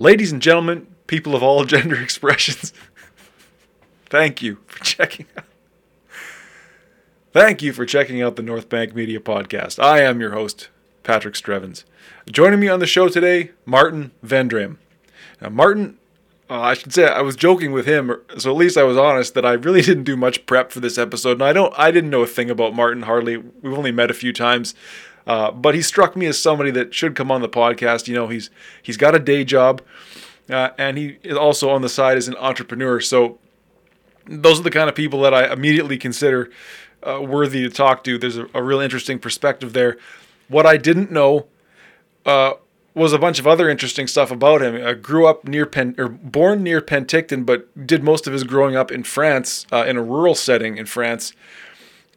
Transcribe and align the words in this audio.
Ladies 0.00 0.30
and 0.30 0.40
gentlemen, 0.40 0.86
people 1.08 1.34
of 1.34 1.42
all 1.42 1.64
gender 1.64 2.00
expressions, 2.00 2.72
thank 4.06 4.40
you 4.40 4.58
for 4.68 4.78
checking 4.84 5.26
out. 5.36 5.44
Thank 7.32 7.62
you 7.62 7.72
for 7.72 7.84
checking 7.84 8.22
out 8.22 8.36
the 8.36 8.42
North 8.42 8.68
Bank 8.68 8.94
Media 8.94 9.18
Podcast. 9.18 9.82
I 9.82 10.02
am 10.02 10.20
your 10.20 10.30
host, 10.30 10.68
Patrick 11.02 11.34
Strevens. 11.34 11.82
Joining 12.30 12.60
me 12.60 12.68
on 12.68 12.78
the 12.78 12.86
show 12.86 13.08
today, 13.08 13.50
Martin 13.66 14.12
Vendrame. 14.24 14.76
Now, 15.40 15.48
Martin, 15.48 15.98
uh, 16.48 16.60
I 16.60 16.74
should 16.74 16.92
say 16.92 17.04
I 17.04 17.22
was 17.22 17.34
joking 17.34 17.72
with 17.72 17.86
him, 17.86 18.14
so 18.38 18.52
at 18.52 18.56
least 18.56 18.76
I 18.76 18.84
was 18.84 18.96
honest 18.96 19.34
that 19.34 19.44
I 19.44 19.54
really 19.54 19.82
didn't 19.82 20.04
do 20.04 20.16
much 20.16 20.46
prep 20.46 20.70
for 20.70 20.78
this 20.78 20.96
episode, 20.96 21.32
and 21.32 21.42
I 21.42 21.52
don't, 21.52 21.74
I 21.76 21.90
didn't 21.90 22.10
know 22.10 22.22
a 22.22 22.26
thing 22.28 22.50
about 22.50 22.72
Martin 22.72 23.02
hardly. 23.02 23.36
We've 23.36 23.76
only 23.76 23.92
met 23.92 24.12
a 24.12 24.14
few 24.14 24.32
times, 24.32 24.76
uh, 25.28 25.50
but 25.50 25.74
he 25.74 25.82
struck 25.82 26.16
me 26.16 26.24
as 26.24 26.40
somebody 26.40 26.70
that 26.70 26.94
should 26.94 27.14
come 27.14 27.30
on 27.30 27.42
the 27.42 27.48
podcast. 27.48 28.08
You 28.08 28.14
know, 28.14 28.28
he's 28.28 28.48
he's 28.82 28.96
got 28.96 29.14
a 29.14 29.18
day 29.18 29.44
job, 29.44 29.82
uh, 30.48 30.70
and 30.78 30.96
he 30.96 31.18
is 31.22 31.36
also 31.36 31.68
on 31.68 31.82
the 31.82 31.88
side 31.90 32.16
as 32.16 32.28
an 32.28 32.36
entrepreneur. 32.36 32.98
So 32.98 33.38
those 34.24 34.58
are 34.58 34.62
the 34.62 34.70
kind 34.70 34.88
of 34.88 34.94
people 34.94 35.20
that 35.20 35.34
I 35.34 35.52
immediately 35.52 35.98
consider 35.98 36.50
uh, 37.06 37.20
worthy 37.20 37.62
to 37.62 37.68
talk 37.68 38.04
to. 38.04 38.16
There's 38.16 38.38
a, 38.38 38.48
a, 38.54 38.62
real 38.62 38.80
interesting 38.80 39.18
perspective 39.18 39.74
there. 39.74 39.98
What 40.48 40.64
I 40.64 40.78
didn't 40.78 41.12
know 41.12 41.46
uh, 42.24 42.54
was 42.94 43.12
a 43.12 43.18
bunch 43.18 43.38
of 43.38 43.46
other 43.46 43.68
interesting 43.68 44.06
stuff 44.06 44.30
about 44.30 44.62
him. 44.62 44.74
I 44.84 44.94
grew 44.94 45.26
up 45.26 45.46
near 45.46 45.66
Pen, 45.66 45.94
or 45.98 46.08
born 46.08 46.62
near 46.62 46.80
Penticton, 46.80 47.44
but 47.44 47.86
did 47.86 48.02
most 48.02 48.26
of 48.26 48.32
his 48.32 48.44
growing 48.44 48.76
up 48.76 48.90
in 48.90 49.04
France, 49.04 49.66
uh, 49.70 49.84
in 49.86 49.98
a 49.98 50.02
rural 50.02 50.34
setting 50.34 50.78
in 50.78 50.86
France. 50.86 51.34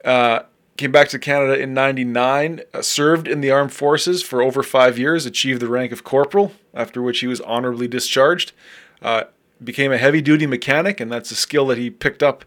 Uh, 0.06 0.44
Came 0.82 0.92
back 0.92 1.10
to 1.10 1.20
Canada 1.20 1.60
in 1.60 1.76
99, 1.76 2.62
uh, 2.74 2.82
served 2.82 3.28
in 3.28 3.42
the 3.42 3.52
armed 3.52 3.72
forces 3.72 4.24
for 4.24 4.42
over 4.42 4.64
five 4.64 4.98
years, 4.98 5.28
achieved 5.28 5.62
the 5.62 5.68
rank 5.68 5.92
of 5.92 6.04
corporal, 6.04 6.54
after 6.74 7.04
which 7.04 7.20
he 7.20 7.28
was 7.28 7.40
honorably 7.42 7.88
discharged. 7.88 8.52
Uh, 9.00 9.26
became 9.64 9.92
a 9.92 10.00
heavy 10.00 10.22
duty 10.22 10.48
mechanic, 10.48 11.00
and 11.00 11.12
that's 11.12 11.30
a 11.30 11.36
skill 11.36 11.68
that 11.68 11.78
he 11.78 11.92
picked 11.92 12.24
up 12.24 12.46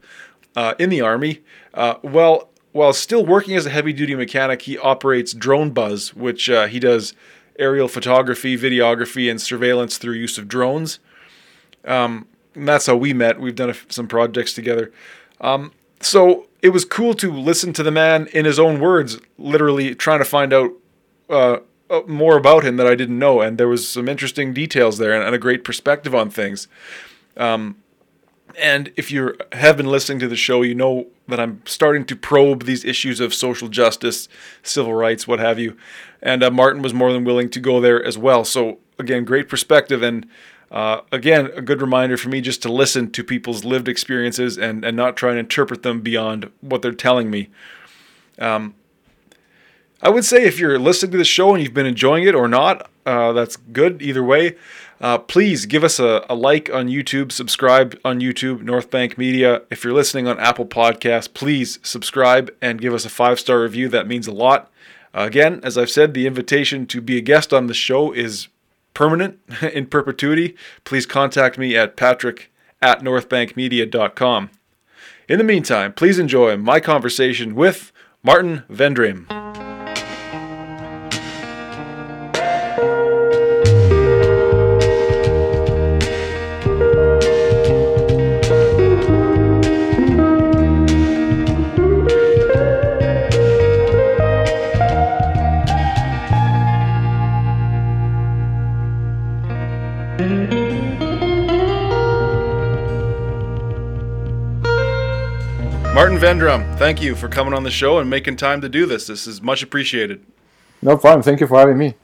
uh, 0.57 0.75
in 0.81 0.91
the 0.91 1.01
Army. 1.01 1.43
Uh, 1.75 1.95
well, 2.03 2.49
while 2.73 2.93
still 2.93 3.25
working 3.25 3.55
as 3.55 3.67
a 3.67 3.71
heavy 3.71 3.93
duty 3.93 4.17
mechanic, 4.17 4.63
he 4.63 4.77
operates 4.79 5.33
DroneBuzz, 5.33 6.15
which 6.15 6.51
uh, 6.51 6.67
he 6.67 6.81
does 6.81 7.15
aerial 7.57 7.87
photography, 7.87 8.59
videography, 8.59 9.31
and 9.31 9.41
surveillance 9.41 9.97
through 9.97 10.15
use 10.15 10.39
of 10.39 10.49
drones. 10.49 10.99
Um, 11.85 12.27
and 12.57 12.67
that's 12.67 12.87
how 12.87 12.97
we 12.97 13.13
met. 13.13 13.39
We've 13.39 13.55
done 13.55 13.77
some 13.89 14.09
projects 14.09 14.55
together. 14.55 14.91
Um, 15.41 15.71
so 16.01 16.47
it 16.63 16.71
was 16.71 16.85
cool 16.85 17.15
to 17.15 17.33
listen 17.33 17.73
to 17.75 17.83
the 17.83 17.91
man 17.91 18.27
in 18.29 18.45
his 18.45 18.59
own 18.59 18.81
words, 18.81 19.19
literally 19.39 19.95
trying 19.95 20.21
to 20.21 20.25
find 20.25 20.53
out 20.53 20.71
uh, 21.29 21.59
uh, 21.91 22.01
more 22.07 22.37
about 22.37 22.65
him 22.65 22.77
that 22.77 22.87
I 22.87 22.95
didn't 22.95 23.19
know, 23.19 23.41
and 23.41 23.59
there 23.59 23.69
was 23.69 23.89
some 23.89 24.09
interesting 24.09 24.55
details 24.55 24.99
there 24.99 25.13
and, 25.13 25.35
a 25.35 25.39
great 25.39 25.65
perspective 25.65 26.15
on 26.15 26.31
things. 26.31 26.69
Um, 27.37 27.77
and 28.59 28.93
if 28.97 29.11
you 29.11 29.37
have 29.53 29.77
been 29.77 29.87
listening 29.87 30.19
to 30.21 30.29
the 30.29 30.37
show, 30.37 30.63
you 30.63 30.75
know 30.75 31.09
that 31.29 31.41
I'm 31.41 31.61
starting 31.67 32.05
to 32.07 32.17
probe 32.17 32.65
these 32.65 32.85
issues 32.85 33.21
of 33.21 33.35
social 33.35 33.69
justice, 33.69 34.29
civil 34.63 34.95
rights, 34.95 35.27
what 35.27 35.41
have 35.41 35.59
you. 35.59 35.77
And 36.23 36.43
uh, 36.43 36.51
Martin 36.51 36.81
was 36.83 36.95
more 36.95 37.13
than 37.13 37.25
willing 37.25 37.51
to 37.51 37.61
go 37.61 37.81
there 37.81 38.03
as 38.03 38.17
well. 38.17 38.45
So 38.45 38.79
again, 38.99 39.25
great 39.25 39.49
perspective 39.49 40.03
and 40.03 40.27
uh, 40.75 41.03
again, 41.13 41.51
a 41.55 41.63
good 41.63 41.81
reminder 41.81 42.17
for 42.17 42.29
me 42.29 42.41
just 42.41 42.61
to 42.61 42.73
listen 42.73 43.09
to 43.13 43.23
people's 43.23 43.65
lived 43.65 43.87
experiences 43.87 44.59
and, 44.59 44.85
and 44.85 44.97
not 44.97 45.17
try 45.17 45.31
and 45.31 45.39
interpret 45.39 45.85
them 45.85 46.01
beyond 46.01 46.51
what 46.61 46.83
they're 46.83 46.91
telling 46.91 47.31
me. 47.31 47.49
Um, 48.41 48.75
I 50.03 50.11
would 50.11 50.25
say 50.25 50.45
if 50.45 50.59
you're 50.59 50.81
listening 50.81 51.13
to 51.13 51.19
the 51.19 51.25
show 51.25 51.55
and 51.55 51.63
you've 51.63 51.75
been 51.75 51.87
enjoying 51.87 52.25
it 52.25 52.35
or 52.35 52.49
not, 52.49 52.91
uh, 53.07 53.33
that's 53.33 53.55
good 53.55 54.03
either 54.03 54.25
way. 54.25 54.57
Uh, 55.01 55.17
please 55.19 55.65
give 55.65 55.85
us 55.85 56.01
a, 56.01 56.27
a, 56.29 56.35
like 56.35 56.69
on 56.73 56.89
YouTube, 56.89 57.31
subscribe 57.31 57.97
on 58.05 58.19
YouTube, 58.19 58.63
North 58.63 58.91
Bank 58.91 59.17
Media. 59.17 59.63
If 59.71 59.85
you're 59.85 59.93
listening 59.93 60.27
on 60.27 60.41
Apple 60.41 60.67
Podcasts, 60.67 61.33
please 61.33 61.79
subscribe 61.85 62.53
and 62.61 62.81
give 62.81 62.95
us 62.95 63.05
a 63.05 63.11
five 63.11 63.39
star 63.39 63.61
review. 63.61 63.89
That 63.89 64.09
means 64.09 64.27
a 64.27 64.33
lot. 64.33 64.73
Uh, 65.15 65.23
again, 65.23 65.61
as 65.63 65.79
I've 65.79 65.91
said, 65.91 66.15
the 66.15 66.27
invitation 66.27 66.85
to 66.87 67.01
be 67.01 67.17
a 67.17 67.21
guest 67.21 67.53
on 67.53 67.69
the 67.69 67.75
show 67.75 68.11
is 68.11 68.49
permanent 68.95 69.41
in 69.63 69.87
perpetuity, 69.87 70.57
please 70.85 71.07
contact 71.07 71.59
me 71.59 71.77
at 71.77 71.97
patrick 71.97 72.51
at 72.81 73.01
northbankmedia.com. 73.01 74.51
In 75.29 75.39
the 75.39 75.45
meantime, 75.45 75.93
please 75.93 76.19
enjoy 76.19 76.57
my 76.57 76.81
conversation 76.81 77.55
with 77.55 77.93
Martin 78.23 78.65
Vendrame. 78.71 79.44
Martin 105.95 106.19
Vendrame, 106.19 106.77
thank 106.77 107.01
you 107.01 107.15
for 107.15 107.29
coming 107.29 107.55
on 107.55 107.63
the 107.63 107.71
show 107.71 108.01
and 108.01 108.11
making 108.11 108.35
time 108.35 108.61
to 108.61 108.69
do 108.69 108.85
this. 108.85 109.07
This 109.07 109.29
is 109.29 109.41
much 109.41 109.63
appreciated. 109.63 110.27
No 110.83 110.97
problem. 110.97 111.23
Thank 111.23 111.39
you 111.39 111.47
for 111.47 111.57
having 111.57 111.79
me. 111.79 111.95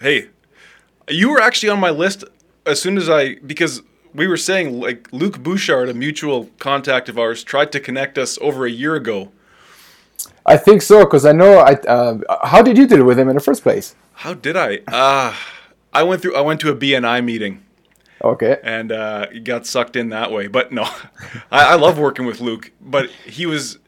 Hey, 0.00 0.30
you 1.08 1.30
were 1.30 1.40
actually 1.40 1.68
on 1.68 1.78
my 1.78 1.90
list 1.90 2.24
as 2.66 2.82
soon 2.82 2.96
as 2.96 3.08
I 3.08 3.36
because 3.36 3.82
we 4.14 4.26
were 4.26 4.36
saying 4.36 4.80
like 4.80 5.08
Luke 5.12 5.40
Bouchard, 5.44 5.88
a 5.88 5.94
mutual 5.94 6.50
contact 6.58 7.08
of 7.08 7.16
ours, 7.16 7.44
tried 7.44 7.70
to 7.70 7.78
connect 7.78 8.18
us 8.18 8.36
over 8.40 8.66
a 8.66 8.70
year 8.70 8.96
ago. 8.96 9.30
I 10.44 10.56
think 10.56 10.82
so 10.82 11.04
because 11.04 11.24
I 11.24 11.30
know. 11.30 11.58
I 11.58 11.74
uh, 11.86 12.48
how 12.48 12.62
did 12.62 12.76
you 12.76 12.84
deal 12.84 13.04
with 13.04 13.16
him 13.16 13.28
in 13.28 13.36
the 13.36 13.40
first 13.40 13.62
place? 13.62 13.94
How 14.14 14.34
did 14.34 14.56
I? 14.56 14.80
Uh, 14.88 15.36
I 15.92 16.02
went 16.02 16.20
through. 16.20 16.34
I 16.34 16.40
went 16.40 16.58
to 16.62 16.68
a 16.68 16.74
BNI 16.74 17.24
meeting 17.24 17.63
Okay. 18.24 18.58
And 18.64 18.90
uh, 18.90 19.26
got 19.42 19.66
sucked 19.66 19.96
in 19.96 20.08
that 20.08 20.32
way. 20.32 20.46
But 20.46 20.72
no, 20.72 20.82
I, 21.52 21.72
I 21.72 21.74
love 21.74 21.98
working 21.98 22.26
with 22.26 22.40
Luke, 22.40 22.72
But 22.80 23.10
he 23.10 23.46
was 23.46 23.78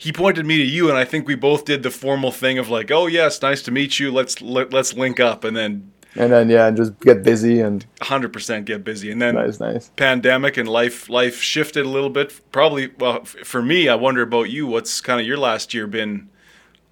he 0.00 0.12
pointed 0.12 0.46
me 0.46 0.56
to 0.56 0.64
you, 0.64 0.88
and 0.88 0.96
I 0.96 1.04
think 1.04 1.26
we 1.26 1.34
both 1.34 1.66
did 1.66 1.82
the 1.82 1.90
formal 1.90 2.32
thing 2.32 2.58
of 2.58 2.70
like, 2.70 2.90
"Oh 2.90 3.06
yes, 3.06 3.42
nice 3.42 3.60
to 3.64 3.70
meet 3.70 3.98
you. 3.98 4.10
Let's 4.10 4.40
let, 4.40 4.72
let's 4.72 4.94
link 4.94 5.20
up," 5.20 5.44
and 5.44 5.54
then 5.54 5.92
and 6.16 6.32
then 6.32 6.48
yeah, 6.48 6.68
and 6.68 6.76
just 6.76 6.98
get 7.00 7.22
busy 7.22 7.60
and 7.60 7.84
hundred 8.00 8.32
percent 8.32 8.64
get 8.64 8.82
busy, 8.82 9.10
and 9.10 9.20
then 9.20 9.34
nice, 9.34 9.60
nice. 9.60 9.90
Pandemic 9.96 10.56
and 10.56 10.66
life 10.68 11.10
life 11.10 11.42
shifted 11.42 11.84
a 11.84 11.88
little 11.88 12.08
bit. 12.08 12.40
Probably 12.50 12.90
well 12.98 13.24
for 13.24 13.60
me. 13.60 13.88
I 13.88 13.94
wonder 13.94 14.22
about 14.22 14.48
you. 14.48 14.66
What's 14.66 15.02
kind 15.02 15.20
of 15.20 15.26
your 15.26 15.36
last 15.36 15.74
year 15.74 15.86
been? 15.86 16.30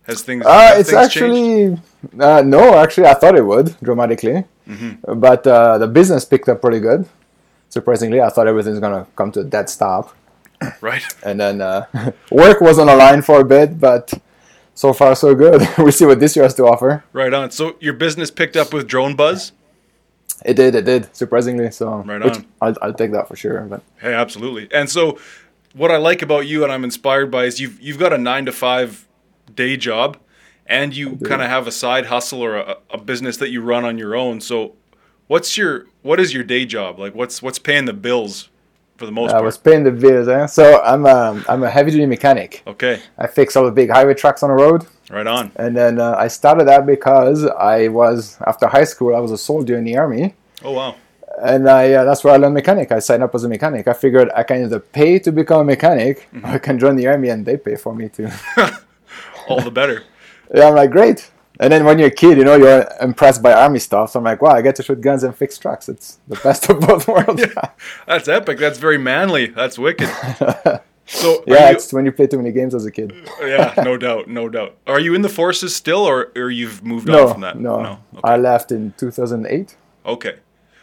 Has 0.03 0.23
things? 0.23 0.45
Uh, 0.45 0.75
it's 0.77 0.91
things 0.91 1.03
actually 1.03 1.79
uh, 2.21 2.43
no. 2.45 2.75
Actually, 2.75 3.07
I 3.07 3.15
thought 3.15 3.37
it 3.37 3.45
would 3.45 3.75
dramatically. 3.83 4.45
Mm-hmm. 4.69 5.19
But 5.19 5.47
uh, 5.47 5.79
the 5.79 5.87
business 5.87 6.25
picked 6.25 6.49
up 6.49 6.61
pretty 6.61 6.81
good. 6.81 7.09
Surprisingly, 7.69 8.21
I 8.21 8.29
thought 8.29 8.47
everything's 8.47 8.81
gonna 8.81 9.07
come 9.17 9.33
to 9.33 9.41
a 9.41 9.45
dead 9.45 9.69
stop. 9.71 10.15
Right. 10.81 11.05
And 11.23 11.39
then 11.39 11.61
uh, 11.61 11.87
work 12.33 12.61
was 12.61 12.81
on 12.81 12.89
the 12.89 12.97
line 12.97 13.23
for 13.23 13.41
a 13.41 13.45
bit, 13.45 13.79
but 13.79 14.13
so 14.75 14.93
far 14.93 15.15
so 15.15 15.33
good. 15.33 15.67
we 15.79 15.93
see 15.93 16.05
what 16.05 16.19
this 16.19 16.35
year 16.35 16.45
has 16.45 16.55
to 16.55 16.65
offer. 16.65 17.05
Right 17.13 17.33
on. 17.33 17.53
So 17.53 17.77
your 17.79 17.93
business 17.93 18.33
picked 18.33 18.57
up 18.57 18.73
with 18.73 18.89
DroneBuzz. 18.89 19.53
It 20.45 20.55
did. 20.55 20.75
It 20.75 20.85
did. 20.85 21.15
Surprisingly, 21.15 21.71
so 21.71 21.99
right 21.99 22.23
on. 22.23 22.47
I'll, 22.61 22.75
I'll 22.83 22.93
take 22.93 23.13
that 23.13 23.29
for 23.29 23.37
sure. 23.37 23.61
But 23.63 23.83
hey, 24.01 24.13
absolutely. 24.13 24.69
And 24.73 24.91
so, 24.91 25.19
what 25.75 25.91
I 25.91 25.97
like 25.97 26.23
about 26.23 26.47
you 26.47 26.65
and 26.65 26.73
I'm 26.73 26.85
inspired 26.85 27.31
by 27.31 27.45
is 27.45 27.61
you've 27.61 27.81
you've 27.81 27.99
got 27.99 28.13
a 28.13 28.19
nine 28.19 28.45
to 28.47 28.53
five 28.53 29.07
day 29.55 29.77
job 29.77 30.17
and 30.69 30.95
you 30.95 31.17
kind 31.17 31.41
of 31.41 31.49
have 31.49 31.67
a 31.67 31.73
side 31.73 32.07
hustle 32.07 32.43
or 32.43 32.57
a, 32.57 32.77
a, 32.91 32.99
business 32.99 33.39
that 33.39 33.49
you 33.49 33.63
run 33.63 33.85
on 33.85 33.97
your 33.97 34.15
own. 34.15 34.41
So, 34.41 34.75
what's 35.27 35.57
your 35.57 35.87
what 36.03 36.21
is 36.21 36.35
your 36.35 36.45
day 36.45 36.67
job 36.67 36.99
like? 36.99 37.15
What's 37.15 37.43
what's 37.43 37.59
paying 37.59 37.87
the 37.87 37.95
bills 37.95 38.51
for 38.99 39.07
the 39.07 39.13
most 39.13 39.31
I 39.31 39.33
part? 39.33 39.43
I 39.43 39.47
was 39.47 39.57
paying 39.57 39.85
the 39.85 39.91
bills. 39.91 40.29
Eh? 40.29 40.47
So 40.47 40.83
I'm 40.83 41.07
a, 41.07 41.43
I'm 41.49 41.63
a 41.63 41.71
heavy 41.71 41.91
duty 41.91 42.07
mechanic. 42.07 42.63
Okay. 42.67 43.01
I 43.17 43.27
fix 43.27 43.57
all 43.57 43.65
the 43.65 43.73
big 43.73 43.91
highway 43.91 44.15
trucks 44.15 44.43
on 44.43 44.51
the 44.51 44.57
road. 44.57 44.87
Right 45.11 45.27
on. 45.27 45.53
And 45.57 45.75
then 45.75 45.99
uh, 45.99 46.15
I 46.19 46.29
started 46.29 46.69
that 46.69 46.85
because 46.85 47.47
I 47.47 47.89
was 47.89 48.39
after 48.47 48.67
high 48.67 48.85
school 48.85 49.17
I 49.17 49.21
was 49.21 49.33
a 49.33 49.39
soldier 49.39 49.79
in 49.79 49.85
the 49.85 49.97
army. 49.97 50.35
Oh 50.63 50.73
wow. 50.73 50.97
And 51.41 51.69
I, 51.69 51.93
uh, 51.93 52.05
that's 52.05 52.25
where 52.25 52.35
I 52.35 52.37
learned 52.37 52.55
mechanic. 52.55 52.91
I 52.91 52.99
signed 52.99 53.23
up 53.23 53.33
as 53.33 53.45
a 53.45 53.49
mechanic. 53.49 53.87
I 53.87 53.93
figured 53.93 54.29
I 54.35 54.43
can 54.43 54.65
either 54.65 54.81
pay 54.81 55.21
to 55.21 55.31
become 55.31 55.61
a 55.61 55.65
mechanic, 55.65 56.29
mm-hmm. 56.35 56.45
or 56.45 56.49
I 56.49 56.59
can 56.59 56.81
join 56.81 56.97
the 56.97 57.07
army 57.07 57.29
and 57.29 57.47
they 57.47 57.57
pay 57.57 57.77
for 57.77 57.95
me 57.95 58.09
too. 58.09 58.29
all 59.49 59.61
the 59.61 59.71
better. 59.71 60.03
Yeah, 60.55 60.69
I'm 60.69 60.75
like, 60.75 60.91
great. 60.91 61.31
And 61.61 61.73
then 61.73 61.85
when 61.85 61.99
you're 61.99 62.09
a 62.09 62.13
kid, 62.13 62.39
you 62.39 62.45
know, 62.45 62.55
you're 62.57 62.87
impressed 63.01 63.43
by 63.43 63.53
army 63.53 63.81
stuff. 63.81 64.11
So 64.13 64.21
I'm 64.21 64.25
like, 64.25 64.41
wow, 64.41 64.53
I 64.53 64.63
get 64.63 64.77
to 64.77 64.83
shoot 64.83 65.01
guns 65.01 65.25
and 65.25 65.35
fix 65.35 65.59
trucks. 65.59 65.89
It's 65.89 66.19
the 66.29 66.37
best 66.37 66.69
of 66.71 66.81
both 66.81 67.09
worlds. 67.15 67.41
yeah, 67.43 67.71
that's 68.07 68.29
epic. 68.29 68.59
That's 68.59 68.79
very 68.79 68.99
manly. 68.99 69.47
That's 69.47 69.79
wicked. 69.79 70.09
So 71.11 71.43
yeah, 71.47 71.71
you, 71.71 71.77
it's 71.77 71.91
when 71.91 72.05
you 72.05 72.13
play 72.13 72.27
too 72.27 72.37
many 72.37 72.53
games 72.53 72.75
as 72.75 72.85
a 72.85 72.91
kid. 72.91 73.15
yeah, 73.41 73.73
no 73.79 73.97
doubt, 73.97 74.29
no 74.29 74.51
doubt. 74.51 74.77
Are 74.87 75.01
you 75.01 75.15
in 75.15 75.23
the 75.23 75.31
forces 75.31 75.75
still, 75.75 76.01
or 76.05 76.31
or 76.37 76.51
you've 76.51 76.85
moved 76.85 77.07
no, 77.07 77.27
on 77.29 77.33
from 77.33 77.41
that? 77.41 77.59
No, 77.59 77.81
no. 77.81 77.99
Okay. 78.19 78.21
I 78.25 78.37
left 78.37 78.73
in 78.73 78.93
2008. 78.99 79.75
Okay, 80.05 80.35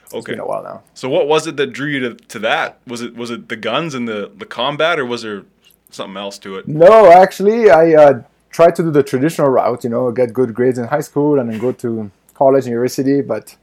It's 0.05 0.13
Okay. 0.15 0.31
been 0.31 0.39
a 0.39 0.45
while 0.47 0.63
now. 0.63 0.81
So 0.95 1.09
what 1.09 1.27
was 1.27 1.45
it 1.45 1.57
that 1.57 1.67
drew 1.73 1.89
you 1.89 1.99
to, 1.99 2.15
to 2.15 2.39
that? 2.39 2.79
Was 2.87 3.03
it 3.03 3.15
was 3.15 3.29
it 3.29 3.49
the 3.49 3.55
guns 3.55 3.93
and 3.93 4.07
the 4.07 4.31
the 4.35 4.47
combat, 4.47 4.97
or 4.97 5.05
was 5.05 5.21
there 5.21 5.43
something 5.91 6.17
else 6.17 6.39
to 6.39 6.55
it? 6.55 6.67
No, 6.67 7.11
actually, 7.11 7.69
I 7.69 7.93
uh, 7.93 8.23
tried 8.55 8.75
to 8.77 8.83
do 8.83 8.91
the 8.91 9.03
traditional 9.03 9.49
route, 9.49 9.83
you 9.83 9.89
know, 9.89 10.09
get 10.11 10.31
good 10.39 10.53
grades 10.53 10.77
in 10.79 10.85
high 10.95 11.05
school 11.09 11.39
and 11.39 11.45
then 11.49 11.59
go 11.59 11.71
to 11.83 12.09
college, 12.33 12.65
university, 12.65 13.21
but 13.21 13.55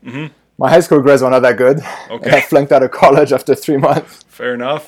my 0.58 0.68
high 0.74 0.80
school 0.80 1.00
grades 1.00 1.22
were 1.22 1.30
not 1.30 1.40
that 1.40 1.56
good. 1.56 1.78
And 2.10 2.34
I 2.34 2.40
flunked 2.42 2.72
out 2.72 2.82
of 2.82 2.90
college 2.90 3.32
after 3.32 3.54
three 3.54 3.78
months. 3.78 4.22
Fair 4.28 4.52
enough. 4.54 4.84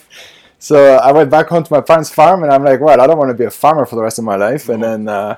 So 0.58 0.76
I 1.08 1.10
went 1.12 1.30
back 1.30 1.46
home 1.48 1.64
to 1.64 1.72
my 1.72 1.80
parents' 1.80 2.10
farm, 2.10 2.42
and 2.42 2.52
I'm 2.52 2.64
like, 2.64 2.80
well, 2.80 3.00
I 3.00 3.06
don't 3.06 3.18
want 3.18 3.30
to 3.30 3.38
be 3.42 3.44
a 3.44 3.50
farmer 3.50 3.84
for 3.86 3.96
the 3.96 4.02
rest 4.02 4.18
of 4.18 4.24
my 4.24 4.36
life. 4.36 4.68
And 4.68 4.82
then 4.82 5.08
uh, 5.08 5.36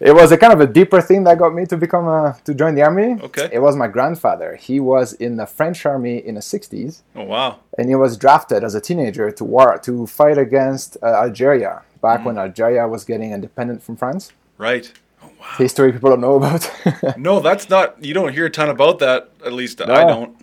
it 0.00 0.12
was 0.12 0.30
a 0.32 0.36
kind 0.38 0.52
of 0.52 0.60
a 0.60 0.66
deeper 0.66 1.00
thing 1.00 1.24
that 1.24 1.38
got 1.38 1.54
me 1.54 1.66
to 1.66 1.76
become 1.76 2.06
a, 2.06 2.38
to 2.44 2.54
join 2.54 2.74
the 2.74 2.82
army. 2.82 3.20
Okay. 3.22 3.48
It 3.52 3.58
was 3.60 3.74
my 3.76 3.88
grandfather. 3.88 4.56
He 4.56 4.80
was 4.80 5.12
in 5.14 5.36
the 5.36 5.46
French 5.46 5.84
army 5.86 6.18
in 6.18 6.34
the 6.36 6.40
60s, 6.40 7.02
Oh 7.16 7.24
wow. 7.24 7.58
and 7.76 7.88
he 7.88 7.94
was 7.94 8.16
drafted 8.16 8.62
as 8.64 8.74
a 8.74 8.80
teenager 8.80 9.30
to 9.30 9.44
war 9.44 9.78
to 9.84 10.06
fight 10.06 10.38
against 10.38 10.96
uh, 11.02 11.06
Algeria 11.06 11.82
back 12.00 12.24
when 12.24 12.38
Algeria 12.38 12.86
was 12.86 13.04
getting 13.04 13.32
independent 13.32 13.82
from 13.82 13.96
France. 13.96 14.32
Right. 14.56 14.92
Oh, 15.22 15.30
wow. 15.40 15.46
History 15.58 15.92
people 15.92 16.10
don't 16.10 16.20
know 16.20 16.36
about. 16.36 16.70
No, 17.16 17.40
that's 17.40 17.68
not. 17.68 18.02
You 18.04 18.14
don't 18.14 18.32
hear 18.32 18.46
a 18.46 18.50
ton 18.50 18.68
about 18.68 19.00
that. 19.00 19.30
At 19.44 19.52
least 19.52 19.80
I 19.82 20.04
don't. 20.04 20.36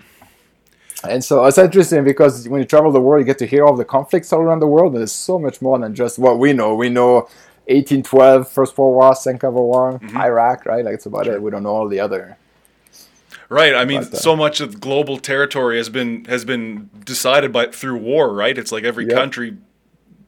And 1.08 1.24
so 1.24 1.46
it's 1.46 1.58
interesting 1.58 2.04
because 2.04 2.50
when 2.50 2.60
you 2.62 2.66
travel 2.66 2.92
the 2.92 3.00
world, 3.00 3.22
you 3.22 3.26
get 3.26 3.38
to 3.40 3.46
hear 3.46 3.64
all 3.66 3.76
the 3.76 3.86
conflicts 3.86 4.34
all 4.34 4.42
around 4.42 4.60
the 4.60 4.68
world, 4.68 4.94
and 4.94 5.02
there's 5.02 5.12
so 5.12 5.38
much 5.38 5.62
more 5.62 5.78
than 5.78 5.94
just 5.94 6.18
what 6.18 6.40
we 6.40 6.52
know. 6.52 6.74
We 6.76 6.90
know 6.90 7.30
1812, 7.68 8.50
First 8.50 8.78
World 8.78 8.96
War, 8.96 9.16
Second 9.16 9.54
World 9.54 9.68
War, 9.68 10.00
Iraq, 10.16 10.66
right? 10.66 10.84
Like 10.86 10.96
it's 10.96 11.06
about 11.06 11.28
it. 11.28 11.42
We 11.42 11.52
don't 11.52 11.64
know 11.64 11.70
all 11.76 11.88
the 11.88 12.00
other. 12.00 12.38
Right. 13.50 13.76
I 13.76 13.86
mean, 13.86 14.02
But, 14.04 14.14
uh, 14.16 14.18
so 14.18 14.36
much 14.36 14.60
of 14.60 14.80
global 14.80 15.18
territory 15.18 15.78
has 15.78 15.90
been 15.90 16.26
has 16.26 16.46
been 16.46 16.90
decided 17.04 17.52
by 17.52 17.68
through 17.68 17.98
war. 17.98 18.34
Right. 18.34 18.58
It's 18.58 18.72
like 18.72 18.84
every 18.84 19.06
Yep. 19.06 19.16
country, 19.16 19.58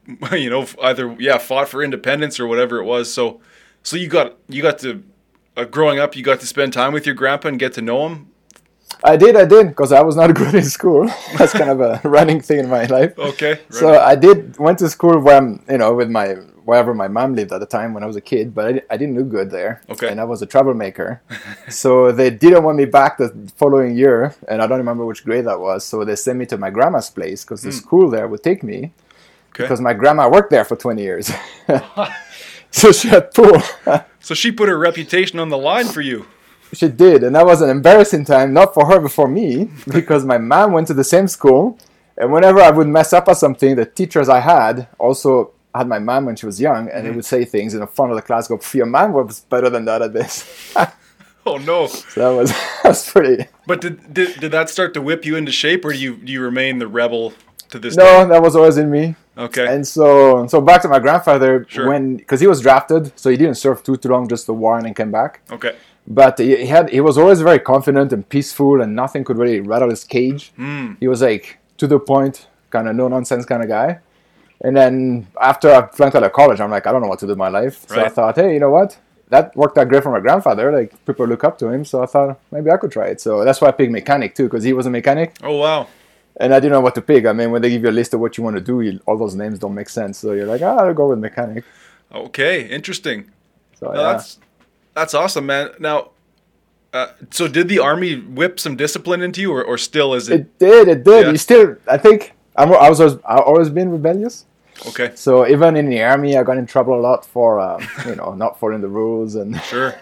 you 0.33 0.49
know, 0.49 0.65
either 0.83 1.15
yeah 1.19 1.37
fought 1.37 1.67
for 1.69 1.83
independence 1.83 2.39
or 2.39 2.47
whatever 2.47 2.77
it 2.79 2.83
was. 2.85 3.11
So, 3.13 3.39
so 3.83 3.97
you 3.97 4.07
got 4.07 4.37
you 4.47 4.61
got 4.61 4.77
to 4.79 5.03
uh, 5.55 5.65
growing 5.65 5.97
up, 5.99 6.15
you 6.15 6.23
got 6.23 6.39
to 6.41 6.45
spend 6.47 6.73
time 6.73 6.93
with 6.93 7.05
your 7.05 7.15
grandpa 7.15 7.47
and 7.49 7.57
get 7.59 7.73
to 7.73 7.81
know 7.81 8.07
him. 8.07 8.27
I 9.03 9.17
did, 9.17 9.35
I 9.35 9.45
did, 9.45 9.67
because 9.69 9.91
I 9.91 10.01
was 10.01 10.15
not 10.15 10.33
good 10.41 10.53
in 10.55 10.63
school. 10.63 11.07
That's 11.37 11.51
kind 11.53 11.69
of 11.69 11.81
a 11.81 11.99
running 12.07 12.39
thing 12.41 12.59
in 12.59 12.69
my 12.69 12.85
life. 12.85 13.17
Okay. 13.17 13.51
Right. 13.51 13.73
So 13.73 13.99
I 13.99 14.15
did 14.15 14.57
went 14.59 14.79
to 14.79 14.89
school 14.89 15.19
when 15.19 15.63
you 15.69 15.77
know, 15.79 15.93
with 15.95 16.09
my 16.09 16.35
wherever 16.67 16.93
my 16.93 17.07
mom 17.07 17.33
lived 17.33 17.53
at 17.53 17.61
the 17.61 17.65
time 17.65 17.93
when 17.93 18.03
I 18.03 18.07
was 18.07 18.17
a 18.17 18.21
kid, 18.21 18.53
but 18.53 18.65
I, 18.65 18.81
I 18.89 18.97
didn't 18.97 19.15
do 19.15 19.23
good 19.23 19.49
there. 19.49 19.81
Okay. 19.89 20.09
And 20.09 20.19
I 20.19 20.25
was 20.25 20.41
a 20.41 20.45
troublemaker. 20.45 21.21
so 21.69 22.11
they 22.11 22.29
didn't 22.29 22.63
want 22.63 22.77
me 22.77 22.83
back 22.83 23.17
the 23.17 23.29
following 23.55 23.97
year, 23.97 24.35
and 24.49 24.61
I 24.61 24.67
don't 24.67 24.77
remember 24.77 25.05
which 25.05 25.23
grade 25.23 25.45
that 25.45 25.61
was. 25.61 25.85
So 25.85 26.03
they 26.03 26.17
sent 26.17 26.37
me 26.37 26.45
to 26.47 26.57
my 26.57 26.69
grandma's 26.69 27.09
place 27.09 27.45
because 27.45 27.61
the 27.61 27.69
hmm. 27.69 27.77
school 27.77 28.09
there 28.09 28.27
would 28.27 28.43
take 28.43 28.63
me 28.63 28.91
okay. 29.51 29.63
because 29.63 29.79
my 29.79 29.93
grandma 29.93 30.29
worked 30.29 30.49
there 30.49 30.65
for 30.65 30.75
20 30.75 31.01
years. 31.01 31.31
so 32.71 32.91
she 32.91 33.07
had 33.07 33.33
pool. 33.33 33.61
so 34.19 34.35
she 34.35 34.51
put 34.51 34.67
her 34.67 34.77
reputation 34.77 35.39
on 35.39 35.47
the 35.47 35.57
line 35.57 35.85
for 35.85 36.01
you. 36.01 36.25
She 36.73 36.89
did, 36.89 37.23
and 37.23 37.33
that 37.33 37.45
was 37.45 37.61
an 37.61 37.69
embarrassing 37.69 38.25
time, 38.25 38.51
not 38.51 38.73
for 38.73 38.87
her, 38.87 38.99
but 38.99 39.13
for 39.13 39.29
me, 39.29 39.69
because 39.87 40.25
my 40.25 40.37
mom 40.37 40.73
went 40.73 40.87
to 40.87 40.93
the 40.93 41.05
same 41.05 41.29
school, 41.29 41.79
and 42.17 42.29
whenever 42.29 42.59
I 42.59 42.71
would 42.71 42.89
mess 42.89 43.13
up 43.13 43.29
at 43.29 43.37
something, 43.37 43.77
the 43.77 43.85
teachers 43.85 44.27
I 44.27 44.41
had 44.41 44.89
also 44.99 45.53
had 45.77 45.87
my 45.87 45.99
mom 45.99 46.25
when 46.25 46.35
she 46.35 46.45
was 46.45 46.59
young, 46.59 46.89
and 46.89 47.05
they 47.05 47.11
would 47.11 47.25
say 47.25 47.45
things 47.45 47.73
in 47.73 47.79
the 47.79 47.87
front 47.87 48.11
of 48.11 48.15
the 48.15 48.21
class, 48.21 48.47
go, 48.47 48.59
"Your 48.73 48.85
mom 48.85 49.13
was 49.13 49.41
better 49.41 49.69
than 49.69 49.85
that 49.85 50.01
at 50.01 50.13
this." 50.13 50.73
Oh 51.45 51.57
no. 51.57 51.87
so 52.13 52.19
that 52.19 52.37
was 52.37 52.49
that 52.83 52.89
was 52.89 53.09
pretty. 53.09 53.45
But 53.65 53.79
did, 53.81 54.13
did 54.13 54.39
did 54.39 54.51
that 54.51 54.69
start 54.69 54.93
to 54.95 55.01
whip 55.01 55.25
you 55.25 55.35
into 55.37 55.51
shape, 55.51 55.85
or 55.85 55.93
do 55.93 55.97
you 55.97 56.17
do 56.17 56.31
you 56.31 56.41
remain 56.41 56.79
the 56.79 56.87
rebel 56.87 57.33
to 57.69 57.79
this 57.79 57.95
No, 57.95 58.27
that 58.27 58.41
was 58.41 58.55
always 58.55 58.77
in 58.77 58.91
me. 58.91 59.15
Okay. 59.37 59.65
And 59.67 59.87
so, 59.87 60.47
so 60.47 60.59
back 60.59 60.81
to 60.81 60.87
my 60.89 60.99
grandfather 60.99 61.65
Sure. 61.69 61.87
when 61.87 62.17
because 62.17 62.41
he 62.41 62.47
was 62.47 62.59
drafted, 62.59 63.17
so 63.17 63.29
he 63.29 63.37
didn't 63.37 63.55
serve 63.55 63.81
too 63.83 63.95
too 63.95 64.09
long, 64.09 64.27
just 64.27 64.45
the 64.45 64.53
war, 64.53 64.75
and 64.77 64.85
then 64.85 64.93
came 64.93 65.11
back. 65.11 65.39
okay. 65.49 65.75
But 66.09 66.39
he, 66.39 66.65
had 66.65 66.89
he 66.89 67.01
was 67.01 67.17
always 67.17 67.39
very 67.41 67.59
confident 67.59 68.11
and 68.13 68.27
peaceful, 68.27 68.81
and 68.81 68.95
nothing 68.95 69.23
could 69.23 69.37
really 69.37 69.59
rattle 69.61 69.89
his 69.89 70.03
cage. 70.03 70.51
Hmm. 70.55 70.93
He 70.99 71.07
was 71.07 71.21
like 71.21 71.59
to 71.77 71.87
the 71.87 71.99
point, 71.99 72.47
kind 72.71 72.87
of 72.89 72.95
no 72.95 73.07
nonsense 73.07 73.45
kind 73.45 73.61
of 73.63 73.69
guy. 73.69 73.99
And 74.61 74.75
then 74.75 75.27
after 75.39 75.71
I 75.71 75.87
flunked 75.87 76.15
out 76.15 76.23
of 76.23 76.33
college, 76.33 76.59
I'm 76.59 76.71
like, 76.71 76.87
I 76.87 76.91
don't 76.91 77.01
know 77.01 77.07
what 77.07 77.19
to 77.19 77.25
do 77.25 77.29
with 77.29 77.37
my 77.37 77.49
life. 77.49 77.85
So 77.87 78.03
I 78.03 78.09
thought, 78.09 78.35
hey, 78.35 78.53
you 78.53 78.59
know 78.59 78.71
what? 78.71 78.97
That 79.29 79.55
worked 79.55 79.77
out 79.77 79.89
great 79.89 80.03
for 80.03 80.11
my 80.11 80.19
grandfather. 80.19 80.71
Like 80.71 81.05
people 81.05 81.27
look 81.27 81.43
up 81.43 81.57
to 81.59 81.67
him, 81.67 81.85
so 81.85 82.01
I 82.01 82.05
thought 82.05 82.39
maybe 82.51 82.71
I 82.71 82.77
could 82.77 82.91
try 82.91 83.07
it. 83.07 83.21
So 83.21 83.43
that's 83.43 83.59
why 83.61 83.67
I 83.67 83.71
picked 83.71 83.91
mechanic 83.91 84.35
too, 84.35 84.45
because 84.45 84.63
he 84.63 84.73
was 84.73 84.85
a 84.85 84.89
mechanic, 84.89 85.35
Oh 85.43 85.57
wow. 85.57 85.87
and 86.37 86.53
I 86.53 86.59
didn't 86.59 86.71
know 86.71 86.81
what 86.81 86.95
to 86.95 87.01
pick. 87.01 87.25
I 87.25 87.33
mean, 87.33 87.51
when 87.51 87.61
they 87.61 87.69
give 87.69 87.83
you 87.83 87.89
a 87.89 87.91
list 87.91 88.13
of 88.13 88.19
what 88.21 88.37
you 88.37 88.43
want 88.43 88.55
to 88.55 88.61
do, 88.61 88.81
you, 88.81 88.99
all 89.05 89.17
those 89.17 89.35
names 89.35 89.59
don't 89.59 89.75
make 89.75 89.89
sense. 89.89 90.17
So 90.17 90.31
you're 90.31 90.45
like, 90.47 90.61
ah, 90.61 90.77
I'll 90.77 90.93
go 90.93 91.09
with 91.09 91.19
mechanic. 91.19 91.65
Okay. 92.13 92.67
Interesting. 92.69 93.29
So 93.79 93.93
yeah. 93.93 94.13
That's 94.13 94.39
that's 94.93 95.13
awesome, 95.13 95.45
man. 95.45 95.71
Now, 95.77 96.11
uh, 96.93 97.07
so 97.31 97.47
did 97.49 97.67
the 97.67 97.79
army 97.79 98.15
whip 98.15 98.59
some 98.59 98.75
discipline 98.77 99.21
into 99.21 99.41
you, 99.41 99.51
or, 99.51 99.63
or 99.63 99.77
still 99.77 100.13
is 100.13 100.29
it, 100.29 100.39
It 100.39 100.59
did, 100.59 100.87
it 100.87 101.03
did. 101.03 101.25
Yeah. 101.25 101.31
You 101.31 101.37
still, 101.37 101.75
I 101.87 101.97
think, 101.97 102.33
I'm, 102.57 102.73
I 102.73 102.89
was, 102.89 102.99
always, 102.99 103.17
I 103.25 103.37
always 103.37 103.69
been 103.69 103.89
rebellious. 103.91 104.45
okay? 104.87 105.11
So 105.15 105.47
even 105.47 105.75
in 105.75 105.89
the 105.89 106.01
army, 106.03 106.35
I 106.37 106.43
got 106.43 106.57
in 106.57 106.65
trouble 106.65 106.99
a 106.99 107.01
lot 107.01 107.25
for, 107.25 107.59
um, 107.59 107.81
you 108.07 108.15
know, 108.15 108.33
not 108.33 108.59
following 108.59 108.81
the 108.81 108.87
rules 108.87 109.35
and 109.35 109.59
Sure. 109.63 109.93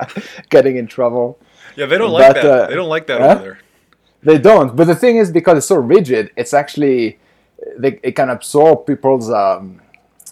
getting 0.50 0.76
in 0.76 0.86
trouble. 0.86 1.38
Yeah, 1.76 1.86
they 1.86 1.98
don't 1.98 2.10
like 2.12 2.34
But, 2.34 2.42
that. 2.42 2.44
uh, 2.64 2.66
they 2.68 2.74
don't 2.74 2.88
like 2.88 3.06
that 3.06 3.20
huh? 3.20 3.26
over 3.32 3.40
there. 3.42 3.58
They 4.22 4.38
don't. 4.38 4.76
But 4.76 4.86
the 4.86 4.94
thing 4.94 5.16
is, 5.16 5.30
because 5.30 5.58
it's 5.58 5.66
so 5.66 5.76
rigid, 5.76 6.30
it's 6.36 6.54
actually 6.54 7.18
they, 7.78 7.98
it 8.02 8.12
can 8.12 8.28
absorb 8.30 8.86
people's 8.86 9.30
um, 9.30 9.80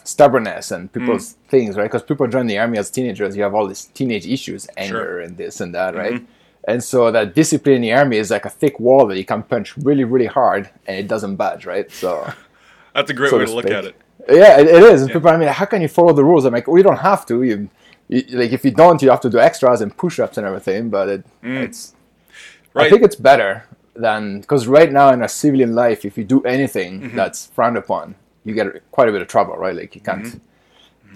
stubbornness 0.04 0.70
and 0.70 0.92
people's 0.92 1.32
Hmm. 1.34 1.48
things, 1.48 1.76
right? 1.76 1.84
Because 1.84 2.02
people 2.02 2.26
join 2.26 2.46
the 2.46 2.58
army 2.58 2.78
as 2.78 2.90
teenagers, 2.90 3.36
you 3.36 3.42
have 3.42 3.54
all 3.54 3.66
these 3.66 3.84
teenage 3.86 4.26
issues, 4.26 4.68
anger 4.76 5.20
and 5.20 5.36
this 5.36 5.60
and 5.60 5.74
that, 5.74 5.94
right? 5.94 6.14
Mm-hmm. 6.14 6.24
And 6.68 6.82
so 6.84 7.10
that 7.10 7.34
discipline 7.34 7.76
in 7.76 7.82
the 7.82 7.92
army 7.92 8.18
is 8.18 8.30
like 8.30 8.44
a 8.44 8.50
thick 8.50 8.78
wall 8.78 9.06
that 9.06 9.16
you 9.16 9.24
can 9.24 9.42
punch 9.42 9.76
really, 9.78 10.04
really 10.04 10.26
hard, 10.26 10.70
and 10.86 10.96
it 10.98 11.08
doesn't 11.08 11.36
budge, 11.36 11.66
right? 11.66 11.90
So. 11.90 12.30
That's 12.94 13.10
a 13.10 13.14
great 13.14 13.30
so 13.30 13.38
way 13.38 13.44
to 13.44 13.50
to 13.50 13.56
look 13.56 13.70
at 13.70 13.84
it. 13.84 13.96
Yeah, 14.28 14.60
it, 14.60 14.66
it 14.66 14.82
is. 14.82 15.02
And 15.02 15.10
people, 15.10 15.30
I 15.30 15.36
mean, 15.36 15.48
how 15.48 15.64
can 15.64 15.80
you 15.80 15.88
follow 15.88 16.12
the 16.12 16.24
rules? 16.24 16.44
I'm 16.44 16.52
like, 16.52 16.66
well, 16.66 16.76
you 16.76 16.82
don't 16.82 16.98
have 16.98 17.24
to. 17.26 17.42
You, 17.42 17.70
you 18.08 18.22
like, 18.32 18.52
if 18.52 18.64
you 18.64 18.72
don't, 18.72 19.00
you 19.00 19.08
have 19.10 19.20
to 19.22 19.30
do 19.30 19.38
extras 19.38 19.80
and 19.80 19.96
push-ups 19.96 20.36
and 20.38 20.46
everything. 20.46 20.90
But 20.90 21.08
it, 21.08 21.24
it's, 21.42 21.94
Right. 22.74 22.86
I 22.86 22.90
think 22.90 23.02
it's 23.02 23.16
better 23.16 23.64
than 23.94 24.40
because 24.40 24.66
right 24.68 24.92
now 24.92 25.10
in 25.12 25.22
a 25.22 25.28
civilian 25.28 25.74
life, 25.74 26.04
if 26.04 26.16
you 26.18 26.24
do 26.24 26.40
anything 26.42 27.00
Mm-hmm. 27.00 27.16
that's 27.16 27.46
frowned 27.46 27.76
upon, 27.76 28.14
you 28.44 28.54
get 28.54 28.66
quite 28.92 29.08
a 29.08 29.12
bit 29.12 29.22
of 29.22 29.28
trouble, 29.28 29.56
right? 29.56 29.74
Like 29.74 29.94
you 29.94 30.00
can't. 30.00 30.24
Mm-hmm. 30.24 30.38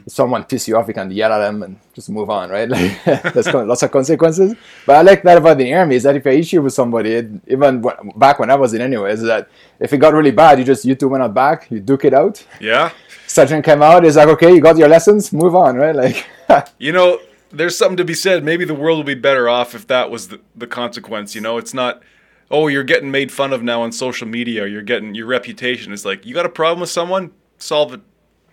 Someone 0.06 0.44
piss 0.44 0.68
you 0.68 0.76
off, 0.76 0.88
you 0.88 0.94
can 0.94 1.10
yell 1.10 1.32
at 1.32 1.38
them 1.38 1.62
and 1.62 1.78
just 1.94 2.10
move 2.10 2.30
on, 2.30 2.50
right? 2.50 2.68
Like 3.04 3.32
there's 3.32 3.52
lots 3.52 3.82
of 3.82 3.90
consequences. 3.90 4.54
But 4.86 4.96
I 4.96 5.02
like 5.02 5.22
that 5.22 5.38
about 5.38 5.58
the 5.58 5.72
army 5.74 5.96
is 5.96 6.02
that 6.02 6.16
if 6.16 6.24
you 6.24 6.32
issue 6.32 6.62
with 6.62 6.74
somebody, 6.74 7.12
it, 7.12 7.30
even 7.46 7.82
when, 7.82 7.94
back 8.16 8.38
when 8.38 8.50
I 8.50 8.54
was 8.54 8.74
in, 8.74 8.80
anyways, 8.80 9.20
is 9.20 9.26
that 9.26 9.48
if 9.80 9.92
it 9.92 9.98
got 9.98 10.12
really 10.12 10.30
bad, 10.30 10.58
you 10.58 10.64
just 10.64 10.84
you 10.84 10.94
two 10.94 11.08
went 11.08 11.22
out 11.22 11.34
back, 11.34 11.70
you 11.70 11.80
duke 11.80 12.04
it 12.04 12.14
out, 12.14 12.44
yeah. 12.60 12.90
sergeant 13.26 13.64
came 13.64 13.82
out 13.82 14.04
is 14.04 14.16
like 14.16 14.28
okay 14.28 14.54
you 14.54 14.60
got 14.60 14.76
your 14.76 14.88
lessons 14.88 15.32
move 15.32 15.54
on 15.54 15.76
right 15.76 15.96
like 15.96 16.26
You 16.78 16.92
know, 16.92 17.20
there's 17.50 17.76
something 17.76 17.96
to 17.96 18.04
be 18.04 18.14
said. 18.14 18.44
Maybe 18.44 18.64
the 18.64 18.74
world 18.74 18.98
would 18.98 19.06
be 19.06 19.14
better 19.14 19.48
off 19.48 19.74
if 19.74 19.86
that 19.86 20.10
was 20.10 20.28
the, 20.28 20.40
the 20.54 20.66
consequence. 20.66 21.34
You 21.34 21.40
know, 21.40 21.58
it's 21.58 21.74
not. 21.74 22.02
Oh, 22.50 22.68
you're 22.68 22.84
getting 22.84 23.10
made 23.10 23.32
fun 23.32 23.52
of 23.52 23.62
now 23.62 23.82
on 23.82 23.90
social 23.90 24.28
media. 24.28 24.66
You're 24.66 24.82
getting 24.82 25.14
your 25.14 25.26
reputation. 25.26 25.92
It's 25.92 26.04
like 26.04 26.26
you 26.26 26.34
got 26.34 26.46
a 26.46 26.50
problem 26.50 26.80
with 26.80 26.90
someone, 26.90 27.32
solve 27.58 27.94
it 27.94 28.00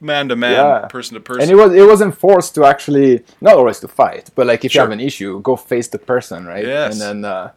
man 0.01 0.27
to 0.29 0.35
man, 0.35 0.87
person 0.89 1.13
to 1.13 1.19
person. 1.21 1.41
and 1.43 1.51
it 1.51 1.55
was 1.55 1.73
it 1.73 1.85
wasn't 1.87 2.17
forced 2.17 2.55
to 2.55 2.65
actually 2.65 3.23
not 3.39 3.53
always 3.53 3.79
to 3.79 3.87
fight 3.87 4.29
but 4.35 4.47
like 4.47 4.65
if 4.65 4.71
Sure. 4.71 4.81
you 4.81 4.89
have 4.89 4.91
an 4.91 4.99
issue 4.99 5.39
go 5.41 5.55
face 5.55 5.87
the 5.89 5.99
person 5.99 6.45
right 6.45 6.65
Yes. 6.65 6.93
and 6.93 7.01
then 7.01 7.31
uh, 7.31 7.51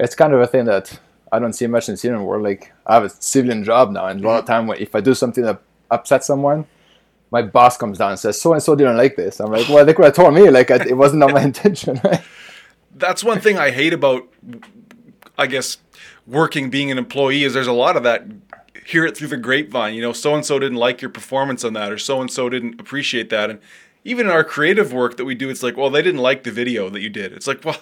it's 0.00 0.14
kind 0.14 0.32
of 0.32 0.40
a 0.40 0.46
thing 0.46 0.64
that 0.64 0.98
i 1.30 1.38
don't 1.38 1.52
see 1.52 1.66
much 1.66 1.88
in 1.88 1.92
the 1.92 1.96
civilian 1.98 2.24
world 2.26 2.42
like 2.42 2.72
i 2.86 2.94
have 2.94 3.04
a 3.04 3.10
civilian 3.10 3.62
job 3.64 3.90
now 3.90 4.06
and 4.06 4.24
a 4.24 4.26
lot 4.26 4.38
of 4.40 4.46
time 4.46 4.66
when, 4.66 4.78
if 4.80 4.94
i 4.94 5.00
do 5.00 5.14
something 5.14 5.44
that 5.44 5.60
upsets 5.90 6.26
someone 6.26 6.64
my 7.30 7.42
boss 7.42 7.76
comes 7.76 7.98
down 7.98 8.10
and 8.10 8.18
says 8.18 8.40
so 8.40 8.52
and 8.54 8.62
so 8.62 8.74
didn't 8.74 8.96
like 8.96 9.14
this 9.16 9.38
i'm 9.40 9.50
like 9.52 9.68
well 9.68 9.84
they 9.84 9.92
could 9.92 10.04
have 10.06 10.14
told 10.14 10.32
me 10.34 10.48
like 10.50 10.70
I, 10.70 10.76
it 10.76 10.96
wasn't 10.96 11.20
not 11.20 11.32
my 11.32 11.42
intention 11.50 12.00
right? 12.02 12.22
that's 12.96 13.22
one 13.24 13.40
thing 13.40 13.58
I 13.58 13.70
hate 13.72 13.92
about, 13.92 14.28
I 15.36 15.48
guess, 15.48 15.78
working 16.28 16.70
being 16.70 16.92
an 16.92 16.98
employee 16.98 17.42
is 17.42 17.52
there's 17.52 17.66
a 17.66 17.72
lot 17.72 17.96
of 17.96 18.04
that. 18.04 18.22
Hear 18.86 19.06
it 19.06 19.16
through 19.16 19.28
the 19.28 19.36
grapevine. 19.36 19.94
You 19.94 20.02
know, 20.02 20.12
so 20.12 20.34
and 20.34 20.44
so 20.44 20.58
didn't 20.58 20.78
like 20.78 21.00
your 21.00 21.10
performance 21.10 21.64
on 21.64 21.72
that, 21.74 21.90
or 21.90 21.98
so 21.98 22.20
and 22.20 22.30
so 22.30 22.48
didn't 22.48 22.80
appreciate 22.80 23.30
that. 23.30 23.50
And 23.50 23.60
even 24.04 24.26
in 24.26 24.32
our 24.32 24.44
creative 24.44 24.92
work 24.92 25.16
that 25.16 25.24
we 25.24 25.34
do, 25.34 25.48
it's 25.48 25.62
like, 25.62 25.76
well, 25.76 25.90
they 25.90 26.02
didn't 26.02 26.20
like 26.20 26.42
the 26.42 26.50
video 26.50 26.90
that 26.90 27.00
you 27.00 27.08
did. 27.08 27.32
It's 27.32 27.46
like, 27.46 27.64
well, 27.64 27.78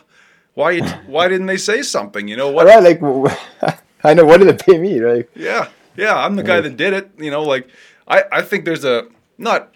why? 0.54 0.80
Why 1.06 1.28
didn't 1.28 1.46
they 1.46 1.56
say 1.56 1.82
something? 1.82 2.28
You 2.28 2.36
know 2.36 2.50
what? 2.50 2.66
right 2.66 2.82
like 2.82 3.00
i 4.04 4.14
know 4.14 4.24
what 4.24 4.38
did 4.38 4.48
they 4.48 4.72
pay 4.72 4.78
me 4.78 4.98
right 5.00 5.28
Yeah, 5.34 5.68
yeah, 5.96 6.16
I'm 6.16 6.36
the 6.36 6.42
guy 6.42 6.60
that 6.60 6.76
did 6.76 6.92
it. 6.92 7.10
You 7.18 7.30
know, 7.30 7.42
like 7.42 7.68
I, 8.06 8.24
I 8.32 8.42
think 8.42 8.64
there's 8.64 8.84
a 8.84 9.06
not 9.38 9.74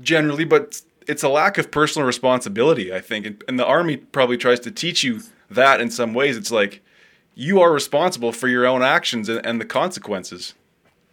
generally, 0.00 0.44
but 0.44 0.80
it's 1.06 1.22
a 1.22 1.28
lack 1.28 1.58
of 1.58 1.70
personal 1.70 2.06
responsibility. 2.06 2.92
I 2.92 3.00
think, 3.00 3.26
and, 3.26 3.44
and 3.48 3.58
the 3.58 3.66
army 3.66 3.96
probably 3.96 4.36
tries 4.36 4.60
to 4.60 4.70
teach 4.70 5.04
you 5.04 5.22
that 5.50 5.80
in 5.80 5.90
some 5.90 6.14
ways. 6.14 6.36
It's 6.36 6.50
like 6.50 6.82
you 7.34 7.60
are 7.60 7.72
responsible 7.72 8.32
for 8.32 8.48
your 8.48 8.66
own 8.66 8.82
actions 8.82 9.28
and, 9.28 9.44
and 9.44 9.60
the 9.60 9.64
consequences. 9.64 10.54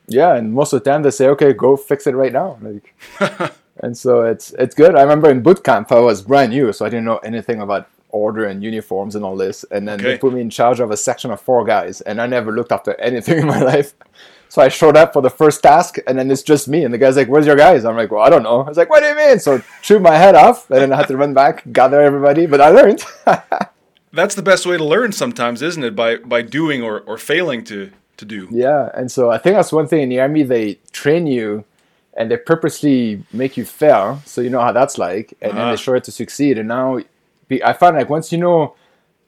Yeah, 0.07 0.35
and 0.35 0.53
most 0.53 0.73
of 0.73 0.83
the 0.83 0.89
time 0.89 1.03
they 1.03 1.11
say, 1.11 1.27
"Okay, 1.29 1.53
go 1.53 1.77
fix 1.77 2.07
it 2.07 2.15
right 2.15 2.33
now." 2.33 2.57
Like, 2.61 3.53
and 3.77 3.97
so 3.97 4.23
it's 4.23 4.51
it's 4.53 4.75
good. 4.75 4.95
I 4.95 5.01
remember 5.01 5.29
in 5.29 5.41
boot 5.41 5.63
camp 5.63 5.91
I 5.91 5.99
was 5.99 6.21
brand 6.21 6.51
new, 6.51 6.73
so 6.73 6.85
I 6.85 6.89
didn't 6.89 7.05
know 7.05 7.17
anything 7.17 7.61
about 7.61 7.87
order 8.09 8.45
and 8.45 8.63
uniforms 8.63 9.15
and 9.15 9.25
all 9.25 9.35
this. 9.35 9.65
And 9.71 9.87
then 9.87 9.99
they 9.99 10.17
put 10.17 10.33
me 10.33 10.41
in 10.41 10.49
charge 10.49 10.79
of 10.79 10.91
a 10.91 10.97
section 10.97 11.31
of 11.31 11.41
four 11.41 11.65
guys, 11.65 12.01
and 12.01 12.21
I 12.21 12.27
never 12.27 12.51
looked 12.51 12.71
after 12.71 12.93
anything 12.95 13.39
in 13.43 13.47
my 13.47 13.61
life. 13.61 13.93
So 14.49 14.61
I 14.61 14.67
showed 14.67 14.95
up 14.95 15.13
for 15.13 15.21
the 15.21 15.31
first 15.31 15.63
task, 15.63 15.97
and 16.05 16.17
then 16.17 16.29
it's 16.29 16.43
just 16.43 16.67
me. 16.67 16.83
And 16.83 16.93
the 16.93 16.99
guy's 16.99 17.17
like, 17.17 17.27
"Where's 17.27 17.47
your 17.47 17.55
guys?" 17.55 17.85
I'm 17.85 17.95
like, 17.95 18.11
"Well, 18.11 18.21
I 18.21 18.29
don't 18.29 18.43
know." 18.43 18.61
I 18.61 18.69
was 18.69 18.77
like, 18.77 18.89
"What 18.89 19.01
do 19.01 19.07
you 19.07 19.15
mean?" 19.15 19.39
So 19.39 19.61
chewed 19.81 20.03
my 20.03 20.15
head 20.15 20.35
off, 20.35 20.69
and 20.69 20.79
then 20.79 20.93
I 20.93 20.97
had 20.97 21.07
to 21.07 21.17
run 21.17 21.33
back, 21.33 21.63
gather 21.71 22.01
everybody. 22.01 22.45
But 22.45 22.61
I 22.61 22.69
learned. 22.69 23.03
That's 24.13 24.35
the 24.35 24.43
best 24.43 24.67
way 24.67 24.77
to 24.77 24.83
learn 24.83 25.11
sometimes, 25.11 25.63
isn't 25.63 25.83
it? 25.83 25.95
By 25.95 26.17
by 26.17 26.43
doing 26.43 26.83
or, 26.83 27.01
or 27.01 27.17
failing 27.17 27.63
to 27.65 27.91
to 28.17 28.25
do. 28.25 28.47
Yeah, 28.51 28.89
and 28.93 29.11
so 29.11 29.31
I 29.31 29.37
think 29.37 29.55
that's 29.55 29.71
one 29.71 29.87
thing 29.87 30.01
in 30.03 30.09
the 30.09 30.19
army 30.19 30.43
they 30.43 30.75
train 30.91 31.25
you 31.27 31.65
and 32.15 32.29
they 32.29 32.37
purposely 32.37 33.23
make 33.33 33.57
you 33.57 33.65
fail 33.65 34.21
so 34.25 34.39
you 34.41 34.49
know 34.49 34.61
how 34.61 34.71
that's 34.71 34.97
like 34.99 35.33
and 35.41 35.53
then 35.57 35.65
Ah. 35.67 35.71
they 35.71 35.77
show 35.77 35.93
you 35.95 35.99
to 36.01 36.11
succeed 36.11 36.57
and 36.59 36.67
now 36.67 36.99
I 37.63 37.73
find 37.73 37.95
like 37.97 38.09
once 38.09 38.31
you 38.31 38.37
know 38.37 38.75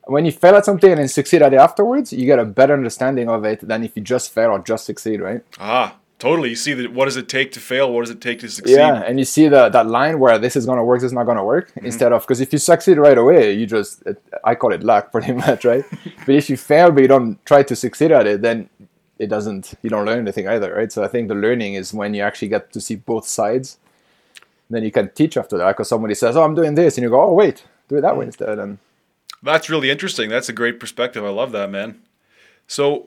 when 0.04 0.24
you 0.24 0.30
fail 0.32 0.54
at 0.54 0.64
something 0.64 0.90
and 0.92 1.00
then 1.00 1.08
succeed 1.08 1.42
at 1.42 1.52
it 1.52 1.56
afterwards 1.56 2.12
you 2.12 2.26
get 2.26 2.38
a 2.38 2.44
better 2.44 2.74
understanding 2.74 3.28
of 3.28 3.44
it 3.44 3.60
than 3.66 3.82
if 3.82 3.96
you 3.96 4.02
just 4.02 4.32
fail 4.32 4.50
or 4.50 4.60
just 4.60 4.84
succeed 4.86 5.20
right 5.20 5.40
Ah, 5.58 5.96
totally. 6.20 6.50
You 6.50 6.54
see 6.56 6.74
that 6.74 6.92
what 6.92 7.06
does 7.06 7.16
it 7.16 7.28
take 7.28 7.50
to 7.52 7.60
fail? 7.60 7.92
What 7.92 8.02
does 8.04 8.10
it 8.10 8.20
take 8.20 8.38
to 8.40 8.48
succeed? 8.48 8.76
yeah 8.76 9.02
and 9.04 9.18
you 9.18 9.24
see 9.24 9.48
the, 9.48 9.68
that 9.68 9.86
line 9.88 10.20
where 10.20 10.38
this 10.38 10.54
is 10.54 10.64
going 10.64 10.78
to 10.78 10.84
work 10.84 11.00
this 11.00 11.06
is 11.08 11.12
not 11.12 11.24
going 11.24 11.38
to 11.38 11.44
work 11.44 11.66
Mm-hmm. 11.72 11.86
instead 11.86 12.12
of 12.12 12.22
because 12.22 12.40
if 12.40 12.52
you 12.52 12.60
succeed 12.60 12.98
right 12.98 13.18
away 13.18 13.52
you 13.52 13.66
just 13.66 14.02
it, 14.06 14.22
i 14.44 14.54
call 14.54 14.72
it 14.72 14.82
luck 14.84 15.10
pretty 15.14 15.32
much 15.32 15.64
right 15.64 15.84
but 16.26 16.34
if 16.36 16.48
you 16.48 16.56
fail 16.56 16.92
but 16.92 17.02
you 17.02 17.08
don't 17.08 17.44
try 17.44 17.64
to 17.64 17.74
succeed 17.74 18.12
at 18.12 18.26
it 18.28 18.42
then 18.42 18.68
it 19.18 19.28
doesn't 19.28 19.74
you 19.82 19.90
don't 19.90 20.04
learn 20.04 20.18
anything 20.18 20.46
either 20.48 20.74
right 20.74 20.92
so 20.92 21.02
i 21.02 21.08
think 21.08 21.28
the 21.28 21.34
learning 21.34 21.74
is 21.74 21.94
when 21.94 22.12
you 22.14 22.22
actually 22.22 22.48
get 22.48 22.72
to 22.72 22.80
see 22.80 22.96
both 22.96 23.26
sides 23.26 23.78
then 24.70 24.82
you 24.82 24.90
can 24.90 25.08
teach 25.10 25.36
after 25.36 25.56
that 25.58 25.68
because 25.72 25.88
somebody 25.88 26.14
says 26.14 26.36
oh 26.36 26.42
i'm 26.42 26.54
doing 26.54 26.74
this 26.74 26.96
and 26.96 27.02
you 27.02 27.10
go 27.10 27.20
oh 27.20 27.32
wait 27.32 27.64
do 27.88 27.96
it 27.96 28.00
that 28.02 28.16
way 28.16 28.26
instead 28.26 28.58
and 28.58 28.78
That's 29.42 29.68
really 29.70 29.90
interesting. 29.90 30.28
That's 30.30 30.48
a 30.48 30.52
great 30.52 30.80
perspective. 30.80 31.22
I 31.24 31.28
love 31.28 31.52
that, 31.52 31.70
man. 31.70 32.00
So, 32.66 33.06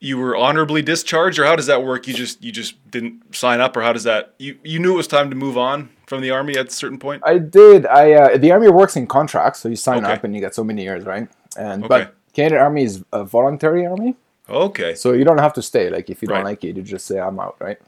you 0.00 0.16
were 0.16 0.34
honorably 0.36 0.80
discharged, 0.80 1.38
or 1.38 1.44
how 1.44 1.56
does 1.56 1.66
that 1.66 1.82
work? 1.84 2.06
You 2.06 2.14
just 2.14 2.42
you 2.42 2.50
just 2.52 2.72
didn't 2.90 3.34
sign 3.34 3.60
up, 3.60 3.76
or 3.76 3.82
how 3.82 3.92
does 3.92 4.04
that? 4.04 4.34
You 4.38 4.56
you 4.62 4.78
knew 4.78 4.94
it 4.94 4.96
was 4.96 5.08
time 5.08 5.28
to 5.28 5.36
move 5.36 5.58
on 5.58 5.90
from 6.06 6.22
the 6.22 6.30
army 6.30 6.56
at 6.56 6.68
a 6.68 6.70
certain 6.70 6.98
point. 6.98 7.20
i 7.26 7.36
did 7.36 7.84
i 7.86 8.12
uh, 8.12 8.38
the 8.38 8.50
army 8.52 8.68
works 8.70 8.96
in 8.96 9.06
contracts 9.06 9.58
so 9.60 9.68
you 9.68 9.76
sign 9.76 10.04
Okay. 10.04 10.12
up 10.14 10.24
and 10.24 10.34
you 10.34 10.40
get 10.40 10.54
so 10.54 10.64
many 10.64 10.82
years 10.88 11.04
right 11.04 11.28
and 11.58 11.84
Okay. 11.84 11.88
but 12.04 12.14
canadian 12.32 12.60
army 12.62 12.84
is 12.84 13.04
a 13.12 13.22
voluntary 13.24 13.84
army 13.84 14.14
Okay. 14.48 14.94
So 14.94 15.12
you 15.12 15.24
don't 15.24 15.38
have 15.38 15.52
to 15.54 15.62
stay. 15.62 15.90
Like 15.90 16.08
if 16.10 16.22
you 16.22 16.28
don't 16.28 16.44
like 16.44 16.62
it, 16.64 16.76
you 16.76 16.82
just 16.82 17.06
say 17.06 17.18
I'm 17.18 17.38
out, 17.40 17.56
right? 17.60 17.78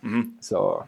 So, 0.40 0.86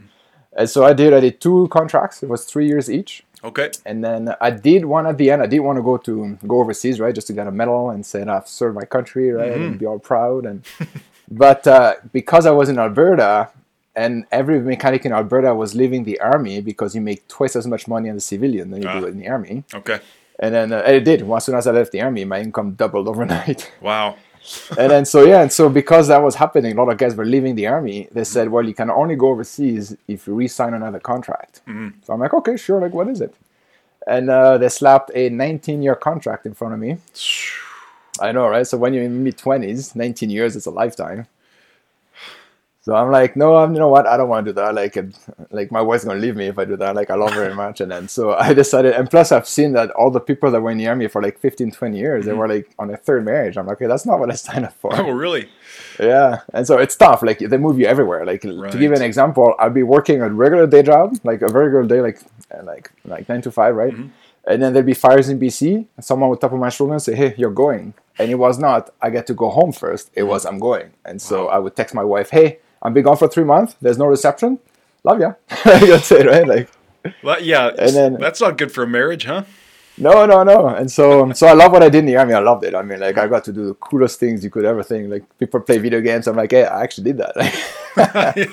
and 0.57 0.69
so 0.69 0.85
I 0.85 0.93
did. 0.93 1.13
I 1.15 1.21
did 1.21 1.41
two 1.41 1.69
contracts. 1.71 2.23
It 2.23 2.29
was 2.29 2.45
three 2.45 2.67
years 2.67 2.91
each, 2.91 3.23
Okay. 3.45 3.71
and 3.87 4.03
then 4.03 4.35
I 4.41 4.51
did 4.51 4.85
one 4.85 5.07
at 5.07 5.17
the 5.17 5.31
end. 5.31 5.43
I 5.43 5.47
did 5.47 5.61
want 5.61 5.77
to 5.79 5.83
go 5.83 5.97
to 5.99 6.37
go 6.47 6.59
overseas, 6.61 6.99
right, 6.99 7.15
just 7.15 7.29
to 7.29 7.33
get 7.33 7.47
a 7.47 7.53
medal 7.53 7.91
and 7.91 8.05
say 8.05 8.23
I've 8.23 8.49
served 8.49 8.75
my 8.75 8.85
country, 8.85 9.31
right, 9.31 9.53
and 9.53 9.79
be 9.79 9.87
all 9.87 9.99
proud. 10.01 10.45
And 10.47 10.65
but 11.31 11.67
uh, 11.67 11.95
because 12.13 12.47
I 12.47 12.51
was 12.53 12.69
in 12.69 12.79
Alberta. 12.79 13.51
And 13.97 14.25
every 14.31 14.61
mechanic 14.61 15.05
in 15.05 15.13
Alberta 15.13 15.53
was 15.53 15.75
leaving 15.75 16.05
the 16.05 16.21
army 16.21 16.61
because 16.61 16.95
you 16.95 17.01
make 17.01 17.27
twice 17.27 17.57
as 17.57 17.67
much 17.67 17.89
money 17.89 18.09
as 18.09 18.17
a 18.17 18.21
civilian 18.21 18.71
than 18.71 18.83
you 18.83 18.89
Ah. 18.89 19.01
do 19.01 19.07
in 19.07 19.19
the 19.19 19.29
army. 19.29 19.65
Okay. 19.75 19.99
And 20.39 20.55
then 20.55 20.73
uh, 20.73 20.79
it 20.87 21.01
did. 21.01 21.29
As 21.29 21.45
soon 21.45 21.57
as 21.57 21.67
I 21.67 21.73
left 21.73 21.91
the 21.91 22.01
army, 22.01 22.25
my 22.25 22.41
income 22.41 22.75
doubled 22.75 23.09
overnight. 23.13 23.71
Wow. 23.81 24.15
And 24.79 24.91
then 24.91 25.05
so 25.05 25.25
yeah, 25.25 25.43
and 25.43 25.53
so 25.53 25.69
because 25.69 26.09
that 26.09 26.23
was 26.23 26.35
happening, 26.35 26.73
a 26.77 26.83
lot 26.83 26.91
of 26.93 26.99
guys 26.99 27.15
were 27.15 27.25
leaving 27.25 27.55
the 27.55 27.67
army. 27.67 28.09
They 28.13 28.25
said, 28.25 28.49
"Well, 28.49 28.65
you 28.67 28.75
can 28.75 28.91
only 28.91 29.17
go 29.17 29.29
overseas 29.29 29.97
if 30.09 30.27
you 30.27 30.35
re-sign 30.35 30.75
another 30.75 30.99
contract." 31.01 31.61
So 32.05 32.13
I'm 32.13 32.21
like, 32.21 32.35
"Okay, 32.35 32.57
sure. 32.57 32.81
Like, 32.81 32.93
what 32.95 33.09
is 33.09 33.21
it?" 33.21 33.35
And 34.07 34.31
uh, 34.31 34.59
they 34.59 34.69
slapped 34.69 35.11
a 35.15 35.31
19-year 35.31 35.95
contract 35.97 36.47
in 36.47 36.55
front 36.55 36.75
of 36.75 36.81
me. 36.81 36.97
I 38.21 38.33
know, 38.33 38.49
right? 38.49 38.67
So 38.67 38.77
when 38.79 38.93
you're 38.95 39.05
in 39.05 39.23
mid 39.23 39.37
20s, 39.39 39.95
19 39.95 40.31
years 40.31 40.57
is 40.57 40.67
a 40.67 40.71
lifetime. 40.71 41.27
So 42.83 42.95
I'm 42.95 43.11
like, 43.11 43.37
no, 43.37 43.57
I'm, 43.57 43.75
you 43.75 43.79
know 43.79 43.89
what? 43.89 44.07
I 44.07 44.17
don't 44.17 44.31
want 44.31 44.47
to 44.47 44.53
do 44.53 44.55
that. 44.55 44.75
Like, 44.75 44.97
it, 44.97 45.15
like 45.51 45.71
my 45.71 45.83
wife's 45.83 46.05
gonna 46.05 46.19
leave 46.19 46.35
me 46.35 46.47
if 46.47 46.59
I 46.59 46.65
do 46.65 46.77
that. 46.79 46.95
Like, 46.95 47.11
I 47.11 47.15
love 47.15 47.31
her 47.33 47.43
very 47.43 47.55
much. 47.55 47.83
And 47.83 47.93
then 47.93 48.09
so 48.09 48.33
I 48.33 48.55
decided. 48.55 48.95
And 48.95 49.11
plus, 49.11 49.33
I've 49.33 49.47
seen 49.47 49.73
that 49.73 49.91
all 49.91 50.11
the 50.11 50.21
people 50.21 50.51
that 50.51 50.63
were 50.63 50.71
in 50.71 50.79
the 50.79 50.89
army 50.89 51.07
for 51.07 51.21
like 51.21 51.39
15, 51.39 51.73
20 51.73 51.99
years, 51.99 52.25
they 52.25 52.31
mm-hmm. 52.31 52.41
were 52.41 52.49
like 52.49 52.71
on 52.79 52.89
their 52.89 52.97
third 52.97 53.27
marriage. 53.27 53.59
I'm 53.59 53.67
like, 53.67 53.77
okay, 53.77 53.87
that's 53.87 54.07
not 54.07 54.19
what 54.19 54.31
I 54.31 54.35
signed 54.35 54.65
up 54.65 54.73
for. 54.75 54.91
Oh, 55.01 55.11
really? 55.11 55.49
Yeah, 55.99 56.41
and 56.53 56.67
so 56.67 56.79
it's 56.79 56.95
tough. 56.95 57.23
Like 57.23 57.39
they 57.39 57.57
move 57.57 57.79
you 57.79 57.87
everywhere. 57.87 58.25
Like 58.27 58.43
to 58.43 58.71
give 58.73 58.81
you 58.81 58.95
an 58.95 59.03
example, 59.03 59.55
I'll 59.59 59.71
be 59.71 59.83
working 59.83 60.21
a 60.21 60.29
regular 60.29 60.67
day 60.67 60.83
job, 60.83 61.17
like 61.25 61.43
a 61.43 61.49
very 61.49 61.69
regular 61.69 61.87
day, 61.87 62.01
like 62.01 62.21
like 62.65 62.93
like 63.05 63.29
nine 63.29 63.43
to 63.43 63.51
five, 63.51 63.75
right? 63.75 63.93
Mm-hmm. 63.93 64.09
And 64.47 64.63
then 64.63 64.73
there'd 64.73 64.87
be 64.87 64.95
fires 64.95 65.29
in 65.29 65.39
BC. 65.39 65.87
And 65.97 66.05
someone 66.05 66.31
would 66.31 66.41
tap 66.41 66.53
on 66.53 66.61
my 66.61 66.71
shoulder 66.71 66.95
and 66.95 67.03
say, 67.03 67.15
"Hey, 67.15 67.35
you're 67.37 67.51
going." 67.51 67.95
And 68.19 68.31
it 68.31 68.37
was 68.37 68.59
not. 68.59 68.91
I 69.01 69.11
get 69.11 69.27
to 69.29 69.35
go 69.35 69.49
home 69.51 69.73
first. 69.73 70.11
It 70.15 70.21
mm-hmm. 70.21 70.31
was 70.31 70.45
I'm 70.45 70.59
going. 70.59 70.93
And 71.05 71.21
so 71.21 71.49
I 71.49 71.59
would 71.59 71.77
text 71.77 71.95
my 71.95 72.05
wife, 72.05 72.31
"Hey, 72.31 72.59
I'm 72.83 72.93
be 72.95 73.03
gone 73.03 73.17
for 73.17 73.29
three 73.29 73.45
months. 73.45 73.77
There's 73.81 73.99
no 73.99 74.07
reception. 74.07 74.59
Love 75.05 75.21
ya." 75.21 75.35
That's 75.65 76.11
it, 76.13 76.27
right? 76.27 76.47
Like 76.47 76.69
Well, 77.23 77.43
yeah. 77.43 77.69
And 77.79 77.95
then- 77.95 78.15
that's 78.15 78.41
not 78.41 78.59
good 78.59 78.73
for 78.73 78.83
a 78.83 78.87
marriage, 78.87 79.25
huh? 79.25 79.45
no, 80.01 80.25
no, 80.25 80.43
no. 80.43 80.69
And 80.69 80.91
so, 80.91 81.31
so 81.33 81.47
I 81.47 81.53
love 81.53 81.73
what 81.73 81.83
I 81.83 81.89
did 81.91 82.01
in 82.01 82.07
the 82.07 82.17
army. 82.17 82.33
I 82.33 82.39
loved 82.39 82.65
it. 82.65 82.75
I 82.75 82.83
mean, 82.83 83.01
like 83.01 83.19
I 83.19 83.27
got 83.27 83.45
to 83.45 83.53
do 83.53 83.67
the 83.67 83.75
coolest 83.75 84.19
things 84.19 84.43
you 84.43 84.51
could 84.51 84.65
ever 84.65 84.83
think. 84.83 85.11
Like 85.11 85.39
people 85.39 85.61
play 85.61 85.79
video 85.79 86.01
games. 86.01 86.27
I'm 86.27 86.37
like, 86.37 86.51
hey, 86.53 86.65
I 86.65 86.83
actually 86.83 87.13
did 87.13 87.19
that. 87.19 88.51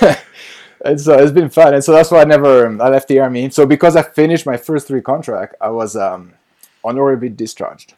and 0.84 1.00
so 1.00 1.18
it's 1.18 1.32
been 1.32 1.50
fun. 1.50 1.74
And 1.74 1.82
so 1.82 1.92
that's 1.92 2.10
why 2.10 2.20
I 2.20 2.24
never 2.24 2.68
I 2.80 2.88
left 2.88 3.08
the 3.08 3.18
army. 3.18 3.50
So 3.50 3.66
because 3.66 3.96
I 3.96 4.02
finished 4.02 4.46
my 4.46 4.56
first 4.56 4.86
three 4.86 5.02
contract, 5.02 5.56
I 5.60 5.70
was 5.70 5.96
um, 5.96 6.34
honorably 6.84 7.30
discharged. 7.30 7.94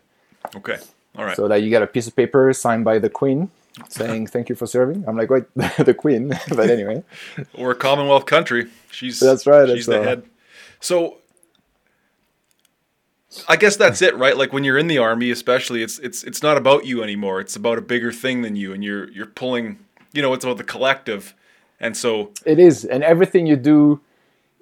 Okay. 0.56 0.78
All 1.16 1.24
right. 1.24 1.36
So 1.36 1.48
that 1.48 1.62
you 1.62 1.70
get 1.70 1.82
a 1.82 1.86
piece 1.86 2.06
of 2.06 2.16
paper 2.16 2.52
signed 2.52 2.84
by 2.84 2.98
the 2.98 3.10
queen 3.10 3.50
saying 3.88 4.26
thank 4.28 4.48
you 4.48 4.54
for 4.54 4.66
serving. 4.66 5.04
I'm 5.06 5.16
like, 5.16 5.30
wait, 5.30 5.44
the 5.78 5.94
queen. 5.94 6.28
but 6.48 6.70
anyway, 6.70 7.02
We're 7.56 7.72
a 7.72 7.76
Commonwealth 7.76 8.26
country. 8.26 8.68
She's 8.90 9.20
That's 9.20 9.46
right, 9.46 9.68
She's 9.68 9.86
that's 9.86 9.86
the 9.86 9.98
all. 9.98 10.02
head. 10.04 10.22
So 10.80 11.18
I 13.46 13.56
guess 13.56 13.76
that's 13.76 14.00
it, 14.02 14.16
right? 14.16 14.36
Like 14.36 14.52
when 14.52 14.64
you're 14.64 14.78
in 14.78 14.86
the 14.86 14.98
army, 14.98 15.30
especially, 15.30 15.82
it's 15.82 15.98
it's 15.98 16.24
it's 16.24 16.42
not 16.42 16.56
about 16.56 16.86
you 16.86 17.02
anymore. 17.02 17.40
It's 17.40 17.56
about 17.56 17.78
a 17.78 17.82
bigger 17.82 18.10
thing 18.12 18.42
than 18.42 18.56
you, 18.56 18.72
and 18.72 18.82
you're 18.82 19.10
you're 19.10 19.26
pulling. 19.26 19.78
You 20.12 20.22
know, 20.22 20.32
it's 20.32 20.44
about 20.44 20.56
the 20.56 20.64
collective, 20.64 21.34
and 21.78 21.96
so 21.96 22.32
It 22.46 22.58
is, 22.58 22.84
and 22.84 23.04
everything 23.04 23.46
you 23.46 23.56
do 23.56 24.00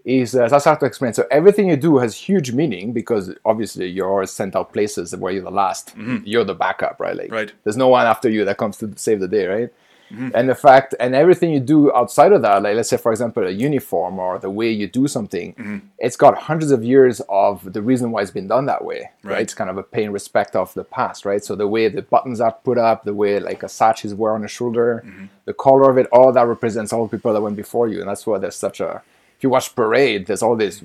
is 0.07 0.37
uh, 0.37 0.49
that's 0.49 0.65
hard 0.65 0.79
to 0.81 0.87
explain. 0.87 1.13
So 1.13 1.27
everything 1.33 1.69
you 1.69 1.77
do 1.77 1.99
has 1.99 2.15
huge 2.15 2.53
meaning 2.53 2.93
because 2.93 3.35
obviously 3.45 3.89
you're 3.89 4.25
sent 4.27 4.55
out 4.55 4.73
places 4.73 5.15
where 5.17 5.33
you're 5.33 5.43
the 5.43 5.51
last, 5.51 5.97
mm-hmm. 5.97 6.19
you're 6.25 6.45
the 6.45 6.55
backup, 6.55 7.01
right? 7.01 7.17
Like, 7.17 7.33
Right. 7.33 7.53
There's 7.65 7.77
no 7.77 7.89
one 7.89 8.07
after 8.07 8.31
you 8.31 8.45
that 8.45 8.57
comes 8.57 8.79
to 8.79 8.93
save 8.97 9.19
the 9.19 9.27
day, 9.27 9.47
right? 9.47 9.73
Mm-hmm. 10.13 10.29
And 10.35 10.49
the 10.49 10.55
fact, 10.55 10.95
and 11.01 11.17
everything 11.17 11.51
you 11.51 11.59
do 11.59 11.93
outside 11.93 12.31
of 12.31 12.43
that, 12.43 12.63
like 12.63 12.77
let's 12.77 12.89
say 12.89 12.97
for 12.97 13.11
example 13.11 13.45
a 13.45 13.51
uniform 13.51 14.21
or 14.21 14.39
the 14.39 14.49
way 14.49 14.71
you 14.71 14.87
do 14.87 15.09
something, 15.09 15.55
mm-hmm. 15.55 15.79
it's 15.99 16.17
got 16.17 16.39
hundreds 16.39 16.71
of 16.71 16.85
years 16.85 17.21
of 17.29 17.73
the 17.73 17.83
reason 17.83 18.13
why 18.13 18.23
it's 18.23 18.31
been 18.31 18.47
done 18.47 18.67
that 18.67 18.85
way, 18.85 19.11
right? 19.25 19.33
Right. 19.33 19.43
It's 19.43 19.55
kind 19.55 19.69
of 19.69 19.77
a 19.77 19.83
pay 19.83 20.05
and 20.05 20.13
respect 20.13 20.55
of 20.55 20.73
the 20.75 20.85
past, 20.85 21.25
right? 21.25 21.45
So 21.45 21.57
the 21.57 21.67
way 21.67 21.89
the 21.89 22.03
buttons 22.03 22.41
are 22.41 22.53
put 22.53 22.79
up, 22.79 23.03
the 23.03 23.15
way 23.15 23.41
like 23.41 23.65
a 23.65 23.69
sash 23.69 24.05
is 24.05 24.15
worn 24.15 24.37
on 24.37 24.43
the 24.43 24.49
shoulder, 24.49 25.05
the 25.47 25.55
color 25.55 25.91
of 25.91 25.99
it, 25.99 26.07
all 26.13 26.33
that 26.33 26.47
represents 26.47 26.93
all 26.93 27.09
the 27.09 27.17
people 27.17 27.33
that 27.33 27.41
went 27.41 27.57
before 27.57 27.89
you, 27.89 27.99
and 27.99 28.09
that's 28.09 28.25
why 28.25 28.39
there's 28.39 28.55
such 28.55 28.79
a. 28.79 29.03
If 29.37 29.43
you 29.43 29.50
watch 29.50 29.75
parade, 29.75 30.26
there's 30.26 30.43
all 30.43 30.57
this. 30.57 30.83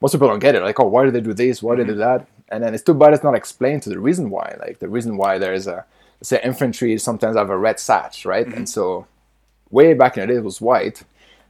Most 0.00 0.12
people 0.12 0.28
don't 0.28 0.38
get 0.38 0.54
it. 0.54 0.62
Like, 0.62 0.80
oh, 0.80 0.88
why 0.88 1.04
did 1.04 1.14
they 1.14 1.20
do 1.20 1.34
this? 1.34 1.62
Why 1.62 1.76
did 1.76 1.86
they 1.86 1.92
do 1.92 1.98
mm-hmm. 1.98 2.22
that? 2.22 2.26
And 2.48 2.64
then 2.64 2.74
it's 2.74 2.82
too 2.82 2.94
bad 2.94 3.14
it's 3.14 3.22
not 3.22 3.34
explained 3.34 3.82
to 3.84 3.90
the 3.90 3.98
reason 3.98 4.30
why. 4.30 4.56
Like 4.58 4.78
the 4.78 4.88
reason 4.88 5.16
why 5.16 5.38
there's 5.38 5.66
a 5.66 5.84
say 6.22 6.40
infantry 6.42 6.98
sometimes 6.98 7.36
have 7.36 7.50
a 7.50 7.56
red 7.56 7.78
sash, 7.78 8.24
right? 8.24 8.44
And 8.44 8.54
mm-hmm. 8.54 8.64
so 8.64 9.06
way 9.70 9.94
back 9.94 10.16
in 10.16 10.22
the 10.22 10.26
day 10.26 10.38
it 10.38 10.44
was 10.44 10.60
white, 10.60 11.04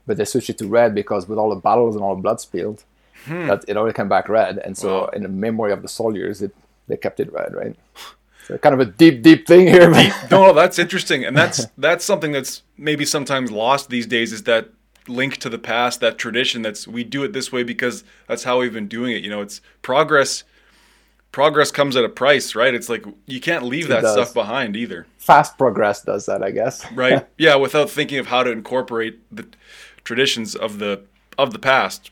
but 0.05 0.17
they 0.17 0.25
switched 0.25 0.49
it 0.49 0.57
to 0.59 0.67
red 0.67 0.93
because 0.93 1.27
with 1.27 1.39
all 1.39 1.49
the 1.49 1.55
battles 1.55 1.95
and 1.95 2.03
all 2.03 2.15
the 2.15 2.21
blood 2.21 2.39
spilled, 2.39 2.83
hmm. 3.25 3.47
that 3.47 3.65
it 3.67 3.77
already 3.77 3.95
came 3.95 4.09
back 4.09 4.29
red. 4.29 4.59
And 4.59 4.77
so 4.77 5.01
Wow. 5.01 5.09
in 5.13 5.23
the 5.23 5.29
memory 5.29 5.71
of 5.71 5.81
the 5.81 5.87
soldiers, 5.87 6.41
it 6.41 6.53
they 6.87 6.97
kept 6.97 7.19
it 7.19 7.31
red, 7.31 7.53
right? 7.53 7.75
So 8.47 8.57
kind 8.57 8.73
of 8.73 8.79
a 8.79 8.85
deep, 8.85 9.21
deep 9.21 9.47
thing 9.47 9.67
here. 9.67 9.89
no, 10.29 10.53
that's 10.53 10.77
interesting, 10.79 11.23
and 11.23 11.37
that's 11.41 11.67
that's 11.77 12.03
something 12.03 12.31
that's 12.31 12.63
maybe 12.77 13.05
sometimes 13.05 13.51
lost 13.51 13.89
these 13.89 14.07
days. 14.07 14.33
Is 14.33 14.43
that 14.43 14.69
link 15.07 15.37
to 15.37 15.49
the 15.49 15.59
past, 15.59 15.99
that 15.99 16.17
tradition? 16.17 16.61
That's 16.61 16.87
we 16.87 17.03
do 17.03 17.23
it 17.23 17.33
this 17.33 17.51
way 17.51 17.63
because 17.63 18.03
that's 18.27 18.43
how 18.43 18.59
we've 18.59 18.73
been 18.73 18.87
doing 18.87 19.15
it. 19.15 19.23
You 19.23 19.29
know, 19.29 19.41
it's 19.41 19.61
progress. 19.81 20.43
Progress 21.31 21.71
comes 21.71 21.95
at 21.95 22.03
a 22.03 22.09
price, 22.09 22.55
right? 22.55 22.73
It's 22.73 22.89
like 22.89 23.05
you 23.25 23.39
can't 23.39 23.63
leave 23.63 23.87
that 23.87 24.01
does. 24.01 24.13
stuff 24.13 24.33
behind 24.33 24.75
either, 24.75 25.07
Fast 25.17 25.57
progress 25.57 26.01
does 26.01 26.25
that, 26.25 26.43
I 26.43 26.51
guess. 26.51 26.89
right? 26.91 27.25
yeah, 27.37 27.55
without 27.55 27.89
thinking 27.89 28.19
of 28.19 28.27
how 28.27 28.43
to 28.43 28.51
incorporate 28.51 29.19
the 29.33 29.47
traditions 30.03 30.55
of 30.55 30.79
the 30.79 31.03
of 31.37 31.53
the 31.53 31.59
past. 31.59 32.11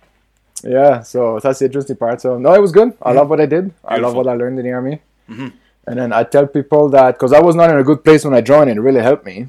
Yeah, 0.63 1.01
so 1.01 1.39
that's 1.39 1.60
the 1.60 1.65
interesting 1.65 1.96
part. 1.96 2.22
So 2.22 2.38
no, 2.38 2.53
it 2.53 2.62
was 2.62 2.72
good. 2.72 2.93
I 3.01 3.12
love 3.12 3.24
mm-hmm. 3.24 3.29
what 3.29 3.41
I 3.41 3.46
did. 3.46 3.74
I 3.84 3.98
love 3.98 4.13
what 4.13 4.27
I 4.27 4.34
learned 4.34 4.60
in 4.60 4.65
the 4.65 4.72
army. 4.72 5.01
Mm-hmm. 5.29 5.48
And 5.88 6.00
then 6.00 6.13
I 6.13 6.24
tell 6.24 6.46
people 6.46 6.89
that 6.89 7.15
because 7.15 7.34
I 7.34 7.41
was 7.41 7.55
not 7.55 7.69
in 7.72 7.77
a 7.77 7.84
good 7.84 8.03
place 8.03 8.24
when 8.24 8.34
I 8.34 8.41
joined, 8.41 8.69
it 8.69 8.79
really 8.79 9.01
helped 9.01 9.25
me. 9.25 9.48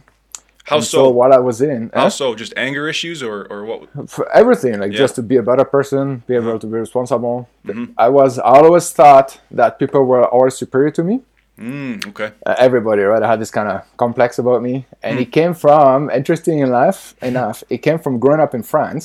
How 0.71 0.81
so? 0.81 1.11
what 1.11 1.31
I 1.33 1.39
was 1.39 1.61
in, 1.61 1.91
How 1.95 2.07
eh, 2.07 2.09
so? 2.21 2.35
Just 2.35 2.53
anger 2.57 2.85
issues 2.89 3.19
or 3.23 3.37
or 3.53 3.65
what? 3.65 3.81
for 4.15 4.25
everything, 4.41 4.75
like 4.83 4.93
Yeah. 4.93 4.99
just 5.05 5.15
to 5.19 5.23
be 5.23 5.37
a 5.37 5.43
better 5.51 5.65
person, 5.77 6.23
be 6.29 6.35
able 6.37 6.59
to 6.59 6.67
be 6.67 6.79
responsible. 6.87 7.37
Mhm. 7.67 7.87
I 7.99 8.09
was, 8.19 8.39
I 8.39 8.55
always 8.65 8.87
thought 8.99 9.29
that 9.51 9.79
people 9.79 10.03
were 10.05 10.25
always 10.37 10.55
superior 10.63 10.93
to 10.99 11.03
me. 11.05 11.17
Mm, 11.59 12.07
okay. 12.11 12.31
uh, 12.47 12.55
everybody, 12.67 13.03
right? 13.03 13.23
I 13.23 13.29
had 13.33 13.41
this 13.45 13.51
kind 13.59 13.69
of 13.69 13.83
complex 13.99 14.39
about 14.39 14.61
me, 14.63 14.75
and 15.03 15.17
Hmm. 15.17 15.23
it 15.25 15.31
came 15.39 15.53
from 15.65 16.09
interesting 16.21 16.59
enough. 16.61 16.99
Enough, 17.21 17.57
it 17.69 17.79
came 17.87 17.99
from 17.99 18.19
growing 18.23 18.41
up 18.41 18.55
in 18.55 18.63
France. 18.63 19.03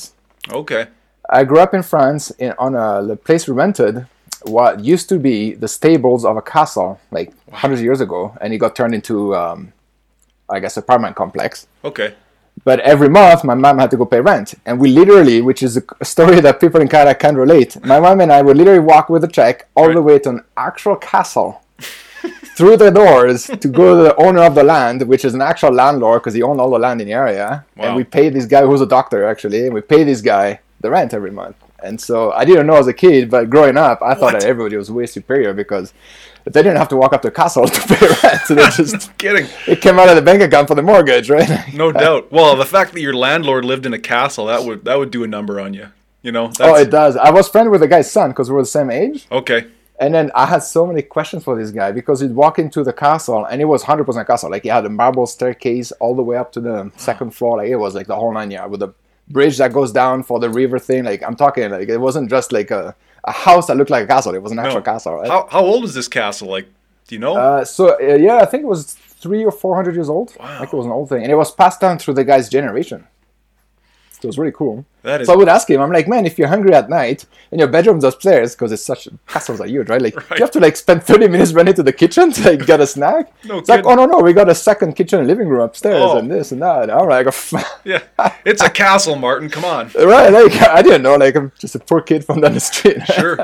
Okay. 0.60 0.86
I 1.28 1.44
grew 1.44 1.58
up 1.66 1.74
in 1.74 1.82
France 1.82 2.30
in 2.44 2.52
on 2.58 2.72
a 2.74 3.02
the 3.10 3.16
place 3.16 3.42
we 3.48 3.52
rented. 3.64 4.06
What 4.44 4.72
used 4.94 5.08
to 5.12 5.18
be 5.18 5.38
the 5.64 5.66
stables 5.68 6.24
of 6.24 6.36
a 6.36 6.42
castle, 6.54 6.90
like 7.10 7.28
hundreds 7.52 7.80
of 7.80 7.84
years 7.84 8.00
ago, 8.00 8.32
and 8.40 8.54
it 8.54 8.58
got 8.58 8.72
turned 8.76 8.94
into, 8.94 9.34
um, 9.34 9.72
I 10.48 10.60
guess, 10.60 10.76
apartment 10.76 11.16
complex. 11.16 11.66
Okay. 11.84 12.14
But 12.64 12.80
every 12.80 13.08
month, 13.10 13.44
my 13.44 13.54
mom 13.54 13.78
had 13.78 13.90
to 13.90 13.96
go 13.98 14.06
pay 14.06 14.20
rent, 14.20 14.54
and 14.64 14.80
we 14.80 14.88
literally, 14.90 15.42
which 15.42 15.62
is 15.62 15.76
a 16.00 16.04
story 16.04 16.40
that 16.40 16.58
people 16.58 16.80
in 16.80 16.88
Canada 16.88 17.14
can't 17.14 17.36
relate. 17.36 17.76
My 17.84 18.00
mom 18.00 18.20
and 18.22 18.32
I 18.32 18.40
would 18.42 18.56
literally 18.56 18.80
walk 18.80 19.10
with 19.10 19.24
a 19.24 19.28
check 19.28 19.68
all 19.76 19.92
the 19.92 20.00
way 20.00 20.18
to 20.20 20.28
an 20.30 20.44
actual 20.56 20.96
castle, 20.96 21.60
through 22.56 22.78
the 22.78 22.90
doors 22.90 23.44
to 23.46 23.68
go 23.68 23.96
to 23.96 24.02
the 24.04 24.16
owner 24.16 24.42
of 24.42 24.54
the 24.54 24.64
land, 24.64 25.02
which 25.02 25.24
is 25.24 25.34
an 25.34 25.42
actual 25.42 25.70
landlord 25.72 26.22
because 26.22 26.32
he 26.34 26.42
owned 26.42 26.60
all 26.60 26.70
the 26.70 26.78
land 26.78 27.00
in 27.02 27.08
the 27.08 27.12
area, 27.12 27.64
Wow. 27.76 27.84
and 27.88 27.96
we 27.96 28.04
paid 28.04 28.32
this 28.32 28.46
guy 28.46 28.62
who's 28.64 28.80
a 28.80 28.86
doctor 28.86 29.26
actually, 29.26 29.66
and 29.66 29.74
we 29.74 29.82
pay 29.82 30.02
this 30.04 30.22
guy 30.22 30.60
the 30.80 30.90
rent 30.90 31.12
every 31.12 31.30
month. 31.30 31.56
And 31.82 32.00
so 32.00 32.32
I 32.32 32.46
didn't 32.46 32.66
know 32.66 32.76
as 32.76 32.86
a 32.86 32.94
kid, 32.94 33.30
but 33.30 33.50
growing 33.50 33.76
up, 33.76 34.00
I 34.02 34.14
thought 34.14 34.32
What? 34.32 34.40
that 34.40 34.44
everybody 34.44 34.76
was 34.78 34.90
way 34.90 35.04
superior 35.06 35.52
because 35.52 35.92
they 36.52 36.62
didn't 36.62 36.76
have 36.78 36.88
to 36.88 36.96
walk 36.96 37.12
up 37.12 37.22
to 37.22 37.28
a 37.28 37.30
castle 37.32 37.66
to 37.68 37.80
pay 37.94 38.06
rent. 38.22 38.40
So 38.46 38.54
they 38.54 38.62
just 38.70 39.16
Kidding. 39.18 39.46
it 39.66 39.80
came 39.80 39.98
out 39.98 40.08
of 40.08 40.16
the 40.16 40.22
bank 40.22 40.42
account 40.42 40.68
for 40.68 40.74
the 40.74 40.82
mortgage, 40.82 41.28
right? 41.30 41.72
No 41.74 41.92
doubt. 42.04 42.30
Well, 42.32 42.56
the 42.56 42.64
fact 42.64 42.92
that 42.92 43.00
your 43.00 43.14
landlord 43.14 43.64
lived 43.64 43.86
in 43.86 43.92
a 43.92 43.98
castle 43.98 44.46
that 44.46 44.64
would 44.64 44.84
that 44.84 44.98
would 44.98 45.10
do 45.10 45.24
a 45.24 45.26
number 45.26 45.60
on 45.60 45.74
you. 45.74 45.88
You 46.22 46.32
know. 46.32 46.50
Oh, 46.60 46.74
it 46.74 46.90
does. 46.90 47.16
I 47.16 47.30
was 47.30 47.48
friends 47.48 47.68
with 47.70 47.80
the 47.80 47.88
guy's 47.88 48.10
son 48.10 48.30
because 48.30 48.48
we 48.50 48.56
were 48.56 48.62
the 48.62 48.66
same 48.66 48.90
age. 48.90 49.26
okay. 49.30 49.66
And 49.98 50.12
then 50.14 50.30
I 50.34 50.44
had 50.44 50.58
so 50.62 50.86
many 50.86 51.00
questions 51.00 51.42
for 51.42 51.56
this 51.56 51.70
guy 51.70 51.90
because 51.90 52.20
he'd 52.20 52.34
walk 52.34 52.58
into 52.58 52.84
the 52.84 52.92
castle 52.92 53.46
and 53.46 53.62
it 53.62 53.64
was 53.64 53.84
100% 53.84 54.26
castle. 54.26 54.50
Like 54.50 54.62
he 54.62 54.68
had 54.68 54.84
a 54.84 54.90
marble 54.90 55.26
staircase 55.26 55.90
all 55.92 56.14
the 56.14 56.22
way 56.22 56.36
up 56.36 56.52
to 56.52 56.60
the 56.60 56.92
second 56.98 57.30
floor. 57.30 57.56
Like 57.56 57.70
it 57.70 57.76
was 57.76 57.94
like 57.94 58.06
the 58.06 58.14
whole 58.14 58.30
nine 58.30 58.50
yards 58.50 58.70
with 58.70 58.82
a 58.82 58.92
bridge 59.28 59.58
that 59.58 59.72
goes 59.72 59.92
down 59.92 60.22
for 60.22 60.38
the 60.38 60.50
river 60.50 60.78
thing. 60.78 61.04
Like 61.04 61.22
I'm 61.22 61.36
talking 61.36 61.70
like 61.70 61.88
it 61.88 61.98
wasn't 61.98 62.30
just 62.30 62.52
like 62.52 62.70
a, 62.70 62.94
a 63.24 63.32
house 63.32 63.66
that 63.66 63.76
looked 63.76 63.90
like 63.90 64.04
a 64.04 64.06
castle. 64.06 64.34
It 64.34 64.42
was 64.42 64.52
an 64.52 64.58
actual 64.58 64.82
castle. 64.82 65.14
Right? 65.14 65.28
How 65.28 65.48
how 65.50 65.60
old 65.60 65.84
is 65.84 65.94
this 65.94 66.08
castle? 66.08 66.48
Like, 66.48 66.68
do 67.08 67.14
you 67.14 67.18
know? 67.18 67.36
Uh, 67.36 67.64
so 67.64 67.98
uh, 68.00 68.16
yeah, 68.16 68.36
I 68.36 68.44
think 68.44 68.62
it 68.62 68.66
was 68.66 68.94
three 68.94 69.44
or 69.44 69.52
four 69.52 69.74
hundred 69.74 69.94
years 69.94 70.08
old. 70.08 70.36
Wow. 70.38 70.60
Like 70.60 70.72
it 70.72 70.76
was 70.76 70.86
an 70.86 70.92
old 70.92 71.08
thing, 71.08 71.22
and 71.22 71.32
it 71.32 71.36
was 71.36 71.50
passed 71.50 71.80
down 71.80 71.98
through 71.98 72.14
the 72.14 72.24
guy's 72.24 72.48
generation. 72.48 73.06
It 74.24 74.26
was 74.26 74.38
really 74.38 74.52
cool. 74.52 74.84
that 75.02 75.20
is 75.20 75.26
So 75.26 75.32
I 75.32 75.36
would 75.36 75.48
ask 75.48 75.68
him, 75.70 75.80
I'm 75.80 75.92
like, 75.92 76.08
man, 76.08 76.26
if 76.26 76.38
you're 76.38 76.48
hungry 76.48 76.74
at 76.74 76.88
night 76.90 77.26
and 77.50 77.60
your 77.60 77.68
bedroom's 77.68 78.04
upstairs 78.04 78.54
because 78.54 78.72
it's 78.72 78.82
such 78.84 79.08
castles 79.26 79.60
are 79.60 79.66
huge, 79.66 79.88
right? 79.88 80.00
Like 80.02 80.16
Right. 80.16 80.38
you 80.38 80.44
have 80.44 80.50
to 80.52 80.60
like 80.60 80.76
spend 80.76 81.02
30 81.12 81.28
minutes 81.28 81.52
running 81.52 81.74
to 81.74 81.82
the 81.82 81.92
kitchen 81.92 82.32
to 82.32 82.50
like 82.50 82.66
get 82.66 82.80
a 82.80 82.86
snack. 82.86 83.32
No 83.44 83.58
it's 83.58 83.68
like, 83.68 83.84
oh 83.84 83.94
no 83.94 84.06
no, 84.06 84.18
we 84.18 84.32
got 84.32 84.48
a 84.48 84.54
second 84.54 84.94
kitchen 84.94 85.18
and 85.20 85.28
living 85.28 85.48
room 85.48 85.60
upstairs 85.60 86.00
Oh. 86.02 86.18
and 86.18 86.30
this 86.30 86.52
and 86.52 86.60
that. 86.62 86.90
All 86.90 87.06
right, 87.06 87.26
I 87.26 87.30
go, 87.30 87.60
yeah. 87.84 88.02
It's 88.44 88.62
a 88.62 88.70
castle, 88.70 89.16
Martin. 89.16 89.48
Come 89.50 89.64
on. 89.64 89.90
right? 89.94 90.30
Like 90.32 90.54
I 90.62 90.82
didn't 90.82 91.02
know. 91.02 91.16
Like 91.16 91.36
I'm 91.36 91.52
just 91.58 91.74
a 91.74 91.78
poor 91.78 92.00
kid 92.00 92.24
from 92.24 92.40
down 92.40 92.54
the 92.54 92.60
street. 92.60 92.98
Sure. 93.14 93.38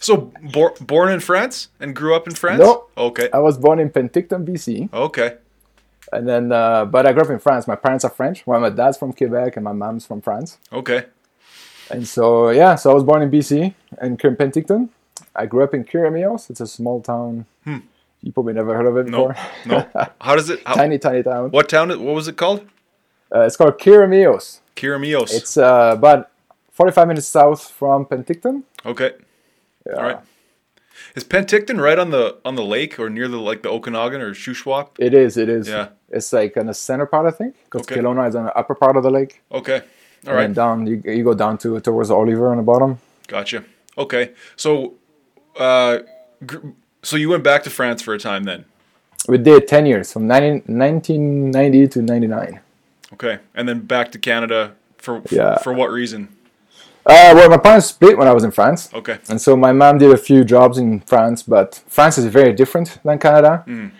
So 0.00 0.32
bor- 0.52 0.74
born 0.82 1.10
in 1.12 1.20
France 1.20 1.68
and 1.80 1.96
grew 1.96 2.14
up 2.14 2.28
in 2.28 2.34
France? 2.34 2.60
No. 2.60 2.86
Okay. 2.96 3.30
I 3.32 3.38
was 3.38 3.56
born 3.56 3.78
in 3.80 3.88
Penticton, 3.88 4.44
BC, 4.44 4.92
Okay. 4.92 5.36
And 6.12 6.28
then 6.28 6.52
uh, 6.52 6.84
but 6.84 7.06
I 7.06 7.12
grew 7.12 7.22
up 7.22 7.30
in 7.30 7.38
France. 7.38 7.66
My 7.66 7.76
parents 7.76 8.04
are 8.04 8.10
French. 8.10 8.46
Well, 8.46 8.60
my 8.60 8.70
dad's 8.70 8.96
from 8.98 9.12
Quebec 9.12 9.56
and 9.56 9.64
my 9.64 9.72
mom's 9.72 10.06
from 10.06 10.20
France. 10.20 10.58
Okay. 10.72 11.04
And 11.90 12.06
so 12.06 12.50
yeah, 12.50 12.74
so 12.76 12.90
I 12.90 12.94
was 12.94 13.04
born 13.04 13.22
in 13.22 13.30
BC 13.30 13.74
and 13.98 14.20
in 14.22 14.36
Penticton. 14.36 14.88
I 15.36 15.46
grew 15.46 15.62
up 15.64 15.74
in 15.74 15.84
Keremeos. 15.84 16.50
It's 16.50 16.60
a 16.60 16.66
small 16.66 17.00
town. 17.00 17.46
You 18.22 18.32
probably 18.32 18.54
never 18.54 18.74
heard 18.74 18.86
of 18.86 18.96
it 18.96 19.04
Hmm. 19.06 19.10
No. 19.12 19.28
before. 19.28 19.36
No. 19.66 20.06
How 20.20 20.34
does 20.36 20.48
it? 20.50 20.60
How, 20.66 20.74
tiny, 20.82 20.98
tiny 20.98 21.22
town. 21.22 21.50
what 21.50 21.68
town? 21.68 21.90
is- 21.90 21.98
What 21.98 22.14
was 22.14 22.26
it 22.28 22.36
called? 22.36 22.60
Uh, 23.34 23.40
it's 23.40 23.56
called 23.56 23.78
Keremeos. 23.78 24.60
Keremeos. 24.76 25.32
It's 25.34 25.56
uh, 25.56 25.90
about 25.96 26.30
45 26.72 27.08
minutes 27.08 27.26
south 27.28 27.68
from 27.70 28.06
Penticton. 28.06 28.62
okay. 28.86 29.12
Yeah. 29.86 29.92
All 29.96 30.02
right. 30.04 30.18
Is 31.14 31.22
Penticton 31.24 31.80
right 31.80 31.98
on 31.98 32.10
the 32.10 32.36
on 32.44 32.56
the 32.56 32.64
lake 32.64 32.98
or 32.98 33.08
near 33.08 33.28
the 33.28 33.38
like 33.38 33.62
the 33.62 33.70
Okanagan 33.70 34.20
or 34.20 34.34
Shuswap? 34.34 34.88
It 34.98 35.14
is, 35.14 35.36
it 35.36 35.48
is. 35.48 35.68
Yeah. 35.68 35.88
It's 36.10 36.32
like 36.32 36.56
in 36.56 36.66
the 36.66 36.74
center 36.74 37.06
part, 37.06 37.26
I 37.26 37.30
think, 37.30 37.54
because 37.64 37.82
Okay. 37.82 38.00
Kelowna 38.00 38.28
is 38.28 38.34
on 38.34 38.44
the 38.46 38.56
upper 38.56 38.74
part 38.74 38.96
of 38.96 39.02
the 39.02 39.10
lake. 39.10 39.40
Okay. 39.52 39.76
All 40.26 40.30
and 40.30 40.36
right. 40.36 40.40
then 40.42 40.52
down, 40.54 40.86
you, 40.86 41.02
you 41.04 41.22
go 41.24 41.34
down 41.34 41.58
to 41.58 41.78
towards 41.80 42.10
Oliver 42.10 42.50
on 42.50 42.56
the 42.56 42.62
bottom. 42.62 42.98
Gotcha. 43.28 43.64
Okay. 43.96 44.32
So, 44.56 44.94
uh, 45.58 45.98
gr- 46.44 46.68
so 47.02 47.16
you 47.16 47.28
went 47.28 47.44
back 47.44 47.62
to 47.64 47.70
France 47.70 48.02
for 48.02 48.14
a 48.14 48.18
time 48.18 48.44
then. 48.44 48.64
We 49.28 49.38
did 49.38 49.68
10 49.68 49.86
years, 49.86 50.12
from 50.12 50.26
90, 50.26 50.70
1990 50.72 51.88
to 51.88 52.02
99. 52.02 52.60
Okay, 53.14 53.38
and 53.54 53.68
then 53.68 53.80
back 53.80 54.10
to 54.12 54.18
Canada 54.18 54.74
for 54.98 55.22
Yeah. 55.30 55.58
for 55.58 55.72
what 55.72 55.90
reason? 55.90 56.28
Uh, 57.06 57.32
well, 57.34 57.50
my 57.50 57.58
parents 57.58 57.86
split 57.88 58.16
when 58.16 58.26
I 58.26 58.32
was 58.32 58.44
in 58.44 58.50
France. 58.50 58.88
Okay. 58.94 59.18
And 59.28 59.40
so 59.40 59.56
my 59.56 59.72
mom 59.72 59.98
did 59.98 60.10
a 60.10 60.16
few 60.16 60.42
jobs 60.44 60.78
in 60.78 61.00
France, 61.00 61.42
but 61.42 61.82
France 61.86 62.16
is 62.18 62.24
very 62.26 62.52
different 62.54 62.98
than 63.04 63.18
Canada. 63.18 63.62
Mm. 63.66 63.90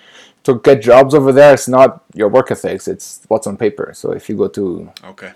To 0.44 0.58
get 0.60 0.82
jobs 0.82 1.14
over 1.14 1.32
there, 1.32 1.54
it's 1.54 1.68
not 1.68 2.02
your 2.14 2.28
work 2.28 2.50
ethics; 2.50 2.86
it's 2.88 3.20
what's 3.28 3.46
on 3.46 3.56
paper. 3.56 3.92
So 3.94 4.12
if 4.12 4.28
you 4.28 4.36
go 4.36 4.48
to, 4.48 4.90
Okay. 5.12 5.32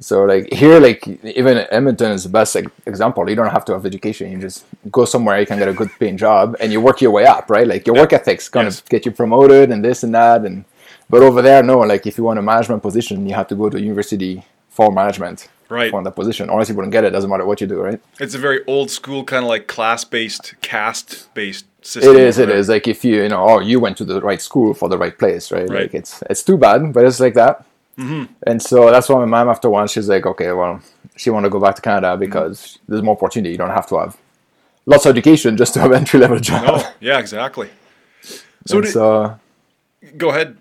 so 0.00 0.24
like 0.24 0.52
here, 0.52 0.80
like 0.80 1.06
even 1.24 1.64
Edmonton 1.70 2.10
is 2.12 2.24
the 2.24 2.28
best 2.28 2.54
like, 2.56 2.66
example. 2.86 3.28
You 3.30 3.36
don't 3.36 3.50
have 3.50 3.64
to 3.66 3.72
have 3.74 3.86
education; 3.86 4.32
you 4.32 4.38
just 4.38 4.64
go 4.90 5.04
somewhere 5.04 5.38
you 5.38 5.46
can 5.46 5.58
get 5.60 5.68
a 5.68 5.72
good 5.72 5.90
paying 6.00 6.16
job, 6.16 6.56
and 6.60 6.72
you 6.72 6.80
work 6.80 7.00
your 7.00 7.12
way 7.12 7.24
up, 7.24 7.48
right? 7.50 7.66
Like 7.68 7.86
your 7.86 7.94
work 7.96 8.12
ethics 8.12 8.48
gonna 8.48 8.66
Yes. 8.66 8.80
get 8.80 9.06
you 9.06 9.12
promoted 9.12 9.70
and 9.70 9.84
this 9.84 10.02
and 10.02 10.12
that. 10.14 10.44
And 10.44 10.64
but 11.08 11.22
over 11.22 11.40
there, 11.40 11.62
no. 11.62 11.78
Like 11.80 12.04
if 12.08 12.18
you 12.18 12.24
want 12.24 12.40
a 12.40 12.42
management 12.42 12.82
position, 12.82 13.26
you 13.28 13.34
have 13.34 13.46
to 13.48 13.54
go 13.54 13.70
to 13.70 13.80
university 13.80 14.44
for 14.70 14.90
management 14.92 15.48
Right. 15.68 15.90
for 15.90 16.02
that 16.02 16.16
position. 16.16 16.48
Or 16.48 16.60
else 16.60 16.68
you 16.68 16.74
wouldn't 16.74 16.92
get 16.92 17.04
it. 17.04 17.10
Doesn't 17.10 17.28
matter 17.28 17.44
what 17.44 17.60
you 17.60 17.66
do, 17.66 17.80
right? 17.80 18.00
It's 18.18 18.34
a 18.34 18.38
very 18.38 18.64
old 18.66 18.90
school 18.90 19.24
kind 19.24 19.44
of 19.44 19.48
like 19.48 19.66
class 19.66 20.04
based, 20.04 20.54
caste 20.62 21.32
based 21.34 21.66
system. 21.82 22.16
It 22.16 22.22
is. 22.22 22.38
It 22.38 22.48
is 22.48 22.68
like 22.68 22.88
if 22.88 23.04
you 23.04 23.22
you 23.22 23.28
know 23.28 23.44
oh 23.48 23.60
you 23.60 23.80
went 23.80 23.96
to 23.98 24.04
the 24.04 24.20
right 24.20 24.40
school 24.40 24.74
for 24.74 24.88
the 24.88 24.98
right 24.98 25.16
place, 25.16 25.52
right? 25.52 25.68
Right. 25.68 25.82
Like 25.82 25.94
it's 25.94 26.22
it's 26.30 26.42
too 26.42 26.56
bad, 26.56 26.92
but 26.92 27.04
it's 27.04 27.20
like 27.20 27.34
that. 27.34 27.64
Mm-hmm. 27.98 28.32
And 28.46 28.62
so 28.62 28.90
that's 28.90 29.08
why 29.08 29.18
my 29.18 29.24
mom 29.24 29.48
after 29.48 29.68
one 29.68 29.88
she's 29.88 30.08
like 30.08 30.24
okay 30.24 30.52
well 30.52 30.80
she 31.16 31.30
want 31.30 31.44
to 31.44 31.50
go 31.50 31.58
back 31.58 31.74
to 31.74 31.82
Canada 31.82 32.16
because 32.16 32.78
there's 32.88 33.02
more 33.02 33.16
opportunity. 33.16 33.50
You 33.50 33.58
don't 33.58 33.70
have 33.70 33.88
to 33.88 33.98
have 33.98 34.16
lots 34.86 35.04
of 35.04 35.10
education 35.10 35.56
just 35.56 35.74
to 35.74 35.80
have 35.80 35.92
entry 36.00 36.20
level 36.20 36.38
job. 36.38 36.64
Oh, 36.66 36.94
yeah, 37.00 37.18
exactly. 37.18 37.68
So, 38.66 38.80
did, 38.80 38.92
so 38.92 39.38
go 40.16 40.30
ahead. 40.30 40.56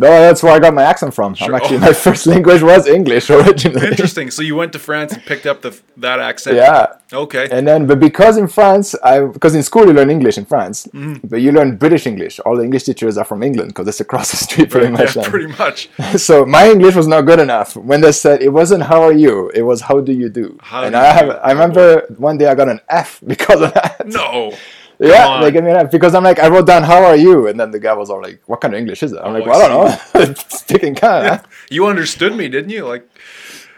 No, 0.00 0.08
that's 0.08 0.42
where 0.42 0.52
I 0.52 0.58
got 0.60 0.74
my 0.74 0.84
accent 0.84 1.12
from. 1.14 1.34
Sure. 1.34 1.48
I'm 1.48 1.54
actually 1.54 1.78
Oh. 1.78 1.80
my 1.80 1.92
first 1.92 2.26
language 2.26 2.62
was 2.62 2.86
English 2.86 3.30
originally. 3.36 3.88
Interesting. 3.88 4.30
So 4.30 4.42
you 4.42 4.54
went 4.54 4.72
to 4.74 4.78
France 4.78 5.12
and 5.12 5.22
picked 5.24 5.46
up 5.46 5.62
the 5.62 5.76
that 5.96 6.20
accent. 6.20 6.56
yeah. 6.56 6.86
Okay. 7.12 7.48
And 7.50 7.66
then, 7.66 7.86
but 7.86 7.98
because 7.98 8.36
in 8.36 8.46
France, 8.48 8.94
I 9.02 9.20
because 9.22 9.54
in 9.54 9.62
school 9.62 9.86
you 9.86 9.92
learn 9.92 10.10
English 10.10 10.38
in 10.38 10.44
France, 10.44 10.86
Mm-hmm. 10.94 11.26
but 11.26 11.40
you 11.40 11.50
learn 11.52 11.76
British 11.76 12.06
English. 12.06 12.38
All 12.40 12.56
the 12.56 12.62
English 12.62 12.84
teachers 12.84 13.18
are 13.18 13.24
from 13.24 13.42
England 13.42 13.68
because 13.70 13.88
it's 13.88 14.00
across 14.00 14.30
the 14.30 14.36
street 14.46 14.70
pretty 14.70 14.88
much. 14.90 15.16
yeah, 15.16 15.28
pretty 15.28 15.48
much. 15.58 15.88
so 16.16 16.46
my 16.46 16.70
English 16.70 16.94
was 16.94 17.08
not 17.08 17.22
good 17.22 17.40
enough. 17.40 17.74
When 17.76 18.00
they 18.00 18.12
said 18.12 18.42
it 18.42 18.50
wasn't 18.60 18.82
"How 18.84 19.02
are 19.02 19.12
you," 19.24 19.50
it 19.54 19.62
was 19.62 19.80
"How 19.80 20.00
do 20.00 20.12
you 20.12 20.28
do?" 20.28 20.56
How 20.62 20.84
and 20.84 20.92
do 20.92 20.98
I 20.98 21.04
have, 21.18 21.26
do? 21.26 21.32
I 21.32 21.50
remember 21.52 22.06
one 22.18 22.38
day 22.38 22.46
I 22.46 22.54
got 22.54 22.68
an 22.68 22.80
F 22.88 23.20
because 23.26 23.60
of 23.62 23.74
that. 23.74 24.06
No. 24.06 24.52
Yeah, 24.98 25.26
on. 25.28 25.42
they 25.42 25.50
gave 25.50 25.64
me 25.64 25.70
an 25.70 25.76
F 25.76 25.90
because 25.90 26.14
I'm 26.14 26.24
like, 26.24 26.38
I 26.38 26.48
wrote 26.48 26.66
down 26.66 26.82
"How 26.82 27.02
are 27.04 27.16
you," 27.16 27.46
and 27.48 27.58
then 27.58 27.70
the 27.70 27.78
guy 27.78 27.94
was 27.94 28.10
all 28.10 28.20
like, 28.22 28.40
"What 28.46 28.60
kind 28.60 28.74
of 28.74 28.78
English 28.78 29.02
is 29.02 29.12
it?" 29.12 29.20
I'm 29.22 29.32
like, 29.32 29.44
Oh, 29.44 29.50
"Well, 29.50 29.60
I 29.60 29.64
I 29.64 29.68
don't 29.68 30.14
know, 30.14 30.20
It's 30.32 30.58
speaking 30.60 30.94
Canada." 30.94 31.44
You 31.70 31.86
understood 31.86 32.34
me, 32.34 32.48
didn't 32.48 32.70
you? 32.70 32.84
Like, 32.86 33.08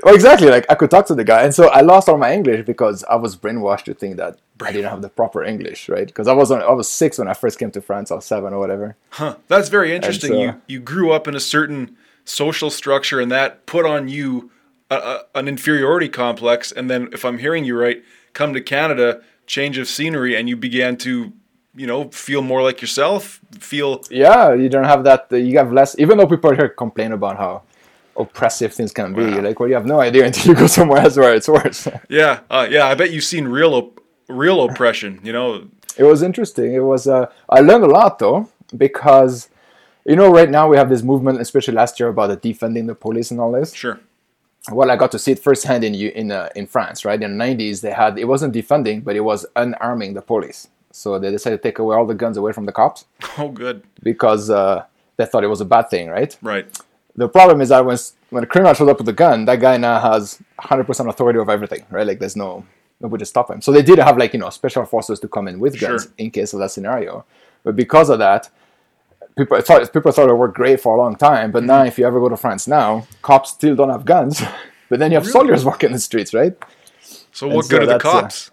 Well, 0.02 0.14
exactly. 0.14 0.48
Like 0.48 0.64
I 0.70 0.74
could 0.74 0.90
talk 0.90 1.06
to 1.06 1.14
the 1.14 1.24
guy, 1.24 1.42
and 1.42 1.54
so 1.54 1.68
I 1.68 1.82
lost 1.82 2.08
all 2.08 2.16
my 2.16 2.32
English 2.32 2.64
because 2.66 3.04
I 3.04 3.16
was 3.16 3.36
brainwashed 3.36 3.84
to 3.84 3.94
think 3.94 4.16
that 4.16 4.38
I 4.62 4.72
didn't 4.72 4.90
have 4.90 5.02
the 5.02 5.08
proper 5.10 5.42
English, 5.44 5.88
right? 5.88 6.06
Because 6.06 6.26
I 6.28 6.32
was 6.32 6.50
on, 6.50 6.62
I 6.62 6.70
was 6.72 6.88
six 6.88 7.18
when 7.18 7.28
I 7.28 7.34
first 7.34 7.58
came 7.58 7.70
to 7.72 7.80
France. 7.82 8.10
I 8.10 8.14
was 8.14 8.24
seven 8.24 8.52
or 8.54 8.58
whatever. 8.58 8.96
huh? 9.10 9.36
That's 9.48 9.68
very 9.68 9.94
interesting. 9.94 10.30
so- 10.32 10.40
you 10.40 10.54
you 10.68 10.80
grew 10.80 11.12
up 11.12 11.28
in 11.28 11.34
a 11.34 11.40
certain 11.40 11.96
social 12.24 12.70
structure, 12.70 13.20
and 13.20 13.30
that 13.30 13.66
put 13.66 13.84
on 13.84 14.08
you 14.08 14.50
a, 14.90 14.96
a, 14.96 15.24
an 15.34 15.48
inferiority 15.48 16.08
complex. 16.08 16.72
And 16.72 16.88
then, 16.90 17.08
if 17.12 17.24
I'm 17.24 17.38
hearing 17.38 17.64
you 17.64 17.76
right, 17.78 18.02
come 18.32 18.54
to 18.54 18.60
Canada, 18.60 19.20
change 19.56 19.76
of 19.82 19.86
scenery, 19.96 20.32
and 20.36 20.48
you 20.50 20.56
began 20.68 20.96
to, 21.06 21.10
you 21.82 21.86
know, 21.90 22.00
feel 22.26 22.42
more 22.42 22.62
like 22.68 22.78
yourself. 22.84 23.40
Feel 23.58 23.90
Yeah, 24.10 24.54
you 24.62 24.68
don't 24.74 24.84
have 24.92 25.02
that. 25.08 25.26
You 25.30 25.58
have 25.62 25.72
less. 25.72 25.90
Even 25.98 26.18
though 26.18 26.26
people 26.34 26.54
here 26.54 26.68
complain 26.84 27.12
about 27.12 27.36
how 27.44 27.52
oppressive 28.16 28.72
things 28.78 28.92
can 28.92 29.14
be, 29.14 29.24
Wow. 29.24 29.40
like, 29.46 29.58
well, 29.58 29.68
you 29.68 29.74
have 29.80 29.86
no 29.86 30.00
idea 30.08 30.24
until 30.28 30.46
you 30.52 30.54
go 30.58 30.66
somewhere 30.66 31.00
else 31.04 31.16
where 31.16 31.34
it's 31.34 31.48
worse. 31.48 31.88
yeah, 32.20 32.40
uh, 32.50 32.66
yeah. 32.70 32.84
I 32.86 32.94
bet 32.94 33.10
you've 33.12 33.24
seen 33.34 33.44
real 33.48 33.72
op- 33.80 34.00
real 34.28 34.58
oppression. 34.68 35.12
You 35.26 35.32
know, 35.36 35.48
It 35.96 36.04
was 36.12 36.22
interesting. 36.22 36.68
It 36.80 36.84
was. 36.92 37.06
Uh, 37.06 37.26
I 37.48 37.60
learned 37.68 37.84
a 37.90 37.92
lot 38.00 38.18
though 38.18 38.48
because, 38.84 39.48
you 40.10 40.16
know, 40.16 40.28
right 40.38 40.50
now 40.58 40.64
we 40.70 40.76
have 40.76 40.88
this 40.88 41.02
movement, 41.02 41.40
especially 41.40 41.74
last 41.74 41.98
year, 41.98 42.08
about 42.14 42.28
the 42.32 42.36
defending 42.36 42.86
the 42.86 42.94
police 42.94 43.30
and 43.32 43.40
all 43.40 43.52
this. 43.58 43.74
Sure. 43.74 43.98
Well, 44.70 44.90
I 44.90 44.96
got 44.96 45.10
to 45.12 45.18
see 45.18 45.32
it 45.32 45.38
firsthand 45.38 45.84
in 45.84 45.94
in 45.94 46.30
uh, 46.32 46.48
in 46.54 46.66
France, 46.66 47.04
right? 47.04 47.20
In 47.22 47.38
the 47.38 47.44
'90s, 47.44 47.80
they 47.80 47.92
had 47.92 48.18
it 48.18 48.24
wasn't 48.26 48.54
defunding, 48.54 49.02
but 49.02 49.16
it 49.16 49.20
was 49.20 49.46
unarming 49.56 50.14
the 50.14 50.22
police. 50.22 50.68
So 50.92 51.18
they 51.18 51.30
decided 51.30 51.62
to 51.62 51.62
take 51.62 51.78
away 51.78 51.96
all 51.96 52.04
the 52.04 52.14
guns 52.14 52.36
away 52.36 52.52
from 52.52 52.66
the 52.66 52.72
cops 52.72 53.04
Oh, 53.38 53.48
good. 53.48 53.82
because 54.02 54.50
uh, 54.50 54.84
they 55.16 55.24
thought 55.24 55.44
it 55.44 55.48
was 55.48 55.60
a 55.60 55.64
bad 55.64 55.88
thing, 55.88 56.08
right? 56.08 56.36
Right. 56.42 56.66
The 57.16 57.28
problem 57.28 57.60
is 57.60 57.68
that 57.70 57.84
when 57.86 57.96
when 58.30 58.44
a 58.44 58.46
criminal 58.46 58.74
shows 58.74 58.88
up 58.88 58.98
with 58.98 59.08
a 59.08 59.12
gun, 59.14 59.44
that 59.46 59.60
guy 59.60 59.76
now 59.76 59.98
has 59.98 60.40
100% 60.60 61.08
authority 61.08 61.38
over 61.38 61.50
everything, 61.50 61.84
right? 61.90 62.06
Like 62.06 62.18
there's 62.18 62.36
no 62.36 62.64
nobody 63.00 63.22
to 63.22 63.26
stop 63.26 63.50
him. 63.50 63.62
So 63.62 63.72
they 63.72 63.82
did 63.82 63.98
have 63.98 64.18
like 64.18 64.34
you 64.34 64.40
know 64.40 64.50
special 64.50 64.84
forces 64.84 65.18
to 65.20 65.28
come 65.28 65.48
in 65.48 65.58
with 65.58 65.80
guns 65.80 66.02
Sure. 66.04 66.12
in 66.18 66.30
case 66.30 66.52
of 66.52 66.58
that 66.60 66.70
scenario, 66.70 67.24
but 67.64 67.76
because 67.76 68.10
of 68.10 68.18
that, 68.18 68.50
people 69.36 69.60
thought 69.60 69.92
people 69.92 70.12
thought 70.12 70.28
it 70.28 70.34
worked 70.34 70.54
great 70.56 70.80
for 70.80 70.94
a 70.94 70.98
long 70.98 71.16
time. 71.16 71.50
But 71.52 71.60
Mm-hmm. 71.60 71.66
now, 71.66 71.84
if 71.84 71.98
you 71.98 72.06
ever 72.06 72.20
go 72.20 72.28
to 72.28 72.36
France 72.36 72.66
now, 72.68 73.06
cops 73.22 73.50
still 73.50 73.74
don't 73.76 73.90
have 73.90 74.04
guns, 74.04 74.42
but 74.88 74.98
then 74.98 75.10
you 75.10 75.16
have 75.16 75.24
Really? 75.24 75.32
soldiers 75.32 75.64
walking 75.64 75.92
the 75.92 75.98
streets, 75.98 76.32
right? 76.34 76.54
So 77.32 77.48
what 77.48 77.64
so 77.64 77.70
good 77.70 77.82
are 77.82 77.86
the 77.86 77.96
uh, 77.96 77.98
cops? 77.98 78.50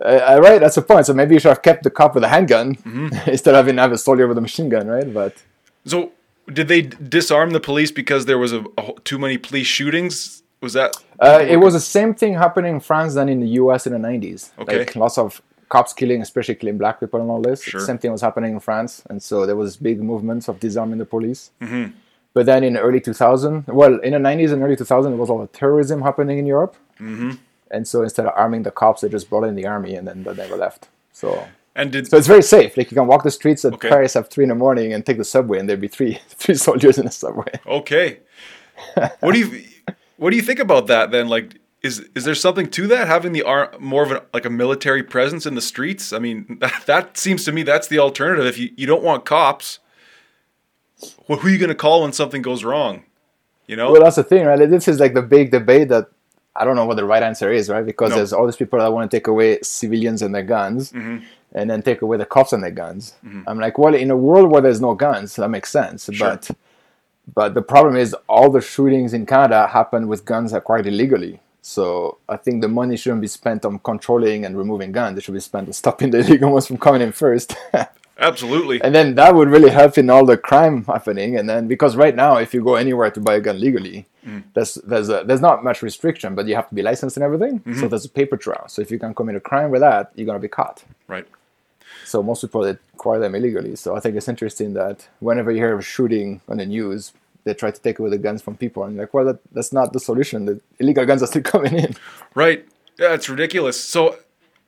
Uh, 0.00 0.04
uh, 0.04 0.40
right, 0.42 0.60
that's 0.60 0.74
the 0.76 0.82
point. 0.82 1.06
So 1.06 1.12
maybe 1.14 1.34
you 1.34 1.40
should 1.40 1.50
have 1.50 1.62
kept 1.62 1.82
the 1.84 1.90
cop 1.90 2.14
with 2.14 2.24
a 2.24 2.28
handgun 2.28 2.76
Mm-hmm. 2.76 3.30
instead 3.30 3.54
of 3.54 3.58
having 3.66 3.78
have 3.78 3.92
a 3.92 3.98
soldier 3.98 4.26
with 4.26 4.38
a 4.38 4.40
machine 4.40 4.68
gun, 4.68 4.86
right? 4.88 5.12
But 5.12 5.36
so 5.84 6.12
did 6.52 6.68
they 6.68 6.82
disarm 6.82 7.50
the 7.50 7.60
police 7.60 7.90
because 7.92 8.26
there 8.26 8.38
was 8.38 8.52
a, 8.52 8.64
a 8.78 8.92
too 9.04 9.18
many 9.18 9.38
police 9.38 9.66
shootings? 9.66 10.42
Was 10.60 10.72
that? 10.74 10.96
Uh, 11.20 11.44
it 11.46 11.56
was 11.56 11.74
the 11.74 11.80
same 11.80 12.14
thing 12.14 12.34
happening 12.34 12.74
in 12.74 12.80
France 12.80 13.14
than 13.14 13.28
in 13.28 13.40
the 13.40 13.48
US 13.62 13.86
in 13.86 13.92
the 13.92 13.98
90s. 13.98 14.50
Okay. 14.60 14.78
Like 14.78 14.94
lots 14.96 15.18
of 15.18 15.42
cops 15.74 15.92
killing, 16.00 16.20
especially 16.28 16.54
killing 16.60 16.78
black 16.82 16.96
people 17.00 17.20
and 17.22 17.30
all 17.32 17.40
this. 17.50 17.62
Sure. 17.62 17.80
Same 17.80 17.98
thing 17.98 18.12
was 18.12 18.20
happening 18.28 18.52
in 18.56 18.60
France. 18.60 18.92
And 19.10 19.18
so 19.28 19.46
there 19.48 19.56
was 19.62 19.70
big 19.88 19.98
movements 20.12 20.44
of 20.50 20.54
disarming 20.66 20.98
the 20.98 21.06
police. 21.16 21.42
Mm-hmm. 21.60 21.86
But 22.34 22.44
then 22.50 22.60
in 22.68 22.72
the 22.74 22.80
early 22.80 23.00
2000, 23.00 23.66
well, 23.80 23.94
in 24.00 24.12
the 24.16 24.18
90s 24.28 24.52
and 24.52 24.62
early 24.62 24.76
2000, 24.76 25.12
there 25.12 25.20
was 25.24 25.30
all 25.30 25.40
the 25.46 25.52
terrorism 25.60 25.98
happening 26.08 26.38
in 26.38 26.46
Europe. 26.46 26.74
Mm-hmm. 27.00 27.32
And 27.74 27.82
so 27.90 27.96
instead 28.02 28.26
of 28.26 28.32
arming 28.36 28.62
the 28.68 28.70
cops, 28.70 29.00
they 29.00 29.08
just 29.08 29.28
brought 29.30 29.44
in 29.44 29.54
the 29.54 29.66
army 29.66 29.94
and 29.98 30.06
then 30.08 30.22
they 30.24 30.34
never 30.34 30.56
left. 30.66 30.88
So 31.12 31.26
And 31.74 31.86
did 31.92 32.06
so 32.08 32.16
it's 32.18 32.26
very 32.36 32.42
safe. 32.56 32.76
Like 32.76 32.90
you 32.90 32.96
can 33.00 33.06
walk 33.12 33.22
the 33.28 33.30
streets 33.40 33.64
at 33.64 33.72
Okay. 33.74 33.88
Paris 33.88 34.14
at 34.16 34.30
three 34.32 34.44
in 34.44 34.50
the 34.54 34.60
morning 34.66 34.92
and 34.94 35.00
take 35.08 35.18
the 35.24 35.24
subway, 35.36 35.58
and 35.58 35.66
there'd 35.66 35.80
be 35.88 35.92
three 35.98 36.14
three 36.42 36.54
soldiers 36.66 36.96
in 37.00 37.04
the 37.10 37.12
subway. 37.24 37.52
okay? 37.78 38.08
What 39.24 39.32
do 39.34 39.38
you 39.42 39.48
what 40.20 40.28
do 40.30 40.36
you 40.36 40.42
think 40.50 40.60
about 40.68 40.84
that 40.92 41.10
then? 41.14 41.28
Like, 41.36 41.48
is 41.82 42.00
is 42.14 42.24
there 42.24 42.34
something 42.34 42.68
to 42.70 42.86
that 42.88 43.08
having 43.08 43.32
the 43.32 43.42
ar- 43.42 43.72
more 43.80 44.02
of 44.04 44.12
a, 44.12 44.22
like 44.32 44.44
a 44.44 44.50
military 44.50 45.02
presence 45.02 45.46
in 45.46 45.54
the 45.54 45.60
streets? 45.60 46.12
I 46.12 46.18
mean, 46.18 46.58
that, 46.60 46.82
that 46.86 47.18
seems 47.18 47.44
to 47.46 47.52
me 47.52 47.62
that's 47.64 47.88
the 47.88 47.98
alternative. 47.98 48.46
If 48.46 48.58
you, 48.58 48.70
you 48.76 48.86
don't 48.86 49.02
want 49.02 49.24
cops, 49.24 49.78
well, 51.28 51.38
who 51.38 51.48
are 51.48 51.50
you 51.50 51.58
going 51.58 51.68
to 51.68 51.74
call 51.74 52.02
when 52.02 52.12
something 52.12 52.42
goes 52.42 52.64
wrong? 52.64 53.04
You 53.66 53.76
know, 53.76 53.90
Well, 53.92 54.02
that's 54.02 54.16
the 54.16 54.24
thing, 54.24 54.44
right? 54.46 54.58
This 54.68 54.88
is 54.88 55.00
like 55.00 55.14
the 55.14 55.22
big 55.22 55.50
debate 55.50 55.88
that 55.88 56.08
I 56.54 56.64
don't 56.64 56.76
know 56.76 56.84
what 56.84 56.96
the 56.96 57.04
right 57.04 57.22
answer 57.22 57.50
is, 57.50 57.68
right? 57.70 57.84
Because 57.86 58.10
No. 58.10 58.16
there's 58.16 58.32
all 58.32 58.44
these 58.46 58.56
people 58.56 58.78
that 58.78 58.92
want 58.92 59.10
to 59.10 59.16
take 59.16 59.26
away 59.26 59.58
civilians 59.62 60.20
and 60.22 60.34
their 60.34 60.42
guns, 60.42 60.92
Mm-hmm. 60.92 61.24
and 61.54 61.70
then 61.70 61.82
take 61.82 62.02
away 62.02 62.16
the 62.18 62.26
cops 62.26 62.52
and 62.52 62.62
their 62.62 62.70
guns. 62.72 63.14
I'm 63.46 63.58
like, 63.58 63.78
well, 63.78 63.94
in 63.94 64.10
a 64.10 64.16
world 64.16 64.50
where 64.50 64.60
there's 64.60 64.80
no 64.80 64.94
guns, 64.94 65.36
that 65.36 65.48
makes 65.48 65.70
sense. 65.70 66.08
Sure. 66.12 66.28
But 66.28 66.50
but 67.34 67.54
the 67.54 67.62
problem 67.62 67.96
is, 67.96 68.14
all 68.28 68.50
the 68.50 68.60
shootings 68.60 69.14
in 69.14 69.26
Canada 69.26 69.68
happen 69.68 70.08
with 70.08 70.24
guns 70.24 70.52
acquired 70.52 70.86
illegally. 70.88 71.40
So 71.62 72.18
I 72.28 72.36
think 72.36 72.60
the 72.60 72.68
money 72.68 72.96
shouldn't 72.96 73.20
be 73.22 73.28
spent 73.28 73.64
on 73.64 73.78
controlling 73.78 74.44
and 74.44 74.58
removing 74.58 74.90
guns. 74.90 75.16
It 75.16 75.22
should 75.22 75.34
be 75.34 75.40
spent 75.40 75.68
on 75.68 75.72
stopping 75.72 76.10
the 76.10 76.18
illegal 76.26 76.50
ones 76.50 76.66
from 76.66 76.76
coming 76.76 77.00
in 77.00 77.12
first. 77.12 77.56
absolutely. 78.18 78.80
and 78.82 78.94
then 78.94 79.14
that 79.14 79.34
would 79.34 79.48
really 79.48 79.70
help 79.70 79.96
in 79.98 80.10
all 80.10 80.24
the 80.24 80.36
crime 80.36 80.84
happening 80.84 81.36
and 81.36 81.48
then 81.48 81.66
because 81.66 81.96
right 81.96 82.14
now 82.14 82.36
if 82.36 82.52
you 82.54 82.62
go 82.62 82.74
anywhere 82.74 83.10
to 83.10 83.20
buy 83.20 83.34
a 83.34 83.40
gun 83.40 83.58
legally 83.58 84.06
mm. 84.24 84.42
there's 84.54 84.74
there's 84.74 85.08
a, 85.08 85.24
there's 85.26 85.40
not 85.40 85.64
much 85.64 85.82
restriction 85.82 86.34
but 86.34 86.46
you 86.46 86.54
have 86.54 86.68
to 86.68 86.74
be 86.74 86.82
licensed 86.82 87.16
and 87.16 87.24
everything 87.24 87.60
so 87.64 87.70
mm-hmm. 87.70 87.88
there's 87.88 88.04
a 88.04 88.08
paper 88.08 88.36
trail 88.36 88.64
so 88.68 88.82
if 88.82 88.90
you 88.90 88.98
can 88.98 89.14
commit 89.14 89.34
a 89.34 89.40
crime 89.40 89.70
with 89.70 89.80
that 89.80 90.12
you're 90.14 90.26
going 90.26 90.38
to 90.38 90.42
be 90.42 90.48
caught 90.48 90.84
right. 91.08 91.26
so 92.04 92.22
most 92.22 92.42
people 92.42 92.64
acquire 92.64 93.18
them 93.18 93.34
illegally 93.34 93.74
so 93.74 93.96
i 93.96 94.00
think 94.00 94.14
it's 94.14 94.28
interesting 94.28 94.74
that 94.74 95.08
whenever 95.20 95.50
you 95.50 95.58
hear 95.58 95.76
of 95.76 95.84
shooting 95.84 96.40
on 96.48 96.58
the 96.58 96.66
news 96.66 97.12
they 97.44 97.54
try 97.54 97.70
to 97.70 97.80
take 97.80 97.98
away 97.98 98.10
the 98.10 98.18
guns 98.18 98.40
from 98.40 98.56
people 98.56 98.84
and 98.84 98.96
like 98.96 99.12
well 99.12 99.24
that, 99.24 99.38
that's 99.52 99.72
not 99.72 99.92
the 99.92 100.00
solution 100.00 100.44
the 100.46 100.60
illegal 100.78 101.04
guns 101.04 101.22
are 101.22 101.26
still 101.26 101.42
coming 101.54 101.74
in 101.74 101.94
Right. 102.34 102.66
Yeah, 102.98 103.14
it's 103.14 103.28
ridiculous. 103.28 103.82
So, 103.82 104.16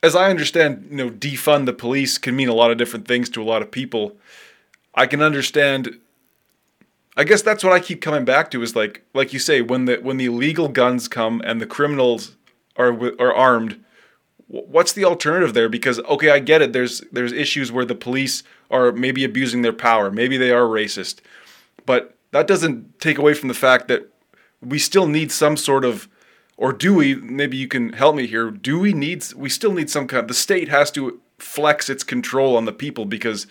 as 0.02 0.14
I 0.14 0.30
understand, 0.30 0.88
you 0.90 0.96
know, 0.96 1.10
defund 1.10 1.66
the 1.66 1.72
police 1.72 2.18
can 2.18 2.36
mean 2.36 2.48
a 2.48 2.54
lot 2.54 2.70
of 2.70 2.78
different 2.78 3.08
things 3.08 3.30
to 3.30 3.42
a 3.42 3.44
lot 3.44 3.62
of 3.62 3.70
people. 3.70 4.16
I 4.94 5.06
can 5.06 5.22
understand. 5.22 5.98
I 7.16 7.24
guess 7.24 7.42
that's 7.42 7.62
what 7.62 7.72
I 7.72 7.80
keep 7.80 8.02
coming 8.02 8.24
back 8.24 8.50
to 8.50 8.62
is 8.62 8.74
like, 8.74 9.02
like 9.14 9.32
you 9.32 9.38
say, 9.38 9.62
when 9.62 9.84
the 9.84 9.96
when 9.96 10.16
the 10.16 10.26
illegal 10.26 10.68
guns 10.68 11.08
come 11.08 11.40
and 11.44 11.60
the 11.60 11.66
criminals 11.66 12.36
are 12.76 12.92
are 13.20 13.32
armed, 13.32 13.82
what's 14.48 14.92
the 14.92 15.04
alternative 15.04 15.54
there? 15.54 15.68
Because 15.68 16.00
okay, 16.00 16.30
I 16.30 16.38
get 16.38 16.60
it. 16.60 16.72
There's 16.72 17.00
there's 17.12 17.32
issues 17.32 17.70
where 17.70 17.84
the 17.84 17.94
police 17.94 18.42
are 18.70 18.92
maybe 18.92 19.24
abusing 19.24 19.62
their 19.62 19.72
power, 19.72 20.10
maybe 20.10 20.36
they 20.36 20.50
are 20.50 20.62
racist, 20.62 21.20
but 21.86 22.16
that 22.34 22.48
doesn't 22.48 22.98
take 22.98 23.16
away 23.16 23.32
from 23.32 23.48
the 23.48 23.54
fact 23.54 23.86
that 23.86 24.10
we 24.60 24.76
still 24.78 25.06
need 25.06 25.30
some 25.30 25.56
sort 25.56 25.84
of 25.84 26.08
or 26.56 26.72
do 26.72 26.92
we 26.92 27.14
maybe 27.14 27.56
you 27.56 27.68
can 27.68 27.92
help 27.92 28.16
me 28.16 28.26
here 28.26 28.50
do 28.50 28.78
we 28.78 28.92
need 28.92 29.24
we 29.36 29.48
still 29.48 29.72
need 29.72 29.88
some 29.88 30.06
kind 30.08 30.22
of, 30.22 30.28
the 30.28 30.34
state 30.34 30.68
has 30.68 30.90
to 30.90 31.20
flex 31.38 31.88
its 31.88 32.02
control 32.02 32.56
on 32.56 32.64
the 32.64 32.72
people 32.72 33.04
because 33.04 33.46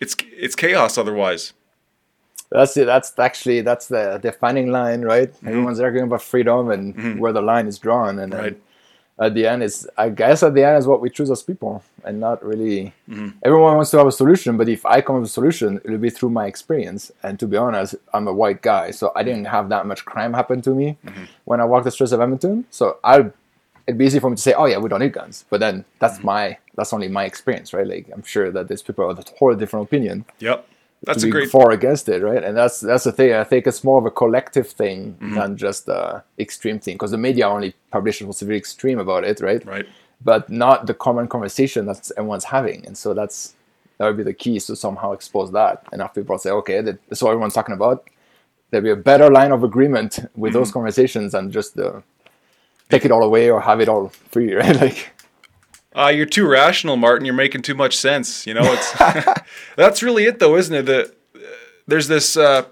it's 0.00 0.16
it's 0.32 0.56
chaos 0.56 0.98
otherwise 0.98 1.52
That's 2.50 2.76
it. 2.76 2.86
That's 2.86 3.18
actually 3.18 3.62
that's 3.62 3.88
the 3.88 4.18
defining 4.22 4.70
line, 4.70 5.02
right? 5.02 5.30
Mm-hmm. 5.32 5.48
Everyone's 5.48 5.80
arguing 5.80 6.06
about 6.06 6.22
freedom 6.22 6.70
and 6.70 7.18
where 7.18 7.32
the 7.32 7.42
line 7.42 7.66
is 7.66 7.78
drawn, 7.78 8.18
and 8.18 8.32
then 8.32 8.40
Right. 8.44 8.56
At 9.18 9.34
the 9.34 9.46
end, 9.46 9.62
is 9.62 9.88
I 9.96 10.08
guess 10.08 10.42
at 10.42 10.54
the 10.54 10.64
end 10.64 10.76
is 10.78 10.86
what 10.86 11.00
we 11.00 11.08
choose 11.08 11.30
as 11.30 11.42
people, 11.42 11.82
and 12.04 12.18
not 12.18 12.44
really. 12.44 12.92
Mm-hmm. 13.08 13.28
Everyone 13.44 13.76
wants 13.76 13.90
to 13.92 13.98
have 13.98 14.06
a 14.08 14.12
solution, 14.12 14.56
but 14.56 14.68
if 14.68 14.84
I 14.84 15.00
come 15.00 15.16
up 15.16 15.22
with 15.22 15.30
a 15.30 15.32
solution, 15.32 15.80
it'll 15.84 15.98
be 15.98 16.10
through 16.10 16.30
my 16.30 16.46
experience. 16.46 17.12
And 17.22 17.38
to 17.38 17.46
be 17.46 17.56
honest, 17.56 17.94
I'm 18.12 18.26
a 18.26 18.32
white 18.32 18.60
guy, 18.62 18.90
so 18.90 19.12
I 19.14 19.22
didn't 19.22 19.44
have 19.46 19.68
that 19.68 19.86
much 19.86 20.04
crime 20.04 20.32
happen 20.34 20.60
to 20.62 20.70
me 20.74 20.96
Mm-hmm. 21.06 21.24
when 21.44 21.60
I 21.60 21.64
walked 21.64 21.84
the 21.84 21.90
streets 21.92 22.12
of 22.12 22.20
Edmonton. 22.20 22.64
So 22.70 22.98
I, 23.04 23.30
it'd 23.86 23.98
be 23.98 24.06
easy 24.06 24.18
for 24.18 24.30
me 24.30 24.36
to 24.36 24.42
say, 24.42 24.52
"Oh 24.54 24.64
yeah, 24.66 24.78
we 24.78 24.88
don't 24.88 25.00
need 25.00 25.12
guns," 25.12 25.44
but 25.48 25.60
then 25.60 25.84
that's 26.00 26.16
Mm-hmm. 26.18 26.26
my 26.26 26.58
that's 26.74 26.92
only 26.92 27.06
my 27.08 27.24
experience, 27.24 27.72
right? 27.72 27.86
Like 27.86 28.10
I'm 28.12 28.24
sure 28.24 28.50
that 28.50 28.66
there's 28.66 28.82
people 28.82 29.06
with 29.06 29.20
a 29.20 29.22
totally 29.22 29.56
different 29.60 29.86
opinion 29.86 30.24
yep 30.40 30.66
that's 31.06 31.22
to 31.22 31.28
a 31.28 31.30
great 31.30 31.50
for 31.50 31.70
against 31.70 32.08
it, 32.08 32.22
right? 32.22 32.42
And 32.44 32.56
that's 32.56 32.80
that's 32.80 33.04
the 33.04 33.12
thing. 33.12 33.32
I 33.34 33.44
think 33.44 33.66
it's 33.66 33.84
more 33.84 33.98
of 33.98 34.06
a 34.06 34.10
collective 34.10 34.68
thing 34.70 35.16
Mm-hmm. 35.20 35.34
than 35.34 35.56
just 35.56 35.88
a 35.88 36.24
extreme 36.38 36.78
thing, 36.78 36.94
because 36.96 37.10
the 37.12 37.18
media 37.18 37.48
only 37.48 37.74
publishes 37.90 38.26
what's 38.26 38.42
very 38.42 38.58
extreme 38.58 38.98
about 38.98 39.24
it, 39.24 39.40
right? 39.40 39.64
right 39.66 39.86
But 40.24 40.48
not 40.50 40.86
the 40.86 40.94
common 40.94 41.28
conversation 41.28 41.86
that 41.86 42.10
everyone's 42.16 42.44
having, 42.44 42.86
and 42.86 42.96
so 42.96 43.14
that's 43.14 43.54
that 43.98 44.06
would 44.06 44.16
be 44.16 44.22
the 44.24 44.34
key 44.34 44.56
is 44.56 44.66
to 44.66 44.76
somehow 44.76 45.12
expose 45.12 45.52
that, 45.52 45.84
and 45.92 46.00
have 46.02 46.14
people 46.14 46.38
say, 46.38 46.50
okay, 46.50 46.80
that's 46.82 47.22
what 47.22 47.30
everyone's 47.30 47.54
talking 47.54 47.74
about. 47.76 48.08
There'd 48.70 48.84
be 48.84 48.90
a 48.90 48.96
better 48.96 49.30
line 49.30 49.52
of 49.52 49.62
agreement 49.64 50.18
with 50.36 50.52
those 50.52 50.68
Mm-hmm. 50.68 50.72
conversations 50.72 51.32
than 51.32 51.50
just 51.52 51.76
the 51.76 52.02
take 52.90 53.04
it 53.04 53.10
all 53.12 53.22
away 53.22 53.50
or 53.50 53.60
have 53.60 53.80
it 53.80 53.88
all 53.88 54.08
free, 54.08 54.54
right? 54.62 54.76
Like. 54.80 55.13
Uh, 55.94 56.08
you're 56.08 56.26
too 56.26 56.46
rational 56.46 56.96
martin 56.96 57.24
you're 57.24 57.34
making 57.34 57.62
too 57.62 57.74
much 57.74 57.96
sense 57.96 58.46
you 58.46 58.54
know 58.54 58.62
it's 58.64 58.92
that's 59.76 60.02
really 60.02 60.24
it 60.24 60.38
though 60.38 60.56
isn't 60.56 60.74
it 60.74 60.86
the 60.86 61.14
there's 61.86 62.08
this 62.08 62.36
uh, 62.36 62.64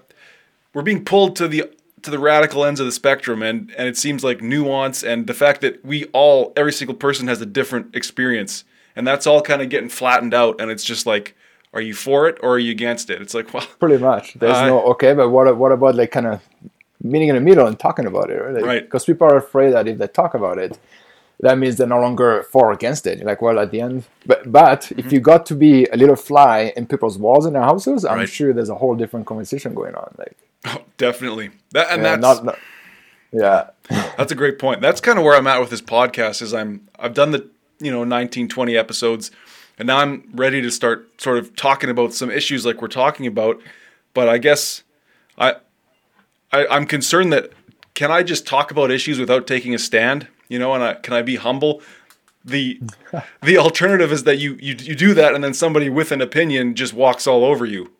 we're 0.73 0.81
being 0.81 1.03
pulled 1.05 1.35
to 1.35 1.47
the 1.47 1.69
to 2.01 2.11
the 2.11 2.19
radical 2.19 2.65
ends 2.65 2.79
of 2.79 2.85
the 2.85 2.91
spectrum 2.91 3.41
and 3.41 3.73
and 3.77 3.87
it 3.87 3.97
seems 3.97 4.23
like 4.23 4.41
nuance 4.41 5.03
and 5.03 5.27
the 5.27 5.33
fact 5.33 5.61
that 5.61 5.83
we 5.85 6.05
all 6.13 6.51
every 6.55 6.73
single 6.73 6.95
person 6.95 7.27
has 7.27 7.39
a 7.41 7.45
different 7.45 7.95
experience 7.95 8.63
and 8.95 9.07
that's 9.07 9.25
all 9.25 9.41
kind 9.41 9.61
of 9.61 9.69
getting 9.69 9.89
flattened 9.89 10.33
out 10.33 10.59
and 10.59 10.69
it's 10.71 10.83
just 10.83 11.05
like 11.05 11.35
are 11.73 11.81
you 11.81 11.93
for 11.93 12.27
it 12.27 12.37
or 12.43 12.55
are 12.55 12.59
you 12.59 12.71
against 12.71 13.09
it 13.09 13.21
it's 13.21 13.33
like 13.33 13.53
well 13.53 13.65
Pretty 13.79 13.97
much. 13.97 14.33
There's 14.35 14.57
Uh, 14.57 14.67
no 14.67 14.81
okay, 14.91 15.13
but 15.13 15.29
what 15.29 15.55
what 15.57 15.71
about 15.71 15.95
like 15.95 16.11
kind 16.11 16.27
of 16.27 16.41
meeting 17.01 17.29
in 17.29 17.35
the 17.35 17.41
middle 17.41 17.67
and 17.67 17.77
talking 17.79 18.05
about 18.05 18.29
it, 18.29 18.35
right? 18.41 18.63
Right. 18.63 18.83
Because 18.83 19.03
people 19.05 19.27
are 19.27 19.37
afraid 19.37 19.71
that 19.73 19.87
if 19.87 19.97
they 19.97 20.07
talk 20.07 20.33
about 20.35 20.57
it, 20.57 20.77
that 21.39 21.57
means 21.57 21.75
they're 21.75 21.87
no 21.87 21.99
longer 21.99 22.43
for 22.43 22.67
or 22.67 22.71
against 22.71 23.05
it. 23.07 23.17
You're 23.17 23.27
like, 23.27 23.41
well, 23.41 23.59
at 23.59 23.71
the 23.71 23.81
end, 23.81 24.05
but 24.25 24.51
but 24.51 24.91
if 24.97 25.11
you 25.11 25.19
got 25.19 25.45
to 25.47 25.55
be 25.55 25.85
a 25.87 25.97
little 25.97 26.15
fly 26.15 26.71
in 26.77 26.85
people's 26.87 27.17
walls 27.17 27.45
in 27.45 27.53
their 27.53 27.63
houses, 27.63 28.05
I'm 28.05 28.11
Mm-hmm. 28.11 28.19
Right. 28.19 28.29
sure 28.29 28.53
there's 28.53 28.69
a 28.69 28.75
whole 28.75 28.95
different 28.95 29.25
conversation 29.25 29.73
going 29.73 29.95
on. 29.95 30.13
Like, 30.17 30.37
oh, 30.65 30.81
definitely 30.97 31.51
that 31.71 31.87
and 31.91 32.01
yeah, 32.03 32.15
that's 32.15 32.21
not, 32.21 32.45
not 32.45 32.59
yeah, 33.31 33.69
That's 34.17 34.31
a 34.31 34.35
great 34.35 34.59
point. 34.59 34.79
That's 34.79 35.01
kind 35.01 35.17
of 35.17 35.25
where 35.25 35.35
I'm 35.35 35.47
at 35.47 35.59
with 35.59 35.69
this 35.71 35.81
podcast 35.81 36.41
is 36.41 36.53
I'm 36.53 36.87
I've 36.99 37.13
done 37.15 37.31
the, 37.31 37.49
you 37.79 37.91
know, 37.91 38.03
19 38.03 38.47
20 38.47 38.77
episodes 38.77 39.31
and 39.79 39.87
now 39.87 39.97
I'm 39.97 40.29
ready 40.35 40.61
to 40.61 40.69
start 40.69 41.19
sort 41.19 41.39
of 41.39 41.55
talking 41.55 41.89
about 41.89 42.13
some 42.13 42.29
issues 42.29 42.63
like 42.65 42.79
we're 42.81 42.87
talking 42.89 43.25
about, 43.25 43.59
but 44.13 44.29
I 44.29 44.37
guess 44.37 44.83
I, 45.37 45.55
I 46.51 46.67
I'm 46.67 46.85
concerned 46.85 47.33
that 47.33 47.51
can 47.95 48.11
I 48.11 48.21
just 48.23 48.45
talk 48.47 48.69
about 48.71 48.91
issues 48.91 49.19
without 49.19 49.47
taking 49.47 49.73
a 49.73 49.79
stand, 49.79 50.27
you 50.53 50.59
know, 50.59 50.73
and 50.75 50.83
I, 50.83 50.93
can 51.05 51.13
I 51.13 51.21
be 51.21 51.35
humble? 51.35 51.81
the 52.45 52.79
the 53.41 53.57
alternative 53.57 54.11
is 54.11 54.23
that 54.23 54.37
you, 54.37 54.57
you 54.61 54.75
you 54.79 54.95
do 54.95 55.13
that 55.13 55.33
and 55.33 55.43
then 55.43 55.53
somebody 55.53 55.89
with 55.89 56.11
an 56.11 56.21
opinion 56.21 56.75
just 56.75 56.93
walks 56.93 57.25
all 57.27 57.43
over 57.45 57.65
you. 57.65 57.91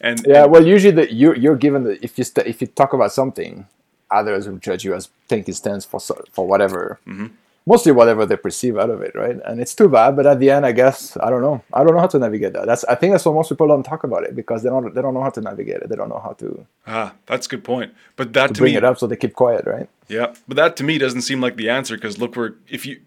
And 0.00 0.24
Yeah, 0.26 0.46
well, 0.46 0.66
usually 0.66 0.94
that 0.94 1.12
you're 1.12 1.36
you're 1.36 1.56
given 1.56 1.84
the 1.84 2.04
if 2.04 2.18
you 2.18 2.24
st- 2.24 2.46
if 2.46 2.60
you 2.60 2.66
talk 2.66 2.92
about 2.92 3.12
something, 3.12 3.66
others 4.10 4.48
will 4.48 4.58
judge 4.58 4.84
you 4.84 4.94
as 4.94 5.08
taking 5.28 5.54
stance 5.54 5.84
for 5.84 6.00
for 6.00 6.46
whatever, 6.46 6.98
mm-hmm. 7.06 7.26
Mostly 7.66 7.92
whatever 7.92 8.26
they 8.26 8.36
perceive 8.36 8.76
out 8.76 8.90
of 8.90 9.00
it, 9.00 9.14
right? 9.14 9.38
And 9.44 9.60
it's 9.60 9.74
too 9.74 9.88
bad, 9.88 10.16
but 10.16 10.26
at 10.26 10.38
the 10.38 10.50
end, 10.50 10.66
I 10.66 10.72
guess 10.72 11.16
I 11.18 11.30
don't 11.30 11.40
know. 11.40 11.62
I 11.72 11.82
don't 11.82 11.94
know 11.94 12.00
how 12.00 12.06
to 12.08 12.18
navigate 12.18 12.52
that. 12.52 12.66
That's 12.66 12.84
I 12.84 12.94
think 12.94 13.12
that's 13.12 13.24
why 13.24 13.32
most 13.32 13.48
people 13.48 13.68
don't 13.68 13.82
talk 13.82 14.04
about 14.04 14.24
it 14.24 14.36
because 14.36 14.62
they 14.62 14.68
don't 14.68 14.94
they 14.94 15.02
don't 15.02 15.14
know 15.14 15.22
how 15.22 15.30
to 15.30 15.40
navigate 15.40 15.76
it. 15.76 15.88
They 15.88 15.96
don't 15.96 16.08
know 16.08 16.20
how 16.22 16.32
to, 16.32 16.66
ah, 16.86 17.14
that's 17.26 17.46
a 17.46 17.50
good 17.50 17.64
point. 17.64 17.94
But 18.16 18.32
that 18.34 18.54
to, 18.54 18.60
bring 18.60 18.72
me 18.72 18.78
it 18.78 18.84
up, 18.84 18.98
so 18.98 19.06
they 19.06 19.16
keep 19.16 19.34
quiet, 19.34 19.66
right? 19.66 19.88
Yeah, 20.08 20.34
but 20.46 20.56
that 20.56 20.76
to 20.76 20.84
me 20.84 20.98
doesn't 20.98 21.22
seem 21.22 21.40
like 21.40 21.56
the 21.56 21.70
answer 21.70 21.96
because 21.96 22.18
look, 22.18 22.36
where 22.36 22.54
if 22.68 22.84
you, 22.84 23.00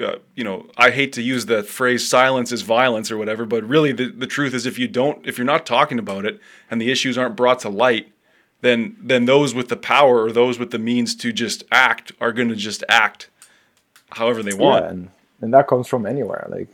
uh, 0.00 0.16
you 0.34 0.44
know, 0.44 0.66
I 0.76 0.90
hate 0.90 1.12
to 1.14 1.22
use 1.22 1.46
the 1.46 1.62
phrase 1.62 2.06
"silence 2.08 2.52
is 2.52 2.62
violence" 2.62 3.10
or 3.10 3.18
whatever, 3.18 3.44
but 3.44 3.64
really 3.64 3.92
the 3.92 4.10
the 4.10 4.26
truth 4.26 4.54
is 4.54 4.66
if 4.66 4.78
you 4.78 4.86
don't, 4.86 5.26
if 5.26 5.38
you're 5.38 5.44
not 5.44 5.66
talking 5.66 5.98
about 5.98 6.24
it 6.24 6.40
and 6.70 6.80
the 6.80 6.90
issues 6.90 7.18
aren't 7.18 7.36
brought 7.36 7.58
to 7.60 7.68
light, 7.68 8.12
then 8.60 8.96
then 9.00 9.24
those 9.24 9.54
with 9.54 9.68
the 9.68 9.76
power 9.76 10.22
or 10.22 10.30
those 10.30 10.58
with 10.58 10.70
the 10.70 10.78
means 10.78 11.16
to 11.16 11.32
just 11.32 11.64
act 11.72 12.12
are 12.20 12.32
going 12.32 12.48
to 12.48 12.56
just 12.56 12.84
act 12.88 13.28
however 14.14 14.42
they 14.42 14.54
want. 14.54 14.84
Yeah, 14.84 14.90
and 14.90 15.08
and 15.40 15.52
that 15.54 15.66
comes 15.68 15.86
from 15.88 16.06
anywhere. 16.06 16.46
Like 16.48 16.68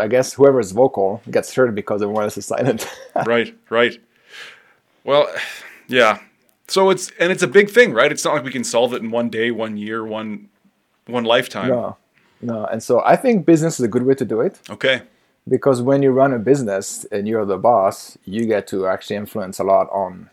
I 0.00 0.08
guess 0.08 0.32
whoever 0.34 0.58
is 0.60 0.72
vocal 0.72 1.22
gets 1.30 1.54
heard 1.54 1.74
because 1.74 2.02
everyone 2.02 2.24
else 2.24 2.36
is 2.38 2.46
silent. 2.46 2.88
right, 3.26 3.54
right. 3.70 3.98
Well, 5.04 5.28
yeah. 5.88 6.18
So 6.68 6.90
it's 6.90 7.12
and 7.20 7.30
it's 7.30 7.42
a 7.42 7.48
big 7.48 7.70
thing, 7.70 7.92
right? 7.92 8.10
It's 8.10 8.24
not 8.24 8.34
like 8.34 8.44
we 8.44 8.50
can 8.50 8.64
solve 8.64 8.92
it 8.94 9.02
in 9.02 9.10
one 9.10 9.28
day, 9.30 9.50
one 9.50 9.76
year, 9.76 10.04
one 10.04 10.48
one 11.06 11.24
lifetime. 11.24 11.68
no, 11.68 11.96
no, 12.42 12.64
and 12.66 12.82
so 12.82 13.02
I 13.04 13.14
think 13.16 13.46
business 13.46 13.78
is 13.78 13.84
a 13.84 13.88
good 13.88 14.02
way 14.02 14.14
to 14.14 14.24
do 14.24 14.40
it. 14.40 14.60
Okay. 14.70 15.02
because 15.48 15.80
when 15.80 16.02
you 16.02 16.10
run 16.10 16.32
a 16.32 16.38
business 16.40 17.06
and 17.12 17.28
you're 17.28 17.44
the 17.46 17.56
boss, 17.58 18.18
you 18.24 18.46
get 18.46 18.66
to 18.68 18.86
actually 18.88 19.14
influence 19.16 19.60
a 19.60 19.64
lot 19.64 19.86
on 19.92 20.28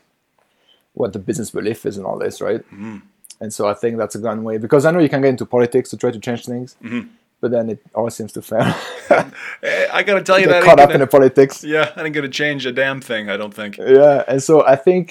what 0.94 1.12
the 1.12 1.18
business 1.20 1.50
belief 1.50 1.86
is 1.86 1.96
and 1.96 2.04
all 2.06 2.18
this, 2.18 2.40
right? 2.40 2.62
Mm-hmm. 2.72 2.98
And 3.44 3.52
so 3.56 3.62
I 3.72 3.74
think 3.80 3.92
that's 4.00 4.14
a 4.14 4.22
good 4.26 4.38
way 4.48 4.56
because 4.58 4.82
I 4.86 4.90
know 4.92 5.00
you 5.06 5.08
can 5.14 5.20
get 5.24 5.30
into 5.36 5.46
politics 5.56 5.90
to 5.90 5.96
try 6.02 6.10
to 6.10 6.20
change 6.26 6.42
things, 6.52 6.68
Mm-hmm. 6.82 7.02
but 7.40 7.50
then 7.54 7.64
it 7.74 7.80
always 7.94 8.14
seems 8.18 8.32
to 8.38 8.42
fail. 8.50 8.68
Eh, 9.62 9.86
I 9.98 10.02
got 10.02 10.14
to 10.20 10.24
tell 10.28 10.38
you 10.40 10.48
that 10.48 10.62
caught 10.64 10.80
up 10.80 10.88
gonna- 10.88 10.94
in 10.94 11.00
the 11.00 11.06
politics. 11.06 11.54
Yeah, 11.74 11.86
I 11.96 12.04
ain't 12.04 12.14
gonna 12.14 12.28
change 12.42 12.62
a 12.66 12.72
damn 12.82 13.00
thing. 13.10 13.24
I 13.34 13.36
don't 13.40 13.54
think. 13.60 13.72
Yeah, 13.78 14.24
and 14.30 14.42
so 14.48 14.54
I 14.74 14.76
think 14.86 15.04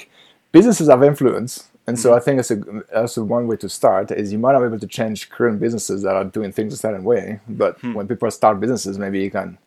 businesses 0.51 0.87
have 0.89 1.03
influence, 1.03 1.51
and 1.87 1.95
Mm-hmm. 1.95 2.01
so 2.03 2.13
I 2.17 2.19
think 2.25 2.35
it's 2.41 2.51
a 2.51 2.57
that's 2.93 3.17
a 3.17 3.23
one 3.37 3.45
way 3.49 3.57
to 3.57 3.69
start 3.79 4.05
is 4.11 4.31
you 4.33 4.39
might 4.43 4.53
not 4.53 4.61
be 4.65 4.69
able 4.71 4.79
to 4.87 4.91
change 4.99 5.29
current 5.37 5.57
businesses 5.65 5.97
that 6.05 6.15
are 6.19 6.25
doing 6.37 6.51
things 6.57 6.71
a 6.73 6.77
certain 6.85 7.03
way, 7.11 7.39
but 7.61 7.71
Hmm. 7.81 7.93
when 7.97 8.05
people 8.11 8.29
start 8.31 8.59
businesses, 8.65 8.93
maybe 9.05 9.19
you 9.25 9.31
can 9.37 9.57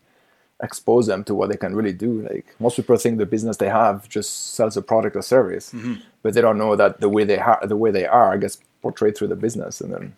expose 0.63 1.07
them 1.07 1.23
to 1.25 1.35
what 1.35 1.51
they 1.51 1.57
can 1.57 1.75
really 1.75 1.93
do. 1.93 2.23
Like 2.23 2.47
most 2.59 2.77
people 2.77 2.97
think 2.97 3.19
the 3.19 3.27
business 3.27 3.59
they 3.59 3.69
have 3.69 4.09
just 4.09 4.55
sells 4.55 4.77
a 4.77 4.83
product 4.83 5.17
or 5.17 5.23
service, 5.23 5.71
Mm-hmm. 5.73 5.95
but 6.23 6.35
they 6.35 6.41
don't 6.41 6.59
know 6.59 6.77
that 6.77 7.01
the 7.01 7.09
way 7.09 7.25
they 7.25 7.37
ha- 7.39 7.61
the 7.65 7.77
way 7.77 7.91
they 7.91 8.07
are 8.07 8.37
gets 8.39 8.59
portrayed 8.83 9.17
through 9.17 9.29
the 9.29 9.37
business, 9.37 9.81
and 9.81 9.93
then 9.93 10.15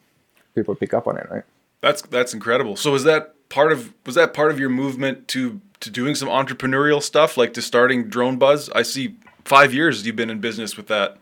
people 0.54 0.74
pick 0.74 0.94
up 0.94 1.06
on 1.06 1.16
it, 1.16 1.26
right? 1.30 1.44
That's 1.80 2.02
that's 2.02 2.34
incredible. 2.34 2.76
So 2.76 2.92
was 2.92 3.04
that 3.04 3.34
part 3.48 3.72
of 3.72 3.92
was 4.06 4.14
that 4.16 4.34
part 4.34 4.50
of 4.50 4.58
your 4.60 4.70
movement 4.70 5.28
to 5.28 5.60
to 5.80 5.90
doing 5.90 6.14
some 6.14 6.28
entrepreneurial 6.28 7.02
stuff, 7.02 7.36
like 7.36 7.54
to 7.54 7.62
starting 7.62 8.10
DroneBuzz? 8.10 8.70
I 8.74 8.82
see 8.82 9.16
five 9.44 9.72
years 9.72 10.04
you've 10.06 10.16
been 10.16 10.30
in 10.30 10.40
business 10.40 10.76
with 10.76 10.88
that. 10.88 11.16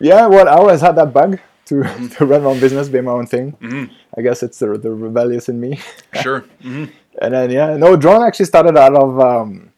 Yeah, 0.00 0.26
well, 0.26 0.48
I 0.48 0.52
always 0.52 0.80
had 0.80 0.96
that 0.96 1.12
bug 1.12 1.38
to, 1.66 1.74
Mm-hmm. 1.76 2.06
to 2.16 2.26
run 2.26 2.42
my 2.42 2.50
own 2.50 2.60
business, 2.60 2.88
be 2.88 3.00
my 3.00 3.12
own 3.12 3.26
thing. 3.26 3.90
I 4.16 4.22
guess 4.22 4.42
it's 4.42 4.58
the, 4.58 4.76
the 4.78 4.90
rebellious 4.90 5.48
in 5.48 5.60
me. 5.60 5.78
Sure. 6.22 6.44
And 7.20 7.34
then 7.34 7.50
yeah, 7.50 7.76
no, 7.76 7.96
drone 7.96 8.22
actually 8.22 8.46
started 8.46 8.76
out 8.76 8.94
of 8.94 9.20
um, 9.20 9.70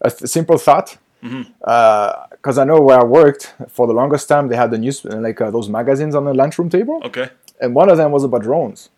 a 0.00 0.10
th- 0.10 0.30
simple 0.30 0.58
thought. 0.58 0.98
Because 1.20 2.58
I 2.58 2.64
know 2.64 2.80
where 2.80 2.98
I 3.00 3.04
worked 3.04 3.54
for 3.68 3.86
the 3.86 3.92
longest 3.92 4.28
time, 4.28 4.48
they 4.48 4.56
had 4.56 4.70
the 4.70 4.78
news 4.78 5.04
like 5.04 5.40
uh, 5.40 5.50
those 5.50 5.68
magazines 5.68 6.14
on 6.14 6.24
the 6.24 6.34
lunchroom 6.34 6.68
table, 6.68 7.00
Okay. 7.04 7.28
and 7.60 7.74
one 7.74 7.88
of 7.88 7.96
them 7.96 8.10
was 8.10 8.24
about 8.24 8.42
drones. 8.42 8.90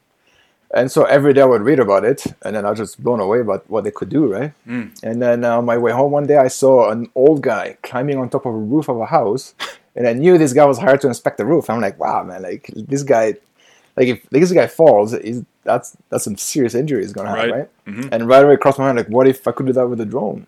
And 0.74 0.90
so 0.90 1.04
every 1.04 1.33
day 1.35 1.42
I 1.42 1.44
would 1.44 1.62
read 1.62 1.78
about 1.78 2.04
it, 2.04 2.24
and 2.42 2.57
then 2.57 2.64
I 2.66 2.70
was 2.70 2.78
just 2.78 3.02
blown 3.02 3.20
away 3.20 3.40
about 3.40 3.68
what 3.70 3.85
they 3.85 3.90
could 3.92 4.09
do, 4.09 4.33
right? 4.33 4.52
And 4.66 5.22
then 5.22 5.44
uh, 5.44 5.59
on 5.59 5.64
my 5.66 5.76
way 5.78 5.92
home 5.92 6.11
one 6.12 6.26
day, 6.26 6.37
I 6.37 6.48
saw 6.48 6.90
an 6.90 7.11
old 7.14 7.42
guy 7.42 7.76
climbing 7.83 8.18
on 8.18 8.28
top 8.28 8.46
of 8.46 8.54
a 8.54 8.59
roof 8.59 8.88
of 8.88 8.98
a 8.98 9.07
house, 9.07 9.54
and 9.96 10.09
I 10.09 10.14
knew 10.14 10.37
this 10.38 10.52
guy 10.54 10.64
was 10.64 10.78
hired 10.78 11.00
to 11.02 11.09
inspect 11.09 11.37
the 11.38 11.44
roof. 11.44 11.68
I'm 11.70 11.80
like, 11.80 11.98
wow, 12.00 12.24
man, 12.24 12.42
like 12.42 12.70
this 12.74 13.02
guy, 13.04 13.35
like 13.96 14.09
if 14.09 14.22
this 14.30 14.50
guy 14.50 14.66
falls, 14.66 15.12
he's, 15.12 15.42
that's 15.64 15.96
that's 16.11 16.24
some 16.24 16.37
serious 16.37 16.74
injury 16.74 17.03
he's 17.03 17.12
gonna 17.12 17.31
happen, 17.31 17.50
Right. 17.50 17.68
right? 17.87 18.12
And 18.12 18.29
right 18.29 18.44
away 18.44 18.55
across 18.55 18.79
my 18.79 18.85
mind, 18.87 18.98
like, 18.98 19.09
what 19.09 19.27
if 19.27 19.46
I 19.48 19.53
could 19.53 19.66
do 19.66 19.72
that 19.72 19.87
with 19.88 20.00
a 20.00 20.07
drone? 20.07 20.46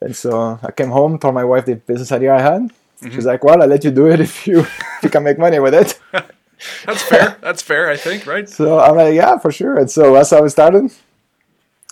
And 0.00 0.14
so 0.14 0.58
I 0.62 0.70
came 0.70 0.90
home, 0.90 1.18
told 1.18 1.34
my 1.34 1.44
wife 1.44 1.66
the 1.66 1.74
business 1.74 2.12
idea 2.12 2.34
I 2.34 2.40
had. 2.40 2.70
She's 3.12 3.26
like, 3.26 3.42
well, 3.44 3.60
I'll 3.62 3.68
let 3.68 3.84
you 3.84 3.90
do 3.90 4.06
it 4.08 4.20
if 4.20 4.46
you 4.46 4.60
if 4.98 5.00
you 5.02 5.10
can 5.10 5.22
make 5.24 5.38
money 5.38 5.58
with 5.58 5.74
it. 5.74 5.98
That's 6.86 7.02
fair. 7.02 7.36
that's 7.40 7.62
fair. 7.62 7.88
I 7.88 7.96
think. 7.96 8.26
Right. 8.26 8.48
So 8.48 8.80
I'm 8.80 8.96
like, 8.96 9.14
yeah, 9.14 9.38
for 9.38 9.52
sure. 9.52 9.78
And 9.78 9.88
so 9.88 10.14
that's 10.14 10.30
how 10.30 10.42
we 10.42 10.48
started. 10.48 10.90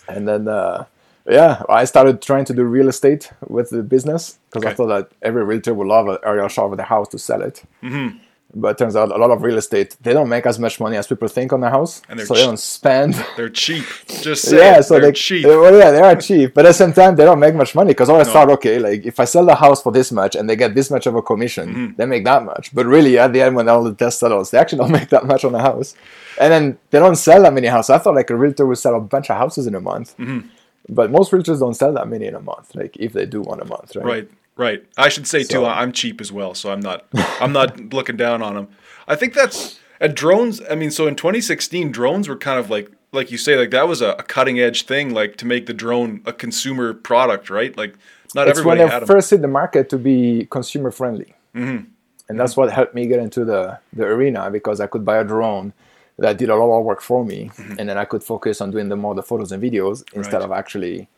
And 0.08 0.26
then, 0.26 0.48
uh, 0.48 0.86
yeah, 1.28 1.62
I 1.68 1.84
started 1.84 2.20
trying 2.20 2.44
to 2.46 2.52
do 2.54 2.64
real 2.64 2.88
estate 2.88 3.30
with 3.48 3.70
the 3.70 3.84
business 3.84 4.38
because 4.52 4.64
I 4.66 4.74
thought 4.74 4.88
that 4.88 5.08
every 5.22 5.44
realtor 5.44 5.72
would 5.72 5.86
love 5.86 6.08
an 6.08 6.18
aerial 6.24 6.48
shot 6.48 6.70
of 6.72 6.76
the 6.76 6.82
house 6.82 7.06
to 7.10 7.18
sell 7.18 7.42
it. 7.42 7.62
Mm-hmm. 7.80 8.18
But 8.58 8.68
it 8.68 8.78
turns 8.78 8.96
out 8.96 9.10
a 9.12 9.18
lot 9.18 9.30
of 9.30 9.42
real 9.42 9.58
estate, 9.58 9.96
they 10.00 10.14
don't 10.14 10.30
make 10.30 10.46
as 10.46 10.58
much 10.58 10.80
money 10.80 10.96
as 10.96 11.06
people 11.06 11.28
think 11.28 11.52
on 11.52 11.60
their 11.60 11.68
house. 11.78 12.00
And 12.08 12.18
they're 12.18 12.24
so 12.24 12.32
they 12.34 12.40
don't 12.44 12.58
spend. 12.58 13.12
They're 13.36 13.50
cheap. 13.50 13.84
Just 14.22 14.48
say 14.48 14.56
yeah, 14.56 14.80
so 14.80 14.94
they're 14.94 15.10
they 15.10 15.12
cheap. 15.12 15.44
they- 15.44 15.56
well, 15.56 15.76
yeah, 15.76 15.90
they 15.90 16.00
are 16.00 16.16
cheap, 16.16 16.54
but 16.54 16.64
at 16.64 16.68
the 16.70 16.72
same 16.74 16.94
time, 16.94 17.16
they 17.16 17.24
don't 17.26 17.38
make 17.38 17.54
much 17.54 17.74
money 17.74 17.88
because 17.90 18.08
I 18.08 18.14
always 18.14 18.28
thought, 18.28 18.48
okay, 18.56 18.78
like 18.78 19.04
if 19.04 19.20
I 19.20 19.24
sell 19.26 19.44
the 19.44 19.54
house 19.56 19.82
for 19.82 19.92
this 19.92 20.10
much 20.10 20.36
and 20.36 20.48
they 20.48 20.56
get 20.56 20.74
this 20.74 20.90
much 20.90 21.06
of 21.06 21.14
a 21.14 21.20
commission, 21.22 21.68
Mm-hmm. 21.68 21.96
they 21.96 22.06
make 22.06 22.24
that 22.24 22.44
much. 22.44 22.74
But 22.74 22.86
really, 22.86 23.18
at 23.18 23.34
the 23.34 23.42
end, 23.42 23.56
when 23.56 23.68
all 23.68 23.84
the 23.84 23.92
dust 23.92 24.20
settles, 24.20 24.50
they 24.50 24.58
actually 24.58 24.78
don't 24.78 24.92
make 25.00 25.10
that 25.10 25.26
much 25.26 25.44
on 25.44 25.52
the 25.52 25.60
house, 25.60 25.94
and 26.40 26.50
then 26.50 26.78
they 26.90 26.98
don't 26.98 27.16
sell 27.16 27.42
that 27.42 27.52
many 27.52 27.66
houses. 27.66 27.90
I 27.90 27.98
thought 27.98 28.14
like 28.14 28.30
a 28.30 28.36
realtor 28.36 28.64
would 28.64 28.78
sell 28.78 28.96
a 28.96 29.00
bunch 29.00 29.28
of 29.28 29.36
houses 29.36 29.66
in 29.66 29.74
a 29.74 29.80
month, 29.80 30.16
Mm-hmm. 30.16 30.48
but 30.88 31.10
most 31.10 31.30
realtors 31.30 31.60
don't 31.60 31.74
sell 31.74 31.92
that 31.92 32.08
many 32.08 32.24
in 32.26 32.34
a 32.34 32.40
month. 32.40 32.74
Like 32.74 32.96
if 32.96 33.12
they 33.12 33.26
do 33.26 33.42
one 33.42 33.60
a 33.60 33.66
month, 33.66 33.96
right? 33.96 34.04
Right, 34.06 34.30
right. 34.56 34.84
I 34.96 35.08
should 35.08 35.26
say 35.26 35.42
too. 35.42 35.64
I'm 35.64 35.92
cheap 35.92 36.20
as 36.20 36.32
well, 36.32 36.54
so 36.54 36.70
I'm 36.70 36.80
not. 36.80 37.06
I'm 37.40 37.52
not 37.52 37.78
looking 37.92 38.16
down 38.16 38.42
on 38.42 38.54
them. 38.54 38.68
I 39.08 39.14
think 39.16 39.34
that's 39.34 39.78
at 40.00 40.14
drones. 40.14 40.60
I 40.70 40.74
mean, 40.74 40.90
so 40.90 41.06
in 41.06 41.16
2016, 41.16 41.92
drones 41.92 42.28
were 42.28 42.36
kind 42.36 42.58
of 42.58 42.70
like, 42.70 42.90
like 43.12 43.30
you 43.30 43.38
say, 43.38 43.56
like 43.56 43.70
that 43.70 43.88
was 43.88 44.02
a, 44.02 44.10
a 44.10 44.22
cutting 44.22 44.58
edge 44.60 44.84
thing, 44.86 45.14
like 45.14 45.36
to 45.36 45.46
make 45.46 45.66
the 45.66 45.74
drone 45.74 46.22
a 46.26 46.32
consumer 46.32 46.92
product, 46.92 47.48
right? 47.50 47.76
Like 47.76 47.94
not 48.34 48.48
It's 48.48 48.58
when 48.58 48.78
everybody 48.78 48.80
they 48.80 48.92
had 48.92 49.02
them. 49.02 49.06
first 49.06 49.30
hit 49.30 49.40
the 49.42 49.48
market 49.48 49.88
to 49.90 49.98
be 49.98 50.46
consumer 50.50 50.90
friendly, 50.90 51.34
Mm-hmm. 51.54 51.84
and 52.28 52.40
that's 52.40 52.56
what 52.56 52.70
helped 52.72 52.94
me 52.94 53.06
get 53.06 53.20
into 53.20 53.44
the 53.44 53.78
the 53.92 54.04
arena 54.04 54.50
because 54.50 54.80
I 54.80 54.86
could 54.86 55.04
buy 55.04 55.18
a 55.18 55.24
drone 55.24 55.72
that 56.18 56.36
did 56.38 56.48
a 56.50 56.56
lot 56.56 56.78
of 56.78 56.84
work 56.84 57.00
for 57.00 57.24
me, 57.24 57.50
Mm-hmm. 57.56 57.78
and 57.78 57.88
then 57.88 57.96
I 57.96 58.04
could 58.04 58.22
focus 58.24 58.60
on 58.60 58.70
doing 58.72 58.88
the 58.88 58.96
more 58.96 59.14
the 59.14 59.22
photos 59.22 59.52
and 59.52 59.62
videos 59.62 60.02
instead 60.14 60.38
Right. 60.40 60.42
of 60.44 60.52
actually 60.52 61.08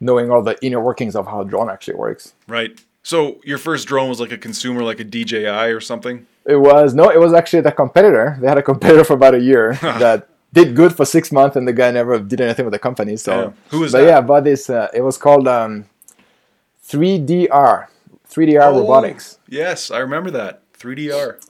knowing 0.00 0.30
all 0.30 0.42
the 0.42 0.56
inner 0.64 0.80
workings 0.80 1.14
of 1.16 1.26
how 1.26 1.40
a 1.40 1.44
drone 1.44 1.70
actually 1.70 1.94
works. 1.96 2.34
Right. 2.46 2.80
So 3.02 3.40
your 3.44 3.58
first 3.58 3.86
drone 3.88 4.08
was 4.08 4.20
like 4.20 4.32
a 4.32 4.38
consumer, 4.38 4.82
like 4.82 5.00
a 5.00 5.04
DJI 5.04 5.46
or 5.46 5.80
something. 5.80 6.26
It 6.44 6.56
was 6.56 6.94
no, 6.94 7.08
it 7.10 7.18
was 7.20 7.32
actually 7.32 7.62
the 7.62 7.72
competitor. 7.72 8.36
They 8.40 8.48
had 8.48 8.58
a 8.58 8.62
competitor 8.62 9.04
for 9.04 9.14
about 9.14 9.34
a 9.34 9.40
year 9.40 9.74
that 9.82 10.28
did 10.52 10.74
good 10.76 10.94
for 10.94 11.04
six 11.04 11.30
months, 11.32 11.56
and 11.56 11.66
the 11.68 11.72
guy 11.72 11.90
never 11.90 12.18
did 12.18 12.40
anything 12.40 12.64
with 12.64 12.72
the 12.72 12.78
company. 12.78 13.16
So 13.16 13.32
Yeah. 13.40 13.52
Who 13.70 13.80
was 13.80 13.92
but 13.92 14.00
that? 14.02 14.06
yeah, 14.06 14.20
but 14.20 14.44
this 14.44 14.68
uh, 14.70 14.88
it 14.94 15.02
was 15.02 15.18
called 15.18 15.46
um, 15.48 15.86
3DR, 16.88 17.86
3DR 18.28 18.62
Oh, 18.72 18.80
Robotics. 18.80 19.38
Yes, 19.48 19.90
I 19.90 19.98
remember 19.98 20.30
that 20.32 20.62
3DR. 20.78 21.40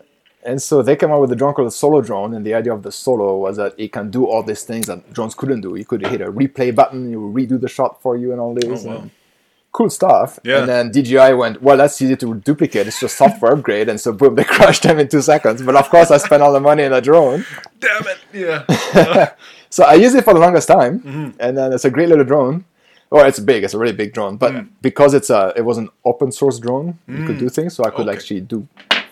And 0.46 0.62
so 0.62 0.80
they 0.80 0.96
came 0.96 1.10
up 1.10 1.20
with 1.20 1.32
a 1.32 1.36
drone 1.36 1.52
called 1.54 1.66
the 1.66 1.72
Solo 1.72 2.00
drone, 2.00 2.32
and 2.34 2.46
the 2.46 2.54
idea 2.54 2.72
of 2.72 2.82
the 2.82 2.92
Solo 2.92 3.36
was 3.38 3.56
that 3.56 3.74
it 3.76 3.92
can 3.92 4.10
do 4.10 4.26
all 4.26 4.42
these 4.44 4.62
things 4.62 4.86
that 4.86 5.12
drones 5.12 5.34
couldn't 5.34 5.60
do. 5.62 5.74
You 5.74 5.84
could 5.84 6.06
hit 6.06 6.20
a 6.20 6.30
replay 6.30 6.74
button, 6.74 7.12
it 7.12 7.16
would 7.16 7.34
redo 7.34 7.60
the 7.60 7.68
shot 7.68 8.00
for 8.00 8.16
you, 8.16 8.30
and 8.32 8.40
all 8.40 8.54
this. 8.54 8.84
Oh, 8.84 8.88
wow. 8.88 8.96
and 8.98 9.10
Cool 9.72 9.90
stuff. 9.90 10.38
Yeah. 10.42 10.60
And 10.60 10.68
then 10.70 10.90
DJI 10.90 11.34
went, 11.34 11.60
well, 11.60 11.76
that's 11.76 12.00
easy 12.00 12.16
to 12.16 12.34
duplicate. 12.36 12.86
It's 12.86 12.98
just 13.00 13.18
software 13.18 13.52
upgrade, 13.52 13.88
and 13.90 14.00
so 14.00 14.12
boom, 14.12 14.34
they 14.36 14.44
crushed 14.56 14.84
them 14.84 14.98
in 14.98 15.08
two 15.08 15.20
seconds. 15.20 15.60
But 15.62 15.76
of 15.76 15.90
course, 15.90 16.10
I 16.10 16.16
spent 16.18 16.42
all 16.42 16.52
the 16.52 16.60
money 16.60 16.84
in 16.84 16.92
a 16.94 17.00
drone, 17.00 17.44
Damn 17.80 18.04
it! 18.06 18.18
Yeah. 18.32 19.34
so 19.70 19.84
I 19.84 19.94
used 19.94 20.16
it 20.16 20.24
for 20.24 20.32
the 20.32 20.40
longest 20.40 20.68
time. 20.68 21.00
Mm-hmm. 21.00 21.30
And 21.40 21.58
then 21.58 21.72
it's 21.74 21.84
a 21.84 21.90
great 21.90 22.08
little 22.08 22.24
drone. 22.24 22.64
Well, 23.10 23.26
it's 23.26 23.38
big. 23.38 23.64
It's 23.64 23.74
a 23.74 23.78
really 23.78 23.92
big 23.94 24.12
drone, 24.14 24.36
but 24.36 24.52
Mm. 24.52 24.68
because 24.80 25.12
it's 25.14 25.30
a, 25.30 25.52
it 25.56 25.62
was 25.62 25.76
an 25.78 25.88
open 26.04 26.32
source 26.32 26.58
drone, 26.58 26.98
you 27.06 27.24
could 27.26 27.38
do 27.38 27.48
things. 27.48 27.74
So 27.74 27.84
I 27.84 27.90
could 27.90 28.06
Mm. 28.06 28.08
Okay. 28.10 28.16
actually 28.16 28.40
do 28.40 28.66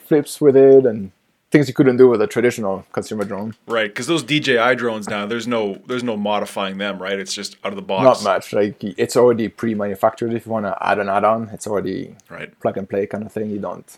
flips 0.06 0.40
with 0.40 0.56
it 0.56 0.84
and 0.86 1.12
things 1.54 1.68
you 1.70 1.74
couldn't 1.78 1.96
do 1.96 2.08
with 2.12 2.20
a 2.20 2.26
traditional 2.26 2.84
consumer 2.96 3.24
drone. 3.24 3.54
right, 3.78 3.88
because 3.90 4.06
those 4.12 4.22
DJI 4.30 4.74
drones 4.82 5.06
now, 5.08 5.22
there's 5.32 5.46
no, 5.46 5.60
there's 5.86 6.02
no 6.02 6.16
modifying 6.16 6.76
them, 6.78 6.94
right? 7.06 7.18
It's 7.22 7.32
just 7.40 7.56
out 7.64 7.72
of 7.74 7.76
the 7.76 7.82
box. 7.92 8.04
Not 8.04 8.18
much. 8.30 8.52
Like 8.52 8.76
it's 8.82 9.16
already 9.16 9.46
pre-manufactured. 9.48 10.32
If 10.34 10.46
you 10.46 10.52
want 10.52 10.66
to 10.66 10.76
add 10.90 10.98
an 10.98 11.08
add-on, 11.08 11.40
it's 11.54 11.66
already 11.66 12.16
Right. 12.28 12.50
plug 12.60 12.76
and 12.80 12.86
play 12.92 13.06
kind 13.06 13.24
of 13.24 13.30
thing. 13.32 13.50
You 13.50 13.60
don't. 13.68 13.88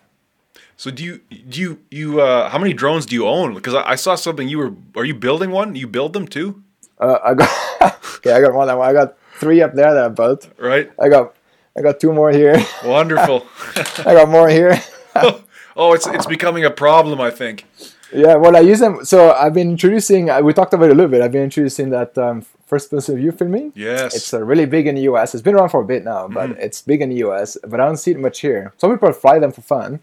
So 0.77 0.91
do 0.91 1.03
you 1.09 1.15
do 1.53 1.57
you 1.65 1.71
you 1.91 2.09
uh 2.21 2.51
how 2.51 2.59
many 2.59 2.75
drones 2.75 3.07
do 3.07 3.15
you 3.15 3.27
own? 3.27 3.55
Because 3.55 3.75
I, 3.75 3.83
I 3.93 3.97
saw 4.05 4.15
something 4.15 4.47
you 4.53 4.59
were 4.63 4.73
are 5.01 5.07
you 5.07 5.15
building 5.15 5.51
one? 5.51 5.75
You 5.75 5.87
build 5.87 6.13
them 6.13 6.27
too? 6.29 6.63
Uh, 7.01 7.19
I 7.25 7.33
got 7.35 7.51
okay. 8.17 8.33
I 8.33 8.41
got 8.43 8.53
one. 8.53 8.69
I 8.69 8.93
got 8.93 9.17
three 9.41 9.63
up 9.63 9.73
there 9.75 9.93
that 9.95 10.05
I 10.05 10.09
built. 10.09 10.49
Right. 10.59 10.91
I 11.01 11.09
got 11.09 11.35
I 11.79 11.81
got 11.81 11.99
two 12.01 12.13
more 12.13 12.31
here. 12.31 12.57
Wonderful. 12.85 13.47
I 14.11 14.13
got 14.21 14.29
more 14.29 14.49
here. 14.51 14.75
oh, 15.77 15.93
it's 15.93 16.07
it's 16.07 16.27
becoming 16.27 16.65
a 16.65 16.71
problem. 16.71 17.21
I 17.21 17.31
think. 17.31 17.65
Yeah, 18.13 18.37
well, 18.37 18.57
I 18.57 18.61
use 18.61 18.79
them. 18.79 19.05
So 19.05 19.33
I've 19.33 19.53
been 19.55 19.71
introducing. 19.71 20.31
uh, 20.31 20.41
We 20.41 20.53
talked 20.53 20.73
about 20.73 20.87
it 20.89 20.93
a 20.93 20.95
little 20.95 21.11
bit. 21.11 21.23
I've 21.23 21.33
been 21.33 21.43
introducing 21.43 21.91
that 21.91 22.17
um, 22.17 22.43
first 22.67 22.89
person 22.91 23.17
view 23.17 23.33
filming. 23.33 23.73
Yes. 23.75 24.15
It's 24.15 24.33
uh, 24.33 24.43
really 24.45 24.65
big 24.65 24.87
in 24.87 24.95
the 24.95 25.03
US. 25.03 25.35
It's 25.35 25.43
been 25.43 25.57
around 25.57 25.71
for 25.71 25.83
a 25.83 25.85
bit 25.85 26.05
now, 26.05 26.29
but 26.29 26.51
it's 26.53 26.83
big 26.83 27.03
in 27.03 27.11
the 27.11 27.17
US. 27.27 27.57
But 27.67 27.81
I 27.81 27.85
don't 27.85 27.97
see 27.97 28.13
it 28.13 28.19
much 28.19 28.41
here. 28.41 28.73
Some 28.79 28.93
people 28.93 29.13
fly 29.13 29.39
them 29.41 29.51
for 29.53 29.61
fun, 29.61 30.01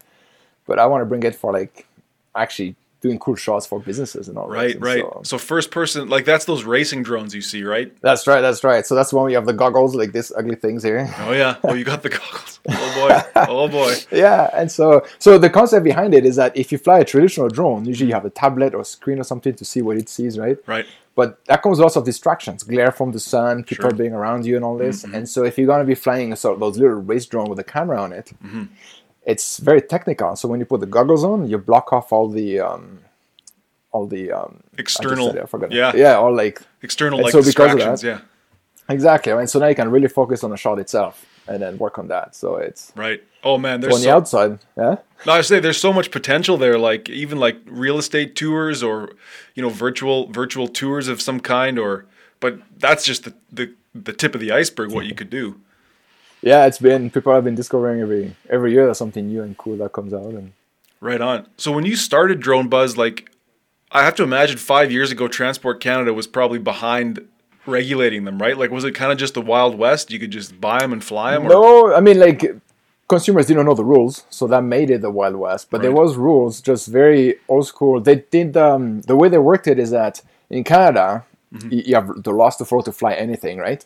but 0.66 0.78
I 0.78 0.84
want 0.86 1.00
to 1.00 1.06
bring 1.06 1.22
it 1.22 1.34
for 1.34 1.50
like 1.52 1.86
actually 2.36 2.76
doing 3.04 3.18
cool 3.18 3.36
shots 3.36 3.66
for 3.66 3.78
businesses 3.80 4.28
and 4.28 4.38
all 4.38 4.48
that. 4.48 4.80
right. 4.80 5.00
So- 5.00 5.20
So 5.24 5.36
first 5.38 5.70
person, 5.70 6.08
like 6.08 6.24
that's 6.24 6.46
those 6.46 6.64
racing 6.64 7.02
drones 7.08 7.34
you 7.34 7.42
see, 7.42 7.62
right? 7.74 7.88
that's 8.00 8.26
right. 8.26 8.40
That's 8.40 8.64
right. 8.64 8.84
So 8.88 8.94
that's 8.94 9.12
when 9.12 9.24
we 9.26 9.34
have 9.38 9.44
the 9.44 9.52
goggles, 9.62 9.94
like 9.94 10.12
this 10.12 10.32
ugly 10.40 10.56
things 10.56 10.82
here. 10.82 11.02
Oh 11.26 11.32
yeah. 11.32 11.56
Oh, 11.64 11.74
you 11.74 11.84
got 11.84 12.02
the 12.02 12.08
goggles. 12.18 12.60
Oh 12.68 12.90
boy. 13.00 13.42
Oh 13.54 13.68
boy. 13.68 13.94
Yeah, 14.10 14.48
and 14.58 14.68
so 14.78 14.84
so 15.18 15.36
the 15.38 15.50
concept 15.50 15.84
behind 15.84 16.14
it 16.14 16.24
is 16.30 16.36
that 16.36 16.56
if 16.56 16.66
you 16.72 16.78
fly 16.78 16.98
a 17.00 17.04
traditional 17.04 17.48
drone, 17.48 17.84
usually 17.84 18.08
you 18.08 18.14
have 18.14 18.24
a 18.24 18.30
tablet 18.44 18.74
or 18.74 18.82
screen 18.84 19.18
or 19.20 19.24
something 19.32 19.54
to 19.60 19.64
see 19.72 19.82
what 19.82 19.96
it 19.98 20.08
sees, 20.08 20.38
right? 20.38 20.56
Right. 20.66 20.86
But 21.16 21.28
that 21.44 21.62
comes 21.62 21.76
with 21.78 21.84
lots 21.84 21.96
of 21.96 22.04
distractions, 22.04 22.64
glare 22.64 22.90
from 22.90 23.12
the 23.12 23.20
sun, 23.20 23.62
people 23.64 23.82
Sure. 23.84 23.90
Mm-hmm. 23.90 23.98
being 24.02 24.14
around 24.20 24.46
you, 24.46 24.56
and 24.56 24.64
all 24.64 24.76
this. 24.86 25.04
And 25.04 25.28
so 25.28 25.44
if 25.44 25.52
you're 25.58 25.66
gonna 25.72 25.84
be 25.94 25.94
flying 26.06 26.32
a 26.32 26.36
sort 26.36 26.54
of 26.54 26.60
those 26.60 26.76
little 26.82 26.96
race 27.12 27.26
drone 27.26 27.48
with 27.50 27.58
a 27.66 27.68
camera 27.74 27.98
on 28.06 28.12
it, 28.20 28.32
Mm-hmm. 28.44 28.64
It's 29.26 29.58
very 29.58 29.80
technical. 29.82 30.36
So 30.36 30.48
when 30.48 30.60
you 30.60 30.66
put 30.66 30.80
the 30.80 30.86
goggles 30.86 31.24
on, 31.24 31.48
you 31.48 31.58
block 31.58 31.92
off 31.92 32.12
all 32.12 32.28
the 32.28 32.60
um, 32.60 33.00
all 33.92 34.06
the 34.06 34.32
um, 34.32 34.62
I 34.76 34.80
External. 34.80 35.32
said 35.32 35.38
I 35.42 35.46
forgot. 35.46 35.72
Yeah. 35.72 35.92
yeah, 35.94 36.14
all 36.16 36.34
like 36.34 36.60
External 36.82 37.20
like 37.22 37.32
so 37.32 37.38
because 37.38 37.46
of 37.48 37.54
distractions. 37.54 38.00
that- 38.02 38.06
yeah. 38.08 38.94
exactly. 38.94 39.32
And 39.32 39.48
so 39.48 39.58
now 39.58 39.66
you 39.68 39.74
can 39.74 39.90
really 39.90 40.08
focus 40.08 40.44
on 40.44 40.50
the 40.50 40.56
shot 40.56 40.78
itself 40.78 41.24
and 41.46 41.62
then 41.62 41.78
work 41.78 41.98
on 41.98 42.08
that. 42.08 42.34
So 42.34 42.56
it's 42.56 42.92
Right. 42.96 43.22
Oh 43.42 43.58
man. 43.58 43.80
there's 43.80 43.94
on 43.94 44.00
There's 44.00 44.04
the 44.04 44.10
so, 44.10 44.16
outside, 44.40 44.58
yeah. 44.76 44.96
No, 45.26 45.32
I 45.32 45.40
say 45.42 45.60
there's 45.60 45.80
so 45.80 45.92
much 45.92 46.10
potential 46.10 46.56
there. 46.56 46.78
Like 46.78 47.08
even 47.08 47.38
like 47.38 47.56
real 47.66 47.98
estate 47.98 48.34
tours 48.36 48.82
or 48.82 49.10
you 49.54 49.62
know 49.62 49.68
virtual 49.70 50.26
virtual 50.32 50.66
tours 50.68 51.08
of 51.08 51.20
some 51.22 51.40
kind. 51.40 51.78
Or 51.78 52.04
but 52.40 52.58
that's 52.78 53.04
just 53.04 53.24
the 53.24 53.34
the, 53.52 53.72
the 53.94 54.12
tip 54.12 54.34
of 54.34 54.40
the 54.40 54.50
iceberg. 54.52 54.92
What 54.92 55.06
you 55.06 55.14
could 55.14 55.30
do. 55.30 55.60
Yeah, 56.44 56.66
it's 56.66 56.78
been 56.78 57.10
people 57.10 57.32
have 57.32 57.42
been 57.44 57.54
discovering 57.54 58.00
every 58.00 58.36
every 58.50 58.72
year 58.72 58.84
there's 58.84 58.98
something 58.98 59.28
new 59.28 59.42
and 59.42 59.56
cool 59.56 59.78
that 59.78 59.92
comes 59.92 60.12
out 60.12 60.34
and 60.34 60.52
Right 61.00 61.20
on. 61.20 61.46
So 61.58 61.70
when 61.70 61.84
you 61.84 61.96
started 61.96 62.40
DroneBuzz, 62.40 62.96
like 62.96 63.30
I 63.92 64.04
have 64.04 64.14
to 64.16 64.22
imagine 64.22 64.56
five 64.56 64.90
years 64.90 65.10
ago, 65.10 65.28
Transport 65.28 65.80
Canada 65.80 66.14
was 66.14 66.26
probably 66.26 66.58
behind 66.58 67.26
regulating 67.66 68.24
them, 68.24 68.38
right? 68.38 68.56
Like 68.56 68.70
was 68.70 68.84
it 68.84 68.92
kind 68.92 69.10
of 69.10 69.18
just 69.18 69.34
the 69.34 69.42
Wild 69.42 69.76
West? 69.76 70.10
You 70.10 70.18
could 70.18 70.30
just 70.30 70.60
buy 70.60 70.78
them 70.80 70.92
and 70.92 71.02
fly 71.02 71.32
them. 71.32 71.46
Or, 71.46 71.48
no, 71.48 71.94
I 71.94 72.00
mean 72.00 72.18
like 72.18 72.54
consumers 73.08 73.46
didn't 73.46 73.64
know 73.66 73.74
the 73.74 73.84
rules, 73.84 74.24
so 74.28 74.46
that 74.46 74.62
made 74.62 74.90
it 74.90 75.00
the 75.00 75.10
Wild 75.10 75.36
West. 75.36 75.70
But 75.70 75.80
there 75.82 75.92
was 75.92 76.16
rules, 76.16 76.60
just 76.60 76.88
very 76.88 77.36
old 77.48 77.66
school. 77.66 78.00
They 78.00 78.16
did 78.16 78.56
um, 78.56 79.00
the 79.02 79.16
way 79.16 79.28
they 79.30 79.38
worked 79.38 79.66
it 79.66 79.78
is 79.78 79.90
that 79.90 80.20
in 80.50 80.62
Canada 80.64 81.24
Mm-hmm. 81.54 81.88
you 81.88 81.94
have 81.94 82.22
the 82.24 82.32
lost 82.32 82.58
the 82.58 82.64
floor 82.64 82.82
to 82.82 82.90
fly 82.90 83.12
anything, 83.12 83.58
right? 83.58 83.84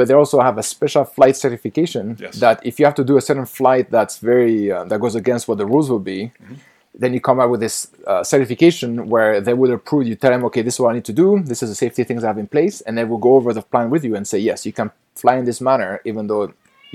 But 0.00 0.08
they 0.08 0.14
also 0.22 0.38
have 0.48 0.56
a 0.56 0.62
special 0.74 1.04
flight 1.16 1.36
certification 1.44 2.04
Yes. 2.18 2.34
that 2.44 2.56
if 2.70 2.74
you 2.78 2.84
have 2.88 2.94
to 3.00 3.04
do 3.04 3.14
a 3.18 3.20
certain 3.28 3.44
flight 3.58 3.84
that's 3.96 4.16
very 4.30 4.56
uh, 4.72 4.84
that 4.90 4.98
goes 5.04 5.14
against 5.22 5.44
what 5.48 5.58
the 5.62 5.66
rules 5.74 5.88
will 5.92 6.04
be, 6.14 6.20
Mm-hmm. 6.42 6.54
then 7.02 7.10
you 7.14 7.20
come 7.28 7.38
up 7.42 7.48
with 7.52 7.60
this 7.66 7.76
uh, 8.12 8.22
certification 8.32 8.90
where 9.12 9.32
they 9.46 9.54
will 9.60 9.72
approve. 9.78 10.02
You 10.10 10.16
tell 10.22 10.32
them, 10.34 10.42
okay, 10.48 10.62
this 10.66 10.74
is 10.76 10.80
what 10.82 10.90
I 10.92 10.94
need 10.98 11.08
to 11.12 11.16
do. 11.24 11.28
This 11.52 11.60
is 11.64 11.68
the 11.72 11.78
safety 11.84 12.02
things 12.08 12.20
I 12.24 12.28
have 12.32 12.40
in 12.44 12.48
place, 12.56 12.76
and 12.84 12.92
they 12.96 13.04
will 13.10 13.22
go 13.28 13.32
over 13.38 13.50
the 13.58 13.64
plan 13.72 13.86
with 13.94 14.02
you 14.06 14.12
and 14.18 14.24
say, 14.32 14.38
yes, 14.50 14.58
you 14.68 14.72
can 14.80 14.88
fly 15.22 15.34
in 15.40 15.44
this 15.50 15.60
manner, 15.68 15.90
even 16.10 16.22
though 16.30 16.44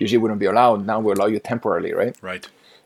usually 0.03 0.21
wouldn't 0.23 0.41
be 0.45 0.49
allowed. 0.53 0.77
Now 0.91 0.97
we 1.05 1.09
allow 1.15 1.27
you 1.33 1.39
temporarily, 1.53 1.93
right? 2.01 2.15
Right. 2.31 2.43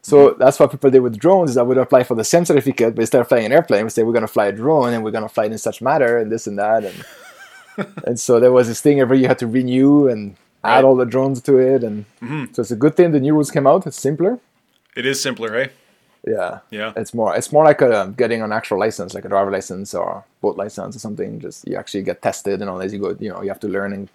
So 0.10 0.16
that's 0.42 0.58
what 0.60 0.68
people 0.74 0.90
did 0.96 1.02
with 1.08 1.18
drones. 1.26 1.50
Is 1.52 1.58
I 1.58 1.66
would 1.70 1.78
apply 1.88 2.02
for 2.10 2.16
the 2.22 2.28
same 2.34 2.46
certificate, 2.52 2.92
but 2.96 3.02
instead 3.06 3.22
of 3.24 3.28
flying 3.32 3.48
an 3.50 3.54
airplane, 3.58 3.84
we 3.88 3.90
say 3.96 4.02
we're 4.04 4.18
going 4.20 4.30
to 4.32 4.36
fly 4.38 4.48
a 4.54 4.56
drone 4.62 4.92
and 4.94 5.00
we're 5.04 5.16
going 5.18 5.28
to 5.30 5.34
fly 5.38 5.46
it 5.48 5.52
in 5.52 5.58
such 5.70 5.78
manner 5.90 6.12
and 6.22 6.28
this 6.34 6.44
and 6.50 6.58
that, 6.64 6.82
and 6.90 6.98
and 8.06 8.20
so 8.20 8.40
there 8.40 8.52
was 8.52 8.68
this 8.68 8.82
thing 8.82 9.00
every 9.00 9.18
year 9.18 9.24
you 9.24 9.28
had 9.28 9.40
to 9.40 9.48
renew 9.48 10.08
and 10.08 10.36
Right. 10.64 10.80
add 10.80 10.84
all 10.84 10.98
the 10.98 11.06
drones 11.06 11.42
to 11.44 11.58
it, 11.58 11.84
and 11.86 12.04
so 12.54 12.62
it's 12.62 12.72
a 12.72 12.76
good 12.76 12.96
thing 12.98 13.12
the 13.12 13.20
new 13.22 13.34
rules 13.34 13.50
came 13.50 13.66
out. 13.66 13.88
It's 13.88 13.96
simpler. 14.00 14.40
It 14.96 15.06
is 15.06 15.22
simpler, 15.22 15.56
eh? 15.56 15.68
Yeah, 16.28 16.60
Yeah. 16.70 16.92
It's 16.98 17.14
more. 17.14 17.34
It's 17.38 17.52
more 17.54 17.64
like 17.64 17.82
a, 17.82 18.14
getting 18.18 18.42
an 18.42 18.52
actual 18.52 18.78
license, 18.78 19.14
like 19.14 19.24
a 19.24 19.30
driver 19.30 19.52
license 19.52 19.94
or 19.94 20.26
boat 20.42 20.58
license 20.58 20.98
or 20.98 21.00
something. 21.00 21.40
Just 21.40 21.66
you 21.66 21.78
actually 21.78 22.04
get 22.04 22.22
tested, 22.22 22.60
and 22.60 22.70
all 22.70 22.82
as 22.82 22.92
you 22.92 23.00
go, 23.00 23.16
you 23.20 23.30
know, 23.30 23.42
you 23.42 23.48
have 23.48 23.62
to 23.62 23.70
learn 23.70 23.94
and 23.94 24.10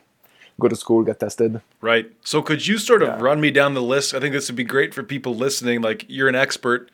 go 0.61 0.69
to 0.69 0.77
school, 0.77 1.03
get 1.03 1.19
tested. 1.19 1.63
Right. 1.81 2.11
So 2.23 2.43
could 2.43 2.67
you 2.67 2.77
sort 2.77 3.03
of 3.03 3.09
Yeah. 3.09 3.21
run 3.23 3.41
me 3.41 3.51
down 3.51 3.73
the 3.73 3.83
list? 3.83 4.13
I 4.15 4.21
think 4.21 4.35
this 4.35 4.47
would 4.51 4.57
be 4.57 4.65
great 4.65 4.93
for 4.93 5.03
people 5.03 5.35
listening. 5.35 5.81
Like 5.81 6.05
you're 6.09 6.29
an 6.29 6.35
expert. 6.35 6.91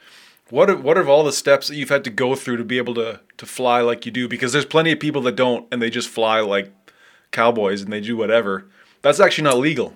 What 0.51 0.69
are, 0.69 0.77
what 0.77 0.99
are 0.99 1.07
all 1.07 1.25
the 1.25 1.33
steps 1.33 1.69
that 1.69 1.77
you've 1.77 1.91
had 1.91 2.05
to 2.05 2.11
go 2.11 2.35
through 2.35 2.57
to 2.59 2.65
be 2.65 2.79
able 2.79 2.95
to 2.95 3.21
to 3.39 3.47
fly 3.47 3.81
like 3.81 4.05
you 4.05 4.13
do? 4.13 4.29
Because 4.29 4.53
there's 4.53 4.65
plenty 4.65 4.93
of 4.93 5.01
people 5.01 5.23
that 5.23 5.37
don't 5.37 5.67
and 5.73 5.81
they 5.81 5.91
just 5.91 6.09
fly 6.09 6.41
like 6.41 6.73
cowboys 7.31 7.83
and 7.83 7.93
they 7.93 8.01
do 8.01 8.17
whatever. 8.17 8.67
That's 9.03 9.21
actually 9.21 9.45
not 9.45 9.59
legal. 9.59 9.95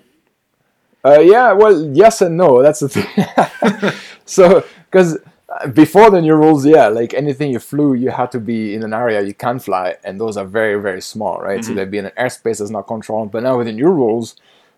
Uh, 1.04 1.20
yeah, 1.20 1.52
well, 1.52 1.94
yes 1.94 2.22
and 2.22 2.36
no. 2.36 2.62
That's 2.62 2.80
the 2.80 2.88
thing. 2.88 3.92
so, 4.24 4.64
because 4.90 5.18
uh, 5.50 5.66
before 5.68 6.10
the 6.10 6.22
new 6.22 6.34
rules, 6.34 6.64
yeah, 6.64 6.88
like 6.88 7.12
anything 7.12 7.50
you 7.50 7.58
flew, 7.58 7.92
you 7.92 8.10
had 8.10 8.32
to 8.32 8.40
be 8.40 8.74
in 8.74 8.82
an 8.82 8.94
area 8.94 9.20
you 9.20 9.34
can 9.34 9.58
fly, 9.58 9.96
and 10.02 10.18
those 10.18 10.38
are 10.38 10.46
very, 10.46 10.80
very 10.80 11.02
small, 11.02 11.40
right? 11.40 11.62
So 11.62 11.70
mm-hmm. 11.70 11.78
they'd 11.78 11.90
be 11.90 11.98
in 11.98 12.06
an 12.06 12.12
airspace 12.18 12.58
that's 12.58 12.70
not 12.70 12.86
controlled. 12.86 13.30
But 13.32 13.42
now 13.42 13.58
with 13.58 13.66
the 13.66 13.72
new 13.72 13.90
rules, 13.90 14.36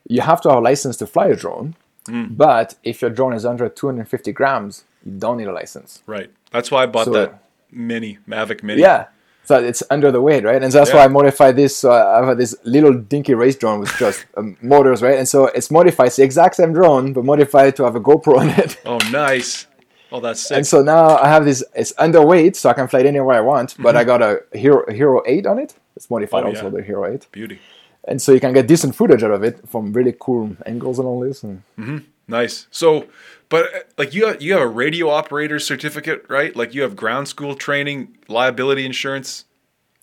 you 0.09 0.23
have 0.23 0.41
to 0.41 0.49
have 0.49 0.59
a 0.59 0.61
license 0.61 0.97
to 0.97 1.07
fly 1.07 1.29
a 1.29 1.37
drone. 1.37 1.77
Mm. 2.07 2.37
But 2.37 2.75
if 2.83 3.03
your 3.03 3.11
drone 3.11 3.33
is 3.33 3.45
under 3.45 3.69
250 3.69 4.33
grams, 4.33 4.85
you 5.07 5.13
don't 5.13 5.39
need 5.39 5.49
a 5.49 5.53
license. 5.53 6.03
Right. 6.07 6.31
That's 6.51 6.71
why 6.71 6.83
I 6.83 6.87
bought 6.87 7.07
So- 7.07 7.13
that 7.13 7.31
Mini 7.71 8.19
Mavic 8.29 8.63
Mini. 8.63 8.81
Yeah. 8.83 9.07
So 9.45 9.55
it's 9.63 9.83
under 9.91 10.11
the 10.11 10.21
weight, 10.21 10.43
right? 10.43 10.61
And 10.61 10.73
that's 10.73 10.91
Yeah. 10.91 10.97
why 10.97 11.05
I 11.05 11.09
modified 11.09 11.55
this. 11.55 11.77
So 11.77 11.93
I 11.93 12.27
have 12.27 12.37
this 12.37 12.57
little 12.65 12.93
dinky 12.93 13.35
race 13.35 13.55
drone 13.55 13.79
with 13.79 13.93
just 13.97 14.27
um, 14.37 14.57
motors, 14.61 15.03
right? 15.03 15.17
And 15.19 15.29
so 15.29 15.47
it's 15.47 15.71
modified. 15.71 16.09
It's 16.09 16.17
the 16.17 16.25
exact 16.25 16.57
same 16.57 16.73
drone, 16.73 17.13
but 17.13 17.25
modified 17.25 17.77
to 17.77 17.85
have 17.85 17.95
a 17.95 18.01
GoPro 18.01 18.39
on 18.39 18.49
it. 18.51 18.77
Oh, 18.85 18.99
nice. 19.13 19.67
Oh, 20.11 20.19
that's 20.21 20.41
sick. 20.41 20.57
And 20.57 20.67
so 20.67 20.83
now 20.83 21.17
I 21.19 21.29
have 21.29 21.45
this. 21.45 21.63
It's 21.75 21.93
underweight, 21.95 22.57
so 22.57 22.71
I 22.71 22.73
can 22.73 22.89
fly 22.89 23.01
it 23.01 23.07
anywhere 23.07 23.37
I 23.37 23.41
want. 23.41 23.77
But 23.79 23.95
I 23.97 24.03
got 24.05 24.21
a 24.23 24.43
Hero 24.53 24.85
Hero 24.93 25.23
Eight 25.27 25.47
on 25.47 25.59
it. 25.61 25.75
It's 25.97 26.09
modified 26.11 26.45
Oh, 26.45 26.49
also 26.49 26.65
yeah. 26.65 26.71
the 26.77 26.83
Hero 26.83 27.05
Eight, 27.13 27.27
Beauty. 27.33 27.59
and 28.09 28.21
so 28.23 28.33
you 28.33 28.41
can 28.41 28.53
get 28.53 28.67
decent 28.69 28.95
footage 28.95 29.23
out 29.25 29.33
of 29.33 29.43
it 29.45 29.61
from 29.69 29.93
really 29.93 30.15
cool 30.19 30.57
angles 30.65 30.99
and 31.01 31.07
all 31.09 31.21
this. 31.21 31.43
And 31.45 31.63
Nice. 32.29 32.67
So, 32.71 33.07
but 33.49 33.65
uh, 33.75 33.79
like 33.99 34.15
you 34.15 34.27
have, 34.27 34.43
you 34.43 34.53
have 34.55 34.63
a 34.63 34.67
radio 34.69 35.09
operator 35.11 35.59
certificate, 35.59 36.25
right? 36.29 36.55
Like 36.57 36.75
you 36.75 36.83
have 36.83 36.97
ground 36.97 37.29
school 37.29 37.55
training, 37.55 38.17
liability 38.29 38.85
insurance. 38.85 39.45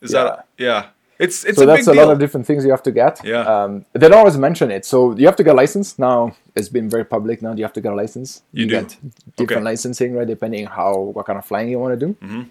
Is 0.02 0.12
that 0.12 0.48
yeah? 0.58 0.88
It's 1.20 1.46
it's 1.46 1.58
so 1.58 1.64
a 1.64 1.68
that's 1.68 1.88
a 1.88 1.94
lot 1.94 2.10
of 2.10 2.20
different 2.20 2.46
things 2.48 2.66
you 2.66 2.72
have 2.72 2.84
to 2.84 2.92
get. 2.92 3.24
Yeah. 3.24 3.42
Um, 3.42 3.86
they 3.94 4.08
don't 4.10 4.18
always 4.18 4.38
mention 4.38 4.72
it. 4.72 4.84
So 4.84 5.16
you 5.16 5.26
have 5.28 5.36
to 5.38 5.44
get 5.44 5.54
a 5.54 5.58
license. 5.58 5.98
Now 6.00 6.36
it's 6.56 6.70
been 6.70 6.90
very 6.90 7.06
public. 7.06 7.42
Now 7.42 7.54
you 7.54 7.64
have 7.64 7.74
to 7.74 7.82
get 7.82 7.92
a 7.94 7.96
license. 7.96 8.42
You 8.52 8.66
do? 8.66 8.72
get 8.72 8.98
different 9.38 9.52
Okay. 9.52 9.62
licensing, 9.72 10.14
right? 10.16 10.28
Depending 10.28 10.66
how 10.66 10.98
what 11.16 11.26
kind 11.26 11.38
of 11.40 11.46
flying 11.46 11.70
you 11.70 11.80
want 11.80 11.98
to 12.00 12.06
do. 12.08 12.14
Mm-hmm. 12.16 12.42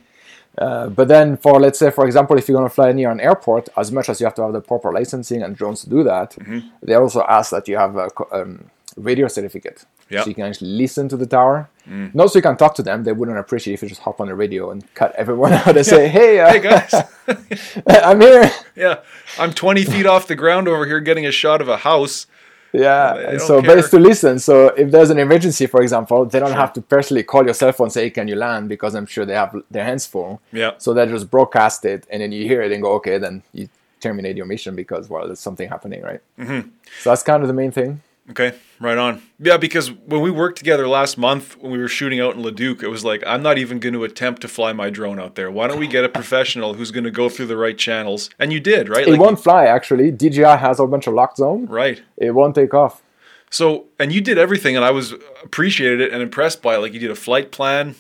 Uh, 0.59 0.89
but 0.91 1.09
then, 1.09 1.37
for 1.39 1.59
let's 1.59 1.79
say, 1.79 1.91
for 1.91 2.05
example, 2.07 2.37
if 2.39 2.47
you're 2.49 2.57
going 2.59 2.69
to 2.69 2.75
fly 2.75 2.93
near 2.93 3.11
an 3.11 3.21
airport, 3.21 3.69
as 3.77 3.91
much 3.91 4.09
as 4.11 4.21
you 4.21 4.27
have 4.27 4.35
to 4.35 4.43
have 4.43 4.53
the 4.53 4.61
proper 4.61 4.93
licensing 4.93 5.43
and 5.43 5.57
drones 5.57 5.83
to 5.83 5.89
do 5.91 6.03
that, 6.05 6.31
Mm-hmm. 6.33 6.61
they 6.83 6.95
also 6.95 7.23
ask 7.29 7.51
that 7.51 7.67
you 7.69 7.77
have 7.79 7.97
a 7.97 8.09
um, 8.33 8.71
radio 8.97 9.29
certificate. 9.29 9.85
Yeah. 10.11 10.21
Mm. 10.21 10.23
So 10.23 10.29
you 10.29 10.35
can 10.35 10.45
actually 10.45 10.71
listen 10.71 11.09
to 11.09 11.17
the 11.17 11.27
tower. 11.27 11.69
Not 11.87 12.31
so 12.31 12.39
you 12.39 12.43
can 12.43 12.57
talk 12.57 12.75
to 12.77 12.83
them. 12.83 13.03
They 13.03 13.13
wouldn't 13.13 13.39
appreciate 13.39 13.75
if 13.75 13.83
you 13.83 13.89
just 13.89 14.03
hop 14.03 14.21
on 14.21 14.29
the 14.29 14.35
radio 14.35 14.71
and 14.71 14.83
cut 14.95 15.15
everyone 15.17 15.53
out 15.61 15.77
and 15.77 15.85
say, 15.85 16.09
"Hey, 16.09 16.39
uh, 16.41 16.53
Hey 16.53 16.61
guys, 16.61 16.95
I'm 17.87 18.21
here." 18.21 18.51
yeah, 18.77 19.01
I'm 19.39 19.53
20 19.53 19.85
feet 19.85 20.07
off 20.07 20.29
the 20.29 20.37
ground 20.37 20.69
over 20.69 20.87
here 20.87 21.01
getting 21.01 21.27
a 21.27 21.33
shot 21.33 21.61
of 21.61 21.69
a 21.69 21.79
house. 21.79 22.27
Yeah, 22.73 23.17
and 23.17 23.41
so 23.41 23.61
but 23.61 23.79
it's 23.79 23.91
to 23.91 23.99
listen. 23.99 24.39
So 24.39 24.69
if 24.69 24.91
there's 24.91 25.11
an 25.11 25.19
emergency, 25.19 25.67
for 25.67 25.83
example, 25.83 26.25
they 26.25 26.41
don't 26.41 26.53
have 26.53 26.73
to 26.75 26.81
personally 26.81 27.23
call 27.23 27.45
your 27.45 27.53
cell 27.53 27.73
phone 27.73 27.87
and 27.87 27.93
say, 27.93 28.09
"Can 28.11 28.29
you 28.29 28.37
land?" 28.37 28.69
Because 28.69 28.95
I'm 28.95 29.07
sure 29.07 29.27
they 29.27 29.35
have 29.35 29.55
their 29.71 29.85
hands 29.85 30.07
full. 30.07 30.41
Yeah. 30.53 30.73
So 30.79 30.95
they 30.95 31.05
just 31.07 31.31
broadcast 31.31 31.85
it, 31.85 32.07
and 32.11 32.23
then 32.23 32.33
you 32.33 32.45
hear 32.45 32.63
it 32.63 32.73
and 32.73 32.83
go, 32.83 32.93
"Okay," 32.95 33.19
then 33.19 33.43
you 33.53 33.69
terminate 34.01 34.37
your 34.37 34.47
mission 34.47 34.75
because 34.75 35.09
well, 35.11 35.27
there's 35.27 35.41
something 35.41 35.69
happening, 35.69 36.03
right? 36.03 36.21
Mm-hmm. 36.39 36.69
So 37.01 37.11
that's 37.11 37.23
kind 37.23 37.43
of 37.43 37.49
the 37.49 37.55
main 37.55 37.73
thing. 37.73 38.03
Okay, 38.31 38.53
right 38.79 38.97
on. 38.97 39.21
Yeah, 39.41 39.57
because 39.57 39.91
when 39.91 40.21
we 40.23 40.31
worked 40.31 40.57
together 40.57 40.87
last 40.87 41.19
month 41.19 41.57
when 41.59 41.73
we 41.73 41.79
were 41.79 41.89
shooting 41.89 42.21
out 42.21 42.37
in 42.37 42.43
Leduc, 42.43 42.83
it 42.83 42.89
was 42.89 43.05
like 43.05 43.23
I'm 43.27 43.43
not 43.43 43.59
even 43.59 43.81
going 43.81 43.95
to 43.95 44.05
attempt 44.05 44.43
to 44.43 44.49
fly 44.49 44.73
my 44.73 44.91
drone 44.91 45.19
out 45.19 45.35
there. 45.35 45.51
Why 45.51 45.67
don't 45.67 45.81
we 45.81 45.89
get 45.89 46.05
a 46.05 46.09
professional 46.09 46.75
who's 46.75 46.93
going 46.93 47.03
to 47.05 47.11
go 47.11 47.29
through 47.29 47.47
the 47.47 47.57
right 47.57 47.77
channels? 47.77 48.31
And 48.39 48.53
you 48.53 48.61
did, 48.61 48.89
right? 48.89 49.07
It 49.07 49.11
Like, 49.11 49.21
won't 49.21 49.41
fly 49.43 49.65
actually. 49.67 50.13
DJI 50.13 50.43
has 50.45 50.79
a 50.79 50.87
bunch 50.87 51.09
of 51.09 51.15
locked 51.15 51.39
zone. 51.39 51.67
right. 51.67 52.01
It 52.17 52.31
won't 52.31 52.55
take 52.55 52.73
off. 52.75 53.03
So, 53.51 53.87
and 53.99 54.13
you 54.13 54.21
did 54.23 54.39
everything, 54.39 54.77
and 54.77 54.85
I 54.85 54.93
was 54.93 55.13
appreciated 55.43 56.01
it 56.01 56.13
and 56.13 56.23
impressed 56.23 56.63
by 56.63 56.77
it. 56.77 56.79
Like 56.79 56.95
you 56.95 57.01
did 57.01 57.11
a 57.11 57.17
flight 57.17 57.51
plan. 57.51 57.97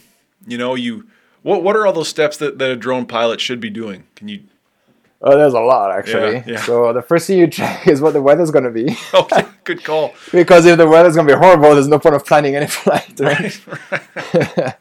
You 0.46 0.56
know, 0.56 0.76
you 0.76 1.08
what 1.42 1.64
what 1.64 1.74
are 1.74 1.84
all 1.84 1.92
those 1.92 2.08
steps 2.08 2.36
that, 2.36 2.58
that 2.58 2.70
a 2.70 2.76
drone 2.76 3.06
pilot 3.06 3.40
should 3.40 3.58
be 3.60 3.70
doing? 3.70 4.04
Can 4.14 4.28
you? 4.28 4.44
Oh, 5.24 5.36
there's 5.38 5.54
a 5.54 5.60
lot 5.60 5.92
actually. 5.96 6.34
Yeah, 6.38 6.42
yeah. 6.46 6.62
So 6.62 6.92
the 6.92 7.02
first 7.02 7.26
thing 7.28 7.38
you 7.38 7.46
check 7.46 7.86
is 7.86 8.00
what 8.00 8.12
the 8.12 8.20
weather's 8.22 8.50
going 8.50 8.64
to 8.64 8.70
be, 8.70 8.96
Okay, 9.14 9.44
good 9.64 9.84
call. 9.84 10.12
because 10.32 10.66
if 10.66 10.76
the 10.78 10.86
weather's 10.88 11.14
going 11.14 11.28
to 11.28 11.34
be 11.34 11.38
horrible, 11.38 11.72
there's 11.74 11.86
no 11.88 11.98
point 12.00 12.16
of 12.16 12.26
planning 12.26 12.56
any 12.56 12.66
flight, 12.82 13.18
right? 13.20 13.60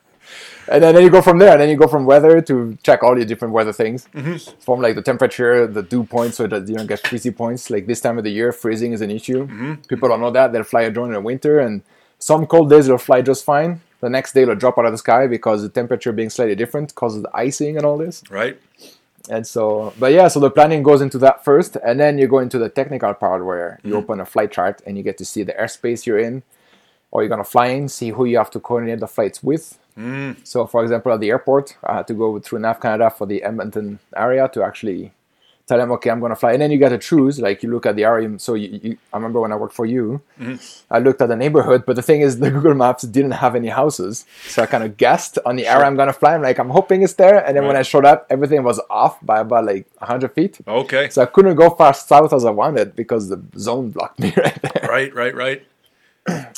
and 0.67 0.83
then, 0.83 0.95
then 0.95 1.03
you 1.03 1.09
go 1.09 1.21
from 1.21 1.37
there. 1.39 1.51
And 1.51 1.61
then 1.61 1.69
you 1.69 1.75
go 1.75 1.87
from 1.87 2.05
weather 2.05 2.41
to 2.41 2.77
check 2.83 3.03
all 3.03 3.15
your 3.17 3.25
different 3.25 3.53
weather 3.53 3.73
things, 3.73 4.07
Mm-hmm. 4.13 4.59
from 4.59 4.81
like 4.81 4.95
the 4.95 5.01
temperature, 5.01 5.67
the 5.67 5.83
dew 5.83 6.03
point, 6.03 6.33
so 6.33 6.47
that 6.47 6.67
you 6.67 6.75
don't 6.75 6.87
get 6.87 7.01
freezy 7.03 7.35
points. 7.35 7.69
Like 7.69 7.85
this 7.87 8.01
time 8.01 8.17
of 8.17 8.23
the 8.23 8.31
year, 8.31 8.51
freezing 8.51 8.93
is 8.93 9.01
an 9.01 9.11
issue. 9.11 9.45
Mm-hmm. 9.45 9.73
People 9.87 10.09
don't 10.09 10.21
know 10.21 10.31
that 10.31 10.53
they'll 10.53 10.63
fly 10.63 10.81
a 10.83 10.91
drone 10.91 11.07
in 11.09 11.13
the 11.13 11.21
winter, 11.21 11.59
and 11.59 11.81
some 12.19 12.45
cold 12.45 12.69
days 12.69 12.85
it'll 12.87 12.97
fly 12.97 13.21
just 13.21 13.43
fine. 13.43 13.81
The 13.99 14.09
next 14.09 14.33
day 14.33 14.41
it'll 14.41 14.55
drop 14.55 14.79
out 14.79 14.85
of 14.85 14.91
the 14.91 14.97
sky 14.97 15.27
because 15.27 15.61
the 15.61 15.69
temperature 15.69 16.11
being 16.11 16.31
slightly 16.31 16.55
different 16.55 16.95
causes 16.95 17.21
the 17.21 17.29
icing 17.35 17.77
and 17.77 17.85
all 17.85 17.97
this. 17.99 18.23
right? 18.31 18.59
And 19.31 19.47
so, 19.47 19.93
but 19.97 20.11
yeah, 20.11 20.27
so 20.27 20.41
the 20.41 20.51
planning 20.51 20.83
goes 20.83 21.01
into 21.01 21.17
that 21.19 21.45
first, 21.45 21.77
and 21.77 21.97
then 21.97 22.17
you 22.17 22.27
go 22.27 22.39
into 22.39 22.59
the 22.59 22.67
technical 22.67 23.13
part 23.13 23.45
where 23.45 23.79
you 23.81 23.91
mm-hmm. 23.91 23.99
open 23.99 24.19
a 24.19 24.25
flight 24.25 24.51
chart 24.51 24.81
and 24.85 24.97
you 24.97 25.03
get 25.03 25.17
to 25.19 25.25
see 25.25 25.41
the 25.41 25.53
airspace 25.53 26.05
you're 26.05 26.19
in, 26.19 26.43
or 27.11 27.21
you're 27.21 27.29
gonna 27.29 27.45
fly 27.45 27.67
in, 27.67 27.87
see 27.87 28.09
who 28.09 28.25
you 28.25 28.37
have 28.37 28.51
to 28.51 28.59
coordinate 28.59 28.99
the 28.99 29.07
flights 29.07 29.41
with. 29.41 29.79
Mm. 29.97 30.45
So, 30.45 30.67
for 30.67 30.83
example, 30.83 31.13
at 31.13 31.21
the 31.21 31.29
airport, 31.29 31.77
I 31.81 31.95
had 31.95 32.07
to 32.07 32.13
go 32.13 32.39
through 32.39 32.59
NAV 32.59 32.81
Canada 32.81 33.09
for 33.09 33.25
the 33.25 33.41
Edmonton 33.43 33.99
area 34.13 34.49
to 34.49 34.63
actually 34.63 35.13
tell 35.67 35.77
them, 35.77 35.91
okay, 35.93 36.09
I'm 36.09 36.19
gonna 36.19 36.35
fly, 36.35 36.53
and 36.53 36.61
then 36.61 36.71
you 36.71 36.79
got 36.79 36.89
to 36.89 36.97
choose. 36.97 37.39
Like 37.39 37.63
you 37.63 37.71
look 37.71 37.85
at 37.85 37.95
the 37.95 38.03
area. 38.03 38.37
So, 38.39 38.53
you, 38.55 38.79
you 38.81 38.97
I 39.13 39.17
remember 39.17 39.39
when 39.39 39.51
I 39.51 39.55
worked 39.55 39.73
for 39.73 39.85
you, 39.85 40.21
I 40.89 40.99
looked 40.99 41.21
at 41.21 41.29
the 41.29 41.35
neighborhood, 41.35 41.85
but 41.85 41.95
the 41.95 42.01
thing 42.01 42.21
is, 42.21 42.39
the 42.39 42.51
Google 42.55 42.73
Maps 42.73 43.03
didn't 43.03 43.31
have 43.31 43.55
any 43.55 43.69
houses, 43.69 44.25
so 44.43 44.63
I 44.63 44.65
kind 44.65 44.83
of 44.83 44.97
guessed 44.97 45.37
on 45.45 45.55
the 45.55 45.67
area 45.67 45.85
I'm 45.85 45.95
gonna 45.95 46.13
fly. 46.13 46.35
I'm 46.35 46.41
like, 46.41 46.59
I'm 46.59 46.69
hoping 46.69 47.01
it's 47.03 47.13
there, 47.13 47.45
and 47.45 47.55
then 47.55 47.65
when 47.65 47.75
I 47.75 47.81
showed 47.81 48.05
up, 48.05 48.27
everything 48.29 48.63
was 48.63 48.79
off 48.89 49.17
by 49.25 49.39
about 49.39 49.65
like 49.65 49.87
100 49.97 50.33
feet. 50.33 50.59
Okay. 50.67 51.09
So 51.09 51.21
I 51.21 51.25
couldn't 51.25 51.55
go 51.55 51.69
far 51.69 51.93
south 51.93 52.33
as 52.33 52.45
I 52.45 52.51
wanted 52.51 52.95
because 52.95 53.29
the 53.29 53.41
zone 53.57 53.91
blocked 53.91 54.19
me 54.23 54.33
right 54.37 54.61
there. 54.61 54.89
Right, 54.89 55.13
right, 55.13 55.35
right. 55.35 55.63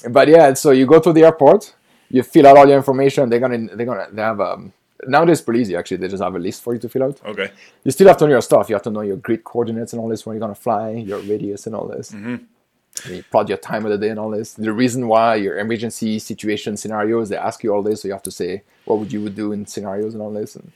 But 0.09 0.27
yeah, 0.27 0.53
so 0.53 0.71
you 0.71 0.85
go 0.85 0.99
to 0.99 1.13
the 1.13 1.23
airport, 1.23 1.73
you 2.09 2.23
fill 2.23 2.47
out 2.47 2.57
all 2.57 2.67
your 2.67 2.77
information. 2.77 3.29
They're 3.29 3.39
gonna 3.39 3.75
they're 3.75 3.85
gonna 3.85 4.07
they 4.11 4.21
have 4.21 4.39
um 4.41 4.73
nowadays 5.07 5.41
pretty 5.41 5.61
easy 5.61 5.75
actually. 5.75 5.97
They 5.97 6.07
just 6.07 6.23
have 6.23 6.35
a 6.35 6.39
list 6.39 6.61
for 6.63 6.73
you 6.73 6.79
to 6.79 6.89
fill 6.89 7.03
out. 7.03 7.19
Okay. 7.25 7.51
You 7.83 7.91
still 7.91 8.07
have 8.07 8.17
to 8.17 8.25
know 8.25 8.31
your 8.31 8.41
stuff. 8.41 8.69
You 8.69 8.75
have 8.75 8.83
to 8.83 8.91
know 8.91 9.01
your 9.01 9.17
grid 9.17 9.43
coordinates 9.43 9.93
and 9.93 10.01
all 10.01 10.07
this, 10.09 10.25
where 10.25 10.33
you're 10.35 10.39
gonna 10.41 10.55
fly, 10.55 10.91
your 10.91 11.19
radius 11.19 11.65
and 11.67 11.75
all 11.75 11.87
this. 11.87 12.11
Mm-hmm. 12.11 13.11
You 13.11 13.23
plot 13.31 13.49
your 13.49 13.57
time 13.57 13.85
of 13.85 13.91
the 13.91 13.97
day 13.97 14.09
and 14.09 14.19
all 14.19 14.29
this. 14.29 14.53
The 14.53 14.71
reason 14.71 15.07
why 15.07 15.35
your 15.35 15.57
emergency 15.57 16.19
situation 16.19 16.77
scenarios, 16.77 17.29
they 17.29 17.37
ask 17.37 17.63
you 17.63 17.73
all 17.73 17.81
this, 17.81 18.01
so 18.01 18.07
you 18.07 18.13
have 18.13 18.21
to 18.23 18.31
say 18.31 18.61
what 18.85 18.99
would 18.99 19.11
you 19.11 19.21
would 19.21 19.35
do 19.35 19.51
in 19.51 19.65
scenarios 19.65 20.13
and 20.13 20.21
all 20.21 20.31
this. 20.31 20.55
And 20.55 20.71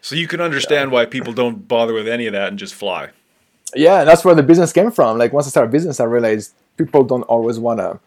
So 0.00 0.16
you 0.16 0.26
can 0.28 0.40
understand 0.40 0.92
why 0.92 1.04
people 1.04 1.32
don't 1.34 1.68
bother 1.68 1.92
with 1.92 2.08
any 2.08 2.26
of 2.26 2.32
that 2.32 2.48
and 2.48 2.58
just 2.58 2.74
fly. 2.74 3.10
yeah, 3.74 4.04
that's 4.04 4.24
where 4.24 4.34
the 4.34 4.42
business 4.42 4.72
came 4.72 4.90
from. 4.90 5.18
Like 5.18 5.32
once 5.34 5.46
I 5.46 5.50
started 5.50 5.70
business, 5.70 6.00
I 6.00 6.04
realized 6.04 6.54
people 6.78 7.04
don't 7.04 7.22
always 7.24 7.58
want 7.58 7.80
to 7.80 8.00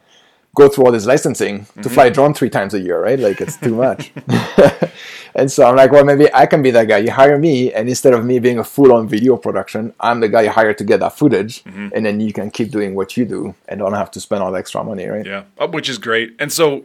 go 0.56 0.68
through 0.68 0.86
all 0.86 0.92
this 0.92 1.06
licensing 1.06 1.66
to 1.82 1.90
fly 1.90 2.08
a 2.08 2.12
drone 2.12 2.34
three 2.34 2.50
times 2.50 2.74
a 2.74 2.80
year, 2.80 3.02
right? 3.02 3.20
Like 3.20 3.40
it's 3.40 3.58
too 3.58 3.76
much. 3.76 4.12
and 5.36 5.52
so 5.52 5.66
I'm 5.66 5.76
like, 5.76 5.92
well, 5.92 6.04
maybe 6.04 6.34
I 6.34 6.46
can 6.46 6.62
be 6.62 6.72
that 6.72 6.88
guy. 6.88 6.98
You 6.98 7.12
hire 7.12 7.38
me, 7.38 7.72
and 7.74 7.88
instead 7.88 8.14
of 8.14 8.26
me 8.26 8.40
being 8.40 8.60
a 8.60 8.64
full-on 8.64 9.08
video 9.08 9.38
production, 9.38 9.94
I'm 10.00 10.20
the 10.20 10.30
guy 10.30 10.42
you 10.44 10.50
hire 10.50 10.74
to 10.74 10.84
get 10.84 11.00
that 11.00 11.18
footage, 11.18 11.64
and 11.66 12.06
then 12.06 12.20
you 12.20 12.34
can 12.34 12.50
keep 12.52 12.72
doing 12.72 12.96
what 12.96 13.16
you 13.16 13.26
do 13.26 13.56
and 13.68 13.80
don't 13.80 13.94
have 13.94 14.12
to 14.12 14.20
spend 14.20 14.44
all 14.44 14.52
the 14.52 14.60
extra 14.60 14.84
money, 14.84 15.06
right? 15.06 15.26
Yeah, 15.26 15.44
uh, 15.58 15.68
which 15.68 15.90
is 15.90 15.98
great. 15.98 16.36
And 16.40 16.52
so, 16.52 16.84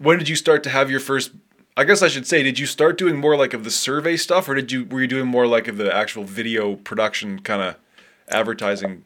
when 0.00 0.18
did 0.18 0.28
you 0.28 0.36
start 0.36 0.62
to 0.64 0.70
have 0.70 0.90
your 0.90 1.00
first? 1.00 1.32
I 1.78 1.84
guess 1.84 2.00
I 2.00 2.08
should 2.08 2.26
say, 2.26 2.42
did 2.42 2.58
you 2.58 2.64
start 2.64 2.96
doing 2.96 3.18
more 3.18 3.36
like 3.36 3.52
of 3.52 3.64
the 3.64 3.70
survey 3.70 4.16
stuff, 4.16 4.48
or 4.48 4.54
did 4.54 4.72
you 4.72 4.84
were 4.84 5.00
you 5.02 5.06
doing 5.06 5.26
more 5.26 5.46
like 5.46 5.68
of 5.68 5.76
the 5.76 5.94
actual 5.94 6.24
video 6.24 6.76
production 6.76 7.40
kind 7.40 7.62
of 7.62 7.76
advertising? 8.28 9.04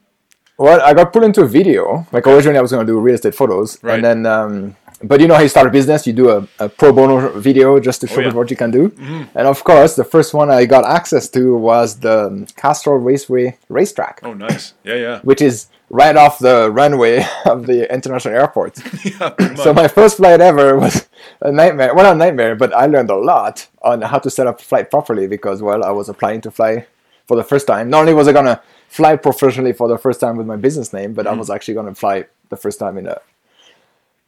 Well, 0.61 0.81
I 0.89 0.93
got 0.93 1.13
put 1.13 1.25
into 1.25 1.41
a 1.43 1.49
video. 1.49 2.07
Like 2.13 2.27
originally, 2.27 2.59
I 2.59 2.61
was 2.67 2.71
going 2.73 2.87
to 2.87 2.93
do 2.93 2.99
real 3.01 3.15
estate 3.15 3.35
photos, 3.35 3.79
Right. 3.83 3.95
and 3.95 4.05
then, 4.05 4.21
um, 4.27 4.77
but 5.03 5.19
you 5.21 5.27
know 5.29 5.35
how 5.35 5.41
you 5.41 5.49
start 5.49 5.67
a 5.67 5.71
business, 5.71 6.07
you 6.07 6.13
do 6.13 6.29
a, 6.37 6.47
a 6.59 6.69
pro 6.69 6.93
bono 6.93 7.17
video 7.49 7.81
just 7.81 8.03
to 8.03 8.07
show 8.07 8.21
Oh, 8.21 8.25
yeah. 8.27 8.33
what 8.39 8.51
you 8.51 8.57
can 8.57 8.71
do. 8.71 8.93
And 9.39 9.47
of 9.55 9.65
course, 9.65 9.97
the 9.97 10.05
first 10.05 10.35
one 10.35 10.51
I 10.51 10.67
got 10.67 10.85
access 10.85 11.25
to 11.31 11.57
was 11.57 12.01
the 12.01 12.47
Castrol 12.57 12.99
Raceway 12.99 13.57
racetrack, 13.71 14.21
Oh, 14.23 14.35
nice. 14.35 14.75
Yeah, 14.85 14.97
yeah. 15.07 15.21
which 15.31 15.41
is 15.41 15.69
right 15.89 16.15
off 16.25 16.39
the 16.39 16.71
runway 16.71 17.25
of 17.47 17.67
the 17.67 17.79
international 17.93 18.35
airport. 18.35 18.73
yeah 19.05 19.55
So 19.55 19.73
my 19.73 19.89
first 19.89 20.19
flight 20.19 20.43
ever 20.43 20.79
was 20.79 21.09
a 21.41 21.51
nightmare. 21.51 21.95
Well, 21.95 22.05
not 22.05 22.17
a 22.17 22.19
nightmare, 22.19 22.55
but 22.55 22.71
I 22.75 22.85
learned 22.85 23.09
a 23.11 23.17
lot 23.17 23.67
on 23.81 24.03
how 24.03 24.19
to 24.19 24.29
set 24.29 24.47
up 24.47 24.61
a 24.61 24.63
flight 24.63 24.91
properly 24.91 25.27
because, 25.27 25.63
well, 25.63 25.83
I 25.83 25.91
was 25.93 26.11
applying 26.11 26.43
to 26.43 26.51
fly 26.51 26.87
for 27.27 27.37
the 27.39 27.45
first 27.45 27.67
time. 27.67 27.89
Not 27.89 28.01
only 28.01 28.13
was 28.13 28.29
I 28.29 28.33
gonna 28.33 28.61
fly 28.99 29.17
professionally 29.17 29.73
for 29.73 29.87
the 29.89 29.97
first 30.05 30.19
time 30.21 30.37
with 30.37 30.47
my 30.47 30.57
business 30.67 30.93
name, 30.93 31.11
but 31.15 31.27
I 31.27 31.31
Mm-hmm. 31.31 31.39
was 31.41 31.51
actually 31.51 31.75
gonna 31.75 31.95
fly 31.95 32.27
the 32.51 32.57
first 32.65 32.79
time 32.79 32.99
in 32.99 33.07
a 33.07 33.19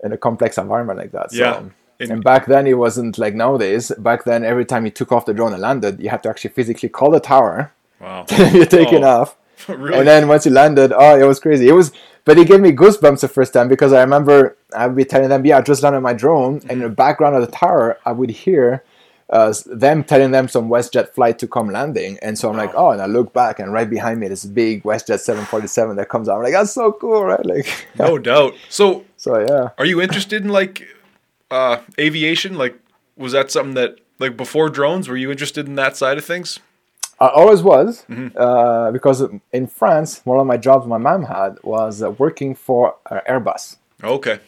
in 0.04 0.12
a 0.12 0.16
complex 0.16 0.58
environment 0.58 0.98
like 0.98 1.12
that. 1.12 1.30
So, 1.32 1.38
Yeah. 1.38 1.62
And, 2.00 2.10
And- 2.10 2.24
back 2.24 2.46
then 2.46 2.66
it 2.66 2.74
wasn't 2.74 3.18
like 3.18 3.34
nowadays. 3.44 3.92
Back 3.98 4.24
then, 4.24 4.40
every 4.44 4.64
time 4.64 4.84
you 4.84 4.90
took 4.90 5.12
off 5.12 5.24
the 5.26 5.34
drone 5.34 5.52
and 5.52 5.62
landed, 5.62 6.00
you 6.00 6.08
had 6.10 6.22
to 6.24 6.28
actually 6.30 6.50
physically 6.58 6.88
call 6.88 7.10
the 7.12 7.20
tower. 7.20 7.70
wow. 8.00 8.24
You're 8.52 8.66
taking 8.80 9.04
Oh. 9.04 9.08
off. 9.20 9.36
really? 9.68 9.98
And 9.98 10.08
then 10.08 10.26
once 10.26 10.44
you 10.46 10.50
landed, 10.52 10.92
oh, 10.92 11.14
it 11.22 11.26
was 11.32 11.38
crazy. 11.38 11.68
It 11.68 11.72
was, 11.80 11.92
but 12.24 12.36
it 12.38 12.48
gave 12.48 12.60
me 12.60 12.72
goosebumps 12.72 13.20
the 13.20 13.28
first 13.28 13.52
time 13.52 13.68
because 13.68 13.92
I 13.92 14.00
remember 14.00 14.56
I'd 14.74 14.96
be 14.96 15.04
telling 15.04 15.28
them, 15.28 15.46
"Yeah, 15.46 15.58
I 15.58 15.60
just 15.60 15.82
landed 15.84 16.00
my 16.00 16.12
drone," 16.22 16.54
and 16.68 16.72
in 16.72 16.78
the 16.80 16.88
background 16.88 17.36
of 17.36 17.42
the 17.46 17.52
tower, 17.52 17.96
I 18.04 18.10
would 18.10 18.30
hear 18.30 18.82
uh, 19.33 19.53
them 19.66 20.05
telling 20.05 20.30
them 20.30 20.47
some 20.47 20.68
WestJet 20.68 21.09
flight 21.14 21.39
to 21.41 21.49
come 21.49 21.70
landing, 21.70 22.18
and 22.22 22.39
so 22.39 22.51
I'm 22.51 22.57
like, 22.57 22.72
"Oh," 22.74 22.91
and 22.91 23.01
I 23.03 23.07
look 23.07 23.33
back, 23.33 23.59
and 23.59 23.72
right 23.72 23.89
behind 23.89 24.20
me, 24.20 24.28
this 24.28 24.45
big 24.45 24.83
WestJet 24.85 25.18
747 25.20 25.97
that 25.97 26.09
comes 26.09 26.28
out. 26.28 26.37
I'm 26.37 26.43
like, 26.45 26.53
"That's 26.53 26.72
so 26.72 26.93
cool, 26.93 27.24
right?" 27.24 27.45
Like, 27.45 27.66
no 27.99 28.18
doubt. 28.18 28.55
So, 28.68 29.05
so 29.16 29.41
yeah. 29.41 29.70
are 29.78 29.87
you 29.87 30.01
interested 30.01 30.43
in 30.45 30.51
like 30.51 30.87
uh, 31.51 31.78
aviation? 31.99 32.57
Like, 32.57 32.78
was 33.16 33.33
that 33.33 33.51
something 33.51 33.74
that 33.74 33.99
like 34.18 34.37
before 34.37 34.68
drones? 34.68 35.09
Were 35.09 35.16
you 35.16 35.30
interested 35.30 35.66
in 35.66 35.74
that 35.76 35.97
side 35.97 36.18
of 36.18 36.24
things? 36.24 36.61
I 37.20 37.28
always 37.28 37.62
was 37.62 38.05
uh, 38.37 38.91
because 38.91 39.22
in 39.53 39.66
France, 39.68 40.20
one 40.24 40.41
of 40.41 40.47
my 40.47 40.57
jobs 40.57 40.87
my 40.89 40.99
mom 40.99 41.22
had 41.24 41.57
was 41.62 42.03
uh, 42.03 42.11
working 42.11 42.55
for 42.57 42.97
uh, 43.09 43.20
Airbus 43.28 43.76
Okay. 44.03 44.41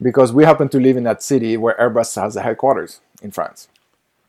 because 0.00 0.32
we 0.32 0.44
happen 0.44 0.68
to 0.68 0.78
live 0.78 0.96
in 0.96 1.02
that 1.04 1.24
city 1.24 1.56
where 1.56 1.74
Airbus 1.76 2.20
has 2.22 2.34
the 2.34 2.42
headquarters 2.42 3.00
in 3.20 3.32
France. 3.32 3.66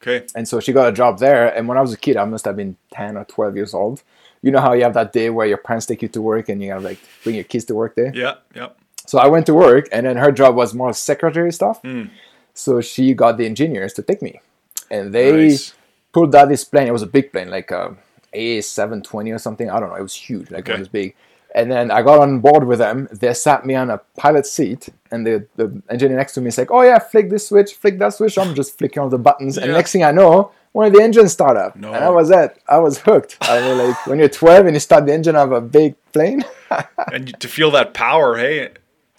Okay. 0.02 0.26
And 0.36 0.48
so 0.48 0.60
she 0.60 0.74
got 0.74 0.90
a 0.90 0.92
job 0.92 1.20
there. 1.20 1.56
And 1.56 1.68
when 1.68 1.78
I 1.78 1.82
was 1.82 1.94
a 1.94 1.98
kid, 1.98 2.18
I 2.18 2.26
must 2.26 2.46
have 2.46 2.56
been 2.56 2.76
10 2.94 3.18
or 3.18 3.26
12 3.26 3.56
years 3.56 3.74
old. 3.74 4.02
You 4.42 4.50
know 4.52 4.60
how 4.60 4.74
you 4.74 4.84
have 4.84 4.96
that 4.96 5.14
day 5.14 5.30
where 5.30 5.46
your 5.46 5.58
parents 5.58 5.86
take 5.86 6.02
you 6.02 6.08
to 6.10 6.22
work 6.22 6.50
and 6.50 6.62
you 6.64 6.72
have 6.72 6.84
like 6.84 7.00
bring 7.24 7.36
your 7.36 7.44
kids 7.44 7.66
to 7.66 7.76
work 7.76 7.96
day? 7.96 8.12
Yeah. 8.14 8.36
Yeah. 8.56 8.70
So 9.06 9.20
I 9.20 9.28
went 9.28 9.46
to 9.48 9.54
work 9.54 9.88
and 9.92 10.06
then 10.06 10.18
her 10.18 10.32
job 10.32 10.56
was 10.56 10.74
more 10.74 10.94
secretary 10.94 11.52
stuff. 11.54 11.80
Hmm. 11.82 12.06
So 12.54 12.82
she 12.82 13.14
got 13.14 13.38
the 13.38 13.46
engineers 13.46 13.94
to 13.94 14.02
take 14.02 14.22
me. 14.22 14.42
And 14.90 15.14
they 15.14 15.32
Nice. 15.50 15.74
pulled 16.12 16.34
out 16.36 16.50
this 16.50 16.64
plane. 16.64 16.88
It 16.88 16.92
was 16.92 17.02
a 17.04 17.08
big 17.08 17.32
plane, 17.32 17.50
like 17.50 17.72
uh, 17.72 17.92
a 18.34 18.60
A720 18.60 19.36
or 19.36 19.40
something. 19.40 19.70
I 19.70 19.80
don't 19.80 19.90
know. 19.90 19.96
It 19.96 20.02
was 20.02 20.16
huge. 20.16 20.50
Like 20.52 20.62
Okay. 20.68 20.74
it 20.74 20.80
was 20.80 20.88
big. 20.90 21.16
And 21.54 21.70
then 21.72 21.92
I 21.92 22.02
got 22.02 22.20
on 22.20 22.40
board 22.40 22.66
with 22.66 22.80
them. 22.80 23.10
They 23.12 23.34
sat 23.34 23.66
me 23.66 23.76
on 23.76 23.90
a 23.90 23.98
pilot 24.18 24.46
seat, 24.46 24.88
and 25.12 25.28
the, 25.28 25.46
the 25.58 25.82
engineer 25.90 26.18
next 26.18 26.34
to 26.36 26.42
me 26.42 26.48
is 26.48 26.58
like, 26.58 26.72
"Oh 26.72 26.82
yeah, 26.82 26.98
flick 27.00 27.30
this 27.30 27.48
switch, 27.50 27.74
flick 27.74 28.00
that 28.00 28.14
switch." 28.14 28.38
I'm 28.38 28.56
just 28.56 28.78
flicking 28.78 29.02
all 29.04 29.10
the 29.10 29.18
buttons, 29.18 29.58
and 29.58 29.72
next 29.74 29.92
thing 29.92 30.04
I 30.04 30.12
know, 30.12 30.52
one 30.72 30.86
of 30.88 30.94
the 30.94 31.02
engines 31.02 31.34
start 31.34 31.58
up, 31.58 31.76
No. 31.76 31.94
and 31.94 32.04
I 32.06 32.10
was 32.10 32.30
it. 32.32 32.58
I 32.70 32.78
was 32.80 33.00
hooked. 33.00 33.38
I 33.42 33.60
mean, 33.60 33.78
like 33.78 34.08
when 34.08 34.20
you're 34.20 34.30
12 34.30 34.66
and 34.68 34.76
you 34.76 34.80
start 34.80 35.06
the 35.06 35.14
engine 35.14 35.36
of 35.36 35.52
a 35.52 35.60
big 35.62 35.96
plane. 36.14 36.44
And 37.12 37.28
you- 37.28 37.34
to 37.40 37.48
feel 37.50 37.70
that 37.72 37.94
power, 37.94 38.38
hey, 38.38 38.70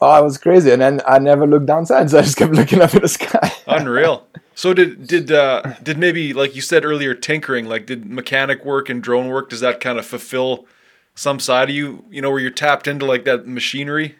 Oh, 0.00 0.18
it 0.18 0.24
was 0.24 0.36
crazy. 0.38 0.72
And 0.72 0.80
then 0.82 1.00
I 1.06 1.18
never 1.20 1.46
looked 1.46 1.66
down 1.66 1.86
since. 1.86 2.12
I 2.14 2.22
just 2.22 2.36
kept 2.36 2.52
looking 2.60 2.80
up 2.80 2.92
at 2.94 3.02
the 3.02 3.08
sky. 3.08 3.52
unreal. 3.68 4.26
So 4.54 4.72
did 4.74 5.06
did 5.06 5.30
uh, 5.30 5.74
did 5.82 5.96
maybe 5.98 6.32
like 6.32 6.56
you 6.56 6.62
said 6.62 6.84
earlier, 6.84 7.14
tinkering? 7.14 7.66
Like 7.68 7.84
did 7.86 8.06
mechanic 8.06 8.64
work 8.64 8.88
and 8.88 9.00
drone 9.02 9.28
work? 9.28 9.48
Does 9.50 9.60
that 9.60 9.78
kind 9.80 9.98
of 9.98 10.06
fulfill 10.06 10.66
some 11.14 11.40
side 11.40 11.70
of 11.70 11.74
you? 11.74 12.04
You 12.10 12.22
know, 12.22 12.30
where 12.30 12.40
you're 12.40 12.50
tapped 12.50 12.86
into 12.86 13.04
like 13.06 13.24
that 13.24 13.46
machinery. 13.46 14.16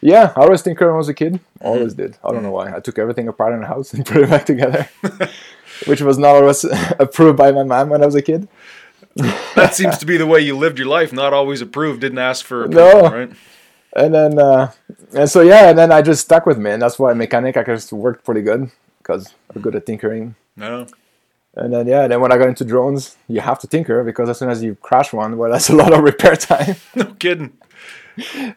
yeah, 0.00 0.32
I 0.36 0.40
always 0.42 0.62
tinkered 0.62 0.86
when 0.88 0.94
I 0.94 0.98
was 0.98 1.08
a 1.08 1.14
kid. 1.14 1.40
Always 1.60 1.94
did. 1.94 2.16
I 2.24 2.30
don't 2.32 2.42
know 2.42 2.50
why. 2.50 2.74
I 2.74 2.80
took 2.80 2.98
everything 2.98 3.28
apart 3.28 3.54
in 3.54 3.60
the 3.60 3.66
house 3.66 3.94
and 3.94 4.04
put 4.10 4.18
it 4.18 4.28
back 4.30 4.44
together, 4.46 4.88
which 5.86 6.00
was 6.02 6.18
not 6.18 6.36
always 6.36 6.64
approved 6.98 7.38
by 7.38 7.52
my 7.52 7.62
mom 7.62 7.88
when 7.88 8.02
I 8.02 8.06
was 8.06 8.14
a 8.14 8.22
kid. 8.22 8.48
That 9.54 9.74
seems 9.74 9.96
to 9.98 10.06
be 10.06 10.16
the 10.16 10.26
way 10.26 10.40
you 10.40 10.56
lived 10.56 10.78
your 10.78 10.88
life. 10.88 11.12
Not 11.12 11.32
always 11.32 11.60
approved. 11.60 12.00
Didn't 12.00 12.18
ask 12.18 12.44
for 12.44 12.66
No. 12.66 13.02
right? 13.08 13.30
And 13.96 14.12
then, 14.12 14.38
uh, 14.40 14.72
and 15.14 15.30
so 15.30 15.40
yeah, 15.40 15.68
and 15.70 15.78
then 15.78 15.92
I 15.92 16.02
just 16.02 16.22
stuck 16.24 16.46
with 16.46 16.58
me, 16.58 16.72
and 16.72 16.82
that's 16.82 16.98
why 16.98 17.12
mechanic 17.14 17.56
I 17.56 17.62
just 17.62 17.92
worked 17.92 18.24
pretty 18.24 18.42
good 18.42 18.72
because 18.98 19.32
I'm 19.54 19.62
good 19.62 19.76
at 19.76 19.86
tinkering. 19.86 20.34
No. 20.56 20.86
And 21.56 21.72
then 21.72 21.86
yeah, 21.86 22.08
then 22.08 22.20
when 22.20 22.32
I 22.32 22.38
got 22.38 22.48
into 22.48 22.64
drones, 22.64 23.16
you 23.28 23.40
have 23.40 23.58
to 23.60 23.66
tinker 23.68 24.02
because 24.02 24.28
as 24.28 24.38
soon 24.38 24.50
as 24.50 24.62
you 24.62 24.74
crash 24.76 25.12
one, 25.12 25.36
well, 25.38 25.50
that's 25.52 25.70
a 25.70 25.74
lot 25.76 25.92
of 25.92 26.00
repair 26.10 26.36
time. 26.36 26.76
No 26.96 27.04
kidding. 27.14 27.52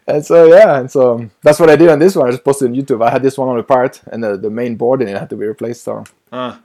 and 0.06 0.24
so 0.24 0.46
yeah, 0.46 0.78
and 0.80 0.90
so 0.90 1.28
that's 1.42 1.58
what 1.60 1.70
I 1.70 1.76
did 1.76 1.88
on 1.90 1.98
this 1.98 2.14
one. 2.16 2.28
I 2.28 2.30
just 2.30 2.44
posted 2.44 2.68
on 2.70 2.74
YouTube. 2.76 3.04
I 3.04 3.10
had 3.10 3.22
this 3.22 3.36
one 3.38 3.48
on 3.48 3.56
the 3.56 3.62
part, 3.62 4.00
and 4.12 4.22
the, 4.22 4.36
the 4.36 4.50
main 4.50 4.76
board 4.76 5.00
and 5.00 5.10
it 5.10 5.16
had 5.18 5.30
to 5.30 5.36
be 5.36 5.46
replaced. 5.46 5.82
So 5.84 6.04
Uh, 6.32 6.58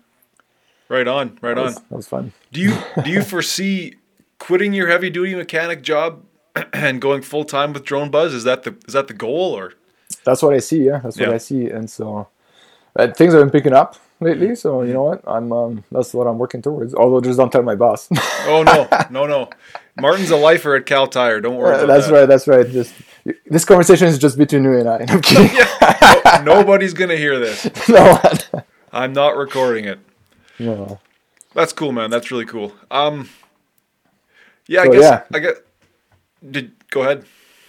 right 0.90 1.08
on. 1.08 1.38
Right 1.42 1.56
that 1.56 1.66
on. 1.66 1.74
that 1.74 1.92
was 1.92 2.08
fun. 2.08 2.34
Do 2.52 2.62
you 2.62 2.74
do 3.04 3.10
you 3.12 3.22
foresee 3.24 3.96
quitting 4.40 4.74
your 4.74 4.88
heavy 4.88 5.10
duty 5.10 5.36
mechanic 5.36 5.82
job 5.84 6.24
and 6.74 7.02
going 7.02 7.22
full 7.22 7.46
time 7.46 7.74
with 7.74 7.84
DroneBuzz 7.86 8.34
is 8.34 8.44
that 8.44 8.64
the 8.64 8.76
is 8.88 8.94
that 8.94 9.08
the 9.08 9.14
goal 9.14 9.54
or 9.58 9.74
That's 10.24 10.42
what 10.44 10.54
I 10.54 10.60
see. 10.60 10.84
Yeah, 10.86 11.00
that's 11.04 11.18
what 11.20 11.30
Yeah. 11.30 11.36
I 11.36 11.38
see. 11.40 11.68
And 11.70 11.90
so 11.90 12.28
uh, 12.96 13.08
things 13.12 13.34
have 13.34 13.42
been 13.42 13.52
picking 13.52 13.74
up 13.74 13.98
lately. 14.24 14.56
So 14.56 14.82
you 14.84 14.94
know 14.94 15.04
what? 15.04 15.22
I'm 15.28 15.52
um, 15.52 15.84
that's 15.92 16.14
what 16.14 16.28
I'm 16.28 16.38
working 16.38 16.62
towards. 16.62 16.94
Although 16.96 17.22
just 17.22 17.38
don't 17.38 17.52
tell 17.52 17.64
my 17.64 17.76
boss. 17.76 18.08
oh 18.48 18.64
no 18.64 18.88
no 19.10 19.26
no 19.28 19.50
Martin's 20.00 20.32
a 20.32 20.36
lifer 20.38 20.76
at 20.76 20.86
Kal 20.86 21.08
Tire 21.08 21.40
don't 21.42 21.56
worry 21.56 21.76
about 21.76 21.88
that's 21.88 22.08
that. 22.08 22.14
right. 22.14 22.26
That's 22.26 22.48
right. 22.48 22.68
Just 22.68 22.94
this 23.46 23.64
conversation 23.66 24.08
is 24.08 24.18
just 24.18 24.38
between 24.38 24.64
you 24.64 24.78
and 24.80 24.90
I. 24.90 25.06
I'm 25.10 25.22
kidding. 25.22 25.58
No- 26.46 26.62
nobody's 26.62 26.94
gonna 26.94 27.16
hear 27.16 27.38
this 27.40 27.70
no. 27.88 28.20
I'm 28.92 29.14
not 29.14 29.38
recording 29.38 29.86
it 29.86 30.00
No. 30.58 31.00
that's 31.54 31.72
cool 31.74 31.92
man 31.92 32.10
that's 32.10 32.32
really 32.32 32.46
cool 32.46 32.74
um 32.90 33.30
yeah 34.68 34.82
I 34.82 34.88
guess 34.88 35.02
yeah. 35.04 35.24
I 35.32 35.40
get 35.40 35.58
did 36.50 36.72
go 36.90 37.02
ahead 37.04 37.26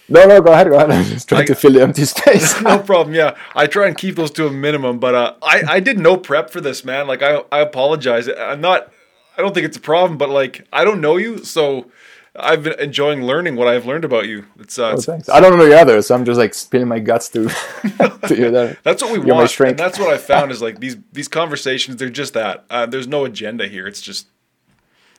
No, 0.07 0.25
no, 0.27 0.39
go 0.41 0.51
ahead, 0.53 0.67
go 0.69 0.75
ahead. 0.77 0.91
I'm 0.91 1.03
just 1.05 1.27
trying 1.29 1.41
I- 1.43 1.45
to 1.45 1.55
fill 1.55 1.73
the 1.73 1.81
empty 1.81 2.05
space. 2.15 2.61
no 2.61 2.79
problem. 2.79 3.15
Yeah, 3.15 3.35
I 3.55 3.67
try 3.67 3.87
and 3.87 3.97
keep 3.97 4.15
those 4.15 4.31
to 4.31 4.47
a 4.47 4.51
minimum, 4.51 4.99
but 4.99 5.15
uh, 5.15 5.33
I 5.41 5.63
I 5.67 5.79
did 5.79 5.99
no 5.99 6.17
prep 6.17 6.49
for 6.49 6.61
this, 6.61 6.85
man. 6.85 7.07
Like 7.07 7.21
I 7.23 7.43
I 7.51 7.59
apologize. 7.59 8.27
I'm 8.29 8.61
not. 8.61 8.91
I 9.37 9.41
don't 9.41 9.53
think 9.53 9.65
it's 9.65 9.77
a 9.77 9.81
problem, 9.81 10.17
but 10.17 10.29
like 10.29 10.67
I 10.71 10.83
don't 10.85 11.01
know 11.01 11.17
you, 11.17 11.39
so 11.43 11.89
I've 12.37 12.63
been 12.63 12.79
enjoying 12.79 13.23
learning 13.23 13.55
what 13.55 13.67
I've 13.67 13.85
learned 13.85 14.05
about 14.05 14.27
you. 14.27 14.45
It's 14.59 14.77
uh, 14.77 14.83
Oh, 14.83 14.87
it's- 14.89 15.05
thanks. 15.05 15.29
I 15.29 15.39
don't 15.39 15.57
know 15.57 15.65
the 15.65 15.77
others, 15.79 16.07
so 16.07 16.15
I'm 16.15 16.23
just 16.25 16.37
like 16.37 16.53
spilling 16.53 16.87
my 16.87 16.99
guts 16.99 17.29
to 17.29 17.49
to 18.27 18.35
you 18.37 18.51
there. 18.51 18.77
that's 18.83 19.01
what 19.01 19.11
we 19.11 19.19
want, 19.19 19.59
and 19.59 19.77
that's 19.77 19.97
what 19.99 20.13
I 20.13 20.17
found 20.17 20.51
is 20.51 20.61
like 20.61 20.79
these 20.79 20.97
these 21.13 21.27
conversations. 21.27 21.97
They're 21.97 22.09
just 22.09 22.33
that. 22.33 22.65
Uh, 22.69 22.85
there's 22.85 23.07
no 23.07 23.25
agenda 23.25 23.67
here. 23.67 23.87
It's 23.87 24.01
just 24.01 24.27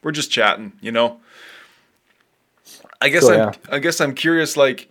we're 0.03 0.13
just 0.13 0.31
chatting, 0.31 0.73
you 0.81 0.93
know. 0.93 1.21
I 3.01 3.09
guess 3.09 3.25
So, 3.25 3.33
I'm 3.33 3.39
yeah. 3.39 3.53
I 3.71 3.79
guess 3.79 4.01
I'm 4.01 4.15
curious. 4.15 4.57
Like, 4.57 4.91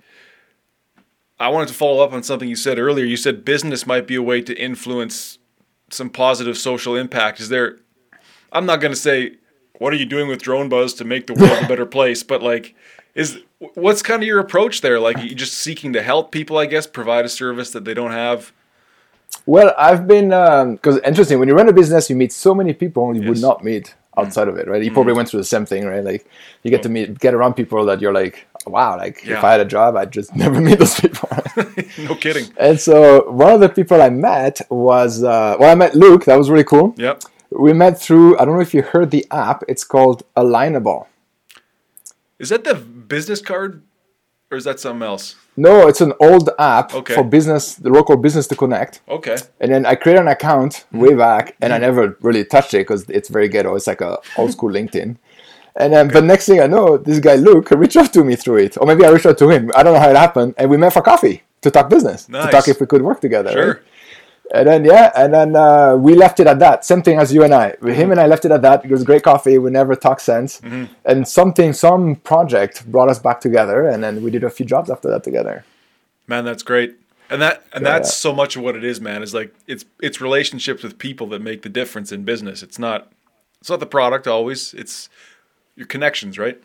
I 1.40 1.50
wanted 1.50 1.68
to 1.70 1.74
follow 1.74 2.04
up 2.04 2.14
on 2.14 2.24
something 2.24 2.48
you 2.48 2.56
said 2.56 2.80
earlier. 2.80 3.06
You 3.06 3.18
said 3.18 3.46
business 3.46 3.86
might 3.86 4.08
be 4.08 4.16
a 4.16 4.22
way 4.22 4.42
to 4.42 4.54
influence 4.54 5.40
some 5.90 6.10
positive 6.10 6.58
social 6.58 6.96
impact. 6.96 7.40
Is 7.40 7.50
there? 7.50 7.78
I'm 8.52 8.66
not 8.66 8.80
going 8.80 8.94
to 8.94 9.00
say 9.00 9.38
what 9.80 9.94
are 9.94 9.98
you 9.98 10.06
doing 10.06 10.28
with 10.28 10.42
DroneBuzz 10.42 10.98
to 10.98 11.04
make 11.04 11.28
the 11.28 11.34
world 11.34 11.64
a 11.64 11.68
better 11.68 11.86
place, 11.98 12.24
but 12.24 12.42
like, 12.42 12.76
is 13.14 13.40
what's 13.74 14.02
kind 14.02 14.22
of 14.22 14.28
your 14.28 14.40
approach 14.40 14.82
there? 14.82 15.00
Like, 15.00 15.18
you 15.22 15.36
just 15.36 15.54
seeking 15.54 15.94
to 15.94 16.02
help 16.02 16.32
people, 16.32 16.58
I 16.58 16.66
guess, 16.66 16.88
provide 16.88 17.26
a 17.26 17.30
service 17.30 17.72
that 17.72 17.86
they 17.86 17.94
don't 17.94 18.12
have. 18.12 18.52
Well, 19.46 19.74
I've 19.78 20.08
been 20.08 20.32
um, 20.34 20.76
because 20.76 21.00
interesting 21.00 21.40
when 21.40 21.48
you 21.48 21.56
run 21.56 21.68
a 21.68 21.74
business, 21.74 22.10
you 22.10 22.16
meet 22.16 22.32
so 22.32 22.54
many 22.56 22.74
people 22.74 23.16
you 23.16 23.28
would 23.28 23.42
not 23.42 23.64
meet 23.64 23.96
outside 24.18 24.48
of 24.48 24.58
it, 24.58 24.68
right? 24.68 24.82
You 24.84 24.92
probably 24.92 25.14
went 25.14 25.30
through 25.30 25.40
the 25.42 25.46
same 25.46 25.66
thing, 25.66 25.86
right? 25.86 26.04
Like 26.04 26.30
you 26.64 26.72
get 26.72 26.84
to 26.84 26.90
meet, 26.90 27.20
get 27.20 27.34
around 27.34 27.54
people 27.56 27.86
that 27.86 28.02
you're 28.02 28.14
like, 28.14 28.48
wow, 28.66 28.98
like 28.98 29.24
Yeah. 29.26 29.38
if 29.38 29.44
I 29.44 29.52
had 29.52 29.60
a 29.62 29.66
job, 29.66 29.96
I'd 29.96 30.12
just 30.12 30.36
never 30.44 30.60
meet 30.62 30.80
those 30.80 31.00
people. 31.00 31.30
no 32.08 32.16
kidding. 32.16 32.52
and 32.58 32.80
so 32.80 33.30
one 33.30 33.54
of 33.54 33.60
the 33.60 33.70
people 33.70 34.02
I 34.02 34.10
met 34.10 34.62
was 34.70 35.24
uh, 35.24 35.56
well, 35.60 35.72
I 35.72 35.76
met 35.76 35.96
Luke. 35.96 36.26
That 36.26 36.38
was 36.38 36.50
really 36.50 36.64
cool. 36.64 36.94
Yep. 36.98 37.24
We 37.52 37.74
met 37.74 38.00
through 38.02 38.38
I 38.40 38.46
don't 38.46 38.56
know 38.56 38.62
if 38.62 38.74
you 38.74 38.82
heard 38.82 39.12
the 39.12 39.26
app. 39.32 39.64
It's 39.68 39.84
called 39.84 40.24
Alignable. 40.36 41.08
Is 42.40 42.50
that 42.50 42.64
the 42.66 42.76
business 42.76 43.40
card, 43.42 43.82
or 44.52 44.58
is 44.58 44.64
that 44.66 44.80
something 44.80 45.06
else? 45.06 45.36
No, 45.58 45.88
it's 45.88 46.02
an 46.02 46.14
old 46.20 46.50
app 46.60 46.94
Okay. 46.94 47.16
for 47.16 47.24
business, 47.24 47.76
the 47.76 47.90
local 47.90 48.18
business 48.18 48.48
to 48.48 48.56
connect. 48.56 49.02
Okay. 49.08 49.38
And 49.60 49.72
then 49.72 49.86
I 49.86 49.96
created 49.96 50.22
an 50.22 50.28
account 50.28 50.74
mm-hmm. 50.74 51.00
way 51.00 51.14
back, 51.14 51.56
and 51.62 51.74
I 51.74 51.78
mm-hmm. 51.78 51.86
never 51.86 52.18
really 52.22 52.46
touched 52.46 52.74
it 52.74 52.80
because 52.80 53.10
it's 53.10 53.30
very 53.30 53.48
ghetto. 53.48 53.76
It's 53.76 53.88
like 53.88 54.02
a 54.02 54.18
old 54.38 54.52
school 54.52 54.70
LinkedIn. 54.78 55.18
And 55.78 55.94
then, 55.94 56.08
but 56.08 56.24
next 56.24 56.46
thing 56.46 56.62
I 56.62 56.68
know, 56.68 56.98
this 56.98 57.20
guy 57.20 57.36
Luke 57.36 57.70
reached 57.72 57.98
out 57.98 58.14
to 58.14 58.24
me 58.24 58.36
through 58.36 58.60
it, 58.60 58.78
or 58.80 58.88
maybe 58.88 59.04
I 59.04 59.10
reached 59.10 59.26
out 59.26 59.38
to 59.40 59.50
him. 59.50 59.72
I 59.76 59.84
don't 59.84 59.94
know 59.94 60.00
how 60.00 60.10
it 60.10 60.16
happened, 60.16 60.56
and 60.58 60.70
we 60.70 60.78
met 60.78 60.94
for 60.94 61.02
coffee 61.02 61.44
to 61.62 61.72
talk 61.72 61.90
business, 61.90 62.26
to 62.26 62.50
talk 62.50 62.68
if 62.68 62.80
we 62.80 62.86
could 62.88 63.02
work 63.02 63.20
together. 63.20 63.52
Sure. 63.52 63.74
right? 63.74 63.82
And 64.54 64.68
then 64.68 64.86
yeah, 64.86 65.12
and 65.16 65.34
then 65.34 65.56
uh, 65.56 65.96
we 65.96 66.14
left 66.14 66.40
it 66.40 66.48
at 66.48 66.60
that. 66.60 66.86
Same 66.86 67.02
thing 67.02 67.18
as 67.18 67.34
you 67.34 67.44
and 67.44 67.54
I. 67.54 67.76
Him 67.84 68.12
and 68.12 68.20
I 68.20 68.28
left 68.28 68.46
it 68.46 68.52
at 68.52 68.62
that. 68.62 68.86
It 68.86 68.92
was 68.92 69.04
great 69.04 69.24
coffee. 69.24 69.58
We 69.58 69.72
never 69.72 69.96
talked 69.96 70.22
sense. 70.22 70.62
And 71.04 71.28
something, 71.28 71.74
some 71.74 72.16
project 72.18 72.86
brought 72.92 73.10
us 73.10 73.18
back 73.20 73.42
together, 73.42 73.88
and 73.88 74.04
then 74.04 74.22
we 74.22 74.30
did 74.30 74.44
a 74.44 74.50
few 74.50 74.66
jobs 74.66 74.90
after 74.92 75.10
that 75.10 75.24
together. 75.24 75.66
Man, 76.28 76.46
that's 76.46 76.64
great. 76.64 76.96
And 77.30 77.42
that 77.42 77.66
and 77.74 77.84
Yeah. 77.84 77.94
that's 77.94 78.14
so 78.14 78.34
much 78.34 78.56
of 78.56 78.62
what 78.62 78.76
it 78.76 78.84
is, 78.84 79.02
man. 79.02 79.24
Is 79.24 79.34
like 79.34 79.54
it's 79.66 79.84
it's 80.00 80.22
relationships 80.22 80.84
with 80.84 81.00
people 81.00 81.26
that 81.30 81.42
make 81.42 81.64
the 81.64 81.70
difference 81.70 82.12
in 82.12 82.24
business. 82.24 82.62
It's 82.62 82.78
not 82.78 83.12
it's 83.60 83.70
not 83.70 83.80
the 83.80 83.88
product 83.88 84.28
always. 84.28 84.74
It's 84.76 85.10
your 85.76 85.88
connections, 85.88 86.38
right? 86.38 86.62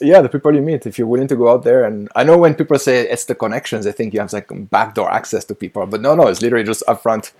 Yeah 0.00 0.20
the 0.20 0.28
people 0.28 0.54
you 0.54 0.62
meet 0.62 0.86
if 0.86 0.98
you're 0.98 1.06
willing 1.06 1.28
to 1.28 1.36
go 1.36 1.50
out 1.52 1.64
there 1.64 1.84
and 1.84 2.08
i 2.14 2.22
know 2.22 2.36
when 2.38 2.54
people 2.54 2.78
say 2.78 3.08
it's 3.08 3.24
the 3.24 3.34
connections 3.34 3.86
i 3.86 3.92
think 3.92 4.14
you 4.14 4.20
have 4.20 4.32
like 4.32 4.48
backdoor 4.70 5.10
access 5.10 5.44
to 5.44 5.54
people 5.54 5.86
but 5.86 6.00
no 6.00 6.14
no 6.14 6.26
it's 6.26 6.42
literally 6.42 6.64
just 6.64 6.82
upfront 6.86 7.32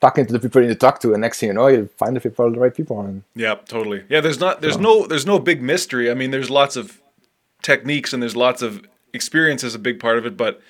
talking 0.00 0.26
to 0.26 0.32
the 0.32 0.38
people 0.38 0.60
you 0.60 0.68
need 0.68 0.74
to 0.74 0.78
talk 0.78 1.00
to 1.00 1.12
and 1.12 1.20
next 1.20 1.40
thing 1.40 1.48
you 1.48 1.52
know 1.52 1.66
you 1.66 1.88
find 1.96 2.14
the 2.14 2.20
people 2.20 2.50
the 2.50 2.58
right 2.58 2.74
people 2.74 3.00
and 3.00 3.22
Yeah, 3.34 3.56
totally. 3.66 4.04
Yeah, 4.08 4.20
there's 4.20 4.40
not 4.40 4.60
there's 4.60 4.78
no 4.78 5.06
there's 5.06 5.26
no 5.26 5.38
big 5.38 5.60
mystery. 5.62 6.10
I 6.10 6.14
mean, 6.14 6.30
there's 6.30 6.50
lots 6.50 6.76
of 6.76 7.00
techniques 7.62 8.12
and 8.12 8.22
there's 8.22 8.36
lots 8.36 8.62
of 8.62 8.82
experience 9.12 9.64
is 9.64 9.74
a 9.74 9.78
big 9.78 9.98
part 9.98 10.18
of 10.18 10.26
it, 10.26 10.36
but 10.36 10.60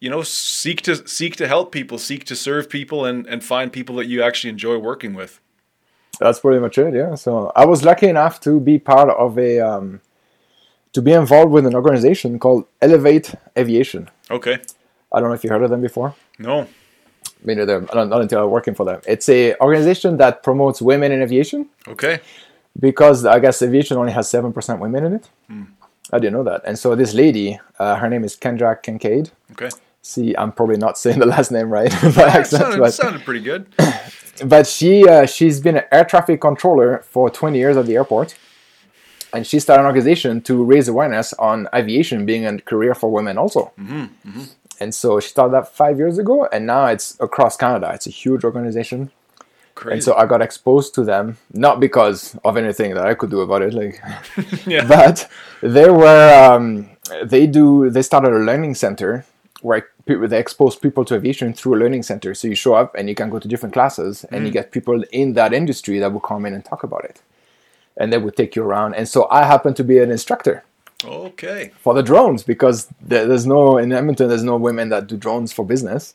you 0.00 0.10
know, 0.10 0.22
seek 0.22 0.82
to 0.82 1.08
seek 1.08 1.36
to 1.36 1.48
help 1.48 1.72
people, 1.72 1.98
seek 1.98 2.24
to 2.24 2.36
serve 2.36 2.68
people 2.68 3.04
and 3.04 3.26
and 3.26 3.42
find 3.42 3.72
people 3.72 3.96
that 3.96 4.06
you 4.06 4.22
actually 4.22 4.50
enjoy 4.50 4.76
working 4.78 5.14
with. 5.14 5.40
that's 6.20 6.40
pretty 6.40 6.60
much 6.60 6.76
it 6.78 6.94
yeah 6.94 7.14
so 7.14 7.52
i 7.54 7.64
was 7.64 7.84
lucky 7.84 8.08
enough 8.08 8.40
to 8.40 8.58
be 8.58 8.76
part 8.76 9.08
of 9.24 9.38
a 9.38 9.60
um, 9.60 10.00
to 10.92 11.02
be 11.02 11.12
involved 11.12 11.52
with 11.52 11.66
an 11.66 11.74
organization 11.74 12.38
called 12.38 12.64
elevate 12.80 13.34
aviation 13.56 14.08
Okay. 14.30 14.58
i 15.12 15.20
don't 15.20 15.28
know 15.28 15.34
if 15.34 15.44
you 15.44 15.50
heard 15.50 15.62
of 15.62 15.70
them 15.70 15.80
before 15.80 16.14
No. 16.38 16.66
me 17.44 17.54
neither 17.54 17.80
not, 17.94 18.08
not 18.08 18.20
until 18.22 18.44
i'm 18.44 18.50
working 18.50 18.74
for 18.74 18.84
them 18.84 19.00
it's 19.06 19.28
a 19.28 19.54
organization 19.60 20.16
that 20.18 20.42
promotes 20.42 20.80
women 20.82 21.12
in 21.12 21.22
aviation 21.22 21.68
Okay. 21.86 22.20
because 22.80 23.24
I 23.24 23.38
guess 23.38 23.60
aviation 23.62 23.96
only 23.96 24.12
has 24.12 24.28
seven 24.28 24.52
percent 24.52 24.80
women 24.80 25.04
in 25.04 25.12
it. 25.14 25.28
I 26.12 26.18
didn't 26.18 26.34
know 26.38 26.44
that. 26.44 26.62
And 26.64 26.78
so 26.78 26.94
this 26.94 27.12
lady, 27.12 27.58
uh, 27.78 27.96
her 27.96 28.08
name 28.08 28.24
is 28.24 28.34
Kendra 28.36 28.70
Kincade. 28.84 29.30
Okay. 29.52 29.68
See, 30.00 30.34
I'm 30.40 30.52
probably 30.52 30.76
not 30.78 30.96
saying 31.02 31.18
the 31.18 31.26
last 31.26 31.50
name 31.50 31.68
right 31.70 31.90
by 32.02 32.08
That 32.10 32.34
accent, 32.40 32.62
sounded, 32.62 32.78
but, 32.80 32.94
sounded 32.94 33.24
pretty 33.24 33.40
good. 33.50 33.66
but 34.52 34.66
she 34.66 35.06
uh, 35.08 35.26
she's 35.26 35.60
been 35.60 35.76
an 35.76 35.84
air 35.92 36.04
traffic 36.04 36.40
controller 36.40 36.90
for 37.12 37.28
20 37.30 37.58
years 37.58 37.76
at 37.76 37.86
the 37.86 37.96
airport, 37.96 38.36
and 39.32 39.46
she 39.46 39.60
started 39.60 39.82
an 39.82 39.86
organization 39.86 40.40
to 40.42 40.64
raise 40.64 40.88
awareness 40.88 41.32
on 41.34 41.68
aviation 41.74 42.26
being 42.26 42.46
a 42.46 42.58
career 42.60 42.94
for 42.94 43.10
women 43.10 43.38
also. 43.38 43.72
Mm-hmm, 43.78 44.00
mm-hmm. 44.02 44.42
And 44.80 44.94
so 44.94 45.20
she 45.20 45.28
started 45.28 45.54
that 45.54 45.68
five 45.68 45.98
years 45.98 46.18
ago, 46.18 46.48
and 46.52 46.66
now 46.66 46.86
it's 46.86 47.18
across 47.20 47.56
Canada. 47.56 47.90
It's 47.94 48.06
a 48.06 48.10
huge 48.10 48.44
organization. 48.44 49.10
Crazy. 49.74 49.94
And 49.94 50.02
so 50.02 50.14
I 50.14 50.26
got 50.26 50.42
exposed 50.42 50.94
to 50.94 51.04
them, 51.04 51.36
not 51.52 51.78
because 51.78 52.36
of 52.44 52.56
anything 52.56 52.94
that 52.94 53.06
I 53.06 53.14
could 53.14 53.30
do 53.30 53.40
about 53.40 53.62
it, 53.62 53.74
like 53.74 54.00
yeah. 54.66 54.84
but 54.88 55.28
they 55.62 55.90
were 55.90 56.52
um, 56.52 56.90
they 57.24 57.46
do 57.46 57.90
they 57.90 58.02
started 58.02 58.32
a 58.32 58.38
learning 58.38 58.74
center 58.74 59.24
where 59.62 59.88
people 60.06 60.26
they 60.28 60.38
expose 60.38 60.76
people 60.76 61.04
to 61.04 61.14
aviation 61.14 61.52
through 61.52 61.74
a 61.74 61.78
learning 61.78 62.02
center 62.02 62.34
so 62.34 62.48
you 62.48 62.54
show 62.54 62.74
up 62.74 62.94
and 62.94 63.08
you 63.08 63.14
can 63.14 63.28
go 63.28 63.38
to 63.38 63.48
different 63.48 63.72
classes 63.72 64.24
and 64.30 64.44
you 64.44 64.50
mm. 64.50 64.54
get 64.54 64.70
people 64.70 65.02
in 65.12 65.32
that 65.34 65.52
industry 65.52 65.98
that 65.98 66.12
will 66.12 66.20
come 66.20 66.46
in 66.46 66.54
and 66.54 66.64
talk 66.64 66.82
about 66.82 67.04
it 67.04 67.20
and 67.98 68.12
they 68.12 68.18
would 68.18 68.36
take 68.36 68.56
you 68.56 68.62
around 68.62 68.94
and 68.94 69.08
so 69.08 69.28
i 69.30 69.44
happen 69.44 69.74
to 69.74 69.84
be 69.84 69.98
an 69.98 70.10
instructor 70.10 70.64
okay. 71.04 71.70
for 71.78 71.94
the 71.94 72.02
drones 72.02 72.42
because 72.42 72.88
there's 73.00 73.46
no 73.46 73.78
in 73.78 73.92
edmonton 73.92 74.28
there's 74.28 74.44
no 74.44 74.56
women 74.56 74.88
that 74.88 75.06
do 75.06 75.16
drones 75.16 75.52
for 75.52 75.64
business 75.64 76.14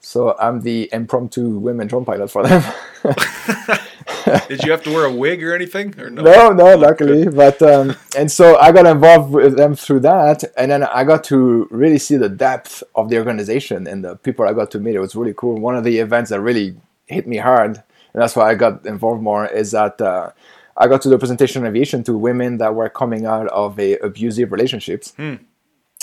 so 0.00 0.36
i'm 0.38 0.62
the 0.62 0.88
impromptu 0.92 1.58
women 1.58 1.86
drone 1.86 2.04
pilot 2.04 2.30
for 2.30 2.46
them 2.46 2.62
Did 4.48 4.62
you 4.64 4.70
have 4.70 4.82
to 4.84 4.90
wear 4.90 5.04
a 5.04 5.12
wig 5.12 5.42
or 5.42 5.54
anything? 5.54 5.98
Or 5.98 6.10
no? 6.10 6.22
no, 6.22 6.50
no, 6.50 6.76
luckily. 6.76 7.28
But 7.28 7.60
um, 7.62 7.96
and 8.16 8.30
so 8.30 8.56
I 8.58 8.72
got 8.72 8.86
involved 8.86 9.32
with 9.32 9.56
them 9.56 9.74
through 9.74 10.00
that, 10.00 10.44
and 10.56 10.70
then 10.70 10.82
I 10.82 11.04
got 11.04 11.24
to 11.24 11.68
really 11.70 11.98
see 11.98 12.16
the 12.16 12.28
depth 12.28 12.82
of 12.94 13.08
the 13.08 13.18
organization 13.18 13.86
and 13.86 14.04
the 14.04 14.16
people 14.16 14.46
I 14.46 14.52
got 14.52 14.70
to 14.72 14.80
meet. 14.80 14.94
It 14.94 15.00
was 15.00 15.16
really 15.16 15.34
cool. 15.36 15.58
One 15.60 15.76
of 15.76 15.84
the 15.84 15.98
events 15.98 16.30
that 16.30 16.40
really 16.40 16.76
hit 17.06 17.26
me 17.26 17.38
hard, 17.38 17.76
and 18.12 18.22
that's 18.22 18.36
why 18.36 18.50
I 18.50 18.54
got 18.54 18.86
involved 18.86 19.22
more, 19.22 19.46
is 19.46 19.72
that 19.72 20.00
uh, 20.00 20.30
I 20.80 20.88
got 20.88 21.02
to 21.02 21.10
do 21.10 21.14
a 21.14 21.18
presentation 21.18 21.62
on 21.62 21.68
aviation 21.68 22.02
to 22.04 22.16
women 22.16 22.56
that 22.56 22.74
were 22.74 22.88
coming 22.88 23.26
out 23.26 23.46
of 23.48 23.78
a 23.78 23.98
abusive 23.98 24.50
relationships. 24.50 25.12
Hmm. 25.14 25.34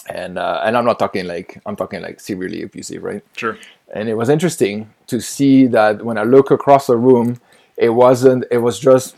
And 0.08 0.38
uh, 0.38 0.62
and 0.64 0.78
I'm 0.78 0.86
not 0.86 1.00
talking 1.00 1.26
like 1.26 1.60
I'm 1.66 1.76
talking 1.76 2.02
like 2.02 2.20
severely 2.20 2.62
abusive, 2.62 3.04
right? 3.04 3.24
Sure. 3.36 3.58
and 3.94 4.08
it 4.08 4.14
was 4.14 4.30
interesting 4.30 4.94
to 5.08 5.20
see 5.20 5.68
that 5.68 6.06
when 6.06 6.18
I 6.18 6.24
look 6.24 6.52
across 6.52 6.88
the 6.88 6.96
room, 6.96 7.42
it 7.76 7.90
wasn't. 7.90 8.46
It 8.52 8.60
was 8.60 8.80
just 8.80 9.16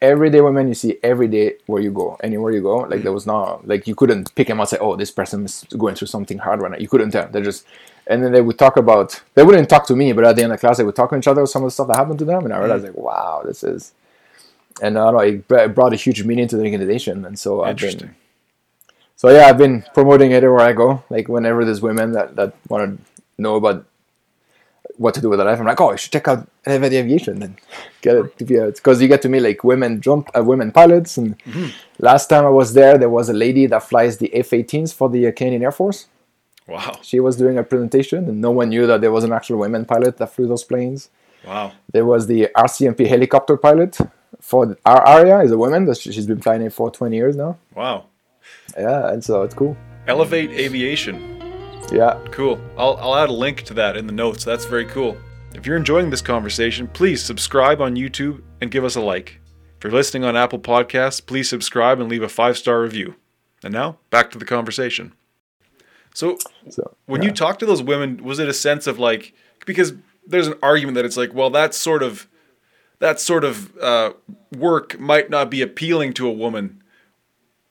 everyday 0.00 0.40
women 0.40 0.66
you 0.66 0.74
see 0.74 0.98
every 1.02 1.28
day 1.28 1.54
where 1.66 1.80
you 1.80 1.92
go, 1.92 2.16
anywhere 2.24 2.50
you 2.50 2.62
go. 2.62 2.78
Like 2.78 3.00
hmm. 3.00 3.04
there 3.04 3.12
was 3.12 3.26
not 3.26 3.68
like 3.68 3.86
you 3.86 3.94
couldn't 3.94 4.34
pick 4.34 4.48
them 4.48 4.58
out 4.58 4.62
and 4.62 4.68
say, 4.70 4.78
"Oh, 4.80 4.96
this 4.96 5.10
person 5.10 5.44
is 5.44 5.64
going 5.76 5.94
through 5.94 6.08
something 6.08 6.38
hard 6.38 6.62
right 6.62 6.72
now." 6.72 6.78
You 6.78 6.88
couldn't 6.88 7.10
tell. 7.10 7.28
They're 7.28 7.42
just 7.42 7.66
and 8.06 8.24
then 8.24 8.32
they 8.32 8.40
would 8.40 8.58
talk 8.58 8.78
about. 8.78 9.22
They 9.34 9.44
wouldn't 9.44 9.68
talk 9.68 9.86
to 9.88 9.94
me, 9.94 10.12
but 10.12 10.24
at 10.24 10.36
the 10.36 10.42
end 10.42 10.52
of 10.52 10.60
class, 10.60 10.78
they 10.78 10.84
would 10.84 10.96
talk 10.96 11.10
to 11.10 11.18
each 11.18 11.28
other 11.28 11.44
some 11.46 11.62
of 11.62 11.66
the 11.66 11.70
stuff 11.72 11.88
that 11.88 11.98
happened 11.98 12.18
to 12.20 12.24
them, 12.24 12.44
and 12.46 12.54
I 12.54 12.58
realized 12.58 12.84
hmm. 12.86 12.88
like, 12.88 12.96
wow, 12.96 13.42
this 13.44 13.62
is 13.62 13.92
and 14.80 14.98
I 14.98 15.10
don't 15.10 15.14
know, 15.14 15.56
it 15.56 15.74
brought 15.74 15.92
a 15.92 15.96
huge 15.96 16.24
meaning 16.24 16.48
to 16.48 16.56
the 16.56 16.64
organization. 16.64 17.24
And 17.24 17.38
so 17.38 17.62
I've 17.62 17.76
been 17.76 18.14
so 19.22 19.30
yeah, 19.30 19.46
I've 19.46 19.58
been 19.58 19.84
promoting 19.94 20.32
it 20.32 20.42
everywhere 20.42 20.66
I 20.66 20.72
go. 20.72 21.04
Like 21.08 21.28
whenever 21.28 21.64
there's 21.64 21.80
women 21.80 22.10
that, 22.10 22.34
that 22.34 22.54
want 22.68 22.98
to 22.98 23.04
know 23.40 23.54
about 23.54 23.84
what 24.96 25.14
to 25.14 25.20
do 25.20 25.28
with 25.28 25.38
their 25.38 25.46
life, 25.46 25.60
I'm 25.60 25.66
like, 25.66 25.80
oh, 25.80 25.92
you 25.92 25.96
should 25.96 26.10
check 26.10 26.26
out 26.26 26.48
Elevate 26.66 26.94
Aviation 26.94 27.40
and 27.40 27.56
get 28.00 28.16
it 28.16 28.36
to 28.38 28.44
be 28.44 28.58
because 28.58 29.00
you 29.00 29.06
get 29.06 29.22
to 29.22 29.28
meet 29.28 29.42
like 29.42 29.62
women 29.62 30.00
jump 30.00 30.28
uh, 30.36 30.42
women 30.42 30.72
pilots. 30.72 31.18
And 31.18 31.36
last 32.00 32.26
time 32.28 32.44
I 32.44 32.50
was 32.50 32.74
there, 32.74 32.98
there 32.98 33.08
was 33.08 33.28
a 33.28 33.32
lady 33.32 33.66
that 33.66 33.84
flies 33.84 34.18
the 34.18 34.34
F-18s 34.34 34.92
for 34.92 35.08
the 35.08 35.28
uh, 35.28 35.32
Canadian 35.32 35.62
Air 35.62 35.70
Force. 35.70 36.08
Wow. 36.66 36.98
She 37.02 37.20
was 37.20 37.36
doing 37.36 37.58
a 37.58 37.62
presentation, 37.62 38.28
and 38.28 38.40
no 38.40 38.50
one 38.50 38.70
knew 38.70 38.88
that 38.88 39.00
there 39.00 39.12
was 39.12 39.22
an 39.22 39.32
actual 39.32 39.58
women 39.58 39.84
pilot 39.84 40.16
that 40.18 40.32
flew 40.32 40.48
those 40.48 40.64
planes. 40.64 41.10
Wow. 41.46 41.72
There 41.92 42.04
was 42.04 42.26
the 42.26 42.48
RCMP 42.56 43.06
helicopter 43.06 43.56
pilot 43.56 43.98
for 44.40 44.76
our 44.86 45.06
area 45.26 45.40
is 45.40 45.50
a 45.50 45.58
woman. 45.58 45.84
that 45.86 45.98
she- 45.98 46.12
She's 46.12 46.26
been 46.26 46.40
flying 46.40 46.62
it 46.62 46.72
for 46.72 46.90
20 46.90 47.14
years 47.16 47.36
now. 47.36 47.58
Wow. 47.74 48.06
Yeah, 48.78 49.10
and 49.12 49.22
so 49.24 49.42
it's 49.42 49.54
cool. 49.54 49.76
Elevate 50.06 50.50
Aviation. 50.50 51.40
Yeah. 51.92 52.18
Cool. 52.30 52.58
I'll, 52.78 52.96
I'll 52.96 53.14
add 53.16 53.28
a 53.28 53.32
link 53.32 53.62
to 53.64 53.74
that 53.74 53.96
in 53.96 54.06
the 54.06 54.12
notes. 54.12 54.44
That's 54.44 54.64
very 54.64 54.86
cool. 54.86 55.16
If 55.54 55.66
you're 55.66 55.76
enjoying 55.76 56.08
this 56.10 56.22
conversation, 56.22 56.88
please 56.88 57.22
subscribe 57.22 57.80
on 57.82 57.96
YouTube 57.96 58.42
and 58.60 58.70
give 58.70 58.84
us 58.84 58.96
a 58.96 59.00
like. 59.00 59.40
If 59.76 59.84
you're 59.84 59.92
listening 59.92 60.24
on 60.24 60.34
Apple 60.36 60.58
Podcasts, 60.58 61.24
please 61.24 61.48
subscribe 61.50 62.00
and 62.00 62.08
leave 62.08 62.22
a 62.22 62.28
five 62.28 62.56
star 62.56 62.80
review. 62.80 63.16
And 63.62 63.72
now, 63.74 63.98
back 64.10 64.30
to 64.30 64.38
the 64.38 64.44
conversation. 64.44 65.12
So, 66.14 66.38
So 66.70 66.96
when 67.06 67.22
yeah. 67.22 67.28
you 67.28 67.34
talk 67.34 67.58
to 67.60 67.66
those 67.66 67.82
women, 67.82 68.24
was 68.24 68.38
it 68.38 68.48
a 68.48 68.52
sense 68.54 68.86
of 68.86 68.98
like, 68.98 69.34
because 69.66 69.92
there's 70.26 70.46
an 70.46 70.54
argument 70.62 70.94
that 70.96 71.04
it's 71.04 71.16
like, 71.16 71.34
well, 71.34 71.50
that's 71.50 71.76
sort 71.76 72.02
of, 72.02 72.26
that 73.02 73.18
sort 73.18 73.42
of 73.42 73.76
uh, 73.78 74.12
work 74.56 74.98
might 75.00 75.28
not 75.28 75.50
be 75.50 75.60
appealing 75.60 76.12
to 76.14 76.28
a 76.28 76.32
woman. 76.32 76.80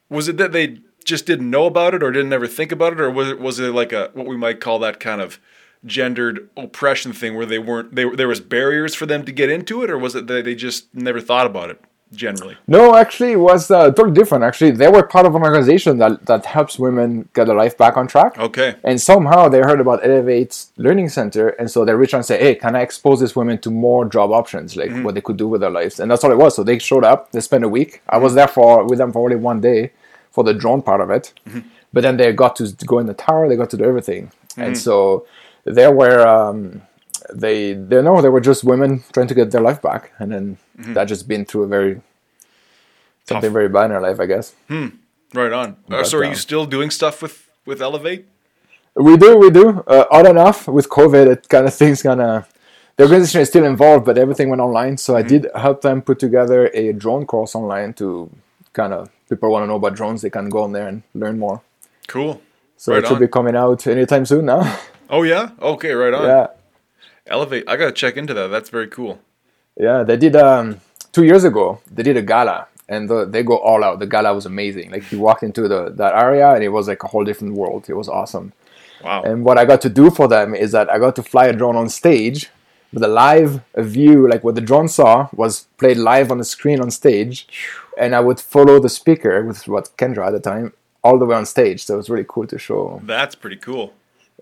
Was 0.09 0.27
it 0.27 0.35
that 0.35 0.51
they 0.51 0.79
just 1.05 1.25
didn't 1.25 1.49
know 1.49 1.65
about 1.65 1.93
it 1.93 2.03
or 2.03 2.11
didn't 2.11 2.33
ever 2.33 2.47
think 2.47 2.73
about 2.73 2.91
it, 2.91 2.99
or 2.99 3.09
was 3.09 3.29
it 3.29 3.39
was 3.39 3.57
it 3.57 3.73
like 3.73 3.93
a 3.93 4.11
what 4.13 4.27
we 4.27 4.35
might 4.35 4.59
call 4.59 4.77
that 4.79 4.99
kind 4.99 5.21
of 5.21 5.39
gendered 5.85 6.49
oppression 6.57 7.13
thing 7.13 7.35
where 7.35 7.45
they 7.45 7.59
weren't 7.59 7.95
they, 7.95 8.03
there 8.09 8.27
was 8.27 8.41
barriers 8.41 8.93
for 8.93 9.05
them 9.05 9.23
to 9.23 9.31
get 9.31 9.49
into 9.49 9.81
it, 9.83 9.89
or 9.89 9.97
was 9.97 10.15
it 10.15 10.27
that 10.27 10.43
they 10.43 10.53
just 10.53 10.93
never 10.93 11.21
thought 11.21 11.47
about 11.47 11.69
it 11.69 11.81
generally? 12.13 12.57
No, 12.67 12.95
actually, 12.95 13.33
it 13.33 13.39
was 13.39 13.71
uh, 13.71 13.85
totally 13.91 14.13
different. 14.13 14.43
Actually, 14.43 14.71
they 14.71 14.87
were 14.87 15.03
part 15.03 15.25
of 15.25 15.35
an 15.35 15.43
organization 15.43 15.97
that, 15.99 16.25
that 16.25 16.45
helps 16.45 16.77
women 16.77 17.29
get 17.33 17.47
their 17.47 17.55
life 17.55 17.77
back 17.77 17.97
on 17.97 18.07
track. 18.07 18.37
Okay, 18.37 18.75
And 18.83 18.99
somehow 18.99 19.49
they 19.49 19.59
heard 19.59 19.79
about 19.79 20.03
Elevate's 20.05 20.71
Learning 20.77 21.09
Center, 21.09 21.49
and 21.49 21.69
so 21.69 21.85
they 21.85 21.93
reached 21.93 22.13
out 22.13 22.17
and 22.17 22.25
said, 22.25 22.41
"Hey, 22.41 22.55
can 22.55 22.75
I 22.75 22.81
expose 22.81 23.19
these 23.21 23.35
women 23.35 23.57
to 23.59 23.71
more 23.71 24.05
job 24.05 24.31
options, 24.31 24.75
like 24.75 24.91
what 25.03 25.15
they 25.15 25.21
could 25.21 25.37
do 25.37 25.47
with 25.47 25.61
their 25.61 25.69
lives?" 25.69 25.99
And 25.99 26.09
that's 26.11 26.23
all 26.23 26.31
it 26.31 26.37
was. 26.37 26.55
So 26.55 26.63
they 26.63 26.79
showed 26.79 27.03
up. 27.03 27.31
They 27.31 27.41
spent 27.41 27.63
a 27.63 27.69
week. 27.69 28.01
I 28.09 28.17
was 28.17 28.33
there 28.33 28.47
for 28.47 28.83
with 28.85 28.99
them 28.99 29.11
for 29.11 29.23
only 29.23 29.37
one 29.37 29.61
day 29.61 29.91
for 30.31 30.43
the 30.43 30.53
drone 30.53 30.81
part 30.81 31.01
of 31.01 31.09
it, 31.09 31.33
but 31.93 32.01
then 32.01 32.17
they 32.17 32.31
got 32.33 32.55
to 32.57 32.71
go 32.85 32.99
in 32.99 33.05
the 33.07 33.13
tower. 33.13 33.47
They 33.49 33.55
got 33.55 33.69
to 33.71 33.77
do 33.77 33.83
everything, 33.83 34.31
and 34.57 34.77
so 34.77 35.25
there 35.65 35.91
were 35.91 36.25
um, 36.27 36.81
they 37.33 37.73
they 37.73 38.01
know 38.01 38.21
they 38.21 38.29
were 38.29 38.41
just 38.41 38.63
women 38.63 39.03
trying 39.13 39.27
to 39.27 39.33
get 39.35 39.51
their 39.51 39.61
life 39.61 39.81
back, 39.81 40.11
and 40.19 40.31
then 40.31 40.57
that 40.93 41.05
just 41.05 41.27
been 41.27 41.45
through 41.45 41.63
a 41.63 41.67
very 41.67 42.01
something 43.27 43.51
very 43.53 43.69
bad 43.69 43.85
in 43.85 43.91
their 43.91 44.01
life, 44.01 44.19
I 44.19 44.25
guess. 44.25 44.53
right 45.33 45.53
on. 45.53 45.69
Uh, 45.69 45.73
But, 45.87 46.07
so 46.07 46.17
are 46.19 46.23
you 46.23 46.31
uh, 46.31 46.35
still 46.35 46.65
doing 46.65 46.89
stuff 46.91 47.21
with 47.21 47.49
with 47.65 47.81
Elevate? 47.81 48.25
We 48.95 49.15
do, 49.17 49.37
we 49.37 49.49
do. 49.49 49.83
Uh, 49.87 50.05
odd 50.11 50.27
enough, 50.27 50.67
with 50.67 50.89
COVID, 50.89 51.27
it 51.31 51.47
kind 51.49 51.65
of 51.67 51.73
things 51.81 52.01
kind 52.03 52.21
of. 52.21 52.47
The 52.97 53.03
organization 53.03 53.41
is 53.41 53.47
still 53.47 53.63
involved, 53.65 54.05
but 54.05 54.17
everything 54.17 54.49
went 54.49 54.61
online. 54.61 54.97
So 54.97 55.15
I 55.15 55.21
did 55.21 55.47
help 55.55 55.81
them 55.81 56.01
put 56.01 56.19
together 56.19 56.69
a 56.73 56.91
drone 56.93 57.25
course 57.25 57.55
online 57.55 57.93
to 57.93 58.29
kind 58.73 58.93
of 58.93 59.09
people 59.29 59.49
want 59.49 59.63
to 59.63 59.67
know 59.67 59.77
about 59.77 59.95
drones. 59.95 60.21
They 60.21 60.29
can 60.29 60.49
go 60.49 60.63
on 60.63 60.73
there 60.73 60.87
and 60.87 61.01
learn 61.15 61.39
more. 61.39 61.61
Cool. 62.07 62.41
So 62.75 62.91
Right 62.91 63.01
it 63.03 63.07
should 63.07 63.15
on. 63.15 63.21
be 63.21 63.27
coming 63.29 63.55
out 63.55 63.87
anytime 63.87 64.25
soon 64.25 64.45
now. 64.45 64.63
Oh 65.13 65.23
yeah. 65.23 65.49
Okay. 65.61 65.91
Right 65.91 66.13
on. 66.13 66.23
yeah, 66.25 66.47
Elevate. 67.27 67.63
I 67.67 67.75
gotta 67.77 67.91
check 67.91 68.17
into 68.17 68.33
that. 68.33 68.47
That's 68.47 68.69
very 68.69 68.87
cool. 68.87 69.19
yeah. 69.77 70.03
They 70.03 70.17
did 70.17 70.35
um, 70.35 70.79
two 71.11 71.23
years 71.23 71.43
ago. 71.43 71.79
They 71.89 72.03
did 72.03 72.17
a 72.17 72.21
gala, 72.21 72.67
and 72.89 73.09
the, 73.09 73.25
they 73.25 73.43
go 73.43 73.57
all 73.57 73.83
out. 73.83 73.99
The 73.99 74.07
gala 74.07 74.33
was 74.33 74.45
amazing. 74.45 74.91
Like 74.91 75.11
you 75.11 75.19
walked 75.19 75.43
into 75.43 75.67
the 75.67 75.91
that 75.91 76.15
area, 76.15 76.49
and 76.53 76.63
it 76.63 76.69
was 76.69 76.87
like 76.87 77.03
a 77.03 77.07
whole 77.07 77.23
different 77.23 77.53
world. 77.53 77.85
It 77.89 77.93
was 77.93 78.09
awesome. 78.09 78.53
Wow. 79.03 79.23
And 79.23 79.43
what 79.43 79.57
I 79.57 79.65
got 79.65 79.81
to 79.81 79.89
do 79.89 80.11
for 80.11 80.27
them 80.27 80.53
is 80.53 80.71
that 80.73 80.89
I 80.89 80.99
got 80.99 81.15
to 81.15 81.23
fly 81.23 81.47
a 81.47 81.53
drone 81.53 81.75
on 81.75 81.89
stage 81.89 82.49
with 82.93 83.03
a 83.03 83.07
live 83.07 83.61
view, 83.75 84.27
like 84.27 84.43
what 84.43 84.55
the 84.55 84.61
drone 84.61 84.87
saw 84.87 85.27
was 85.33 85.67
played 85.77 85.97
live 85.97 86.29
on 86.31 86.37
the 86.37 86.43
screen 86.43 86.79
on 86.81 86.91
stage, 86.91 87.47
and 87.97 88.13
I 88.13 88.19
would 88.19 88.39
follow 88.39 88.79
the 88.79 88.89
speaker, 88.89 89.43
with 89.43 89.67
what 89.67 89.95
Kendra 89.97 90.27
at 90.27 90.31
the 90.33 90.39
time, 90.39 90.73
all 91.03 91.17
the 91.17 91.25
way 91.25 91.35
on 91.35 91.45
stage. 91.45 91.85
So 91.85 91.95
it 91.95 91.97
was 91.97 92.09
really 92.09 92.25
cool 92.27 92.45
to 92.47 92.59
show. 92.59 93.01
That's 93.03 93.33
pretty 93.33 93.55
cool. 93.55 93.93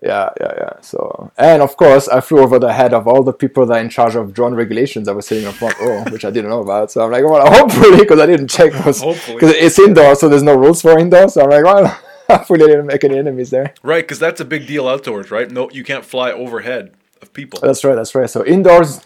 Yeah, 0.02 0.30
yeah, 0.40 0.52
yeah. 0.56 0.80
So, 0.80 1.30
and 1.36 1.60
of 1.60 1.76
course, 1.76 2.08
I 2.08 2.20
flew 2.20 2.38
over 2.38 2.58
the 2.58 2.72
head 2.72 2.94
of 2.94 3.06
all 3.06 3.22
the 3.22 3.34
people 3.34 3.66
that 3.66 3.76
are 3.76 3.80
in 3.80 3.90
charge 3.90 4.14
of 4.16 4.32
drone 4.32 4.54
regulations 4.54 5.06
that 5.06 5.14
were 5.14 5.20
sitting 5.22 5.46
in 5.46 5.52
front 5.52 5.78
row, 5.78 6.04
which 6.04 6.24
I 6.24 6.30
didn't 6.30 6.50
know 6.50 6.60
about. 6.62 6.90
So 6.90 7.04
I'm 7.04 7.10
like, 7.10 7.24
well, 7.24 7.46
hopefully, 7.52 7.98
because 7.98 8.18
I 8.18 8.26
didn't 8.26 8.48
check 8.48 8.72
Hopefully. 8.72 9.36
because 9.36 9.54
it's 9.54 9.78
indoor, 9.78 10.14
so 10.14 10.28
there's 10.28 10.42
no 10.42 10.54
rules 10.56 10.80
for 10.80 10.98
indoor. 10.98 11.28
So 11.28 11.42
I'm 11.42 11.50
like, 11.50 11.64
well, 11.64 11.86
hopefully, 12.28 12.60
they 12.60 12.66
didn't 12.68 12.86
make 12.86 13.04
any 13.04 13.18
enemies 13.18 13.50
there. 13.50 13.74
Right, 13.82 14.02
because 14.02 14.18
that's 14.18 14.40
a 14.40 14.44
big 14.44 14.66
deal 14.66 14.88
outdoors, 14.88 15.30
right? 15.30 15.50
No, 15.50 15.68
you 15.70 15.84
can't 15.84 16.04
fly 16.04 16.32
overhead 16.32 16.94
of 17.20 17.32
people. 17.34 17.60
That's 17.60 17.84
right. 17.84 17.94
That's 17.94 18.14
right. 18.14 18.30
So 18.30 18.44
indoors, 18.44 19.00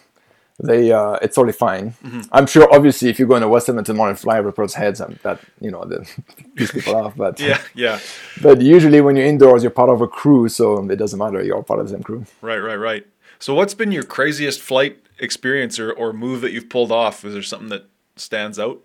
they 0.63 0.93
uh, 0.93 1.15
it's 1.21 1.35
totally 1.35 1.53
fine. 1.53 1.93
Mm-hmm. 2.05 2.21
I'm 2.33 2.47
sure, 2.47 2.73
obviously, 2.73 3.09
if 3.09 3.19
you 3.19 3.27
go 3.27 3.35
in 3.35 3.43
the 3.43 3.49
West 3.49 3.69
Edmonton 3.69 3.99
and 3.99 4.19
fly 4.19 4.41
people's 4.41 4.75
heads, 4.75 5.01
and 5.01 5.19
that 5.23 5.41
you 5.61 5.71
know, 5.71 5.85
that 5.85 6.09
piss 6.57 6.71
people 6.71 6.95
off. 6.97 7.17
But 7.17 7.41
Yeah, 7.41 7.61
yeah. 7.75 7.99
but 8.43 8.61
usually 8.61 9.01
when 9.01 9.17
you're 9.17 9.27
indoors, 9.27 9.63
you're 9.65 9.71
part 9.71 9.91
of 9.91 10.01
a 10.01 10.07
crew, 10.09 10.49
so 10.49 10.89
it 10.91 10.97
doesn't 10.97 11.19
matter. 11.19 11.43
You're 11.43 11.57
all 11.57 11.63
part 11.65 11.81
of 11.81 11.87
the 11.89 11.93
same 11.95 12.03
crew. 12.03 12.25
Right, 12.41 12.59
right, 12.59 12.77
right. 12.77 13.07
So, 13.41 13.55
what's 13.55 13.75
been 13.75 13.91
your 13.93 14.05
craziest 14.05 14.61
flight 14.61 14.99
experience 15.19 15.79
or, 15.81 15.93
or 15.93 16.13
move 16.13 16.41
that 16.43 16.53
you've 16.53 16.69
pulled 16.71 16.93
off? 16.93 17.25
Is 17.25 17.33
there 17.35 17.43
something 17.43 17.69
that 17.71 17.87
stands 18.17 18.59
out? 18.59 18.81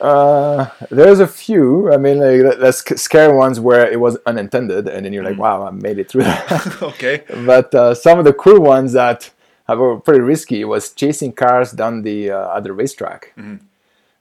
Uh, 0.00 0.66
there's 0.90 1.20
a 1.20 1.26
few. 1.26 1.92
I 1.92 1.96
mean, 1.98 2.18
like, 2.18 2.58
there's 2.58 2.78
sc- 2.78 2.98
scary 2.98 3.36
ones 3.36 3.60
where 3.60 3.88
it 3.90 4.00
was 4.00 4.18
unintended, 4.26 4.88
and 4.88 5.04
then 5.06 5.12
you're 5.12 5.22
Mm. 5.22 5.30
like, 5.30 5.38
"Wow, 5.38 5.66
I 5.66 5.70
made 5.70 5.98
it 5.98 6.08
through 6.08 6.24
that." 6.24 6.78
okay. 6.82 7.22
but 7.44 7.72
uh, 7.74 7.94
some 7.94 8.18
of 8.18 8.24
the 8.24 8.32
cool 8.32 8.60
ones 8.60 8.92
that 8.92 9.30
were 9.68 9.98
pretty 10.00 10.20
risky 10.20 10.64
was 10.64 10.90
chasing 10.92 11.32
cars 11.32 11.72
down 11.72 12.02
the 12.02 12.30
uh, 12.30 12.60
the 12.60 12.72
racetrack. 12.72 13.32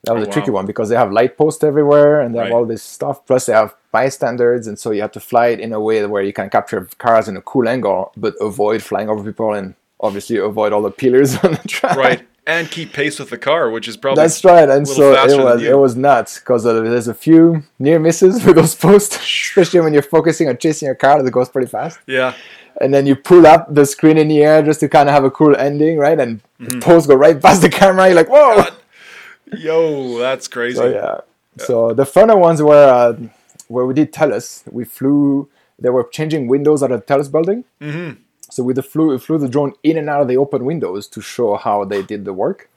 That 0.06 0.16
was 0.16 0.28
Oh, 0.28 0.30
a 0.30 0.34
tricky 0.34 0.52
wow. 0.52 0.56
one 0.56 0.66
because 0.66 0.90
they 0.90 0.98
have 0.98 1.12
light 1.14 1.38
posts 1.38 1.64
everywhere 1.64 2.20
and 2.22 2.36
they 2.36 2.40
have 2.40 2.52
all 2.52 2.66
this 2.66 2.84
stuff. 2.84 3.26
Plus, 3.26 3.46
they 3.46 3.54
have 3.54 3.74
bystanders, 3.92 4.68
and 4.68 4.78
so 4.78 4.92
you 4.92 5.02
have 5.02 5.14
to 5.14 5.20
fly 5.22 5.48
it 5.48 5.60
in 5.62 5.72
a 5.72 5.80
way 5.80 6.06
where 6.06 6.22
you 6.24 6.34
can 6.34 6.50
capture 6.50 6.88
cars 6.98 7.28
in 7.30 7.38
a 7.38 7.42
cool 7.42 7.70
angle, 7.70 8.12
but 8.18 8.34
avoid 8.42 8.84
flying 8.84 9.08
over 9.10 9.24
people 9.24 9.54
and 9.54 9.76
obviously 10.02 10.38
avoid 10.38 10.74
all 10.74 10.82
the 10.82 10.92
pillars 10.92 11.38
on 11.44 11.52
the 11.54 11.68
track. 11.68 11.96
Right. 11.96 12.28
And 12.46 12.70
keep 12.70 12.92
pace 12.92 13.20
with 13.20 13.30
the 13.30 13.38
car, 13.38 13.70
which 13.70 13.88
is 13.88 13.96
probably. 13.96 14.22
That's 14.22 14.44
right, 14.44 14.68
and 14.68 14.86
so 14.86 15.14
it 15.14 15.38
was 15.42 15.64
it 15.64 15.78
was 15.78 15.96
nuts 15.96 16.40
because 16.40 16.66
uh, 16.66 16.74
there's 16.82 17.08
a 17.08 17.14
few 17.14 17.64
near 17.80 17.98
misses 18.00 18.44
with 18.46 18.58
those 18.58 18.76
posts, 18.76 19.16
especially 19.24 19.80
when 19.80 19.94
you're 19.94 20.02
focusing 20.18 20.50
on 20.50 20.58
chasing 20.58 20.90
a 20.90 20.96
car 20.96 21.24
that 21.24 21.32
goes 21.32 21.48
pretty 21.48 21.70
fast 21.70 22.00
Yeah. 22.06 22.34
And 22.82 22.94
then 22.94 23.06
you 23.06 23.16
pull 23.16 23.46
up 23.48 23.74
the 23.74 23.86
screen 23.86 24.18
in 24.18 24.28
the 24.28 24.44
air 24.44 24.62
just 24.64 24.80
to 24.82 24.90
kind 24.90 25.08
of 25.10 25.14
have 25.16 25.24
a 25.24 25.32
cool 25.32 25.56
ending, 25.56 25.98
right? 25.98 26.20
And 26.20 26.42
Mm-hmm. 26.60 27.10
go 27.10 27.16
right 27.16 27.42
past 27.42 27.62
the 27.62 27.68
camera. 27.70 28.06
You're 28.08 28.16
like, 28.16 28.30
whoa! 28.30 28.64
Yo, 29.58 30.18
that's 30.18 30.48
crazy. 30.48 30.78
So 30.78 30.88
yeah. 30.90 31.18
So 31.58 31.94
the 31.94 32.04
funner 32.06 32.40
ones 32.40 32.62
were 32.62 32.74
uh, 32.88 33.18
where 33.68 33.86
we 33.86 33.94
did 33.94 34.14
Telus. 34.14 34.64
We 34.72 34.86
flew. 34.86 35.50
They 35.78 35.90
were 35.90 36.06
changing 36.06 36.48
windows 36.48 36.82
at 36.82 36.92
a 36.92 37.00
Telus 37.00 37.30
building. 37.32 37.66
Mm-hmm. 37.82 38.22
So 38.50 38.64
we 38.64 38.74
the 38.74 38.84
flew 38.84 39.10
we 39.10 39.18
flew 39.20 39.38
the 39.38 39.50
drone 39.50 39.74
in 39.84 39.98
and 39.98 40.10
out 40.10 40.22
of 40.22 40.28
the 40.30 40.38
open 40.38 40.64
windows 40.64 41.08
to 41.10 41.22
show 41.22 41.56
how 41.58 41.84
they 41.84 42.02
did 42.02 42.24
the 42.26 42.34
work. 42.34 42.70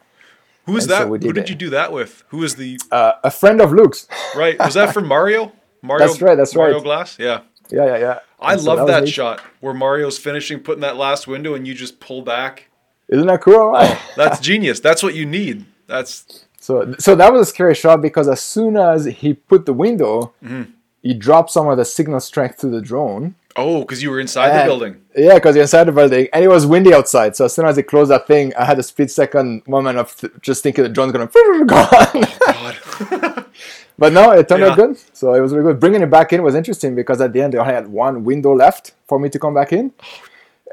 Who's 0.65 0.85
And 0.85 0.91
that? 0.93 1.03
so 1.03 1.07
we 1.09 1.19
Who 1.19 1.33
did 1.33 1.35
did 1.35 1.45
it. 1.45 1.51
you 1.51 1.55
do 1.55 1.71
that 1.71 1.93
with? 1.93 2.25
Who 2.29 2.43
is 2.43 2.57
the. 2.57 2.79
Uh, 2.91 3.13
a 3.23 3.31
friend 3.31 3.61
of 3.61 3.73
Luke's. 3.73 4.09
Right. 4.35 4.59
Was 4.59 4.75
that 4.75 4.93
for 4.93 5.01
Mario? 5.01 5.53
Mario 5.83 6.07
That's 6.09 6.21
right, 6.21 6.35
that's 6.35 6.55
Mario 6.57 6.77
right. 6.77 6.83
Glass? 6.83 7.17
Yeah. 7.21 7.43
Yeah, 7.71 7.87
yeah, 7.87 7.99
yeah. 7.99 8.19
I 8.41 8.53
And 8.55 8.63
love 8.65 8.81
was 8.81 8.89
that 8.89 9.05
neat. 9.05 9.13
shot 9.13 9.41
where 9.61 9.75
Mario's 9.75 10.19
finishing 10.19 10.61
putting 10.61 10.83
that 10.83 10.97
last 10.97 11.27
window 11.27 11.55
and 11.55 11.67
you 11.67 11.75
just 11.75 12.01
pull 12.01 12.23
back. 12.23 12.69
Isn't 13.09 13.27
that 13.27 13.41
cool? 13.41 13.73
That's 14.17 14.41
genius. 14.41 14.81
That's 14.81 15.03
what 15.03 15.15
you 15.15 15.27
need. 15.27 15.65
That's 15.87 16.45
So, 16.61 16.95
so 16.99 17.15
that 17.15 17.33
was 17.33 17.49
a 17.49 17.51
scary 17.51 17.75
shot 17.75 18.03
because 18.03 18.29
as 18.29 18.43
soon 18.43 18.77
as 18.77 19.05
he 19.07 19.35
put 19.35 19.67
the 19.67 19.73
window, 19.73 20.33
Mm-hmm. 20.45 20.71
he 21.03 21.15
dropped 21.15 21.51
some 21.51 21.69
of 21.69 21.77
the 21.77 21.85
signal 21.85 22.21
strength 22.21 22.59
to 22.59 22.69
the 22.69 22.81
drone. 22.81 23.35
Oh, 23.57 23.81
because 23.81 24.03
you 24.03 24.11
were 24.11 24.21
inside 24.21 24.61
the 24.61 24.67
building. 24.67 25.01
Yeah, 25.17 25.35
because 25.35 25.57
you're 25.57 25.63
inside 25.63 25.85
the 25.85 25.93
building, 25.93 26.29
and 26.33 26.45
it 26.45 26.49
was 26.49 26.67
windy 26.67 26.93
outside. 26.95 27.37
So 27.37 27.47
as 27.47 27.55
soon 27.55 27.67
as 27.67 27.77
he 27.77 27.83
closed 27.83 28.11
that 28.11 28.27
thing, 28.27 28.55
I 28.55 28.65
had 28.65 28.79
a 28.79 28.83
split 28.83 29.11
second 29.11 29.67
moment 29.67 29.99
of 29.99 30.15
th- 30.17 30.33
just 30.41 30.63
thinking 30.63 30.85
the 30.85 30.91
drone's 30.91 31.13
gonna 31.13 31.27
gone. 31.67 31.67
God. 31.67 33.47
but 33.99 34.13
no, 34.13 34.33
it 34.33 34.49
turned 34.49 34.65
out 34.65 34.77
good. 34.77 34.99
So 35.13 35.35
it 35.35 35.41
was 35.41 35.53
really 35.53 35.73
good. 35.73 35.81
Bringing 35.81 36.03
it 36.03 36.11
back 36.11 36.33
in 36.33 36.43
was 36.43 36.55
interesting 36.55 36.95
because 36.95 37.21
at 37.21 37.33
the 37.33 37.43
end 37.43 37.55
they 37.55 37.59
only 37.59 37.73
had 37.73 37.89
one 37.89 38.25
window 38.25 38.55
left 38.55 38.95
for 39.07 39.19
me 39.19 39.29
to 39.31 39.39
come 39.39 39.55
back 39.55 39.73
in, 39.73 39.93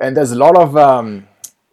and 0.02 0.16
there's 0.18 0.32
a 0.32 0.38
lot 0.38 0.58
of 0.58 0.78
um, 0.78 1.28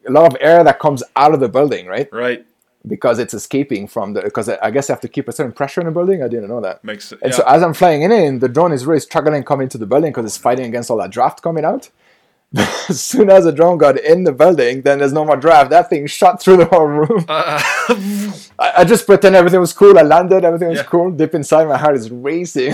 a 0.06 0.10
lot 0.10 0.26
of 0.26 0.36
air 0.40 0.64
that 0.64 0.78
comes 0.78 1.02
out 1.16 1.34
of 1.34 1.40
the 1.40 1.48
building, 1.48 1.86
right? 1.86 2.08
right. 2.12 2.46
Because 2.86 3.18
it's 3.18 3.34
escaping 3.34 3.86
from 3.86 4.14
the 4.14 4.22
because 4.22 4.48
I 4.48 4.58
I 4.62 4.70
guess 4.70 4.88
you 4.88 4.92
have 4.94 5.00
to 5.02 5.08
keep 5.08 5.28
a 5.28 5.32
certain 5.32 5.52
pressure 5.52 5.80
in 5.80 5.86
the 5.86 5.92
building. 5.92 6.22
I 6.22 6.28
didn't 6.28 6.48
know 6.48 6.60
that. 6.60 6.82
Makes 6.84 7.08
sense. 7.08 7.22
And 7.22 7.30
yeah. 7.32 7.36
so 7.38 7.44
as 7.46 7.62
I'm 7.62 7.74
flying 7.74 8.02
in, 8.02 8.38
the 8.38 8.48
drone 8.48 8.72
is 8.72 8.86
really 8.86 9.00
struggling 9.00 9.42
coming 9.42 9.68
to 9.68 9.78
the 9.78 9.86
building 9.86 10.10
because 10.12 10.24
it's 10.24 10.36
fighting 10.38 10.66
against 10.66 10.90
all 10.90 10.96
that 10.98 11.10
draft 11.10 11.42
coming 11.42 11.64
out. 11.64 11.90
as 12.88 13.00
soon 13.00 13.30
as 13.30 13.44
the 13.44 13.52
drone 13.52 13.78
got 13.78 13.96
in 13.96 14.24
the 14.24 14.32
building, 14.32 14.82
then 14.82 14.98
there's 14.98 15.12
no 15.12 15.24
more 15.24 15.36
draft. 15.36 15.70
That 15.70 15.88
thing 15.88 16.08
shot 16.08 16.42
through 16.42 16.56
the 16.56 16.64
whole 16.64 16.86
room. 16.86 17.24
Uh, 17.28 17.62
I, 18.58 18.72
I 18.78 18.84
just 18.84 19.06
pretend 19.06 19.36
everything 19.36 19.60
was 19.60 19.72
cool. 19.72 19.96
I 19.96 20.02
landed, 20.02 20.44
everything 20.44 20.68
was 20.68 20.78
Yeah. 20.78 20.84
cool. 20.84 21.12
Deep 21.12 21.34
inside, 21.36 21.68
my 21.68 21.78
heart 21.78 21.94
is 21.94 22.10
racing. 22.10 22.72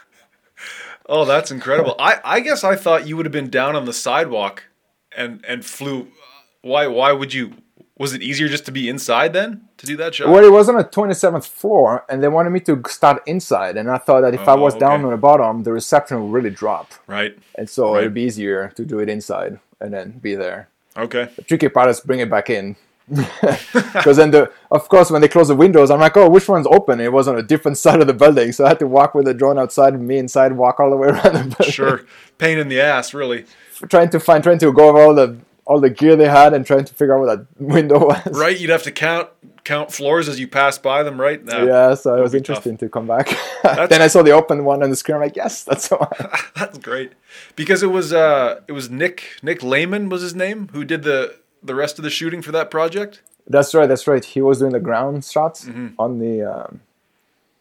oh, 1.08 1.24
that's 1.24 1.50
incredible. 1.50 1.94
I, 1.98 2.18
I 2.24 2.40
guess 2.40 2.64
I 2.64 2.76
thought 2.76 3.06
you 3.06 3.16
would 3.16 3.26
have 3.26 3.32
been 3.32 3.50
down 3.50 3.76
on 3.76 3.84
the 3.84 3.92
sidewalk 3.92 4.64
and 5.16 5.44
and 5.46 5.64
flew. 5.64 6.08
Why 6.62 6.86
why 6.86 7.12
would 7.12 7.32
you? 7.32 7.52
Was 7.98 8.14
it 8.14 8.22
easier 8.22 8.48
just 8.48 8.64
to 8.66 8.72
be 8.72 8.88
inside 8.88 9.32
then 9.34 9.68
to 9.76 9.86
do 9.86 9.96
that 9.98 10.14
shot? 10.14 10.28
well, 10.28 10.44
it 10.44 10.50
was 10.50 10.68
on 10.68 10.76
the 10.76 10.84
27th 10.84 11.46
floor, 11.46 12.04
and 12.08 12.22
they 12.22 12.28
wanted 12.28 12.50
me 12.50 12.60
to 12.60 12.80
start 12.88 13.22
inside. 13.26 13.76
And 13.76 13.90
I 13.90 13.98
thought 13.98 14.22
that 14.22 14.34
if 14.34 14.48
I 14.48 14.54
Oh, 14.54 14.60
was 14.62 14.74
down 14.74 15.04
on 15.04 15.10
the 15.10 15.16
bottom, 15.18 15.62
the 15.62 15.72
reception 15.72 16.22
would 16.22 16.32
really 16.32 16.50
drop. 16.50 16.92
Right. 17.06 17.38
And 17.54 17.68
so 17.68 17.92
Right. 17.92 18.00
it'd 18.00 18.14
be 18.14 18.22
easier 18.22 18.72
to 18.76 18.84
do 18.84 18.98
it 18.98 19.08
inside 19.10 19.58
and 19.80 19.92
then 19.92 20.18
be 20.22 20.34
there. 20.34 20.68
Okay. 20.96 21.28
The 21.36 21.42
tricky 21.42 21.68
part 21.68 21.90
is 21.90 22.00
bring 22.00 22.20
it 22.20 22.30
back 22.30 22.48
in. 22.50 22.76
Because 23.92 24.16
then, 24.16 24.30
the 24.30 24.50
of 24.70 24.88
course, 24.88 25.10
when 25.10 25.20
they 25.20 25.28
close 25.28 25.48
the 25.48 25.54
windows, 25.56 25.90
I'm 25.90 26.00
like, 26.00 26.16
oh, 26.16 26.28
which 26.30 26.48
one's 26.48 26.66
open? 26.66 26.98
It 27.00 27.12
was 27.12 27.28
on 27.28 27.36
a 27.38 27.42
different 27.42 27.76
side 27.84 28.00
of 28.00 28.06
the 28.06 28.14
building, 28.14 28.52
so 28.52 28.64
I 28.64 28.68
had 28.68 28.78
to 28.78 28.86
walk 28.86 29.14
with 29.14 29.26
the 29.26 29.34
drone 29.34 29.58
outside, 29.58 29.92
and 29.94 30.06
me 30.08 30.16
inside, 30.18 30.52
walk 30.52 30.80
all 30.80 30.90
the 30.90 30.96
way 30.96 31.08
around 31.08 31.34
the 31.34 31.56
building, 31.56 31.70
Sure. 31.72 32.02
Pain 32.38 32.58
in 32.58 32.68
the 32.68 32.80
ass, 32.80 33.12
really. 33.12 33.44
trying 33.88 34.08
to 34.10 34.20
find, 34.20 34.42
trying 34.42 34.58
to 34.58 34.72
go 34.72 34.88
over 34.88 34.98
all 35.02 35.14
the 35.14 35.36
all 35.64 35.80
the 35.80 35.90
gear 35.90 36.16
they 36.16 36.28
had, 36.28 36.52
and 36.54 36.66
trying 36.66 36.84
to 36.84 36.94
figure 36.94 37.14
out 37.16 37.20
what 37.26 37.36
that 37.38 37.46
window 37.60 38.06
was. 38.06 38.38
Right. 38.38 38.58
You'd 38.58 38.70
have 38.70 38.82
to 38.84 38.92
count 38.92 39.28
count 39.64 39.92
floors 39.92 40.28
as 40.28 40.40
you 40.40 40.48
pass 40.48 40.76
by 40.76 41.02
them. 41.04 41.20
Right. 41.20 41.44
Nah, 41.44 41.62
Yeah, 41.64 41.94
so 41.94 42.16
it 42.16 42.20
was 42.20 42.32
be 42.32 42.38
tough. 42.40 42.66
interesting 42.66 42.76
to 42.78 42.88
come 42.88 43.06
back. 43.06 43.28
then 43.88 44.02
I 44.02 44.08
saw 44.08 44.22
the 44.22 44.32
open 44.32 44.64
one 44.64 44.82
on 44.82 44.90
the 44.90 44.96
screen. 44.96 45.14
I'm 45.16 45.22
like, 45.22 45.36
yes, 45.36 45.62
that's 45.62 45.86
the 45.88 45.96
one. 45.98 46.08
That's 46.56 46.78
great. 46.78 47.12
Because 47.54 47.82
it 47.82 47.86
was 47.92 48.12
uh 48.12 48.60
it 48.66 48.72
was 48.72 48.90
Nick 48.90 49.36
Nick 49.42 49.62
Lehman 49.62 50.08
was 50.08 50.22
his 50.22 50.34
name 50.34 50.68
who 50.72 50.84
did 50.84 51.02
the 51.04 51.36
the 51.62 51.74
rest 51.76 51.98
of 51.98 52.02
the 52.02 52.10
shooting 52.10 52.42
for 52.42 52.50
that 52.52 52.70
project. 52.70 53.22
That's 53.46 53.72
right. 53.74 53.86
That's 53.88 54.06
right. 54.08 54.24
He 54.24 54.40
was 54.42 54.58
doing 54.58 54.72
the 54.72 54.80
ground 54.80 55.24
shots 55.24 55.64
Mm-hmm. 55.64 55.88
on 55.98 56.18
the 56.18 56.42
um, 56.42 56.54
on 56.64 56.80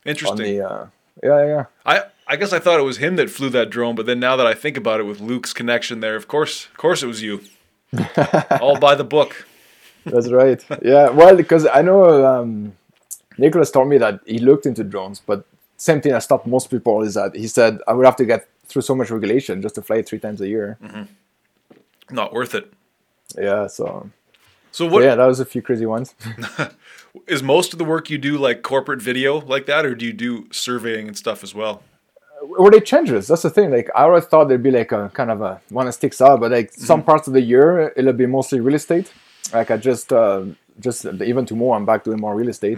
Interesting. 0.06 0.38
the 0.58 0.68
uh, 0.68 0.86
yeah 1.24 1.46
yeah. 1.46 1.66
I 1.86 2.04
I 2.28 2.36
guess 2.36 2.52
I 2.54 2.60
thought 2.60 2.80
it 2.80 2.84
was 2.84 2.98
him 2.98 3.16
that 3.18 3.30
flew 3.30 3.50
that 3.50 3.70
drone, 3.70 3.94
but 3.96 4.06
then 4.08 4.20
now 4.20 4.36
that 4.38 4.48
I 4.48 4.54
think 4.56 4.76
about 4.78 5.00
it 5.00 5.04
with 5.04 5.20
Luke's 5.20 5.54
connection 5.54 6.00
there, 6.00 6.16
of 6.16 6.28
course, 6.28 6.66
of 6.66 6.78
course 6.78 7.04
it 7.04 7.08
was 7.08 7.22
you. 7.22 7.42
All 8.62 8.80
by 8.80 8.96
the 8.96 9.04
book. 9.04 9.48
That's 10.06 10.32
right. 10.32 10.64
Yeah, 10.82 11.10
well, 11.10 11.36
because 11.36 11.68
I 11.68 11.82
know 11.82 12.26
um, 12.26 12.74
Nicholas 13.38 13.72
told 13.72 13.88
me 13.90 13.98
that 14.00 14.20
he 14.26 14.40
looked 14.40 14.66
into 14.66 14.84
drones, 14.84 15.22
but 15.26 15.46
same 15.78 16.02
thing 16.02 16.12
that 16.12 16.24
stopped 16.24 16.48
most 16.48 16.70
people 16.70 17.02
is 17.02 17.16
that 17.16 17.36
he 17.36 17.48
said 17.48 17.80
I 17.88 17.94
would 17.94 18.06
have 18.06 18.16
to 18.18 18.26
get 18.26 18.48
through 18.66 18.84
so 18.84 18.96
much 18.96 19.10
regulation 19.10 19.62
just 19.62 19.76
to 19.76 19.82
fly 19.82 19.98
it 19.98 20.08
three 20.08 20.20
times 20.20 20.42
a 20.42 20.48
year. 20.48 20.78
Not 22.10 22.34
worth 22.34 22.56
it. 22.56 22.72
Yeah, 23.38 23.68
so 23.68 24.10
So 24.72 24.86
what 24.86 25.02
is 25.02 25.08
yeah, 25.08 25.16
that 25.16 25.26
was 25.26 25.40
a 25.40 25.46
few 25.46 25.62
crazy 25.62 25.86
ones. 25.86 26.16
Is 27.28 27.44
most 27.44 27.74
of 27.74 27.80
the 27.80 27.84
work 27.86 28.10
you 28.10 28.18
do 28.18 28.38
like 28.38 28.62
corporate 28.62 29.02
video 29.02 29.40
like 29.42 29.66
that, 29.66 29.86
or 29.86 29.96
do 29.96 30.06
you 30.06 30.14
do 30.14 30.48
surveying 30.52 31.08
and 31.10 31.18
stuff 31.18 31.44
as 31.44 31.54
well? 31.54 31.84
Were 32.42 32.72
they 32.72 32.80
changes? 32.80 33.28
That's 33.28 33.44
the 33.44 33.50
thing. 33.50 33.72
Like 33.72 33.90
I 33.96 34.04
always 34.04 34.26
thought 34.26 34.46
there'd 34.48 34.64
be 34.64 34.72
like 34.72 34.92
a 34.92 35.10
kind 35.14 35.30
of 35.32 35.42
a 35.42 35.62
one 35.70 35.86
that 35.86 35.94
sticks 35.94 36.22
out, 36.22 36.40
but 36.40 36.52
like 36.52 36.72
some 36.74 37.04
parts 37.04 37.28
of 37.28 37.34
the 37.34 37.42
year 37.42 37.94
it'll 37.96 38.14
be 38.14 38.26
mostly 38.26 38.60
real 38.60 38.76
estate. 38.76 39.12
Like 39.54 39.70
I 39.72 39.78
just 39.78 40.12
uh, 40.12 40.46
just 40.80 41.06
even 41.06 41.46
tomorrow 41.46 41.74
I'm 41.78 41.86
back 41.86 42.04
doing 42.04 42.20
more 42.20 42.36
real 42.36 42.50
estate. 42.50 42.78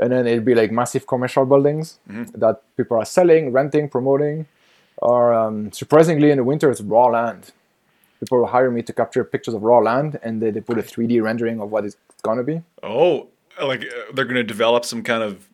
And 0.00 0.12
then 0.12 0.26
it'd 0.28 0.44
be 0.44 0.54
like 0.54 0.70
massive 0.70 1.06
commercial 1.08 1.44
buildings 1.44 1.98
that 2.34 2.62
people 2.76 2.96
are 2.98 3.04
selling, 3.04 3.50
renting, 3.52 3.88
promoting. 3.88 4.46
Or 4.98 5.34
um, 5.34 5.72
surprisingly, 5.72 6.30
in 6.30 6.36
the 6.38 6.44
winter, 6.44 6.70
it's 6.70 6.80
raw 6.80 7.06
land. 7.06 7.52
People 8.20 8.38
will 8.38 8.46
hire 8.46 8.70
me 8.70 8.82
to 8.82 8.92
capture 8.92 9.24
pictures 9.24 9.54
of 9.54 9.62
raw 9.62 9.78
land, 9.78 10.18
and 10.22 10.40
they, 10.42 10.50
they 10.50 10.60
put 10.60 10.78
a 10.78 10.82
3D 10.82 11.22
rendering 11.22 11.60
of 11.60 11.70
what 11.70 11.84
it's 11.84 11.96
gonna 12.22 12.42
be. 12.44 12.62
Oh, 12.82 13.28
like 13.60 13.82
uh, 13.82 14.12
they're 14.12 14.24
going 14.24 14.36
to 14.36 14.44
develop 14.44 14.84
some 14.84 15.02
kind 15.02 15.22
of 15.22 15.47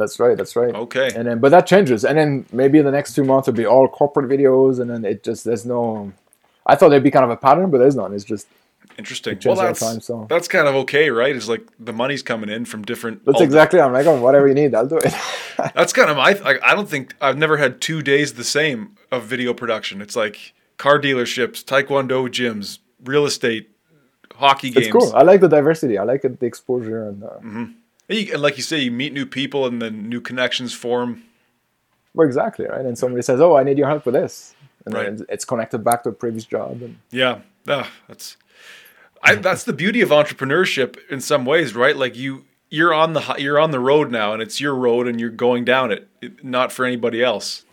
That's 0.00 0.18
right. 0.18 0.36
That's 0.36 0.56
right. 0.56 0.74
okay. 0.74 1.10
And 1.14 1.28
then, 1.28 1.38
but 1.38 1.50
that 1.50 1.66
changes. 1.66 2.04
And 2.04 2.18
then 2.18 2.46
maybe 2.52 2.78
in 2.78 2.84
the 2.84 2.90
next 2.98 3.14
two 3.14 3.22
months 3.24 3.46
it'll 3.46 3.56
be 3.56 3.66
all 3.66 3.86
corporate 3.86 4.28
videos, 4.28 4.80
and 4.80 4.90
then 4.90 5.04
it 5.04 5.22
just 5.22 5.44
there's 5.44 5.64
no. 5.64 6.12
I 6.66 6.74
thought 6.76 6.88
there'd 6.88 7.02
be 7.02 7.10
kind 7.10 7.24
of 7.24 7.30
a 7.30 7.36
pattern, 7.36 7.70
but 7.70 7.78
there's 7.78 7.96
none. 7.96 8.12
It's 8.14 8.24
just 8.24 8.46
Interesting. 8.98 9.34
changes 9.34 9.46
Well, 9.46 9.66
that's 9.66 9.80
time, 9.80 10.00
so- 10.00 10.26
that's 10.28 10.48
kind 10.48 10.66
of 10.68 10.74
okay, 10.82 11.10
right? 11.10 11.34
It's 11.34 11.48
like 11.48 11.62
the 11.78 11.92
money's 11.92 12.22
coming 12.22 12.50
in 12.50 12.64
from 12.64 12.82
different. 12.82 13.24
that's 13.24 13.40
exactly. 13.40 13.80
I'm 13.80 13.92
like, 13.92 14.06
oh, 14.06 14.20
whatever 14.20 14.46
you 14.48 14.54
need, 14.54 14.74
I'll 14.74 14.86
do 14.86 14.98
it. 14.98 15.14
That's 15.74 15.92
kind 15.92 16.10
of 16.10 16.16
my. 16.16 16.32
Like, 16.32 16.62
I 16.62 16.74
don't 16.74 16.88
think 16.88 17.14
I've 17.20 17.36
never 17.36 17.58
had 17.58 17.80
two 17.82 18.00
days 18.02 18.34
the 18.34 18.44
same 18.44 18.96
of 19.12 19.24
video 19.24 19.52
production. 19.52 20.00
It's 20.00 20.16
like 20.16 20.54
car 20.78 20.98
dealerships, 20.98 21.62
taekwondo 21.62 22.28
gyms, 22.28 22.78
real 23.04 23.26
estate, 23.26 23.70
hockey 24.34 24.70
games. 24.70 24.86
it's 24.86 24.92
cool. 24.92 25.12
I 25.14 25.22
like 25.22 25.40
the 25.42 25.48
diversity. 25.48 25.98
I 25.98 26.04
like 26.04 26.22
the 26.22 26.46
exposure, 26.46 27.06
and 27.08 27.22
uh, 27.22 27.28
And, 27.42 27.74
you, 28.18 28.32
and 28.32 28.42
like 28.42 28.56
you 28.56 28.62
say, 28.62 28.78
you 28.78 28.90
meet 28.90 29.12
new 29.12 29.26
people 29.26 29.66
and 29.66 29.80
then 29.80 30.08
new 30.08 30.20
connections 30.20 30.72
form. 30.72 31.22
well, 32.14 32.26
exactly 32.26 32.66
right. 32.66 32.84
And 32.84 32.98
somebody 32.98 33.22
says, 33.22 33.40
"Oh, 33.40 33.56
I 33.56 33.62
need 33.62 33.78
your 33.78 33.88
help 33.88 34.04
with 34.06 34.14
this," 34.14 34.54
and 34.84 34.94
Right. 34.94 35.16
then 35.16 35.26
it's 35.28 35.44
connected 35.44 35.78
back 35.84 36.02
to 36.04 36.08
a 36.10 36.12
previous 36.12 36.44
job. 36.44 36.82
And 36.82 36.98
Yeah, 37.10 37.40
ah, 37.68 37.90
that's. 38.08 38.36
I, 39.22 39.34
that's 39.34 39.64
the 39.64 39.74
beauty 39.74 40.00
of 40.00 40.08
entrepreneurship 40.08 40.96
in 41.10 41.20
some 41.20 41.44
ways, 41.44 41.74
right? 41.74 41.94
Like 41.94 42.16
you, 42.16 42.46
you're 42.70 42.94
on 42.94 43.12
the 43.12 43.34
you're 43.38 43.58
on 43.60 43.70
the 43.70 43.78
road 43.80 44.10
now, 44.10 44.32
and 44.32 44.40
it's 44.40 44.60
your 44.60 44.74
road, 44.74 45.06
and 45.06 45.20
you're 45.20 45.28
going 45.30 45.64
down 45.64 45.92
it, 45.92 46.08
it 46.22 46.42
not 46.44 46.72
for 46.72 46.86
anybody 46.86 47.22
else. 47.22 47.64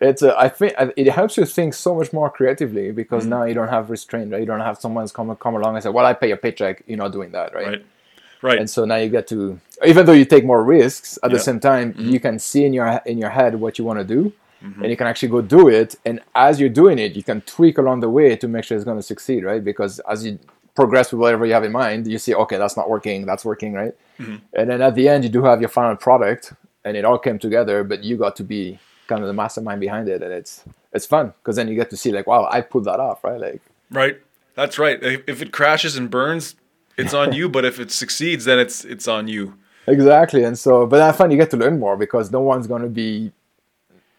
it's 0.00 0.22
uh, 0.24 0.34
I 0.36 0.48
think 0.48 0.74
it 0.96 1.08
helps 1.08 1.36
you 1.36 1.44
think 1.44 1.74
so 1.74 1.94
much 1.94 2.12
more 2.12 2.28
creatively 2.30 2.86
Mm-hmm. 2.88 2.96
because 2.96 3.26
now 3.26 3.44
you 3.44 3.54
don't 3.54 3.68
have 3.68 3.90
restraint. 3.90 4.32
Right? 4.32 4.40
You 4.40 4.46
don't 4.46 4.60
have 4.60 4.78
someone's 4.80 5.12
come 5.12 5.34
come 5.36 5.54
along 5.54 5.76
and 5.76 5.82
say, 5.84 5.90
"Well, 5.90 6.04
I 6.04 6.14
pay 6.14 6.32
a 6.32 6.36
paycheck. 6.36 6.82
You're 6.88 6.98
not 6.98 7.12
doing 7.12 7.30
that, 7.32 7.54
right?" 7.54 7.66
Right, 7.66 7.86
right. 8.42 8.58
and 8.58 8.68
so 8.68 8.84
now 8.84 8.96
you 8.96 9.08
get 9.08 9.26
to 9.28 9.58
even 9.86 10.04
though 10.06 10.12
you 10.12 10.24
take 10.24 10.44
more 10.44 10.62
risks 10.62 11.18
at 11.22 11.30
Yeah. 11.30 11.36
the 11.36 11.42
same 11.42 11.60
time 11.60 11.92
Mm-hmm. 11.94 12.10
you 12.10 12.20
can 12.20 12.38
see 12.38 12.64
in 12.64 12.72
your 12.72 13.00
in 13.06 13.16
your 13.18 13.30
head 13.30 13.52
what 13.60 13.78
you 13.78 13.84
want 13.84 13.98
to 13.98 14.04
do 14.04 14.32
and 14.80 14.88
you 14.92 14.96
can 14.96 15.08
actually 15.08 15.28
go 15.36 15.40
do 15.42 15.62
it 15.68 15.96
and 16.04 16.20
as 16.36 16.60
you're 16.60 16.68
doing 16.82 16.96
it 17.04 17.16
you 17.16 17.24
can 17.24 17.40
tweak 17.40 17.78
along 17.78 17.98
the 17.98 18.08
way 18.18 18.36
to 18.36 18.46
make 18.46 18.62
sure 18.64 18.76
it's 18.76 18.84
going 18.84 18.96
to 18.96 19.02
succeed 19.02 19.42
right 19.42 19.64
because 19.64 19.98
as 20.08 20.24
you 20.24 20.38
progress 20.76 21.10
with 21.12 21.20
whatever 21.20 21.44
you 21.44 21.52
have 21.52 21.64
in 21.64 21.72
mind 21.72 22.06
you 22.06 22.16
see 22.16 22.32
okay 22.42 22.58
that's 22.58 22.76
not 22.76 22.88
working 22.88 23.26
that's 23.26 23.44
working 23.44 23.72
right 23.72 23.94
Mm-hmm. 24.20 24.36
and 24.58 24.70
then 24.70 24.80
at 24.82 24.94
the 24.94 25.08
end 25.08 25.24
you 25.24 25.30
do 25.30 25.42
have 25.42 25.58
your 25.60 25.68
final 25.80 25.96
product 25.96 26.52
and 26.84 26.96
it 26.98 27.04
all 27.04 27.18
came 27.18 27.38
together 27.40 27.82
but 27.82 28.04
you 28.04 28.16
got 28.16 28.36
to 28.36 28.44
be 28.44 28.78
kind 29.08 29.20
of 29.22 29.26
the 29.26 29.32
mastermind 29.32 29.80
behind 29.80 30.06
it 30.08 30.22
and 30.22 30.32
it's 30.32 30.62
it's 30.92 31.06
fun 31.06 31.32
because 31.40 31.56
then 31.56 31.66
you 31.66 31.74
get 31.74 31.90
to 31.90 31.96
see 31.96 32.12
like 32.12 32.26
wow 32.28 32.48
i 32.52 32.60
pulled 32.60 32.84
that 32.84 33.00
off 33.00 33.24
right 33.24 33.40
like 33.40 33.60
Right. 33.90 34.16
That's 34.54 34.78
right. 34.78 35.02
If, 35.02 35.22
if 35.26 35.42
it 35.42 35.50
crashes 35.52 35.96
and 35.96 36.08
burns, 36.10 36.54
it's 36.96 37.14
on 37.14 37.32
you. 37.32 37.48
But 37.48 37.64
if 37.64 37.80
it 37.80 37.90
succeeds, 37.90 38.44
then 38.44 38.58
it's 38.58 38.84
it's 38.84 39.08
on 39.08 39.28
you. 39.28 39.58
Exactly, 39.86 40.44
and 40.44 40.56
so, 40.56 40.86
but 40.86 41.00
I 41.00 41.10
find 41.12 41.32
you 41.32 41.38
get 41.38 41.50
to 41.50 41.56
learn 41.56 41.80
more 41.80 41.96
because 41.96 42.30
no 42.30 42.40
one's 42.40 42.66
gonna 42.66 42.88
be 42.88 43.32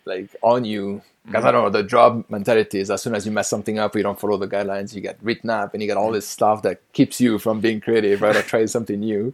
like 0.05 0.35
on 0.41 0.65
you. 0.65 1.01
Because 1.25 1.45
I 1.45 1.51
don't 1.51 1.63
know, 1.63 1.69
the 1.69 1.83
job 1.83 2.25
mentality 2.27 2.79
is 2.79 2.91
as 2.91 3.01
soon 3.01 3.15
as 3.15 3.25
you 3.25 3.31
mess 3.31 3.47
something 3.47 3.79
up, 3.79 3.95
you 3.95 4.03
don't 4.03 4.19
follow 4.19 4.35
the 4.35 4.47
guidelines, 4.47 4.93
you 4.93 4.99
get 4.99 5.17
written 5.21 5.49
up, 5.49 5.73
and 5.73 5.81
you 5.81 5.87
get 5.87 5.95
all 5.95 6.11
this 6.11 6.27
stuff 6.27 6.63
that 6.63 6.81
keeps 6.91 7.21
you 7.21 7.39
from 7.39 7.61
being 7.61 7.79
creative, 7.79 8.21
right, 8.21 8.35
or 8.35 8.41
trying 8.41 8.67
something 8.67 8.99
new. 8.99 9.33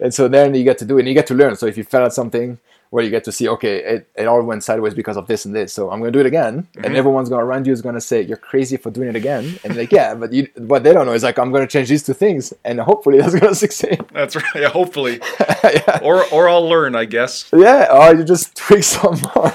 And 0.00 0.12
so 0.12 0.26
then 0.26 0.54
you 0.56 0.64
get 0.64 0.78
to 0.78 0.84
do 0.84 0.96
it, 0.96 1.02
and 1.02 1.08
you 1.08 1.14
get 1.14 1.28
to 1.28 1.34
learn. 1.34 1.54
So 1.54 1.66
if 1.66 1.78
you 1.78 1.84
fail 1.84 2.06
at 2.06 2.12
something, 2.12 2.58
where 2.90 3.04
you 3.04 3.10
get 3.10 3.22
to 3.24 3.32
see, 3.32 3.48
okay, 3.48 3.76
it, 3.76 4.10
it 4.16 4.26
all 4.26 4.42
went 4.42 4.64
sideways 4.64 4.94
because 4.94 5.16
of 5.16 5.28
this 5.28 5.44
and 5.44 5.54
this, 5.54 5.72
so 5.72 5.90
I'm 5.90 6.00
gonna 6.00 6.10
do 6.10 6.18
it 6.18 6.26
again, 6.26 6.68
and 6.74 6.84
mm-hmm. 6.84 6.96
everyone's 6.96 7.28
gonna 7.28 7.44
around 7.44 7.66
you 7.66 7.72
is 7.72 7.82
gonna 7.82 8.00
say 8.00 8.20
you're 8.20 8.36
crazy 8.36 8.76
for 8.76 8.90
doing 8.90 9.08
it 9.08 9.16
again, 9.16 9.58
and 9.64 9.76
like, 9.76 9.92
yeah, 9.92 10.14
but 10.14 10.32
you, 10.32 10.48
what 10.56 10.82
they 10.82 10.92
don't 10.92 11.06
know 11.06 11.12
is 11.12 11.22
like 11.22 11.38
I'm 11.38 11.52
gonna 11.52 11.68
change 11.68 11.88
these 11.88 12.02
two 12.02 12.14
things, 12.14 12.52
and 12.64 12.80
hopefully 12.80 13.18
that's 13.18 13.34
gonna 13.34 13.54
succeed. 13.66 14.00
That's 14.12 14.34
right. 14.34 14.44
Yeah, 14.56 14.68
hopefully, 14.68 15.20
yeah. 15.64 16.00
or 16.02 16.24
or 16.32 16.48
I'll 16.48 16.68
learn. 16.68 16.96
I 16.96 17.04
guess. 17.04 17.48
Yeah, 17.52 17.86
or 17.92 18.14
you 18.14 18.24
just 18.24 18.56
tweak 18.56 18.82
some 18.82 19.18
more. 19.34 19.54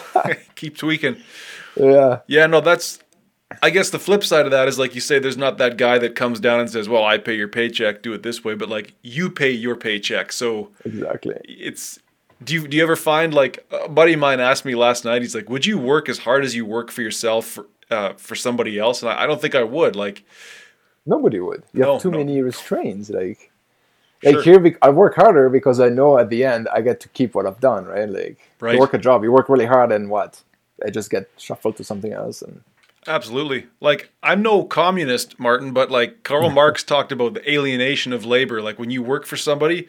Keep 0.56 0.78
tweaking. 0.78 1.18
yeah, 1.76 2.20
Yeah. 2.28 2.48
No, 2.48 2.62
that's. 2.62 3.00
I 3.62 3.70
guess 3.70 3.92
the 3.92 4.00
flip 4.00 4.24
side 4.24 4.46
of 4.46 4.52
that 4.52 4.68
is 4.68 4.80
like 4.80 4.96
you 4.96 5.02
say, 5.02 5.20
there's 5.20 5.38
not 5.38 5.60
that 5.60 5.78
guy 5.78 5.98
that 6.00 6.16
comes 6.16 6.40
down 6.40 6.60
and 6.60 6.70
says, 6.70 6.90
"Well, 6.90 7.06
I 7.06 7.18
pay 7.18 7.36
your 7.36 7.48
paycheck, 7.48 8.02
do 8.02 8.14
it 8.14 8.24
this 8.24 8.44
way," 8.44 8.56
but 8.56 8.70
like 8.70 8.94
you 9.02 9.30
pay 9.30 9.52
your 9.52 9.76
paycheck, 9.76 10.32
so 10.32 10.72
exactly. 10.84 11.36
it's. 11.46 12.00
Do 12.44 12.54
you 12.54 12.68
do 12.68 12.76
you 12.78 12.84
ever 12.84 12.96
find 12.96 13.34
like 13.34 13.66
a 13.72 13.88
buddy 13.90 14.14
of 14.14 14.20
mine 14.20 14.40
asked 14.40 14.66
me 14.66 14.76
last 14.76 15.06
night? 15.06 15.22
He's 15.22 15.34
like, 15.36 15.50
"Would 15.50 15.66
you 15.66 15.78
work 15.78 16.10
as 16.10 16.20
hard 16.20 16.44
as 16.44 16.54
you 16.56 16.66
work 16.66 16.92
for 16.92 17.02
yourself 17.02 17.46
for, 17.46 17.66
uh, 17.90 18.14
for 18.14 18.36
somebody 18.36 18.78
else?" 18.78 19.02
And 19.02 19.10
I, 19.12 19.24
I 19.24 19.26
don't 19.26 19.40
think 19.42 19.56
I 19.56 19.64
would. 19.64 19.96
Like, 19.96 20.24
Nobody 21.06 21.40
would. 21.40 21.64
You 21.74 21.82
No, 21.84 21.94
have 21.94 22.02
too 22.02 22.12
no. 22.12 22.18
many 22.18 22.42
restraints. 22.42 23.10
Like, 23.10 23.52
like 24.24 24.34
Sure. 24.44 24.60
here, 24.60 24.78
I 24.82 24.90
work 24.90 25.16
harder 25.16 25.50
because 25.50 25.80
I 25.80 25.90
know 25.90 26.18
at 26.18 26.30
the 26.30 26.44
end 26.44 26.68
I 26.74 26.82
get 26.82 27.00
to 27.02 27.10
keep 27.10 27.36
what 27.36 27.46
I've 27.46 27.60
done. 27.60 27.86
Right? 27.86 28.10
Like, 28.10 28.38
Right. 28.60 28.74
you 28.74 28.80
work 28.80 28.94
a 28.94 28.98
job, 28.98 29.24
you 29.24 29.32
work 29.32 29.48
really 29.48 29.68
hard, 29.68 29.92
and 29.92 30.10
what? 30.10 30.42
I 30.86 30.90
just 30.90 31.10
get 31.12 31.30
shuffled 31.38 31.78
to 31.78 31.84
something 31.84 32.12
else. 32.12 32.42
And 32.42 32.62
Absolutely. 33.08 33.68
Like 33.80 34.10
I'm 34.24 34.42
no 34.42 34.64
communist, 34.66 35.40
Martin, 35.40 35.72
but 35.74 35.92
like 35.92 36.24
Karl 36.24 36.50
Marx 36.60 36.84
talked 36.84 37.12
about 37.12 37.36
the 37.36 37.50
alienation 37.52 38.12
of 38.12 38.26
labor. 38.26 38.62
Like 38.62 38.80
when 38.80 38.90
you 38.90 39.04
work 39.04 39.26
for 39.28 39.38
somebody, 39.38 39.88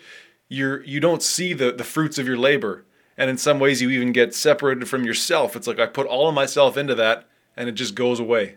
you're 0.49 0.83
you 0.85 1.01
don't 1.01 1.23
see 1.23 1.53
the 1.53 1.73
the 1.73 1.85
fruits 1.85 2.19
of 2.19 2.27
your 2.27 2.39
labor. 2.39 2.85
And 3.19 3.31
in 3.31 3.39
some 3.39 3.59
ways 3.59 3.81
you 3.81 3.89
even 3.91 4.13
get 4.13 4.35
separated 4.35 4.89
from 4.89 5.05
yourself. 5.05 5.57
It's 5.57 5.67
like 5.67 5.79
I 5.79 5.87
put 5.87 6.07
all 6.07 6.29
of 6.29 6.35
myself 6.35 6.77
into 6.77 6.95
that 6.97 7.27
and 7.57 7.69
it 7.69 7.73
just 7.73 7.95
goes 7.95 8.21
away. 8.21 8.57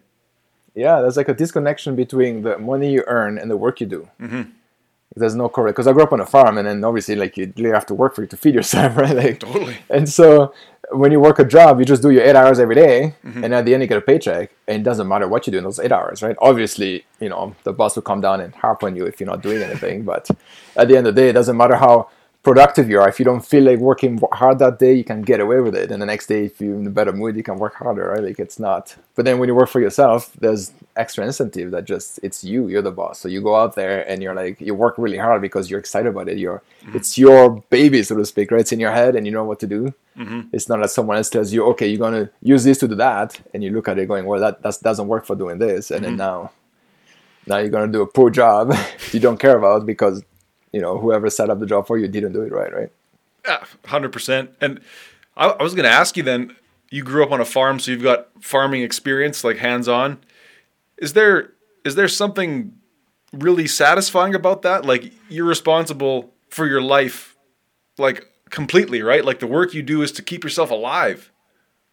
Yeah, 0.76 1.02
there's 1.02 1.18
like 1.18 1.30
a 1.30 1.34
disconnection 1.34 1.96
between 1.96 2.44
the 2.44 2.58
money 2.58 2.92
you 2.92 3.04
earn 3.08 3.38
and 3.38 3.50
the 3.50 3.58
work 3.58 3.80
you 3.82 3.88
do. 3.88 4.08
Mm-hmm. 4.20 4.52
There's 5.16 5.36
no 5.36 5.50
correlation 5.50 5.74
because 5.74 5.88
I 5.88 5.94
grew 5.94 6.04
up 6.04 6.14
on 6.14 6.20
a 6.20 6.26
farm, 6.26 6.58
and 6.58 6.68
then 6.68 6.84
obviously 6.84 7.16
like 7.16 7.36
you 7.36 7.52
really 7.58 7.72
have 7.72 7.86
to 7.88 7.96
work 7.96 8.16
for 8.16 8.24
it 8.24 8.30
to 8.30 8.38
feed 8.38 8.54
yourself, 8.54 8.96
right? 8.98 9.16
Like, 9.16 9.40
Totally. 9.40 9.78
and 9.90 10.08
so 10.08 10.54
when 10.92 11.12
you 11.12 11.20
work 11.20 11.40
a 11.40 11.46
job, 11.46 11.80
you 11.80 11.86
just 11.86 12.02
do 12.02 12.10
your 12.10 12.24
eight 12.24 12.36
hours 12.36 12.60
every 12.60 12.76
day, 12.76 13.16
mm-hmm. 13.24 13.44
and 13.44 13.54
at 13.54 13.66
the 13.66 13.74
end 13.74 13.84
you 13.84 13.88
get 13.88 13.98
a 13.98 14.02
paycheck, 14.02 14.52
and 14.68 14.82
it 14.82 14.84
doesn't 14.84 15.08
matter 15.08 15.28
what 15.28 15.46
you 15.46 15.52
do 15.52 15.58
in 15.58 15.64
those 15.64 15.80
eight 15.80 15.92
hours, 15.92 16.22
right? 16.24 16.36
Obviously, 16.40 17.06
you 17.20 17.30
know 17.30 17.56
the 17.64 17.74
boss 17.74 17.96
will 17.96 18.04
come 18.04 18.22
down 18.22 18.42
and 18.42 18.56
harp 18.56 18.84
on 18.84 18.96
you 18.96 19.06
if 19.06 19.20
you're 19.20 19.30
not 19.30 19.42
doing 19.42 19.62
anything, 19.62 20.04
but 20.12 20.30
at 20.76 20.88
the 20.88 20.98
end 20.98 21.08
of 21.08 21.16
the 21.16 21.22
day, 21.22 21.30
it 21.30 21.34
doesn't 21.34 21.58
matter 21.58 21.76
how 21.76 22.10
productive 22.44 22.90
you 22.90 23.00
are. 23.00 23.10
If 23.10 23.20
you 23.20 23.26
don't 23.26 23.46
feel 23.46 23.64
like 23.64 23.80
working 23.80 24.20
hard 24.32 24.60
that 24.60 24.80
day, 24.80 24.94
you 24.94 25.04
can 25.04 25.22
get 25.22 25.40
away 25.40 25.60
with 25.60 25.76
it, 25.76 25.92
and 25.92 26.02
the 26.02 26.06
next 26.06 26.28
day, 26.28 26.46
if 26.46 26.62
you're 26.62 26.76
in 26.76 26.88
a 26.88 26.90
better 26.90 27.12
mood, 27.12 27.36
you 27.36 27.44
can 27.44 27.58
work 27.58 27.76
harder, 27.76 28.10
right? 28.10 28.24
Like 28.24 28.40
it's 28.40 28.60
not. 28.60 28.96
But 29.16 29.26
then 29.26 29.40
when 29.40 29.50
you 29.50 29.56
work 29.56 29.70
for 29.70 29.82
yourself, 29.82 30.32
there's 30.40 30.72
extra 30.96 31.26
incentive 31.26 31.72
that 31.72 31.86
just 31.86 32.20
it's 32.24 32.44
you, 32.44 32.68
you're 32.68 32.82
the 32.82 32.92
boss. 32.92 33.20
So 33.20 33.28
you 33.28 33.42
go 33.42 33.56
out 33.56 33.76
there 33.76 34.08
and 34.10 34.24
you're 34.24 34.36
like 34.36 34.62
you 34.62 34.74
work 34.74 34.96
really 34.98 35.18
hard 35.18 35.42
because 35.42 35.70
you're 35.70 35.80
excited 35.80 36.10
about 36.10 36.30
it. 36.30 36.38
You're 36.38 36.62
mm-hmm. 36.84 36.98
it's 36.98 37.18
your 37.18 37.62
baby, 37.70 38.04
so 38.04 38.16
to 38.16 38.26
speak, 38.26 38.52
right? 38.52 38.62
It's 38.62 38.72
in 38.72 38.80
your 38.80 38.92
head 38.92 39.16
and 39.16 39.26
you 39.26 39.32
know 39.32 39.44
what 39.44 39.60
to 39.60 39.68
do. 39.68 39.94
Mm-hmm. 40.18 40.50
It's 40.54 40.70
not 40.70 40.82
that 40.82 40.92
someone 40.92 41.18
else 41.18 41.30
tells 41.30 41.52
you, 41.52 41.66
okay, 41.68 41.88
you're 41.88 42.00
gonna 42.00 42.30
use 42.42 42.64
this 42.64 42.78
to 42.80 42.88
do 42.88 42.96
that, 42.96 43.40
and 43.54 43.64
you 43.64 43.72
look 43.72 43.88
at 43.88 44.00
it 44.00 44.08
going, 44.08 44.26
well, 44.26 44.40
that 44.40 44.62
that 44.62 44.78
doesn't 44.82 45.08
work 45.08 45.26
for 45.26 45.36
doing 45.36 45.60
this, 45.60 45.92
and 45.92 46.04
then 46.04 46.12
mm-hmm. 46.12 46.18
now, 46.18 46.52
now 47.48 47.58
you're 47.58 47.70
gonna 47.70 47.92
do 47.92 48.02
a 48.02 48.08
poor 48.08 48.30
job 48.30 48.74
you 49.12 49.20
don't 49.20 49.40
care 49.40 49.58
about 49.58 49.86
because 49.86 50.24
you 50.72 50.82
know 50.82 50.98
whoever 50.98 51.30
set 51.30 51.50
up 51.50 51.60
the 51.60 51.66
job 51.66 51.88
for 51.88 51.98
you 51.98 52.08
didn't 52.08 52.34
do 52.34 52.42
it 52.42 52.52
right, 52.52 52.74
right? 52.74 52.92
Yeah, 53.46 53.64
hundred 53.86 54.12
percent. 54.12 54.52
And 54.62 54.80
I, 55.36 55.48
I 55.48 55.64
was 55.64 55.74
going 55.74 55.86
to 55.86 55.92
ask 55.92 56.18
you 56.18 56.24
then. 56.24 56.56
You 56.92 57.04
grew 57.04 57.24
up 57.24 57.32
on 57.32 57.40
a 57.40 57.46
farm, 57.46 57.80
so 57.80 57.92
you've 57.92 58.02
got 58.02 58.30
farming 58.42 58.82
experience, 58.82 59.44
like 59.44 59.58
hands 59.58 59.88
on. 59.88 60.20
Is 60.98 61.14
there 61.14 61.54
is 61.86 61.96
there 61.96 62.08
something 62.08 62.74
really 63.32 63.68
satisfying 63.68 64.36
about 64.36 64.64
that? 64.64 64.86
Like 64.86 65.14
you're 65.30 65.46
responsible 65.46 66.34
for 66.50 66.66
your 66.68 66.82
life, 66.82 67.36
like 67.98 68.26
completely, 68.50 69.02
right? 69.02 69.24
Like 69.24 69.40
the 69.40 69.48
work 69.48 69.74
you 69.74 69.84
do 69.84 70.02
is 70.02 70.12
to 70.14 70.24
keep 70.24 70.44
yourself 70.44 70.72
alive. 70.72 71.32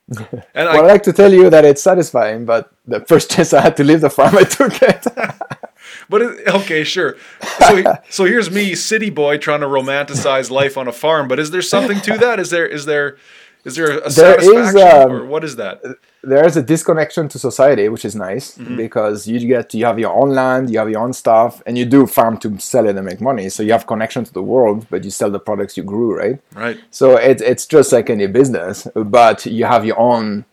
And 0.55 0.69
Well, 0.69 0.85
I, 0.85 0.89
I 0.89 0.93
like 0.93 1.03
to 1.03 1.13
tell 1.13 1.33
you 1.33 1.51
that 1.51 1.65
it's 1.65 1.83
satisfying, 1.83 2.45
but 2.45 2.71
the 2.87 3.01
first 3.01 3.31
chance 3.33 3.53
I 3.53 3.61
had 3.61 3.77
to 3.77 3.85
leave 3.85 4.01
the 4.01 4.11
farm, 4.11 4.37
I 4.37 4.45
took 4.45 4.81
it. 4.83 5.05
But 6.09 6.23
it, 6.23 6.49
okay, 6.49 6.85
sure. 6.85 7.17
So 7.61 7.83
so 8.09 8.25
here's 8.25 8.51
me, 8.51 8.75
city 8.75 9.11
boy, 9.11 9.39
trying 9.39 9.61
to 9.61 9.67
romanticize 9.67 10.51
life 10.51 10.77
on 10.77 10.87
a 10.89 10.93
farm. 10.93 11.29
But 11.29 11.39
is 11.39 11.51
there 11.51 11.63
something 11.63 12.01
to 12.03 12.19
that? 12.19 12.39
Is 12.39 12.51
there 12.51 12.67
is 12.67 12.85
there 12.87 13.17
is 13.65 13.75
there 13.75 13.99
a 13.99 14.11
There 14.11 14.39
is, 14.39 14.47
satisfaction 14.47 15.11
um, 15.11 15.13
or 15.13 15.25
what 15.27 15.43
is 15.43 15.57
that? 15.57 15.83
there 16.23 16.45
is 16.45 16.57
a 16.57 16.63
disconnection 16.63 17.29
to 17.29 17.39
society, 17.39 17.89
which 17.89 18.05
is 18.05 18.17
nice 18.17 18.59
because 18.77 19.29
you 19.29 19.39
get 19.47 19.75
you 19.75 19.85
have 19.85 19.99
your 19.99 20.13
own 20.13 20.31
land, 20.31 20.71
you 20.71 20.79
have 20.79 20.91
your 20.91 21.01
own 21.01 21.13
stuff, 21.13 21.63
and 21.67 21.79
you 21.79 21.85
do 21.85 22.07
farm 22.07 22.37
to 22.39 22.59
sell 22.59 22.87
it 22.89 22.97
and 22.97 23.07
make 23.07 23.21
money. 23.21 23.49
So 23.49 23.63
you 23.63 23.73
have 23.73 23.87
connection 23.87 24.25
to 24.25 24.33
the 24.33 24.43
world, 24.43 24.87
but 24.91 25.05
you 25.05 25.11
sell 25.11 25.31
the 25.31 25.39
products 25.41 25.77
you 25.77 25.85
grew, 25.85 26.17
right? 26.17 26.41
Right. 26.55 26.79
So 26.91 27.17
it's 27.17 27.43
it's 27.43 27.67
just 27.67 27.93
like 27.93 28.11
any 28.11 28.27
business, 28.27 28.87
but 28.95 29.47
you 29.47 29.65
have 29.65 29.85
your 29.85 29.99
own 29.99 30.45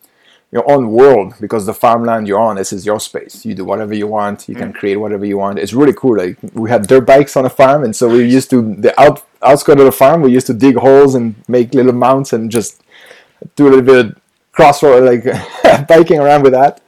your 0.54 0.70
own 0.72 0.92
world 0.92 1.34
because 1.42 1.66
the 1.66 1.74
farmland 1.74 2.28
you're 2.28 2.40
on, 2.40 2.58
this 2.58 2.72
is 2.72 2.86
your 2.86 3.00
space. 3.00 3.44
You 3.44 3.56
do 3.56 3.66
whatever 3.66 3.96
you 3.96 4.06
want. 4.06 4.48
You 4.48 4.54
can 4.54 4.72
mm. 4.72 4.76
create 4.76 4.98
whatever 4.98 5.26
you 5.26 5.40
want. 5.40 5.58
It's 5.58 5.74
really 5.74 5.94
cool. 5.94 6.18
Like 6.18 6.38
we 6.54 6.70
had 6.70 6.86
dirt 6.88 7.08
bikes 7.08 7.36
on 7.36 7.44
the 7.44 7.50
farm, 7.50 7.84
and 7.84 7.96
so 7.96 8.08
we 8.08 8.24
used 8.24 8.52
to 8.52 8.76
the 8.76 8.98
out 9.02 9.26
outskirts 9.42 9.82
of 9.82 9.86
the 9.86 9.92
farm. 9.92 10.22
We 10.22 10.32
used 10.32 10.46
to 10.48 10.54
dig 10.54 10.76
holes 10.76 11.16
and 11.16 11.34
make 11.48 11.74
little 11.74 11.92
mounts 11.92 12.34
and 12.34 12.52
just 12.52 12.84
do 13.56 13.68
a 13.68 13.70
little 13.70 13.82
bit 13.82 14.06
of 14.06 14.22
crossroad 14.52 15.04
like 15.04 15.24
biking 15.88 16.20
around 16.20 16.44
with 16.44 16.54
that. 16.54 16.82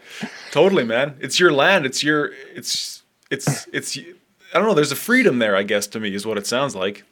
Totally, 0.52 0.84
man. 0.84 1.16
It's 1.20 1.40
your 1.40 1.52
land. 1.52 1.88
It's 1.88 2.04
your. 2.04 2.32
It's 2.54 3.02
it's 3.32 3.68
it's. 3.74 3.98
I 3.98 4.60
don't 4.60 4.68
know. 4.68 4.76
There's 4.76 4.92
a 4.92 4.96
freedom 5.10 5.40
there. 5.40 5.56
I 5.56 5.64
guess 5.64 5.88
to 5.88 6.00
me 6.00 6.14
is 6.14 6.24
what 6.24 6.38
it 6.38 6.46
sounds 6.46 6.76
like. 6.76 7.04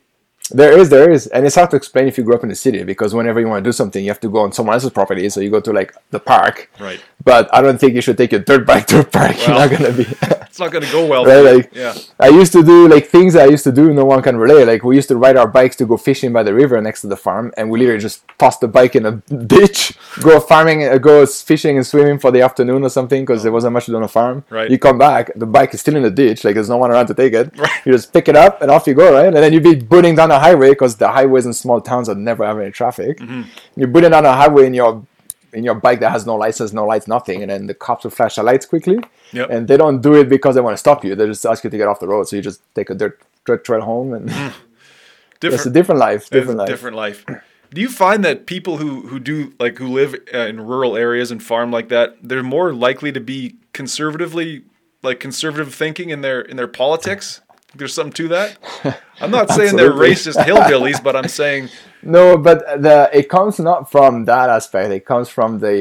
There 0.52 0.78
is, 0.78 0.90
there 0.90 1.10
is, 1.10 1.28
and 1.28 1.46
it's 1.46 1.56
hard 1.56 1.72
to 1.72 1.78
explain 1.78 2.08
if 2.08 2.18
you 2.18 2.24
grew 2.24 2.36
up 2.36 2.44
in 2.44 2.50
the 2.50 2.56
city 2.56 2.84
because 2.84 3.14
whenever 3.16 3.40
you 3.40 3.48
want 3.48 3.64
to 3.64 3.68
do 3.68 3.72
something, 3.72 4.04
you 4.04 4.10
have 4.12 4.20
to 4.20 4.30
go 4.30 4.40
on 4.40 4.52
someone 4.52 4.74
else's 4.74 4.92
property. 4.92 5.28
So 5.30 5.40
you 5.40 5.50
go 5.50 5.62
to 5.62 5.72
like 5.72 5.96
the 6.12 6.20
park. 6.20 6.70
Right. 6.80 7.00
But 7.24 7.52
I 7.54 7.62
don't 7.62 7.80
think 7.80 7.94
you 7.96 8.02
should 8.02 8.18
take 8.18 8.34
your 8.34 8.42
dirt 8.42 8.68
bike 8.68 8.86
to 8.88 9.00
a 9.00 9.04
park. 9.06 9.38
You're 9.48 9.56
not 9.56 9.70
gonna 9.72 9.94
be. 9.94 10.06
It's 10.54 10.60
not 10.60 10.72
going 10.72 10.84
to 10.86 10.92
go 10.92 11.08
well. 11.08 11.26
Right, 11.34 11.42
like- 11.56 11.74
yeah. 11.74 11.96
I 12.20 12.28
used 12.28 12.52
to 12.52 12.62
do 12.62 12.88
like 12.88 13.08
things 13.08 13.36
I 13.36 13.46
used 13.46 13.64
to 13.64 13.72
do. 13.72 13.92
No 13.92 14.06
one 14.06 14.22
can 14.22 14.38
relate. 14.38 14.66
Like 14.66 14.84
we 14.84 14.96
used 14.96 15.08
to 15.08 15.16
ride 15.18 15.36
our 15.36 15.48
bikes 15.48 15.76
to 15.78 15.86
go 15.88 15.98
fishing 15.98 16.32
by 16.32 16.44
the 16.44 16.54
river 16.54 16.80
next 16.80 17.02
to 17.02 17.08
the 17.08 17.18
farm, 17.18 17.52
and 17.58 17.72
we 17.72 17.80
literally 17.80 18.00
just 18.00 18.22
toss 18.38 18.60
the 18.60 18.68
bike 18.68 18.96
in 18.96 19.04
a 19.08 19.14
ditch, 19.48 19.98
go 20.22 20.40
farming, 20.40 20.84
uh, 20.88 21.00
go 21.00 21.26
fishing 21.26 21.78
and 21.78 21.88
swimming 21.88 22.20
for 22.20 22.30
the 22.30 22.42
afternoon 22.42 22.84
or 22.84 22.90
something 22.90 23.24
because 23.26 23.42
there 23.42 23.52
wasn't 23.52 23.74
much 23.74 23.86
to 23.86 23.92
do 23.94 23.96
on 23.96 24.04
the 24.04 24.08
farm. 24.08 24.44
Right. 24.52 24.70
You 24.70 24.78
come 24.78 25.00
back, 25.00 25.32
the 25.36 25.48
bike 25.48 25.74
is 25.74 25.80
still 25.82 25.96
in 25.96 26.04
the 26.04 26.12
ditch. 26.12 26.44
Like 26.44 26.54
there's 26.54 26.70
no 26.70 26.78
one 26.78 26.92
around 26.92 27.08
to 27.08 27.16
take 27.16 27.34
it. 27.34 27.58
Right. 27.58 27.72
You 27.84 27.92
just 27.94 28.14
pick 28.14 28.28
it 28.28 28.36
up 28.36 28.62
and 28.62 28.70
off 28.70 28.86
you 28.86 28.94
go. 28.94 29.12
Right, 29.12 29.26
and 29.26 29.36
then 29.38 29.54
you'd 29.54 29.64
be 29.64 29.74
booting 29.74 30.14
down 30.14 30.30
the 30.34 30.40
highway 30.40 30.70
because 30.70 30.96
the 30.98 31.08
highways 31.18 31.46
in 31.46 31.54
small 31.54 31.80
towns 31.82 32.10
are 32.10 32.16
never 32.16 32.46
have 32.46 32.60
any 32.60 32.72
traffic. 32.72 33.18
Mm-hmm. 33.20 33.42
You're 33.78 33.88
booting 33.94 34.14
on 34.14 34.26
a 34.26 34.34
highway 34.34 34.66
in 34.68 34.74
your 34.74 35.06
in 35.54 35.64
your 35.64 35.76
bike 35.76 36.00
that 36.00 36.12
has 36.12 36.26
no 36.26 36.36
license, 36.36 36.74
no 36.74 36.86
lights, 36.86 37.08
nothing, 37.08 37.42
and 37.44 37.52
then 37.52 37.68
the 37.68 37.76
cops 37.76 38.04
will 38.04 38.12
flash 38.12 38.36
the 38.36 38.44
lights 38.44 38.66
quickly. 38.66 38.98
Yep. 39.34 39.50
And 39.52 39.68
they 39.68 39.78
don't 39.78 40.02
do 40.02 40.14
it 40.16 40.28
because 40.28 40.56
they 40.56 40.62
want 40.62 40.74
to 40.74 40.84
stop 40.88 41.06
you. 41.06 41.16
They 41.16 41.28
just 41.28 41.46
ask 41.46 41.64
you 41.64 41.70
to 41.70 41.78
get 41.78 41.88
off 41.88 42.00
the 42.00 42.08
road. 42.08 42.28
So 42.28 42.36
you 42.36 42.42
just 42.42 42.62
take 42.74 42.90
a 42.90 42.96
dirt, 42.96 43.22
dirt 43.46 43.64
trail 43.64 43.82
home, 43.82 44.14
and 44.14 44.30
it's 44.32 44.36
a 44.46 45.40
Different. 45.40 45.74
different 45.74 46.00
life. 46.00 46.30
Different 46.30 46.58
life. 46.58 46.68
different 46.74 46.96
life. 46.96 47.26
Do 47.74 47.82
you 47.82 47.90
find 47.90 48.24
that 48.26 48.46
people 48.46 48.78
who 48.78 49.08
who 49.10 49.20
do 49.20 49.54
like 49.60 49.78
who 49.78 49.88
live 49.88 50.16
uh, 50.34 50.38
in 50.52 50.62
rural 50.62 50.96
areas 50.96 51.32
and 51.32 51.42
farm 51.42 51.72
like 51.72 51.90
that, 51.90 52.18
they're 52.22 52.44
more 52.58 52.74
likely 52.74 53.12
to 53.12 53.20
be 53.20 53.56
conservatively 53.74 54.64
like 55.04 55.20
conservative 55.20 55.74
thinking 55.74 56.10
in 56.10 56.22
their 56.22 56.42
in 56.42 56.56
their 56.58 56.68
politics? 56.68 57.42
There's 57.76 57.94
something 57.94 58.14
to 58.14 58.28
that. 58.30 58.58
I'm 59.24 59.32
not 59.32 59.50
saying 59.50 59.76
they're 59.76 59.92
racist 59.92 60.36
hillbillies, 60.50 61.02
but 61.04 61.16
I'm 61.16 61.28
saying 61.28 61.70
No, 62.04 62.38
but 62.38 62.60
the 62.82 63.10
it 63.14 63.30
comes 63.30 63.60
not 63.60 63.90
from 63.90 64.26
that 64.26 64.50
aspect. 64.50 64.92
It 64.92 65.06
comes 65.06 65.30
from 65.30 65.60
the 65.60 65.78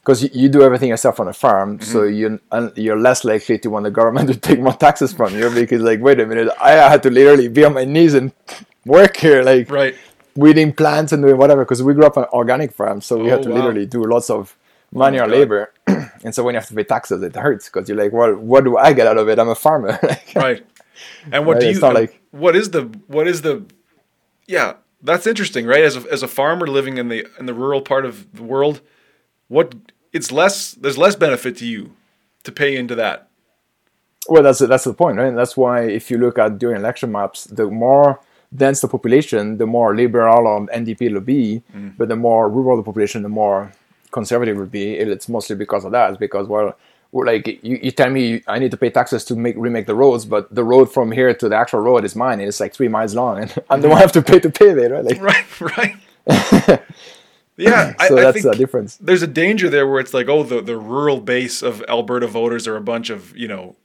because 0.00 0.22
you, 0.22 0.30
you 0.32 0.48
do 0.48 0.62
everything 0.62 0.88
yourself 0.88 1.18
on 1.20 1.28
a 1.28 1.32
farm, 1.32 1.80
so 1.80 2.00
Mm-hmm. 2.00 2.78
you 2.78 2.84
you're 2.84 2.98
less 2.98 3.24
likely 3.24 3.58
to 3.58 3.68
want 3.70 3.84
the 3.84 3.90
government 3.90 4.28
to 4.32 4.36
take 4.48 4.60
more 4.60 4.72
taxes 4.86 5.12
from 5.12 5.36
you 5.38 5.50
because 5.50 5.82
like 5.82 6.00
wait 6.00 6.20
a 6.20 6.26
minute, 6.26 6.48
I 6.60 6.72
had 6.72 7.02
to 7.04 7.10
literally 7.10 7.48
be 7.48 7.64
on 7.64 7.74
my 7.74 7.84
knees 7.84 8.14
and 8.14 8.32
work 8.86 9.16
here 9.16 9.42
like 9.42 9.70
right. 9.70 9.94
weeding 10.36 10.72
plants 10.72 11.12
and 11.12 11.22
doing 11.22 11.36
whatever 11.38 11.64
because 11.64 11.82
we 11.82 11.94
grew 11.94 12.06
up 12.06 12.16
on 12.16 12.24
organic 12.32 12.72
farms, 12.72 13.06
so 13.06 13.16
we 13.18 13.26
Oh, 13.28 13.34
had 13.36 13.42
to 13.44 13.50
wow. 13.50 13.56
literally 13.56 13.86
do 13.86 14.02
lots 14.04 14.30
of 14.30 14.56
manual 14.92 15.26
God. 15.26 15.36
labor. 15.38 15.72
and 16.24 16.34
so 16.34 16.42
when 16.44 16.54
you 16.54 16.60
have 16.60 16.68
to 16.68 16.74
pay 16.74 16.84
taxes, 16.84 17.22
it 17.22 17.34
hurts 17.36 17.68
because 17.68 17.88
you're 17.88 17.98
like, 17.98 18.12
well, 18.12 18.34
what 18.36 18.62
do 18.64 18.76
I 18.76 18.92
get 18.92 19.06
out 19.06 19.18
of 19.18 19.28
it? 19.28 19.38
I'm 19.38 19.48
a 19.48 19.54
farmer. 19.54 19.98
Like, 20.02 20.32
Right. 20.36 20.66
And 21.32 21.44
what 21.46 21.54
Right, 21.54 21.60
do 21.60 21.66
you? 21.66 21.72
it's 21.72 21.80
not 21.80 21.94
like- 21.94 22.20
what 22.42 22.54
is 22.56 22.70
the? 22.70 22.82
What 23.06 23.26
is 23.32 23.42
the? 23.42 23.64
Yeah, 24.46 24.74
that's 25.02 25.26
interesting, 25.26 25.66
right? 25.66 25.84
As 25.84 25.96
a, 25.96 26.02
as 26.12 26.22
a 26.22 26.28
farmer 26.28 26.66
living 26.66 26.98
in 26.98 27.08
the 27.08 27.26
in 27.38 27.46
the 27.46 27.54
rural 27.54 27.80
part 27.80 28.04
of 28.04 28.14
the 28.34 28.42
world, 28.42 28.80
what 29.48 29.74
it's 30.12 30.30
less. 30.32 30.72
There's 30.72 30.98
less 30.98 31.16
benefit 31.16 31.56
to 31.58 31.66
you 31.66 31.82
to 32.44 32.50
pay 32.52 32.76
into 32.76 32.94
that. 32.96 33.28
Well, 34.28 34.42
that's 34.42 34.58
that's 34.60 34.84
the 34.84 34.94
point, 34.94 35.18
right? 35.18 35.28
And 35.28 35.38
that's 35.38 35.56
why 35.56 35.82
if 35.82 36.10
you 36.10 36.18
look 36.18 36.38
at 36.38 36.58
during 36.58 36.76
election 36.76 37.12
maps, 37.12 37.44
the 37.44 37.66
more 37.70 38.20
dense 38.54 38.80
the 38.80 38.88
population, 38.88 39.58
the 39.58 39.66
more 39.66 39.94
liberal 39.96 40.46
or 40.46 40.66
NDP 40.68 41.12
will 41.12 41.20
be, 41.20 41.62
Mm. 41.76 41.96
but 41.98 42.08
the 42.08 42.16
more 42.16 42.48
rural 42.48 42.76
the 42.76 42.82
population, 42.90 43.22
the 43.22 43.28
more 43.42 43.72
conservative 44.12 44.56
will 44.56 44.72
be. 44.80 44.98
And 45.00 45.10
It's 45.10 45.28
mostly 45.28 45.56
because 45.56 45.84
of 45.84 45.92
that. 45.92 46.10
It's 46.10 46.18
because 46.18 46.46
well, 46.48 46.76
like 47.14 47.46
you, 47.46 47.78
you 47.82 47.90
tell 47.92 48.10
me 48.10 48.42
I 48.48 48.58
need 48.58 48.72
to 48.72 48.76
pay 48.76 48.90
taxes 48.90 49.24
to 49.26 49.36
make 49.36 49.54
remake 49.56 49.86
the 49.86 49.94
roads, 49.94 50.24
but 50.24 50.52
the 50.52 50.64
road 50.64 50.92
from 50.92 51.12
here 51.12 51.32
to 51.32 51.48
the 51.48 51.56
actual 51.56 51.80
road 51.80 52.04
is 52.04 52.16
mine, 52.16 52.40
and 52.40 52.48
it's 52.48 52.58
like 52.58 52.74
three 52.74 52.88
miles 52.88 53.14
long, 53.14 53.40
and 53.42 53.54
I'm 53.70 53.80
the 53.80 53.88
one 53.88 53.98
who 53.98 54.02
have 54.02 54.12
to 54.12 54.22
pay 54.22 54.40
to 54.40 54.50
pave 54.50 54.78
it, 54.78 54.90
right? 54.90 55.04
Like, 55.04 55.20
Right. 55.20 55.44
Right. 55.60 55.96
yeah, 57.56 57.94
I, 57.98 58.08
so 58.08 58.18
I 58.18 58.22
that's 58.22 58.42
the 58.42 58.54
difference. 58.54 58.96
there's 58.96 59.22
a 59.22 59.26
danger 59.28 59.68
there 59.68 59.86
where 59.86 60.00
it's 60.00 60.14
like, 60.14 60.28
oh, 60.28 60.42
the 60.42 60.60
the 60.60 60.76
rural 60.76 61.20
base 61.20 61.62
of 61.62 61.82
Alberta 61.88 62.26
voters 62.26 62.66
are 62.66 62.76
a 62.76 62.80
bunch 62.80 63.10
of 63.10 63.36
you 63.36 63.46
know, 63.46 63.76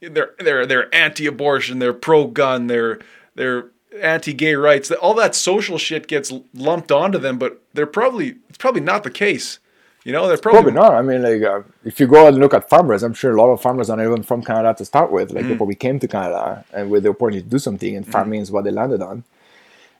they're 0.00 0.34
they're 0.38 0.66
they're 0.66 0.94
anti-abortion, 0.94 1.78
they're 1.78 1.92
pro-gun, 1.92 2.66
they're 2.66 2.98
they're 3.34 3.70
anti-gay 4.00 4.54
rights. 4.54 4.90
All 4.90 5.14
that 5.14 5.34
social 5.34 5.78
shit 5.78 6.08
gets 6.08 6.32
lumped 6.54 6.90
onto 6.90 7.18
them, 7.18 7.38
but 7.38 7.62
they're 7.74 7.86
probably 7.86 8.36
it's 8.48 8.58
probably 8.58 8.80
not 8.80 9.04
the 9.04 9.10
case. 9.10 9.58
You 10.04 10.12
know, 10.12 10.26
they're 10.26 10.36
probably, 10.36 10.72
Probably 10.72 10.80
not. 10.80 10.94
I 10.94 11.02
mean, 11.02 11.22
like, 11.22 11.42
uh, 11.42 11.62
if 11.84 12.00
you 12.00 12.08
go 12.08 12.26
and 12.26 12.36
look 12.38 12.54
at 12.54 12.68
farmers, 12.68 13.04
I'm 13.04 13.14
sure 13.14 13.36
a 13.36 13.40
lot 13.40 13.52
of 13.52 13.60
farmers 13.60 13.88
are 13.88 13.96
not 13.96 14.04
even 14.04 14.22
from 14.24 14.42
Canada 14.42 14.74
to 14.78 14.84
start 14.84 15.12
with. 15.12 15.30
Like, 15.30 15.44
they 15.44 15.54
mm. 15.54 15.56
probably 15.56 15.76
came 15.76 16.00
to 16.00 16.08
Canada 16.08 16.64
and 16.72 16.90
with 16.90 17.04
the 17.04 17.10
opportunity 17.10 17.42
to 17.42 17.48
do 17.48 17.58
something, 17.58 17.94
and 17.96 18.04
mm. 18.04 18.10
farming 18.10 18.40
is 18.40 18.50
what 18.50 18.64
they 18.64 18.72
landed 18.72 19.00
on. 19.00 19.22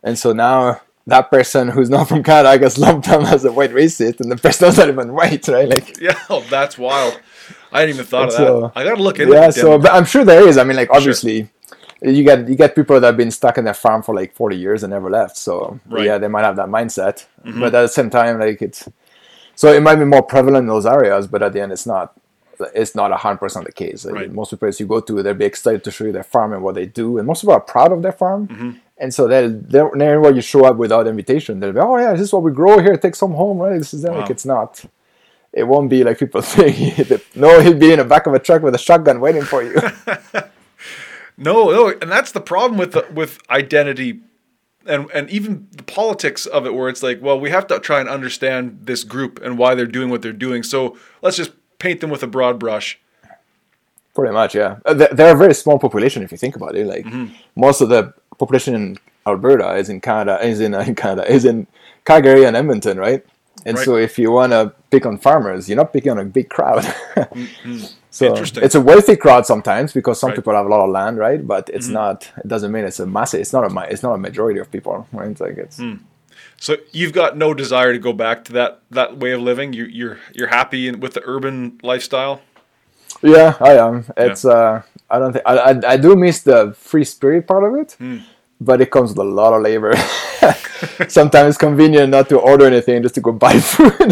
And 0.03 0.19
so 0.19 0.33
now, 0.33 0.81
that 1.07 1.31
person 1.31 1.69
who's 1.69 1.89
not 1.91 2.09
from 2.09 2.25
Canada, 2.25 2.49
I 2.49 2.59
guess, 2.59 2.79
lumped 2.87 3.07
them 3.07 3.23
as 3.23 3.45
a 3.45 3.53
white 3.53 3.71
racist, 3.71 4.21
and 4.21 4.31
the 4.31 4.37
person's 4.37 4.77
not 4.77 4.89
even 4.89 5.13
white, 5.13 5.47
right? 5.47 5.69
Like, 5.69 5.99
Yeah, 6.01 6.19
oh, 6.29 6.45
that's 6.51 6.77
wild. 6.77 7.21
I 7.71 7.81
hadn't 7.81 7.95
even 7.95 8.07
thought 8.07 8.29
of 8.29 8.33
So- 8.33 8.61
that. 8.61 8.73
I 8.75 8.85
gotta 8.85 9.03
look 9.03 9.21
into 9.21 9.33
it. 9.33 9.37
yeah. 9.37 9.51
So, 9.51 9.79
but 9.79 9.93
I'm 9.93 10.05
sure 10.05 10.25
there 10.25 10.47
is. 10.49 10.59
I 10.59 10.65
mean, 10.65 10.77
like, 10.77 10.91
obviously, 10.91 11.49
you 12.03 12.25
get 12.25 12.49
you 12.49 12.57
get 12.57 12.75
people 12.75 12.99
that 12.99 13.07
have 13.07 13.17
been 13.17 13.31
stuck 13.31 13.57
in 13.57 13.65
their 13.65 13.75
farm 13.75 14.03
for 14.03 14.15
like 14.15 14.35
40 14.35 14.57
years 14.57 14.83
and 14.83 14.91
never 14.91 15.09
left. 15.09 15.37
So, 15.37 15.79
Right. 15.89 16.07
yeah, 16.07 16.19
they 16.19 16.27
might 16.29 16.43
have 16.45 16.57
that 16.57 16.69
mindset, 16.69 17.27
mm-hmm. 17.45 17.61
but 17.61 17.75
at 17.75 17.83
the 17.83 17.87
same 17.87 18.11
time, 18.11 18.41
like, 18.41 18.61
it's 18.61 18.89
so 19.63 19.73
it 19.73 19.81
might 19.81 19.95
be 19.95 20.05
more 20.05 20.25
prevalent 20.25 20.65
in 20.65 20.67
those 20.67 20.87
areas, 20.87 21.29
but 21.29 21.41
at 21.41 21.53
the 21.53 21.61
end, 21.61 21.71
it's 21.71 21.87
not. 21.87 22.19
It's 22.75 22.97
not 22.97 23.13
hundred 23.13 23.39
percent 23.39 23.65
the 23.65 23.71
case. 23.71 24.05
Right. 24.05 24.29
Most 24.29 24.53
of 24.53 24.59
the 24.59 24.65
places 24.65 24.81
you 24.81 24.89
go 24.89 24.99
to, 24.99 25.23
they'll 25.23 25.35
be 25.35 25.45
excited 25.45 25.85
to 25.85 25.93
show 25.93 26.03
you 26.03 26.11
their 26.11 26.25
farm 26.25 26.53
and 26.53 26.65
what 26.65 26.75
they 26.75 26.87
do, 26.87 27.19
and 27.19 27.29
most 27.29 27.43
people 27.43 27.55
are 27.55 27.61
proud 27.61 27.93
of 27.93 28.03
their 28.03 28.11
farm. 28.11 28.49
Mm-hmm. 28.49 28.71
And 28.99 29.15
so 29.15 29.29
they'll, 29.29 29.51
they'll 29.51 29.91
whenever 29.91 30.33
you 30.33 30.41
show 30.41 30.65
up 30.65 30.79
without 30.79 31.07
invitation, 31.07 31.61
they'll 31.61 31.73
be, 31.73 31.79
"Oh 31.79 31.97
yeah, 31.97 32.11
this 32.11 32.23
is 32.23 32.33
what 32.33 32.43
we 32.43 32.51
grow 32.51 32.81
here. 32.81 32.97
Take 32.97 33.15
some 33.15 33.35
home, 33.35 33.59
right? 33.59 33.79
This 33.79 33.95
is 33.95 34.03
that." 34.03 34.11
Wow. 34.11 34.23
like 34.23 34.31
it's 34.31 34.45
not. 34.45 34.85
It 35.53 35.63
won't 35.63 35.89
be 35.89 36.03
like 36.03 36.19
people 36.19 36.43
think. 36.57 37.37
no, 37.37 37.61
he'd 37.61 37.79
be 37.79 37.93
in 37.93 38.01
the 38.01 38.05
back 38.05 38.27
of 38.27 38.35
a 38.35 38.41
truck 38.41 38.63
with 38.63 38.75
a 38.75 38.79
shotgun 38.79 39.21
waiting 39.21 39.43
for 39.43 39.63
you. 39.63 39.77
no, 41.37 41.71
no, 41.71 41.95
and 42.03 42.11
that's 42.11 42.33
the 42.33 42.41
problem 42.41 42.79
with 42.79 42.95
the, 42.95 43.07
with 43.15 43.39
identity, 43.49 44.23
and 44.87 45.11
and 45.13 45.31
even 45.31 45.69
the 45.73 45.83
politics 45.83 46.47
of 46.47 46.67
it, 46.67 46.75
where 46.75 46.89
it's 46.89 47.03
like, 47.03 47.21
well, 47.23 47.39
we 47.39 47.51
have 47.51 47.67
to 47.69 47.79
try 47.81 48.01
and 48.01 48.09
understand 48.09 48.81
this 48.85 49.05
group 49.05 49.41
and 49.43 49.59
why 49.59 49.75
they're 49.75 49.87
doing 49.87 50.11
what 50.11 50.23
they're 50.23 50.33
doing. 50.33 50.63
So 50.63 50.97
let's 51.23 51.37
just 51.37 51.53
paint 51.79 52.01
them 52.01 52.11
with 52.11 52.23
a 52.23 52.27
broad 52.27 52.59
brush. 52.59 52.99
Pretty 54.15 54.33
much, 54.33 54.55
yeah. 54.55 54.77
Uh, 54.85 54.95
they- 54.95 55.09
They're 55.13 55.35
a 55.35 55.39
very 55.39 55.55
small 55.55 55.79
population 55.79 56.23
if 56.23 56.31
you 56.33 56.39
think 56.39 56.57
about 56.57 56.75
it. 56.77 56.87
Like 56.87 57.05
Mm-hmm. 57.07 57.35
most 57.57 57.81
of 57.81 57.89
the 57.89 58.13
population 58.39 58.75
in 58.75 58.99
Alberta 59.27 59.75
is 59.77 59.89
in 59.89 60.01
Canada, 60.01 60.45
is 60.47 60.61
in, 60.61 60.75
uh, 60.75 60.81
in 60.87 60.95
Canada, 60.95 61.31
is 61.33 61.45
in 61.45 61.67
Calgary 62.05 62.45
and 62.45 62.55
Edmonton, 62.57 62.99
right? 62.99 63.25
And 63.65 63.77
Right. 63.77 63.85
so 63.85 63.97
if 63.97 64.19
you 64.19 64.31
want 64.33 64.53
to 64.53 64.73
pick 64.91 65.07
on 65.07 65.17
farmers, 65.19 65.69
you're 65.69 65.77
not 65.77 65.93
picking 65.93 66.11
on 66.13 66.19
a 66.19 66.25
big 66.25 66.49
crowd. 66.51 66.85
so 68.13 68.27
Mm-hmm. 68.27 68.33
Interesting. 68.37 68.63
it's 68.67 68.75
a 68.77 68.81
wealthy 68.91 69.17
crowd 69.17 69.45
sometimes 69.47 69.93
because 69.93 70.21
some 70.21 70.29
Right. 70.29 70.35
Mm-hmm. 70.35 70.43
people 70.43 70.55
have 70.55 70.67
a 70.67 70.69
lot 70.69 70.85
of 70.87 70.91
land, 70.91 71.17
right? 71.27 71.41
But 71.55 71.65
it's 71.77 71.89
not. 71.89 72.31
It 72.43 72.47
doesn't 72.47 72.71
mean 72.71 72.85
it's 72.85 73.01
a 73.01 73.07
massive. 73.07 73.41
It's 73.41 73.53
not 73.57 73.65
a. 73.65 73.71
It's 73.93 74.03
not 74.07 74.13
a 74.15 74.19
majority 74.29 74.61
of 74.61 74.71
people, 74.71 74.97
right? 75.13 75.31
It's 75.33 75.41
like 75.41 75.57
it's. 75.67 75.79
Hmm. 75.79 75.95
So 76.59 76.77
you've 76.93 77.13
got 77.13 77.37
no 77.37 77.55
desire 77.55 77.93
to 77.93 77.99
go 77.99 78.13
back 78.13 78.45
to 78.47 78.53
that 78.53 78.81
that 78.91 79.17
way 79.23 79.33
of 79.33 79.41
living. 79.41 79.73
You, 79.73 79.85
you're 79.99 80.19
you're 80.37 80.49
happy 80.61 80.89
in, 80.89 81.01
with 81.01 81.15
the 81.15 81.23
urban 81.25 81.81
lifestyle. 81.83 82.41
Yeah, 83.23 83.57
I 83.61 83.73
am. 83.87 84.05
It's 84.17 84.45
uh, 84.45 84.83
I 85.11 85.19
don't 85.19 85.33
think 85.33 85.45
I, 85.47 85.55
I 85.71 85.73
I 85.95 85.97
do 85.97 86.15
miss 86.15 86.43
the 86.43 86.75
free 86.79 87.05
spirit 87.05 87.47
part 87.47 87.65
of 87.65 87.75
it, 87.81 87.93
Hmm. 87.99 88.19
but 88.61 88.81
it 88.81 88.91
comes 88.91 89.11
with 89.11 89.19
a 89.19 89.31
lot 89.41 89.53
of 89.57 89.63
labor. 89.63 89.95
Sometimes 91.09 91.49
it's 91.51 91.59
convenient 91.59 92.11
not 92.11 92.29
to 92.29 92.39
order 92.39 92.67
anything, 92.67 93.03
just 93.03 93.15
to 93.17 93.21
go 93.21 93.33
buy 93.33 93.59
food. 93.73 94.12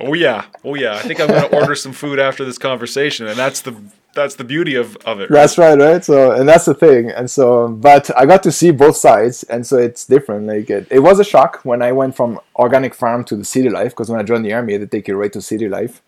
Oh 0.00 0.14
yeah, 0.14 0.46
oh 0.64 0.74
yeah. 0.74 0.94
I 0.94 1.00
think 1.02 1.20
I'm 1.20 1.28
gonna 1.28 1.46
order 1.46 1.74
some 1.74 1.92
food 1.92 2.18
after 2.18 2.44
this 2.44 2.58
conversation, 2.58 3.26
and 3.26 3.38
that's 3.38 3.60
the 3.60 3.74
that's 4.14 4.34
the 4.36 4.44
beauty 4.44 4.74
of 4.74 4.96
of 5.04 5.20
it. 5.20 5.30
that's 5.30 5.58
right, 5.58 5.78
right? 5.78 6.04
So, 6.04 6.32
and 6.32 6.48
that's 6.48 6.64
the 6.64 6.74
thing. 6.74 7.10
And 7.10 7.30
so, 7.30 7.68
but 7.68 8.10
I 8.16 8.26
got 8.26 8.42
to 8.44 8.52
see 8.52 8.70
both 8.70 8.96
sides, 8.96 9.42
and 9.44 9.66
so 9.66 9.76
it's 9.76 10.06
different. 10.06 10.46
Like 10.46 10.70
it, 10.70 10.88
it 10.90 11.00
was 11.00 11.20
a 11.20 11.24
shock 11.24 11.60
when 11.64 11.82
I 11.82 11.92
went 11.92 12.16
from 12.16 12.40
organic 12.56 12.94
farm 12.94 13.24
to 13.24 13.36
the 13.36 13.44
city 13.44 13.68
life, 13.68 13.90
because 13.92 14.08
when 14.10 14.18
I 14.18 14.22
joined 14.22 14.44
the 14.44 14.52
army, 14.52 14.76
they 14.76 14.86
take 14.86 15.06
you 15.08 15.16
right 15.16 15.32
to 15.32 15.42
city 15.42 15.68
life. 15.68 16.02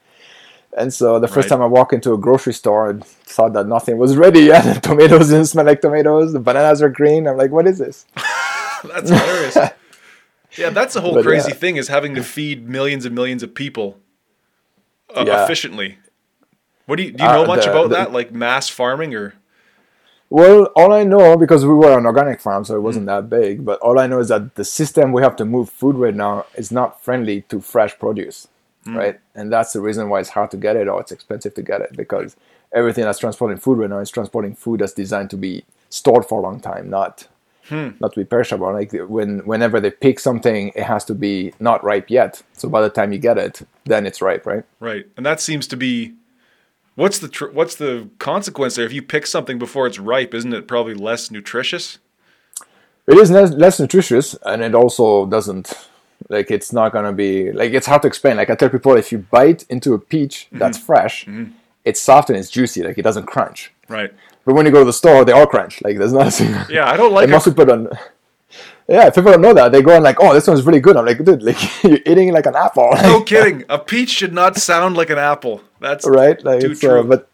And 0.74 0.93
so 0.93 1.18
the 1.20 1.28
first 1.28 1.51
Right. 1.51 1.59
time 1.59 1.62
I 1.62 1.66
walked 1.66 1.93
into 1.93 2.14
a 2.14 2.18
grocery 2.18 2.55
store, 2.55 2.90
I 2.90 2.99
thought 3.03 3.53
that 3.53 3.66
nothing 3.66 3.99
was 3.99 4.16
ready 4.16 4.40
yet. 4.45 4.62
The 4.74 4.80
tomatoes 4.88 5.28
didn't 5.28 5.45
smell 5.47 5.66
like 5.66 5.82
tomatoes. 5.82 6.32
The 6.32 6.40
bananas 6.40 6.80
are 6.80 6.88
green. 6.88 7.28
I'm 7.28 7.36
like, 7.36 7.51
what 7.51 7.66
is 7.66 7.76
this? 7.78 8.07
That's 8.84 9.11
hilarious. 9.11 9.59
yeah, 10.57 10.70
that's 10.70 10.94
the 10.94 11.00
whole 11.00 11.14
But, 11.14 11.24
crazy 11.24 11.50
yeah. 11.50 11.57
thing 11.57 11.76
is 11.76 11.88
having 11.88 12.14
to 12.14 12.22
feed 12.22 12.68
millions 12.68 13.05
and 13.05 13.14
millions 13.14 13.42
of 13.42 13.55
people 13.55 13.98
uh, 15.14 15.24
Yeah. 15.26 15.44
efficiently. 15.44 15.98
What 16.86 16.96
do 16.96 17.03
you 17.03 17.12
do? 17.12 17.22
You 17.22 17.28
Uh, 17.30 17.34
know 17.34 17.46
much 17.46 17.64
the- 17.64 17.70
about 17.70 17.90
the- 17.90 17.96
that, 17.96 18.12
like 18.12 18.32
mass 18.32 18.68
farming, 18.68 19.14
or 19.14 19.34
Well, 20.30 20.64
all 20.74 20.92
I 20.94 21.05
know 21.05 21.36
because 21.36 21.66
we 21.66 21.74
were 21.74 21.98
an 21.98 22.07
organic 22.07 22.40
farm, 22.40 22.64
so 22.64 22.74
it 22.74 22.80
wasn't 22.80 23.05
that 23.07 23.28
big. 23.28 23.64
But 23.66 23.78
all 23.80 23.98
I 23.98 24.07
know 24.07 24.18
is 24.20 24.28
that 24.28 24.55
the 24.55 24.64
system 24.64 25.12
we 25.12 25.20
have 25.22 25.36
to 25.36 25.44
move 25.44 25.68
food 25.68 25.96
right 25.96 26.14
now 26.14 26.46
is 26.55 26.72
not 26.72 27.03
friendly 27.05 27.42
to 27.50 27.61
fresh 27.61 27.98
produce, 27.98 28.48
right? 28.86 29.20
And 29.34 29.53
that's 29.53 29.74
the 29.74 29.80
reason 29.82 30.09
why 30.09 30.20
it's 30.20 30.30
hard 30.30 30.50
to 30.53 30.57
get 30.57 30.76
it 30.76 30.88
or 30.88 31.00
it's 31.03 31.12
expensive 31.12 31.53
to 31.55 31.62
get 31.62 31.82
it 31.82 31.94
because 31.94 32.34
everything 32.72 33.05
that's 33.05 33.18
transporting 33.18 33.59
food 33.59 33.76
right 33.76 33.90
now 33.90 33.98
is 33.98 34.11
transporting 34.11 34.55
food 34.55 34.80
that's 34.80 34.94
designed 34.94 35.28
to 35.30 35.36
be 35.36 35.64
stored 35.90 36.24
for 36.24 36.38
a 36.38 36.42
long 36.42 36.59
time, 36.61 36.88
not 36.88 37.26
Hmm. 37.69 37.91
not 38.01 38.13
to 38.15 38.21
be 38.21 38.25
perishable. 38.25 38.73
Like 38.73 38.93
when 38.93 39.41
whenever 39.41 39.81
they 39.81 39.91
pick 39.91 40.19
something, 40.19 40.73
it 40.75 40.83
has 40.83 41.05
to 41.07 41.15
be 41.15 41.53
not 41.61 41.85
ripe 41.85 42.11
yet. 42.11 42.43
So 42.55 42.69
by 42.69 42.81
the 42.83 42.91
time 42.91 43.13
you 43.13 43.19
get 43.19 43.39
it, 43.39 43.63
then 43.85 44.07
it's 44.07 44.21
ripe, 44.21 44.47
right? 44.47 44.65
right? 44.81 45.07
And 45.17 45.25
that 45.25 45.41
seems 45.41 45.67
to 45.69 45.77
be 45.77 46.15
what's 46.95 47.19
the 47.19 47.29
tr- 47.29 47.51
what's 47.51 47.77
the 47.77 48.09
consequence 48.19 48.75
there? 48.75 48.85
If 48.85 48.93
you 48.93 49.03
pick 49.03 49.27
something 49.27 49.59
before 49.59 49.87
it's 49.87 49.99
ripe, 49.99 50.35
isn't 50.35 50.53
it 50.53 50.67
probably 50.67 50.95
less 50.95 51.31
nutritious? 51.31 51.99
It 53.07 53.19
is 53.19 53.31
less, 53.31 53.51
less 53.51 53.81
nutritious, 53.81 54.37
and 54.45 54.63
it 54.63 54.75
also 54.75 55.27
doesn't 55.27 55.73
like 56.29 56.51
it's 56.51 56.73
not 56.73 56.93
gonna 56.93 57.13
be 57.13 57.53
like 57.53 57.73
it's 57.73 57.87
hard 57.87 58.03
to 58.03 58.09
explain. 58.09 58.37
Like 58.37 58.51
I 58.51 58.55
tell 58.55 58.69
people, 58.69 58.97
if 58.97 59.13
you 59.13 59.19
bite 59.19 59.65
into 59.69 59.95
a 59.95 59.99
peach 59.99 60.47
mm-hmm. 60.47 60.59
that's 60.59 60.79
fresh, 60.79 61.27
mm-hmm. 61.27 61.53
it's 61.85 62.01
soft 62.01 62.31
and 62.31 62.39
it's 62.39 62.51
juicy. 62.51 62.83
Like 62.83 62.99
it 62.99 63.03
doesn't 63.03 63.27
crunch. 63.27 63.73
Right. 63.89 64.13
But 64.45 64.55
when 64.55 64.66
you 64.66 64.72
go 64.72 64.80
to 64.80 64.84
the 64.84 64.93
store, 64.93 65.24
they 65.24 65.32
all 65.32 65.47
crunch. 65.47 65.82
Like 65.82 65.99
there's 65.99 66.12
not 66.12 66.26
a 66.26 66.30
single. 66.30 66.62
Yeah, 66.70 66.90
I 66.90 66.97
don't 66.97 67.12
like. 67.12 67.24
And 67.24 67.32
most 67.32 67.47
A, 67.47 67.51
people 67.51 67.66
don't. 67.66 67.93
Yeah, 68.88 69.09
people 69.11 69.30
don't 69.32 69.40
know 69.40 69.55
that. 69.55 69.70
They 69.72 69.80
go 69.80 69.95
and 69.95 70.03
like, 70.05 70.16
oh, 70.20 70.34
this 70.34 70.47
one's 70.49 70.64
really 70.66 70.80
good. 70.80 70.97
I'm 70.97 71.07
like, 71.07 71.22
dude, 71.24 71.43
like 71.43 71.57
you're 71.84 72.01
eating 72.05 72.32
like 72.32 72.47
an 72.47 72.57
apple. 72.57 72.90
no 73.03 73.22
kidding. 73.30 73.64
A 73.68 73.78
peach 73.78 74.11
should 74.11 74.32
not 74.32 74.57
sound 74.57 74.97
like 74.97 75.11
an 75.11 75.18
apple. 75.18 75.62
That's 75.80 76.07
right? 76.07 76.43
Like, 76.45 76.61
Too 76.61 76.72
it's, 76.72 76.84
uh, 76.84 76.88
true. 76.88 77.05
but 77.05 77.28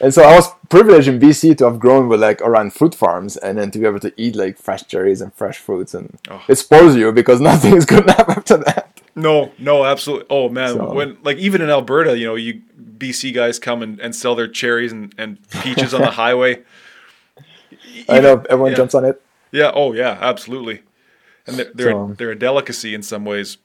and 0.00 0.12
so 0.14 0.22
I 0.22 0.34
was 0.34 0.48
privileged 0.68 1.08
in 1.08 1.18
BC 1.18 1.56
to 1.58 1.64
have 1.64 1.78
grown 1.80 2.08
with 2.08 2.20
like 2.20 2.40
around 2.42 2.72
fruit 2.72 2.94
farms, 2.94 3.36
and 3.36 3.56
then 3.58 3.70
to 3.70 3.78
be 3.78 3.86
able 3.86 4.00
to 4.00 4.12
eat 4.16 4.34
like 4.36 4.58
fresh 4.58 4.84
cherries 4.86 5.20
and 5.20 5.32
fresh 5.34 5.58
fruits, 5.58 5.94
and 5.94 6.18
Oh. 6.30 6.42
it 6.48 6.56
spoils 6.56 6.96
you 6.96 7.10
because 7.12 7.40
nothing 7.40 7.76
is 7.76 7.84
good 7.84 8.02
enough 8.04 8.28
after 8.28 8.56
that. 8.58 9.00
No, 9.16 9.50
no, 9.58 9.84
absolutely. 9.84 10.26
Oh 10.30 10.48
man, 10.48 10.74
So- 10.74 10.92
when 10.92 11.16
like 11.22 11.38
even 11.38 11.60
in 11.62 11.70
Alberta, 11.70 12.18
you 12.18 12.26
know, 12.26 12.34
you 12.36 12.60
BC 12.98 13.32
guys 13.34 13.58
come 13.58 13.82
and, 13.82 14.00
and 14.00 14.14
sell 14.14 14.34
their 14.34 14.48
cherries 14.48 14.92
and, 14.92 15.14
and 15.18 15.38
peaches 15.62 15.94
on 15.94 16.00
the 16.02 16.10
highway. 16.22 16.62
I 18.08 18.20
know 18.20 18.42
everyone 18.48 18.72
yeah. 18.72 18.76
jumps 18.76 18.94
on 18.94 19.04
it. 19.04 19.20
Yeah. 19.52 19.70
Oh 19.74 19.92
yeah, 19.92 20.18
absolutely. 20.20 20.82
And 21.46 21.56
they're 21.56 21.70
they're, 21.74 21.92
So- 21.92 22.14
they're 22.16 22.30
a 22.32 22.38
delicacy 22.38 22.94
in 22.94 23.02
some 23.02 23.24
ways. 23.24 23.58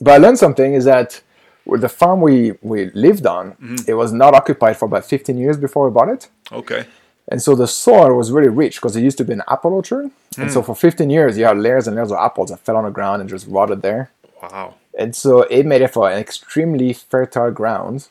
But 0.00 0.12
I 0.12 0.16
learned 0.18 0.38
something 0.38 0.74
is 0.74 0.84
that 0.84 1.20
the 1.66 1.88
farm 1.88 2.20
we, 2.20 2.52
we 2.62 2.90
lived 2.92 3.26
on, 3.26 3.52
Mm-hmm. 3.52 3.76
it 3.90 3.94
was 3.94 4.12
not 4.12 4.32
occupied 4.34 4.76
for 4.76 4.84
about 4.86 5.04
15 5.04 5.36
years 5.36 5.56
before 5.56 5.88
we 5.88 5.92
bought 5.92 6.08
it. 6.08 6.28
Okay. 6.52 6.86
And 7.30 7.42
so 7.42 7.54
the 7.54 7.66
soil 7.66 8.14
was 8.16 8.30
really 8.32 8.48
rich 8.48 8.76
because 8.76 8.96
it 8.96 9.02
used 9.02 9.18
to 9.18 9.24
be 9.24 9.34
an 9.34 9.42
apple 9.48 9.74
orchard. 9.74 10.04
And 10.38 10.46
Hmm. 10.46 10.48
so 10.50 10.62
for 10.62 10.74
15 10.74 11.10
years, 11.10 11.36
you 11.36 11.44
had 11.44 11.58
layers 11.58 11.86
and 11.86 11.96
layers 11.96 12.10
of 12.12 12.18
apples 12.18 12.50
that 12.50 12.60
fell 12.60 12.76
on 12.76 12.84
the 12.84 12.90
ground 12.90 13.20
and 13.20 13.28
just 13.28 13.46
rotted 13.48 13.82
there. 13.82 14.10
Wow. 14.42 14.76
And 14.98 15.14
so 15.14 15.42
it 15.42 15.66
made 15.66 15.82
it 15.82 15.88
for 15.92 16.08
an 16.10 16.18
extremely 16.18 16.92
fertile 16.92 17.50
ground. 17.50 18.08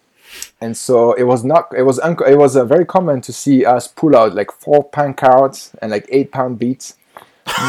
And 0.62 0.76
so 0.76 1.14
it 1.14 1.24
was 1.24 1.44
not, 1.44 1.70
it 1.76 1.84
was, 1.84 2.00
unco- 2.00 2.26
it 2.26 2.36
was 2.38 2.56
uh, 2.56 2.66
very 2.66 2.86
common 2.86 3.22
to 3.22 3.34
see 3.34 3.66
us 3.66 3.88
pull 3.88 4.16
out 4.16 4.34
like 4.36 4.52
four 4.52 4.84
pound 4.84 5.18
carrots 5.18 5.72
and 5.82 5.92
like 5.92 6.06
eight 6.10 6.32
pound 6.32 6.60
beets. 6.60 6.96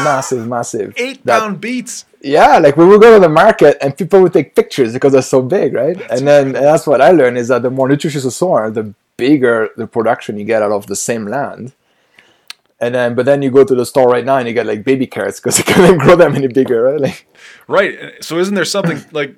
massive, 0.03 0.47
massive. 0.55 0.93
Eight 0.97 1.23
That- 1.25 1.39
pound 1.41 1.61
beets. 1.61 2.05
yeah, 2.21 2.57
like 2.57 2.75
we 2.77 2.85
would 2.85 3.01
go 3.01 3.13
to 3.13 3.19
the 3.19 3.29
market 3.29 3.77
and 3.81 3.95
people 3.97 4.21
would 4.21 4.33
take 4.33 4.55
pictures 4.55 4.93
because 4.93 5.13
they're 5.13 5.21
so 5.21 5.41
big, 5.41 5.73
right? 5.73 5.99
and 6.11 6.27
then 6.27 6.47
and 6.47 6.55
that's 6.55 6.85
what 6.87 6.99
I 7.01 7.11
learned 7.11 7.37
is 7.37 7.47
that 7.47 7.61
the 7.61 7.69
more 7.71 7.87
nutritious 7.87 8.23
the 8.23 8.31
soil, 8.31 8.71
the 8.71 8.93
bigger 9.17 9.69
the 9.77 9.87
production 9.87 10.37
you 10.37 10.45
get 10.45 10.61
out 10.61 10.71
of 10.71 10.87
the 10.87 10.95
same 10.95 11.25
land. 11.27 11.73
And 12.81 12.95
then, 12.95 13.13
but 13.13 13.25
then 13.25 13.41
you 13.41 13.51
go 13.51 13.65
to 13.65 13.75
the 13.75 13.85
store 13.85 14.07
right 14.07 14.23
now 14.23 14.37
and 14.37 14.47
you 14.47 14.53
get 14.53 14.65
like 14.65 14.83
baby 14.85 15.05
carrots 15.05 15.39
because 15.41 15.57
you 15.59 15.65
can't 15.65 15.99
grow 15.99 16.15
them 16.15 16.33
any 16.35 16.47
bigger, 16.47 16.83
right? 16.83 16.99
Like, 16.99 17.25
Right. 17.67 18.23
So 18.23 18.37
isn't 18.39 18.55
there 18.55 18.63
something 18.65 19.03
like 19.11 19.35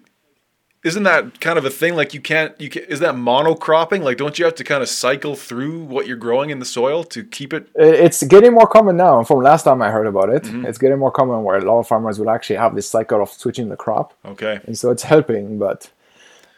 isn't 0.83 1.03
that 1.03 1.39
kind 1.39 1.59
of 1.59 1.65
a 1.65 1.69
thing 1.69 1.95
like 1.95 2.13
you 2.13 2.19
can't 2.21 2.59
you 2.59 2.69
can, 2.69 2.83
is 2.85 2.99
that 3.01 3.13
monocropping 3.15 4.01
like 4.01 4.17
don't 4.17 4.39
you 4.39 4.45
have 4.45 4.55
to 4.55 4.63
kind 4.63 4.81
of 4.81 4.89
cycle 4.89 5.35
through 5.35 5.79
what 5.83 6.07
you're 6.07 6.17
growing 6.17 6.49
in 6.49 6.57
the 6.59 6.65
soil 6.65 7.03
to 7.03 7.23
keep 7.23 7.53
it 7.53 7.67
it- 7.75 7.99
it's 8.05 8.23
getting 8.23 8.53
more 8.53 8.67
common 8.67 8.97
now. 8.97 9.23
From 9.23 9.43
last 9.43 9.63
time 9.63 9.81
I 9.81 9.89
heard 9.91 10.07
about 10.07 10.29
it, 10.29 10.43
Mm-hmm. 10.43 10.65
it's 10.65 10.77
getting 10.79 10.97
more 10.99 11.11
common 11.11 11.43
where 11.43 11.57
a 11.57 11.61
lot 11.71 11.79
of 11.79 11.87
farmers 11.87 12.17
will 12.19 12.29
actually 12.29 12.57
have 12.57 12.73
this 12.75 12.89
cycle 12.89 13.21
of 13.21 13.29
switching 13.29 13.69
the 13.69 13.77
crop, 13.77 14.13
okay 14.25 14.59
and 14.65 14.75
so 14.77 14.89
it's 14.91 15.03
helping. 15.03 15.59
But 15.59 15.89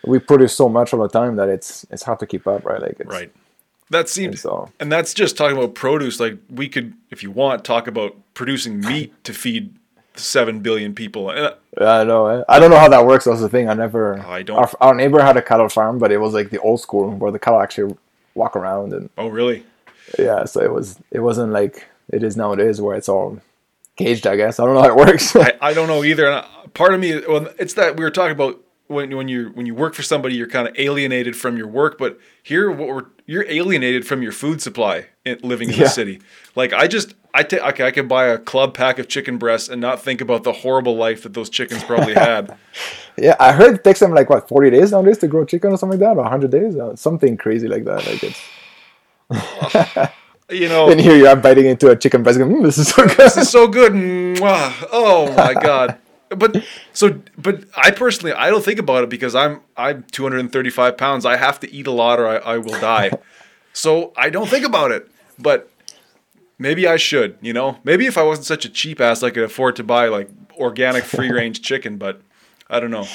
we 0.05 0.19
produce 0.19 0.55
so 0.55 0.67
much 0.69 0.93
all 0.93 1.01
the 1.01 1.09
time 1.09 1.36
that 1.38 1.49
it's 1.49 1.86
it's 1.91 2.03
hard 2.03 2.19
to 2.19 2.26
keep 2.28 2.45
up, 2.47 2.63
right? 2.65 2.82
Like, 2.82 2.97
it's, 2.99 3.09
right 3.19 3.32
that 3.89 3.99
And 3.99 4.09
seems 4.09 4.41
so 4.41 4.69
and 4.80 4.89
that's 4.91 5.13
just 5.13 5.38
talking 5.38 5.57
about 5.57 5.76
produce 5.76 6.19
like 6.19 6.38
we 6.49 6.67
could 6.69 6.93
if 7.11 7.21
you 7.24 7.30
want 7.32 7.63
talk 7.63 7.88
about 7.88 8.15
producing 8.34 8.80
meat 8.80 9.13
to 9.26 9.34
feed 9.34 9.76
7 10.15 10.59
billion 10.61 10.95
people 10.95 11.30
And, 11.30 11.53
Yeah, 11.80 11.91
I 11.99 12.03
know. 12.03 12.28
eh? 12.28 12.43
I 12.47 12.59
don't 12.59 12.69
know 12.69 12.78
how 12.78 12.89
that 12.89 13.05
works. 13.05 13.26
That's 13.26 13.41
the 13.41 13.49
thing. 13.49 13.69
I 13.69 13.74
never. 13.74 14.19
I 14.19 14.43
don't- 14.43 14.57
Our, 14.57 14.69
our 14.82 14.93
neighbor 14.95 15.21
had 15.21 15.38
a 15.38 15.41
cattle 15.41 15.69
farm, 15.69 15.97
but 15.99 16.11
it 16.11 16.17
was 16.19 16.34
like 16.34 16.49
the 16.49 16.59
old 16.59 16.80
school 16.82 17.09
where 17.11 17.32
the 17.32 17.39
cattle 17.39 17.61
actually 17.61 17.95
walk 18.36 18.55
around 18.55 18.93
and 18.93 19.09
oh 19.17 19.28
really 19.28 19.63
yeah. 20.19 20.45
So 20.45 20.61
it 20.61 20.71
was. 20.71 20.99
It 21.11 21.19
wasn't 21.19 21.51
like 21.51 21.88
it 22.11 22.24
is 22.24 22.36
nowadays 22.38 22.80
where 22.82 22.95
it's 22.95 23.09
all 23.09 23.39
caged. 23.95 24.28
I 24.28 24.36
guess 24.36 24.59
I 24.59 24.65
don't 24.65 24.76
know 24.76 24.82
how 24.82 24.89
it 24.89 24.95
works. 24.95 25.36
I, 25.36 25.57
I 25.61 25.74
don't 25.74 25.88
know 25.88 26.03
either. 26.03 26.28
And 26.30 26.45
part 26.74 26.93
of 26.93 26.99
me, 26.99 27.19
well, 27.28 27.47
it's 27.57 27.74
that 27.76 27.95
we 27.97 28.03
were 28.03 28.11
talking 28.11 28.34
about 28.34 28.59
when 28.88 29.15
when 29.15 29.28
you 29.28 29.49
when 29.55 29.65
you 29.65 29.74
work 29.74 29.93
for 29.95 30.03
somebody, 30.03 30.36
you're 30.36 30.47
kind 30.47 30.67
of 30.67 30.76
alienated 30.78 31.36
from 31.36 31.57
your 31.57 31.67
work. 31.67 31.97
But 31.97 32.19
here, 32.43 32.69
what 32.69 32.88
we're 32.89 33.05
you're 33.26 33.45
alienated 33.49 34.05
from 34.05 34.21
your 34.21 34.34
food 34.34 34.61
supply 34.61 35.07
living 35.41 35.69
in 35.69 35.76
Yeah. 35.76 35.84
the 35.86 35.89
city. 35.89 36.21
Like 36.55 36.74
I 36.74 36.88
just 36.88 37.15
I 37.34 37.43
take 37.43 37.61
okay, 37.61 37.86
I 37.86 37.91
could 37.91 38.07
buy 38.07 38.25
a 38.27 38.38
club 38.38 38.73
pack 38.75 38.99
of 38.99 39.07
chicken 39.07 39.38
breasts 39.38 39.67
and 39.67 39.81
not 39.81 40.01
think 40.01 40.21
about 40.21 40.43
the 40.43 40.53
horrible 40.53 40.95
life 40.95 41.23
that 41.23 41.34
those 41.34 41.49
chickens 41.49 41.84
probably 41.84 42.13
had. 42.29 42.55
yeah, 43.17 43.36
I 43.39 43.53
heard 43.53 43.75
it 43.75 43.84
takes 43.84 43.99
them 43.99 44.13
like 44.13 44.29
what 44.29 44.47
forty 44.47 44.69
days 44.69 44.91
nowadays 44.91 45.17
to 45.19 45.27
grow 45.27 45.43
chicken 45.43 45.71
or 45.71 45.77
something 45.77 45.99
like 45.99 46.07
that, 46.15 46.19
or 46.19 46.25
hundred 46.29 46.51
days, 46.51 46.75
or 46.75 46.95
something 46.95 47.36
crazy 47.38 47.67
like 47.67 47.86
that. 47.86 48.05
Like 48.05 48.23
it's. 48.23 48.41
You 50.49 50.69
know, 50.69 50.89
And 50.91 50.99
here 50.99 51.15
you 51.15 51.27
are 51.27 51.36
biting 51.36 51.65
into 51.65 51.89
a 51.89 51.95
chicken 51.95 52.21
breast. 52.21 52.38
Going, 52.38 52.51
mm, 52.51 52.63
this 52.63 52.77
is 52.77 52.89
so 52.89 53.07
good. 53.07 53.17
this 53.17 53.38
is 53.38 53.49
so 53.49 53.67
good. 53.67 53.93
Oh 54.91 55.34
my 55.36 55.53
god. 55.53 55.97
But 56.29 56.63
so, 56.93 57.19
but 57.38 57.63
I 57.75 57.91
personally, 57.91 58.34
I 58.34 58.49
don't 58.49 58.63
think 58.63 58.79
about 58.79 59.03
it 59.03 59.09
because 59.09 59.36
I'm 59.36 59.61
I'm 59.77 60.03
235 60.11 60.97
pounds. 60.97 61.25
I 61.25 61.38
have 61.38 61.59
to 61.61 61.71
eat 61.71 61.88
a 61.88 61.91
lot 61.91 62.19
or 62.19 62.27
I, 62.27 62.38
I 62.38 62.57
will 62.57 62.79
die. 62.79 63.11
So 63.73 64.13
I 64.15 64.29
don't 64.29 64.49
think 64.49 64.65
about 64.65 64.91
it. 64.91 65.09
But 65.39 65.69
maybe 66.57 66.87
I 66.87 66.97
should. 66.97 67.37
You 67.41 67.53
know, 67.53 67.77
maybe 67.83 68.05
if 68.05 68.17
I 68.17 68.23
wasn't 68.23 68.45
such 68.47 68.65
a 68.65 68.69
cheap 68.69 68.99
ass, 69.01 69.23
I 69.23 69.29
could 69.29 69.43
afford 69.43 69.75
to 69.77 69.83
buy 69.83 70.07
like 70.07 70.29
organic 70.57 71.03
free 71.03 71.31
range 71.31 71.61
chicken. 71.69 71.97
But 71.97 72.21
I 72.69 72.79
don't 72.79 72.91
know. 72.91 73.05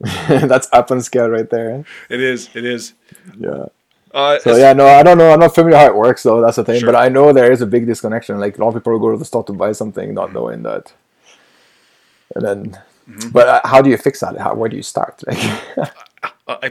That's 0.28 0.68
up 0.72 0.90
on 0.90 1.00
scale 1.00 1.28
right 1.28 1.48
there. 1.48 1.84
It 2.10 2.20
is. 2.20 2.48
It 2.54 2.64
is. 2.64 2.94
Yeah. 3.38 3.66
Uh, 4.12 4.38
So 4.38 4.56
yeah, 4.56 4.72
no, 4.72 4.86
I 4.86 5.02
don't 5.02 5.18
know. 5.18 5.30
I'm 5.32 5.40
not 5.40 5.54
familiar 5.54 5.78
how 5.78 5.86
it 5.86 5.96
works, 5.96 6.22
though. 6.22 6.40
That's 6.40 6.56
the 6.56 6.64
thing. 6.64 6.80
Sure. 6.80 6.92
But 6.92 6.96
I 6.96 7.08
know 7.08 7.32
there 7.32 7.50
is 7.50 7.60
a 7.62 7.66
big 7.66 7.86
disconnection. 7.86 8.38
Like 8.38 8.58
a 8.58 8.60
lot 8.64 8.68
of 8.76 8.82
people 8.82 8.98
go 8.98 9.10
to 9.12 9.16
the 9.18 9.24
store 9.24 9.44
to 9.44 9.52
buy 9.52 9.72
something, 9.72 10.14
not 10.14 10.32
knowing 10.32 10.62
that. 10.64 10.92
And 12.34 12.44
then, 12.44 12.78
Mm-hmm. 13.06 13.30
but 13.32 13.46
uh, 13.48 13.60
how 13.64 13.82
do 13.82 13.90
you 13.90 13.98
fix 13.98 14.20
that? 14.20 14.38
How, 14.38 14.54
where 14.54 14.70
do 14.70 14.76
you 14.76 14.82
start? 14.82 15.22
Like, 15.28 15.38
I, 16.48 16.70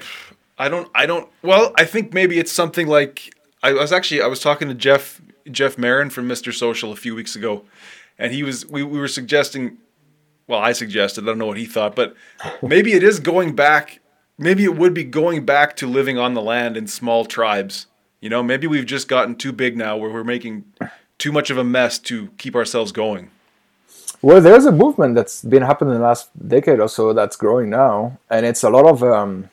I 0.57 0.67
don't 0.67 0.89
I 0.95 1.05
don't 1.05 1.29
well 1.43 1.73
I 1.77 1.85
think 1.85 2.11
maybe 2.11 2.39
it's 2.39 2.51
something 2.51 2.87
like 2.87 3.35
I 3.61 3.73
was 3.73 3.91
actually 3.91 4.21
I 4.23 4.25
was 4.27 4.39
talking 4.39 4.67
to 4.67 4.73
Jeff 4.73 5.21
Jeff 5.51 5.77
Marin 5.77 6.09
from 6.09 6.27
Mr. 6.27 6.53
Social 6.53 6.91
a 6.91 6.95
few 6.95 7.15
weeks 7.15 7.35
ago 7.35 7.63
and 8.17 8.33
he 8.33 8.43
was 8.43 8.65
we, 8.65 8.83
we 8.83 8.99
were 8.99 9.07
suggesting 9.07 9.77
well 10.47 10.59
I 10.59 10.71
suggested 10.71 11.23
I 11.23 11.27
don't 11.27 11.37
know 11.37 11.47
what 11.47 11.57
he 11.57 11.65
thought 11.65 11.95
but 11.95 12.15
maybe 12.61 12.93
it 12.93 13.03
is 13.03 13.19
going 13.19 13.55
back 13.55 13.99
maybe 14.37 14.63
it 14.63 14.75
would 14.75 14.93
be 14.93 15.03
going 15.03 15.45
back 15.45 15.75
to 15.77 15.87
living 15.87 16.17
on 16.17 16.33
the 16.33 16.41
land 16.41 16.77
in 16.77 16.87
small 16.87 17.25
tribes 17.25 17.87
you 18.21 18.29
know 18.29 18.43
maybe 18.43 18.67
we've 18.67 18.85
just 18.85 19.07
gotten 19.07 19.35
too 19.35 19.51
big 19.51 19.77
now 19.77 19.97
where 19.97 20.09
we're 20.09 20.23
making 20.23 20.65
too 21.17 21.31
much 21.31 21.49
of 21.49 21.57
a 21.57 21.63
mess 21.63 21.99
to 21.99 22.29
keep 22.37 22.55
ourselves 22.55 22.91
going 22.91 23.29
well, 24.23 24.39
there's 24.39 24.65
a 24.65 24.71
movement 24.71 25.15
that's 25.15 25.41
been 25.41 25.63
happening 25.63 25.95
in 25.95 25.99
the 25.99 26.07
last 26.07 26.29
decade 26.47 26.79
or 26.79 26.87
so 26.87 27.11
that's 27.11 27.35
growing 27.35 27.69
now, 27.69 28.19
and 28.29 28.45
it's 28.45 28.63
a 28.63 28.69
lot 28.69 28.85
of 28.85 29.03
um, 29.03 29.49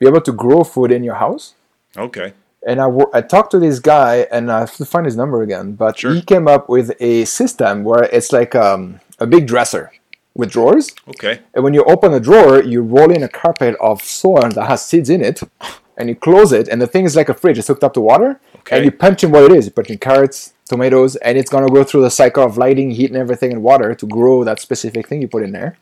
be 0.00 0.08
able 0.08 0.20
to 0.22 0.32
grow 0.32 0.64
food 0.64 0.90
in 0.90 1.04
your 1.04 1.14
house. 1.14 1.54
okay 1.96 2.32
and 2.66 2.80
I, 2.80 2.88
I 3.12 3.20
talked 3.22 3.50
to 3.52 3.58
this 3.58 3.78
guy 3.80 4.26
and 4.30 4.50
I 4.50 4.60
have 4.60 4.76
to 4.76 4.84
find 4.84 5.04
his 5.06 5.16
number 5.16 5.42
again, 5.42 5.72
but 5.72 5.98
Sure. 5.98 6.14
he 6.14 6.22
came 6.22 6.46
up 6.48 6.68
with 6.68 6.92
a 7.00 7.24
system 7.24 7.84
where 7.84 8.04
it's 8.04 8.32
like 8.32 8.54
um, 8.54 9.00
a 9.18 9.26
big 9.26 9.46
dresser 9.46 9.92
with 10.34 10.50
drawers. 10.50 10.90
okay 11.08 11.40
And 11.54 11.62
when 11.64 11.74
you 11.74 11.84
open 11.84 12.12
a 12.14 12.20
drawer, 12.20 12.62
you 12.62 12.82
roll 12.82 13.10
in 13.10 13.22
a 13.22 13.28
carpet 13.28 13.74
of 13.80 14.02
soil 14.02 14.48
that 14.50 14.66
has 14.68 14.84
seeds 14.84 15.10
in 15.10 15.20
it, 15.22 15.40
and 15.98 16.08
you 16.08 16.14
close 16.14 16.52
it. 16.52 16.68
And 16.68 16.80
the 16.80 16.86
thing 16.86 17.04
is 17.04 17.14
like 17.16 17.28
a 17.28 17.34
fridge; 17.34 17.58
it's 17.58 17.68
hooked 17.68 17.84
up 17.84 17.94
to 17.94 18.00
water, 18.00 18.40
Okay. 18.60 18.76
and 18.76 18.84
you 18.86 18.90
punch 18.92 19.24
in 19.24 19.30
what 19.32 19.42
it 19.44 19.52
is. 19.52 19.66
You 19.66 19.72
punch 19.72 19.90
in 19.90 19.98
carrots, 19.98 20.54
tomatoes, 20.66 21.16
and 21.16 21.36
it's 21.36 21.50
gonna 21.50 21.68
go 21.68 21.84
through 21.84 22.02
the 22.02 22.10
cycle 22.10 22.44
of 22.44 22.56
lighting, 22.56 22.92
heat, 22.92 23.10
and 23.10 23.16
everything 23.16 23.50
in 23.52 23.60
water 23.62 23.94
to 23.94 24.06
grow 24.06 24.42
that 24.44 24.58
specific 24.60 25.06
thing 25.08 25.20
you 25.20 25.28
put 25.28 25.42
in 25.42 25.52
there. 25.52 25.76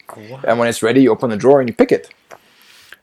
And 0.46 0.58
when 0.58 0.66
it's 0.68 0.82
ready, 0.82 1.02
you 1.02 1.10
open 1.12 1.30
the 1.30 1.36
drawer 1.36 1.60
and 1.60 1.68
you 1.68 1.74
pick 1.74 1.92
it. 1.92 2.08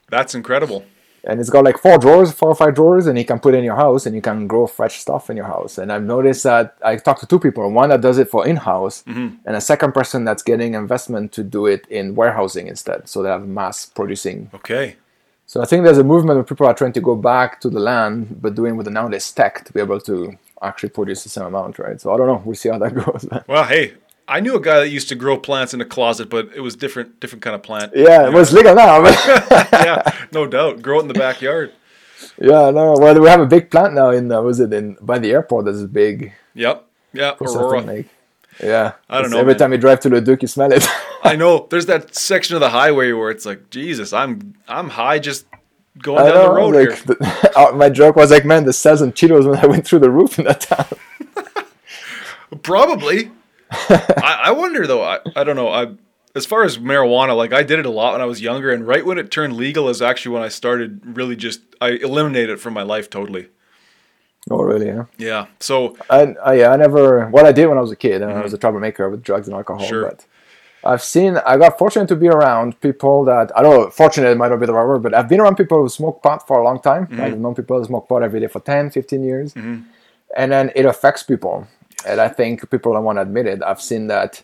that's 0.09 0.33
incredible 0.35 0.83
and 1.27 1.39
it's 1.39 1.51
got 1.51 1.63
like 1.63 1.77
four 1.77 1.97
drawers, 1.99 2.31
four 2.31 2.49
or 2.49 2.55
five 2.55 2.73
drawers, 2.73 3.05
and 3.07 3.15
you 3.19 3.25
can 3.25 3.39
put 3.39 3.53
in 3.53 3.63
your 3.63 3.75
house, 3.75 4.05
and 4.07 4.15
you 4.15 4.21
can 4.29 4.47
grow 4.47 4.65
fresh 4.65 4.95
stuff 5.05 5.29
in 5.29 5.37
your 5.37 5.45
house. 5.55 5.77
And 5.77 5.91
I've 5.93 6.03
noticed 6.15 6.43
that 6.45 6.75
I 6.83 6.95
talked 6.95 7.19
to 7.19 7.27
two 7.27 7.39
people, 7.39 7.69
one 7.71 7.89
that 7.89 8.01
does 8.01 8.17
it 8.17 8.29
for 8.29 8.47
in-house, 8.47 9.03
Mm-hmm. 9.07 9.35
and 9.45 9.55
a 9.55 9.61
second 9.61 9.91
person 9.93 10.25
that's 10.25 10.41
getting 10.51 10.73
investment 10.73 11.31
to 11.33 11.43
do 11.43 11.67
it 11.67 11.85
in 11.89 12.15
warehousing 12.15 12.65
instead, 12.67 13.07
so 13.07 13.21
they 13.21 13.29
have 13.29 13.45
mass 13.47 13.85
producing. 13.99 14.49
okay 14.59 14.95
So 15.53 15.61
I 15.61 15.65
think 15.69 15.83
there's 15.85 15.97
a 16.05 16.09
movement 16.13 16.35
where 16.37 16.43
people 16.51 16.67
are 16.67 16.73
trying 16.81 16.93
to 16.99 17.01
go 17.09 17.15
back 17.15 17.49
to 17.63 17.69
the 17.69 17.79
land, 17.91 18.41
but 18.43 18.55
doing 18.55 18.75
with 18.77 18.85
the 18.85 18.91
nowadays 18.99 19.31
tech 19.39 19.53
to 19.65 19.71
be 19.73 19.79
able 19.79 20.01
to 20.09 20.15
actually 20.69 20.89
produce 20.99 21.21
the 21.23 21.29
same 21.29 21.45
amount, 21.51 21.73
right? 21.79 21.99
So 22.01 22.07
I 22.13 22.17
don't 22.17 22.27
know. 22.31 22.41
We'll 22.45 22.55
see 22.63 22.69
how 22.73 22.79
that 22.83 22.93
goes. 23.05 23.23
well 23.47 23.63
hey 23.73 23.85
I 24.27 24.39
knew 24.41 24.55
a 24.55 24.59
guy 24.61 24.79
that 24.79 24.89
used 24.89 25.09
to 25.09 25.15
grow 25.15 25.37
plants 25.37 25.73
in 25.73 25.81
a 25.81 25.85
closet 25.85 26.29
but 26.29 26.49
it 26.55 26.61
was 26.61 26.75
different 26.75 27.19
different 27.19 27.41
kind 27.43 27.55
of 27.55 27.63
plant 27.63 27.93
yeah, 27.95 28.27
it 28.27 28.33
was 28.33 28.51
legal 28.53 28.75
now. 28.75 29.01
Yeah, 29.71 30.03
no 30.31 30.45
doubt. 30.47 30.81
Grow 30.81 30.99
it 30.99 31.03
in 31.03 31.07
the 31.07 31.13
backyard. 31.13 31.71
yeah, 32.39 32.69
no. 32.71 32.93
Well, 32.97 33.19
we 33.21 33.29
have 33.29 33.39
a 33.41 33.45
big 33.45 33.69
plant 33.71 33.93
now 33.93 34.09
in 34.09 34.31
uh, 34.31 34.41
was 34.41 34.59
it 34.59 34.73
in 34.73 34.97
by 35.01 35.19
the 35.19 35.31
airport? 35.31 35.65
That's 35.65 35.81
a 35.81 35.87
big 35.87 36.33
Yep. 36.55 36.85
Yeah. 37.13 37.35
Aurora. 37.41 37.81
like 37.81 38.07
yeah. 38.61 38.93
I 39.09 39.21
don't 39.21 39.29
know, 39.31 39.37
Every 39.39 39.53
man. 39.53 39.59
time 39.59 39.71
you 39.71 39.77
drive 39.77 39.99
to 40.01 40.09
Leduc, 40.09 40.41
you 40.41 40.47
smell 40.47 40.71
it. 40.73 40.85
I 41.23 41.35
know. 41.35 41.67
There's 41.69 41.85
that 41.85 42.15
section 42.15 42.55
of 42.55 42.59
the 42.59 42.69
highway 42.69 43.11
where 43.11 43.29
it's 43.29 43.45
like, 43.45 43.69
Jesus, 43.69 44.13
I'm 44.13 44.55
I'm 44.67 44.89
high 44.89 45.19
just 45.19 45.45
going 45.99 46.25
I 46.25 46.31
down 46.31 46.43
the 46.49 46.55
road 46.55 46.75
like 46.75 46.89
here. 46.89 46.97
the, 47.05 47.51
uh, 47.55 47.71
my 47.75 47.89
joke 47.89 48.15
was 48.15 48.31
like, 48.31 48.45
man, 48.45 48.65
the 48.65 48.73
sales 48.73 49.01
and 49.01 49.13
Cheetos 49.15 49.47
when 49.47 49.59
I 49.59 49.67
went 49.67 49.85
through 49.85 49.99
the 49.99 50.09
roof 50.09 50.37
in 50.39 50.45
that 50.45 50.61
town. 50.61 50.87
Probably. 52.63 53.31
I, 53.71 54.41
I 54.45 54.51
wonder 54.51 54.87
though. 54.87 55.03
I, 55.03 55.19
I 55.35 55.43
don't 55.43 55.55
know. 55.55 55.69
I 55.69 55.87
as 56.35 56.45
far 56.45 56.63
as 56.63 56.77
marijuana, 56.77 57.35
like 57.35 57.51
I 57.51 57.63
did 57.63 57.79
it 57.79 57.85
a 57.85 57.89
lot 57.89 58.13
when 58.13 58.21
I 58.21 58.25
was 58.25 58.41
younger, 58.41 58.71
and 58.71 58.87
right 58.87 59.05
when 59.05 59.17
it 59.17 59.31
turned 59.31 59.57
legal 59.57 59.89
is 59.89 60.01
actually 60.01 60.33
when 60.33 60.43
I 60.43 60.49
started 60.49 61.17
really 61.17 61.35
just 61.35 61.61
I 61.81 61.89
eliminated 61.89 62.51
it 62.51 62.59
from 62.59 62.73
my 62.73 62.83
life 62.83 63.09
totally. 63.09 63.47
oh, 64.49 64.61
really? 64.61 64.85
Yeah. 64.85 65.05
Yeah. 65.17 65.47
So 65.59 65.97
I, 66.09 66.35
I, 66.43 66.53
yeah, 66.53 66.69
I 66.69 66.77
never. 66.77 67.27
What 67.29 67.45
I 67.45 67.51
did 67.51 67.67
when 67.67 67.77
I 67.77 67.81
was 67.81 67.91
a 67.91 67.95
kid, 67.95 68.21
and 68.21 68.31
I 68.31 68.41
was 68.41 68.53
a 68.53 68.57
troublemaker 68.57 69.09
with 69.09 69.23
drugs 69.23 69.47
and 69.47 69.55
alcohol. 69.55 69.81
Mm-hmm. 69.81 69.89
Sure. 69.89 70.09
But 70.09 70.25
I've 70.83 71.03
seen. 71.03 71.37
I 71.37 71.57
got 71.57 71.77
fortunate 71.79 72.07
to 72.09 72.15
be 72.15 72.27
around 72.27 72.79
people 72.81 73.25
that 73.25 73.51
I 73.57 73.61
don't 73.63 73.73
know. 73.75 73.89
Fortunate 73.89 74.37
might 74.37 74.49
not 74.49 74.59
be 74.59 74.67
the 74.67 74.73
right 74.73 74.87
word, 74.87 75.03
but 75.03 75.13
I've 75.13 75.27
been 75.27 75.41
around 75.41 75.55
people 75.55 75.81
who 75.81 75.89
smoke 75.89 76.21
pot 76.21 76.47
for 76.47 76.59
a 76.59 76.63
long 76.63 76.79
time. 76.79 77.07
Mm-hmm. 77.07 77.21
I've 77.21 77.39
known 77.39 77.55
people 77.55 77.79
who 77.79 77.85
smoke 77.85 78.07
pot 78.07 78.21
every 78.23 78.39
day 78.39 78.47
for 78.47 78.59
10, 78.59 78.91
15 78.91 79.23
years, 79.23 79.53
and 79.55 80.51
then 80.51 80.71
it 80.75 80.85
affects 80.85 81.23
people. 81.23 81.67
And 82.05 82.21
I 82.21 82.29
think 82.29 82.69
people 82.69 82.93
don't 82.93 83.03
want 83.03 83.17
to 83.17 83.21
admit 83.21 83.47
it. 83.47 83.63
I've 83.63 83.81
seen 83.81 84.07
that 84.07 84.41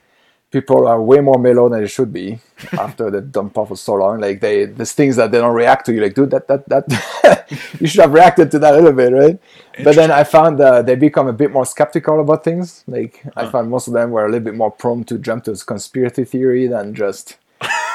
people 0.54 0.88
are 0.88 1.02
way 1.02 1.20
more 1.20 1.40
mellow 1.40 1.68
than 1.68 1.82
they 1.82 1.88
should 1.88 2.14
be 2.14 2.40
after 2.74 3.10
they've 3.10 3.32
done 3.32 3.50
for 3.50 3.76
so 3.76 3.96
long. 3.96 4.20
Like 4.20 4.40
they, 4.40 4.66
there's 4.66 4.94
things 4.94 5.16
that 5.16 5.32
they 5.32 5.40
don't 5.40 5.56
react 5.56 5.86
to. 5.88 5.94
You 5.94 6.02
like, 6.02 6.14
dude, 6.14 6.32
that 6.32 6.48
that 6.48 6.70
that 6.70 7.52
you 7.80 7.88
should 7.88 8.02
have 8.02 8.14
reacted 8.14 8.52
to 8.52 8.60
that 8.60 8.74
a 8.74 8.78
little 8.78 8.94
bit, 8.94 9.12
right? 9.12 9.40
But 9.84 9.96
then 9.96 10.12
I 10.12 10.24
found 10.24 10.62
uh, 10.62 10.84
they 10.84 10.96
become 10.96 11.28
a 11.28 11.34
bit 11.34 11.52
more 11.52 11.66
skeptical 11.66 12.22
about 12.22 12.44
things. 12.44 12.84
Like 12.88 13.24
I 13.36 13.50
found 13.50 13.70
most 13.70 13.88
of 13.88 13.94
them 13.94 14.12
were 14.12 14.26
a 14.26 14.30
little 14.30 14.46
bit 14.46 14.56
more 14.56 14.72
prone 14.72 15.04
to 15.06 15.18
jump 15.18 15.44
to 15.46 15.56
conspiracy 15.56 16.24
theory 16.24 16.68
than 16.68 16.94
just 16.94 17.38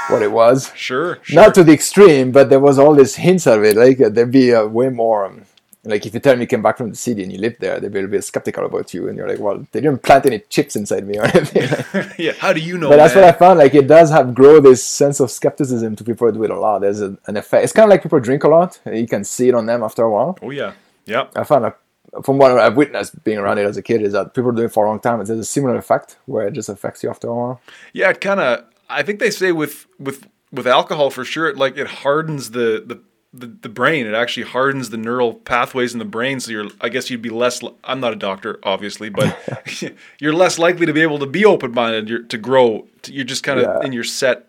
what 0.08 0.22
it 0.22 0.32
was. 0.32 0.72
sure, 0.74 1.18
sure. 1.22 1.40
Not 1.40 1.54
to 1.54 1.62
the 1.64 1.72
extreme, 1.72 2.32
but 2.32 2.50
there 2.50 2.60
was 2.60 2.78
all 2.78 2.94
these 2.94 3.14
hints 3.16 3.46
of 3.46 3.62
it. 3.62 3.76
Like 3.76 4.00
uh, 4.00 4.08
there'd 4.08 4.32
be 4.32 4.52
uh, 4.52 4.66
way 4.66 4.88
more. 4.88 5.26
Um, 5.26 5.44
like 5.88 6.06
if 6.06 6.14
you 6.14 6.20
tell 6.20 6.36
me 6.36 6.42
you 6.42 6.46
came 6.46 6.62
back 6.62 6.76
from 6.76 6.90
the 6.90 6.96
city 6.96 7.22
and 7.22 7.32
you 7.32 7.38
lived 7.38 7.60
there, 7.60 7.80
they'd 7.80 7.92
be 7.92 8.00
a 8.00 8.08
bit 8.08 8.24
skeptical 8.24 8.64
about 8.66 8.92
you, 8.94 9.08
and 9.08 9.16
you're 9.16 9.28
like, 9.28 9.38
well, 9.38 9.66
they 9.72 9.80
didn't 9.80 10.02
plant 10.02 10.26
any 10.26 10.40
chips 10.48 10.76
inside 10.76 11.06
me 11.06 11.18
or 11.18 11.24
anything. 11.34 12.12
yeah. 12.18 12.32
How 12.38 12.52
do 12.52 12.60
you 12.60 12.78
know? 12.78 12.88
But 12.88 12.96
that's 12.96 13.14
man? 13.14 13.24
what 13.24 13.34
I 13.34 13.38
found. 13.38 13.58
Like 13.58 13.74
it 13.74 13.86
does 13.86 14.10
have 14.10 14.34
grow 14.34 14.60
this 14.60 14.84
sense 14.84 15.20
of 15.20 15.30
skepticism 15.30 15.96
to 15.96 16.04
people 16.04 16.26
who 16.26 16.34
do 16.34 16.44
it 16.44 16.50
a 16.50 16.58
lot. 16.58 16.80
There's 16.80 17.00
a, 17.00 17.16
an 17.26 17.36
effect. 17.36 17.64
It's 17.64 17.72
kind 17.72 17.84
of 17.84 17.90
like 17.90 18.02
people 18.02 18.20
drink 18.20 18.44
a 18.44 18.48
lot. 18.48 18.80
And 18.84 18.98
you 18.98 19.06
can 19.06 19.24
see 19.24 19.48
it 19.48 19.54
on 19.54 19.66
them 19.66 19.82
after 19.82 20.02
a 20.02 20.10
while. 20.10 20.38
Oh 20.42 20.50
yeah. 20.50 20.72
Yeah. 21.06 21.28
I 21.34 21.44
found, 21.44 21.64
a, 21.64 21.74
from 22.22 22.38
what 22.38 22.52
I've 22.52 22.76
witnessed 22.76 23.24
being 23.24 23.38
around 23.38 23.58
it 23.58 23.66
as 23.66 23.76
a 23.76 23.82
kid, 23.82 24.02
is 24.02 24.12
that 24.12 24.34
people 24.34 24.52
do 24.52 24.64
it 24.64 24.72
for 24.72 24.84
a 24.84 24.88
long 24.88 25.00
time. 25.00 25.24
There's 25.24 25.38
a 25.38 25.44
similar 25.44 25.76
effect 25.76 26.16
where 26.26 26.46
it 26.46 26.52
just 26.52 26.68
affects 26.68 27.02
you 27.02 27.10
after 27.10 27.28
a 27.28 27.34
while. 27.34 27.60
Yeah, 27.92 28.10
it 28.10 28.20
kind 28.20 28.40
of. 28.40 28.64
I 28.90 29.02
think 29.02 29.18
they 29.18 29.30
say 29.30 29.52
with 29.52 29.86
with 29.98 30.26
with 30.52 30.66
alcohol 30.66 31.10
for 31.10 31.24
sure. 31.24 31.48
It 31.48 31.56
like 31.56 31.76
it 31.76 31.86
hardens 31.86 32.50
the 32.50 32.82
the. 32.86 33.00
The, 33.34 33.46
the 33.46 33.68
brain 33.68 34.06
it 34.06 34.14
actually 34.14 34.44
hardens 34.46 34.88
the 34.88 34.96
neural 34.96 35.34
pathways 35.34 35.92
in 35.92 35.98
the 35.98 36.06
brain 36.06 36.40
so 36.40 36.50
you're 36.50 36.68
i 36.80 36.88
guess 36.88 37.10
you'd 37.10 37.20
be 37.20 37.28
less 37.28 37.62
li- 37.62 37.74
i'm 37.84 38.00
not 38.00 38.14
a 38.14 38.16
doctor 38.16 38.58
obviously 38.62 39.10
but 39.10 39.38
you're 40.18 40.32
less 40.32 40.58
likely 40.58 40.86
to 40.86 40.94
be 40.94 41.02
able 41.02 41.18
to 41.18 41.26
be 41.26 41.44
open-minded 41.44 42.08
you're, 42.08 42.22
to 42.22 42.38
grow 42.38 42.86
to, 43.02 43.12
you're 43.12 43.26
just 43.26 43.42
kind 43.42 43.60
of 43.60 43.64
Yeah. 43.66 43.86
in 43.86 43.92
your 43.92 44.02
set 44.04 44.46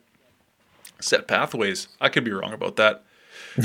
set 1.02 1.28
pathways 1.28 1.90
i 2.00 2.08
could 2.08 2.24
be 2.24 2.32
wrong 2.32 2.54
about 2.54 2.78
that 2.78 3.04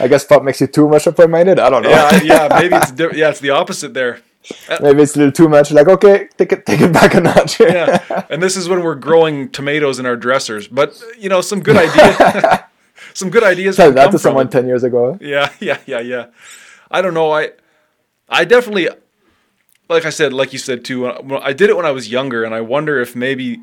I 0.00 0.08
guess 0.08 0.24
pop 0.24 0.42
makes 0.42 0.60
you 0.60 0.66
too 0.66 0.88
much 0.88 1.06
open-minded. 1.06 1.58
I 1.60 1.70
don't 1.70 1.82
know. 1.82 1.90
yeah 1.90 2.22
yeah 2.22 2.48
maybe 2.58 2.74
it's 2.74 2.90
di- 2.90 3.14
yeah 3.16 3.28
it's 3.30 3.40
the 3.40 3.50
opposite 3.50 3.94
there 3.94 4.20
uh, 4.68 4.78
Maybe 4.82 5.02
it's 5.02 5.14
a 5.14 5.18
little 5.18 5.32
too 5.32 5.48
much. 5.50 5.70
Like 5.70 5.86
okay, 5.86 6.28
take 6.38 6.50
it, 6.52 6.64
take 6.66 6.80
it 6.80 6.92
back 6.92 7.14
a 7.14 7.20
notch. 7.20 7.60
yeah 7.60 8.24
and 8.30 8.42
this 8.42 8.56
is 8.56 8.68
when 8.68 8.82
we're 8.82 8.94
growing 8.96 9.50
tomatoes 9.50 9.98
in 10.00 10.06
our 10.06 10.16
dressers 10.16 10.66
but 10.66 11.00
you 11.18 11.28
know 11.28 11.40
some 11.40 11.60
good 11.62 11.76
ideas 11.76 12.60
some 13.14 13.30
good 13.30 13.42
ideas 13.44 13.76
Tell 13.76 13.92
that 13.92 14.10
to 14.10 14.18
someone 14.18 14.46
it. 14.46 14.52
ten 14.52 14.66
years 14.66 14.82
ago. 14.84 15.18
Yeah, 15.20 15.50
yeah, 15.60 15.78
yeah, 15.86 16.00
yeah. 16.00 16.26
I 16.90 17.02
don't 17.02 17.14
know. 17.14 17.30
I 17.32 17.50
I 18.28 18.44
definitely 18.44 18.88
like 19.88 20.04
I 20.04 20.10
said, 20.10 20.32
like 20.32 20.52
you 20.52 20.58
said 20.58 20.84
too, 20.84 21.06
I 21.08 21.52
did 21.52 21.68
it 21.70 21.76
when 21.76 21.86
I 21.86 21.90
was 21.90 22.10
younger, 22.10 22.44
and 22.44 22.54
I 22.54 22.60
wonder 22.60 23.00
if 23.00 23.16
maybe, 23.16 23.60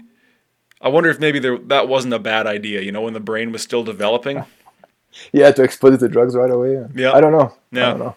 I 0.81 0.89
wonder 0.89 1.09
if 1.09 1.19
maybe 1.19 1.39
there 1.39 1.57
that 1.57 1.87
wasn't 1.87 2.13
a 2.13 2.19
bad 2.19 2.47
idea. 2.47 2.81
You 2.81 2.91
know, 2.91 3.01
when 3.01 3.13
the 3.13 3.19
brain 3.21 3.51
was 3.51 3.61
still 3.61 3.83
developing. 3.83 4.43
Yeah, 5.31 5.49
to 5.51 5.63
expose 5.63 5.95
it 5.95 5.97
to 5.99 6.09
drugs 6.09 6.35
right 6.35 6.51
away. 6.51 6.85
Yeah. 6.93 7.11
I 7.13 7.21
don't 7.21 7.31
know. 7.31 7.51
Yeah. 7.71 7.87
I 7.87 7.89
don't 7.89 7.99
know. 7.99 8.15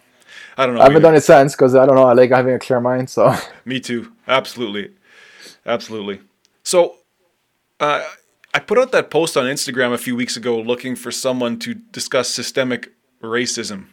I 0.55 0.65
don't 0.67 0.75
know. 0.75 0.81
I 0.81 0.83
haven't 0.83 0.97
either. 0.97 1.03
done 1.03 1.15
it 1.15 1.21
since 1.21 1.55
because 1.55 1.73
I 1.73 1.87
don't 1.87 1.95
know. 1.95 2.03
I 2.03 2.13
like 2.13 2.29
having 2.29 2.53
a 2.53 2.59
clear 2.59 2.79
mind. 2.79 3.09
So 3.09 3.33
Me 3.65 3.79
too. 3.79 4.11
Absolutely. 4.27 4.91
Absolutely. 5.65 6.21
So, 6.61 6.97
uh, 7.79 8.03
I 8.53 8.59
put 8.59 8.77
out 8.77 8.91
that 8.91 9.09
post 9.09 9.37
on 9.37 9.45
Instagram 9.45 9.93
a 9.93 9.97
few 9.97 10.15
weeks 10.15 10.35
ago 10.35 10.59
looking 10.59 10.95
for 10.95 11.11
someone 11.11 11.57
to 11.59 11.73
discuss 11.73 12.29
systemic 12.29 12.91
racism. 13.21 13.87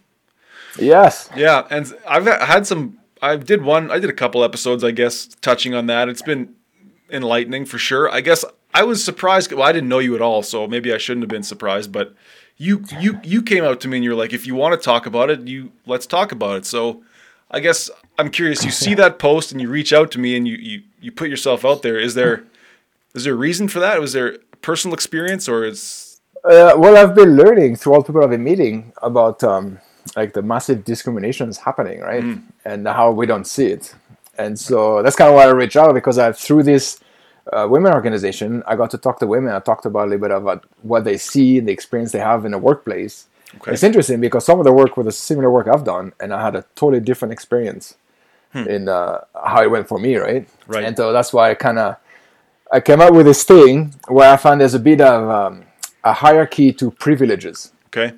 yes, 0.78 1.28
Yeah, 1.36 1.66
and 1.70 1.92
I've 2.06 2.26
had 2.26 2.66
some. 2.66 2.98
I 3.20 3.36
did 3.36 3.62
one. 3.62 3.90
I 3.90 3.98
did 3.98 4.10
a 4.10 4.14
couple 4.14 4.44
episodes, 4.44 4.84
I 4.84 4.90
guess, 4.90 5.26
touching 5.40 5.74
on 5.74 5.86
that. 5.86 6.08
It's 6.08 6.22
been 6.22 6.54
enlightening 7.10 7.64
for 7.64 7.78
sure. 7.78 8.10
I 8.10 8.20
guess 8.20 8.44
I 8.74 8.84
was 8.84 9.02
surprised. 9.02 9.52
Well, 9.52 9.66
I 9.66 9.72
didn't 9.72 9.88
know 9.88 9.98
you 9.98 10.14
at 10.14 10.22
all, 10.22 10.42
so 10.42 10.66
maybe 10.66 10.92
I 10.92 10.98
shouldn't 10.98 11.22
have 11.22 11.30
been 11.30 11.42
surprised. 11.42 11.90
But 11.90 12.14
you, 12.56 12.84
you, 13.00 13.20
you 13.22 13.42
came 13.42 13.64
out 13.64 13.80
to 13.80 13.88
me 13.88 13.98
and 13.98 14.04
you're 14.04 14.14
like, 14.14 14.32
if 14.32 14.46
you 14.46 14.54
want 14.54 14.80
to 14.80 14.84
talk 14.84 15.06
about 15.06 15.30
it, 15.30 15.40
you 15.46 15.72
let's 15.86 16.06
talk 16.06 16.32
about 16.32 16.56
it. 16.56 16.66
So, 16.66 17.02
I 17.50 17.60
guess 17.60 17.90
I'm 18.18 18.30
curious. 18.30 18.64
You 18.64 18.70
see 18.70 18.94
that 19.02 19.18
post 19.18 19.52
and 19.52 19.60
you 19.60 19.68
reach 19.68 19.92
out 19.92 20.10
to 20.12 20.18
me 20.18 20.36
and 20.36 20.46
you 20.46 20.56
you 20.56 20.82
you 21.00 21.12
put 21.12 21.30
yourself 21.30 21.64
out 21.64 21.82
there. 21.82 21.98
Is 21.98 22.14
there 22.14 22.44
is 23.14 23.24
there 23.24 23.34
a 23.34 23.36
reason 23.36 23.68
for 23.68 23.80
that? 23.80 24.00
Was 24.00 24.12
there 24.12 24.38
personal 24.70 24.94
experience 25.00 25.44
or 25.52 25.58
is 25.72 26.20
Uh, 26.44 26.72
well, 26.82 26.94
I've 27.00 27.14
been 27.22 27.32
learning 27.42 27.70
through 27.76 27.92
all 27.92 28.00
the 28.02 28.08
people 28.08 28.22
I've 28.22 28.34
been 28.38 28.48
meeting 28.52 28.76
about 29.10 29.38
um, 29.52 29.64
like 30.18 30.30
the 30.38 30.44
massive 30.52 30.78
discrimination 30.92 31.46
is 31.48 31.58
happening, 31.68 31.98
right? 32.10 32.24
And 32.70 32.80
how 32.98 33.06
we 33.20 33.24
don't 33.32 33.48
see 33.54 33.68
it. 33.76 33.84
And 34.42 34.54
so 34.68 34.78
that's 35.02 35.16
kind 35.20 35.30
of 35.30 35.34
why 35.36 35.44
I 35.50 35.52
reached 35.62 35.78
out 35.82 35.92
because 36.00 36.16
I 36.24 36.26
through 36.46 36.62
this 36.72 36.84
uh, 37.54 37.66
women 37.74 37.92
organization, 38.00 38.50
I 38.70 38.72
got 38.82 38.90
to 38.94 38.98
talk 39.06 39.16
to 39.22 39.26
women. 39.26 39.50
I 39.58 39.60
talked 39.70 39.86
about 39.90 40.04
a 40.06 40.10
little 40.10 40.24
bit 40.28 40.34
about 40.42 40.60
what 40.90 41.02
they 41.08 41.18
see 41.30 41.58
and 41.58 41.66
the 41.68 41.74
experience 41.78 42.10
they 42.12 42.24
have 42.32 42.40
in 42.46 42.52
the 42.56 42.62
workplace. 42.68 43.14
Okay. 43.56 43.72
It's 43.72 43.86
interesting 43.88 44.20
because 44.26 44.44
some 44.50 44.58
of 44.60 44.66
the 44.68 44.76
work 44.80 44.92
was 44.98 45.06
a 45.14 45.16
similar 45.28 45.50
work 45.56 45.66
I've 45.72 45.86
done, 45.94 46.06
and 46.20 46.28
I 46.36 46.38
had 46.46 46.54
a 46.60 46.64
totally 46.80 47.02
different 47.10 47.32
experience 47.32 47.84
in 48.54 48.88
uh, 48.88 49.24
how 49.52 49.60
it 49.62 49.70
went 49.74 49.86
for 49.88 49.98
me, 49.98 50.16
right? 50.16 50.44
Right. 50.66 50.84
And 50.86 50.96
so 50.96 51.04
that's 51.16 51.32
why 51.32 51.50
I 51.50 51.54
kind 51.54 51.78
of 51.84 51.96
I 52.72 52.80
came 52.80 53.00
up 53.00 53.14
with 53.14 53.26
this 53.26 53.44
thing 53.44 53.94
where 54.08 54.30
I 54.30 54.36
found 54.36 54.60
there's 54.60 54.74
a 54.74 54.78
bit 54.78 55.00
of 55.00 55.28
um, 55.28 55.64
a 56.04 56.12
hierarchy 56.12 56.72
to 56.74 56.90
privileges. 56.90 57.72
okay? 57.86 58.14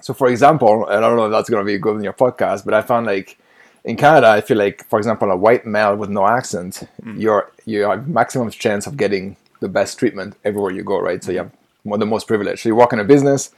So, 0.00 0.12
for 0.14 0.28
example, 0.28 0.86
I 0.88 1.00
don't 1.00 1.16
know 1.16 1.26
if 1.26 1.32
that's 1.32 1.48
going 1.50 1.64
to 1.64 1.72
be 1.72 1.78
good 1.78 1.96
in 1.96 2.04
your 2.04 2.12
podcast, 2.12 2.64
but 2.64 2.74
I 2.74 2.82
found 2.82 3.06
like 3.06 3.38
in 3.84 3.96
Canada, 3.96 4.28
I 4.28 4.40
feel 4.40 4.56
like, 4.56 4.86
for 4.88 4.98
example, 4.98 5.30
a 5.30 5.36
white 5.36 5.64
male 5.64 5.96
with 5.96 6.10
no 6.10 6.26
accent, 6.26 6.82
you're 7.16 7.50
you 7.64 7.82
have 7.82 8.08
maximum 8.08 8.50
chance 8.50 8.86
of 8.86 8.96
getting 8.96 9.36
the 9.60 9.68
best 9.68 9.98
treatment 9.98 10.36
everywhere 10.44 10.72
you 10.72 10.82
go, 10.82 11.00
right? 11.00 11.22
So 11.22 11.32
you 11.32 11.38
have 11.38 11.52
one 11.84 12.00
the 12.00 12.06
most 12.06 12.26
privileged. 12.26 12.62
So 12.62 12.68
you 12.68 12.74
walk 12.74 12.92
in 12.92 12.98
a 12.98 13.04
business, 13.04 13.50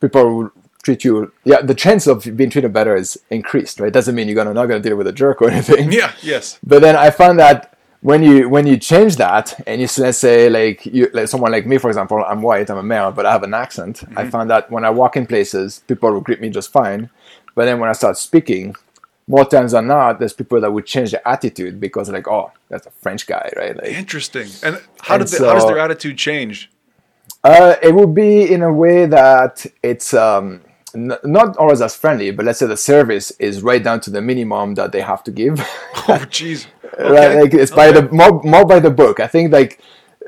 people 0.00 0.24
will 0.34 0.52
treat 0.82 1.04
you. 1.04 1.32
Yeah, 1.44 1.62
the 1.62 1.74
chance 1.74 2.06
of 2.06 2.24
being 2.36 2.50
treated 2.50 2.72
better 2.72 2.96
is 2.96 3.18
increased, 3.30 3.80
right? 3.80 3.92
Doesn't 3.92 4.14
mean 4.14 4.28
you're 4.28 4.36
gonna 4.36 4.54
not 4.54 4.66
gonna 4.66 4.80
deal 4.80 4.96
with 4.96 5.06
a 5.08 5.12
jerk 5.12 5.42
or 5.42 5.50
anything. 5.56 5.92
Yeah. 5.92 6.12
Yes. 6.22 6.58
But 6.64 6.80
then 6.82 6.96
I 6.96 7.10
found 7.10 7.38
that 7.40 7.71
when 8.02 8.22
you 8.22 8.48
when 8.48 8.66
you 8.66 8.76
change 8.76 9.16
that 9.16 9.58
and 9.66 9.80
you 9.80 9.88
let's 9.98 10.18
say 10.18 10.50
like 10.50 10.84
you 10.84 11.08
like 11.14 11.28
someone 11.28 11.52
like 11.52 11.66
me 11.66 11.78
for 11.78 11.88
example, 11.88 12.22
I'm 12.24 12.42
white, 12.42 12.68
I'm 12.68 12.78
a 12.78 12.82
male, 12.82 13.12
but 13.12 13.24
I 13.24 13.32
have 13.32 13.44
an 13.44 13.54
accent. 13.54 14.02
I 14.16 14.28
found 14.28 14.50
that 14.50 14.70
when 14.70 14.84
I 14.84 14.90
walk 14.90 15.16
in 15.16 15.26
places, 15.26 15.82
people 15.86 16.12
will 16.12 16.20
greet 16.20 16.40
me 16.40 16.50
just 16.50 16.70
fine. 16.72 17.10
But 17.54 17.66
then 17.66 17.78
when 17.78 17.88
I 17.88 17.92
start 17.92 18.18
speaking, 18.18 18.74
more 19.28 19.44
times 19.44 19.72
than 19.72 19.86
not, 19.86 20.18
there's 20.18 20.32
people 20.32 20.60
that 20.60 20.72
would 20.72 20.84
change 20.84 21.12
their 21.12 21.26
attitude 21.26 21.80
because 21.80 22.10
like, 22.10 22.26
oh, 22.26 22.50
that's 22.68 22.86
a 22.86 22.90
French 22.90 23.26
guy, 23.26 23.50
right? 23.56 23.76
Like, 23.76 23.92
Interesting. 23.92 24.48
And 24.64 24.80
how 25.00 25.14
And 25.14 25.24
did 25.24 25.38
the, 25.38 25.46
how 25.46 25.54
does 25.54 25.66
their 25.66 25.78
attitude 25.78 26.18
change? 26.18 26.70
Uh, 27.44 27.76
it 27.82 27.94
would 27.94 28.14
be 28.14 28.52
in 28.52 28.62
a 28.62 28.72
way 28.72 29.06
that 29.06 29.64
it's 29.82 30.12
um, 30.12 30.60
n- 30.94 31.16
not 31.24 31.56
always 31.56 31.80
as 31.80 31.96
friendly, 31.96 32.30
but 32.30 32.44
let's 32.44 32.58
say 32.58 32.66
the 32.66 32.76
service 32.76 33.30
is 33.32 33.62
right 33.62 33.82
down 33.82 34.00
to 34.00 34.10
the 34.10 34.22
minimum 34.22 34.74
that 34.74 34.92
they 34.92 35.00
have 35.00 35.22
to 35.24 35.30
give. 35.30 35.58
Oh, 36.08 36.18
jeez. 36.26 36.66
right? 36.98 37.42
Like 37.42 37.54
it's 37.54 37.70
by 37.70 37.92
the 37.92 38.10
more, 38.10 38.42
more 38.42 38.66
by 38.66 38.80
the 38.80 38.90
book. 38.90 39.20
I 39.20 39.28
think 39.28 39.52
like 39.52 39.80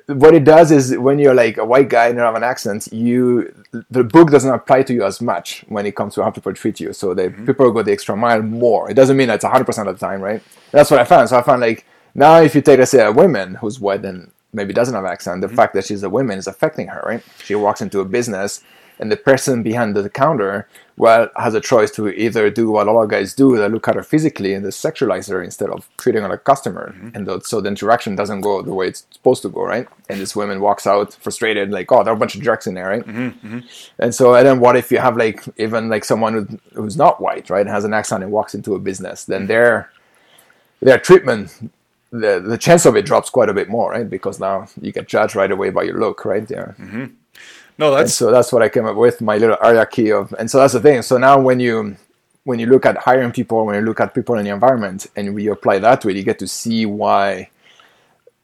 what 0.06 0.34
it 0.34 0.44
does 0.44 0.70
is 0.70 0.96
when 0.96 1.18
you're 1.18 1.34
like 1.34 1.56
a 1.56 1.64
white 1.64 1.88
guy 1.88 2.08
and 2.08 2.16
you 2.16 2.22
have 2.22 2.34
an 2.34 2.44
accent, 2.44 2.88
you 2.92 3.52
the 3.90 4.04
book 4.04 4.30
doesn't 4.30 4.52
apply 4.52 4.82
to 4.84 4.94
you 4.94 5.04
as 5.04 5.20
much 5.20 5.64
when 5.68 5.86
it 5.86 5.96
comes 5.96 6.14
to 6.14 6.22
how 6.22 6.30
people 6.30 6.52
treat 6.52 6.78
you. 6.78 6.92
So 6.92 7.14
the 7.14 7.24
mm-hmm. 7.24 7.46
people 7.46 7.70
go 7.72 7.82
the 7.82 7.92
extra 7.92 8.16
mile 8.16 8.42
more. 8.42 8.90
It 8.90 8.94
doesn't 8.94 9.16
mean 9.16 9.30
it's 9.30 9.44
hundred 9.44 9.64
percent 9.64 9.88
of 9.88 9.98
the 9.98 10.06
time, 10.06 10.20
right? 10.20 10.42
That's 10.70 10.90
what 10.90 11.00
I 11.00 11.04
found. 11.04 11.28
So 11.28 11.38
I 11.38 11.42
found 11.42 11.60
like 11.60 11.86
now 12.14 12.40
if 12.40 12.54
you 12.54 12.60
take 12.60 12.78
let's 12.78 12.90
say 12.90 13.04
a 13.04 13.12
woman 13.12 13.54
who's 13.56 13.80
white 13.80 14.04
and 14.04 14.30
maybe 14.52 14.72
doesn't 14.72 14.94
have 14.94 15.04
an 15.04 15.10
accent, 15.10 15.40
the 15.40 15.46
mm-hmm. 15.46 15.56
fact 15.56 15.74
that 15.74 15.86
she's 15.86 16.02
a 16.02 16.10
woman 16.10 16.38
is 16.38 16.46
affecting 16.46 16.88
her, 16.88 17.02
right? 17.04 17.22
She 17.42 17.54
walks 17.54 17.80
into 17.80 18.00
a 18.00 18.04
business 18.04 18.62
and 18.98 19.10
the 19.10 19.16
person 19.16 19.62
behind 19.62 19.94
the 19.96 20.08
counter 20.08 20.68
well 20.96 21.28
has 21.36 21.54
a 21.54 21.60
choice 21.60 21.90
to 21.90 22.08
either 22.08 22.50
do 22.50 22.70
what 22.70 22.86
a 22.86 22.92
lot 22.92 23.02
of 23.02 23.10
guys 23.10 23.34
do 23.34 23.56
they 23.56 23.68
look 23.68 23.88
at 23.88 23.96
her 23.96 24.02
physically 24.02 24.54
and 24.54 24.64
they 24.64 24.70
sexualize 24.70 25.28
her 25.28 25.42
instead 25.42 25.68
of 25.68 25.88
treating 25.96 26.22
her 26.22 26.28
like 26.28 26.40
a 26.40 26.42
customer. 26.42 26.92
Mm-hmm. 26.92 27.08
And 27.14 27.26
the, 27.26 27.40
so 27.40 27.60
the 27.60 27.68
interaction 27.68 28.14
doesn't 28.14 28.42
go 28.42 28.62
the 28.62 28.72
way 28.72 28.88
it's 28.88 29.06
supposed 29.10 29.42
to 29.42 29.48
go 29.48 29.62
right? 29.64 29.88
And 30.08 30.20
this 30.20 30.36
woman 30.36 30.60
walks 30.60 30.86
out 30.86 31.14
frustrated 31.14 31.70
like 31.70 31.90
oh 31.90 32.04
there 32.04 32.12
are 32.12 32.16
a 32.16 32.18
bunch 32.18 32.36
of 32.36 32.42
jerks 32.42 32.66
in 32.66 32.74
there 32.74 32.88
right? 32.88 33.04
Mm-hmm, 33.04 33.46
mm-hmm. 33.46 33.58
And 33.98 34.14
so 34.14 34.34
and 34.34 34.46
then 34.46 34.60
what 34.60 34.76
if 34.76 34.92
you 34.92 34.98
have 34.98 35.16
like 35.16 35.42
even 35.56 35.88
like 35.88 36.04
someone 36.04 36.34
who, 36.34 36.58
who's 36.74 36.96
not 36.96 37.20
white 37.20 37.50
right 37.50 37.66
has 37.66 37.84
an 37.84 37.94
accent 37.94 38.22
and 38.22 38.32
walks 38.32 38.54
into 38.54 38.74
a 38.74 38.78
business 38.78 39.24
then 39.24 39.46
their 39.46 39.90
their 40.80 40.98
treatment 40.98 41.70
the, 42.12 42.38
the 42.38 42.56
chance 42.56 42.86
of 42.86 42.94
it 42.94 43.04
drops 43.04 43.28
quite 43.28 43.48
a 43.48 43.54
bit 43.54 43.68
more 43.68 43.90
right? 43.90 44.08
Because 44.08 44.38
now 44.38 44.68
you 44.80 44.92
get 44.92 45.08
judged 45.08 45.34
right 45.34 45.50
away 45.50 45.70
by 45.70 45.82
your 45.82 45.98
look 45.98 46.24
right? 46.24 46.46
There 46.46 46.76
No, 47.78 47.88
and 47.88 48.00
that's 48.00 48.14
so 48.14 48.30
that's 48.30 48.52
what 48.52 48.62
I 48.62 48.68
came 48.68 48.86
up 48.86 48.96
with 48.96 49.20
my 49.20 49.36
little 49.36 49.56
hierarchy 49.60 50.12
of 50.12 50.32
and 50.38 50.50
so 50.50 50.58
that's 50.58 50.74
the 50.74 50.80
thing 50.80 51.02
so 51.02 51.18
now 51.18 51.40
when 51.40 51.60
you 51.60 51.96
when 52.44 52.58
you 52.58 52.66
look 52.66 52.86
at 52.86 52.96
hiring 52.98 53.32
people 53.32 53.66
when 53.66 53.74
you 53.74 53.80
look 53.80 54.00
at 54.00 54.14
people 54.14 54.36
in 54.36 54.44
the 54.44 54.50
environment 54.50 55.06
and 55.16 55.40
you 55.40 55.52
apply 55.52 55.78
that 55.78 56.00
to 56.02 56.08
it 56.08 56.16
you 56.16 56.22
get 56.22 56.38
to 56.38 56.46
see 56.46 56.86
why 56.86 57.48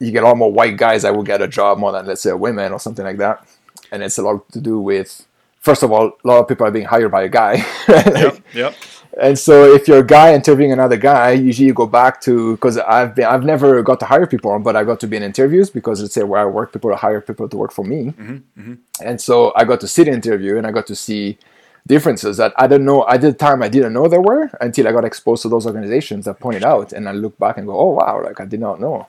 you 0.01 0.11
get 0.11 0.25
a 0.25 0.27
lot 0.27 0.37
more 0.37 0.53
white 0.53 0.77
guys 0.77 1.03
that 1.03 1.15
will 1.15 1.23
get 1.23 1.41
a 1.43 1.49
job 1.49 1.79
more 1.79 1.93
than 1.93 2.07
let's 2.07 2.23
say 2.23 2.31
a 2.31 2.37
women 2.37 2.73
or 2.73 2.81
something 2.81 3.05
like 3.05 3.19
that 3.19 3.47
and 3.93 4.03
it's 4.03 4.19
a 4.19 4.23
lot 4.23 4.51
to 4.51 4.61
do 4.61 4.81
with 4.81 5.27
first 5.61 5.83
of 5.83 5.93
all 5.93 6.07
a 6.25 6.27
lot 6.27 6.41
of 6.41 6.49
people 6.49 6.67
are 6.67 6.71
being 6.71 6.87
hired 6.87 7.11
by 7.11 7.23
a 7.23 7.29
guy 7.29 7.63
right? 7.89 8.07
yep, 8.17 8.39
yep. 8.55 8.75
And 9.19 9.39
so 9.39 9.65
if 9.73 9.89
you're 9.89 9.99
a 9.99 10.07
guy 10.07 10.35
interviewing 10.35 10.73
another 10.73 10.97
guy, 10.97 11.33
usually 11.33 11.67
you 11.67 11.75
go 11.75 11.87
back 11.87 12.21
to 12.23 12.55
because 12.57 12.79
I've 12.79 13.15
been 13.15 13.25
I've 13.25 13.45
never 13.45 13.83
got 13.83 13.99
to 14.01 14.07
hire 14.07 14.27
people, 14.27 14.57
but 14.61 14.77
I 14.77 14.85
got 14.85 15.01
to 15.01 15.07
be 15.07 15.17
in 15.17 15.23
interviews 15.23 15.71
because 15.71 16.01
let's 16.01 16.15
say 16.15 16.23
where 16.23 16.41
I 16.41 16.45
work, 16.45 16.73
people 16.73 16.95
hire 16.95 17.21
people 17.21 17.49
to 17.49 17.57
work 17.57 17.73
for 17.73 17.85
me, 17.85 18.07
mm-hmm, 18.07 18.37
mm-hmm. 18.61 18.75
and 19.05 19.21
so 19.21 19.53
I 19.57 19.65
got 19.65 19.81
to 19.81 19.89
sit 19.89 20.07
in 20.09 20.15
interview 20.15 20.59
and 20.59 20.67
I 20.67 20.71
got 20.71 20.87
to 20.89 20.95
see 20.95 21.39
differences 21.87 22.37
that 22.37 22.53
I 22.57 22.67
don't 22.67 22.85
know. 22.85 23.07
At 23.09 23.23
the 23.23 23.33
time, 23.33 23.63
I 23.63 23.69
didn't 23.69 23.93
know 23.93 24.07
there 24.07 24.21
were 24.21 24.51
until 24.61 24.87
I 24.87 24.93
got 24.93 25.05
exposed 25.05 25.43
to 25.43 25.49
those 25.49 25.67
organizations 25.67 26.27
that 26.27 26.39
pointed 26.39 26.65
out, 26.65 26.93
and 26.93 27.09
I 27.09 27.13
look 27.13 27.37
back 27.39 27.57
and 27.57 27.67
go, 27.67 27.79
oh 27.79 27.91
wow, 27.91 28.23
like 28.23 28.41
I 28.41 28.45
did 28.45 28.61
not 28.61 28.81
know. 28.81 29.07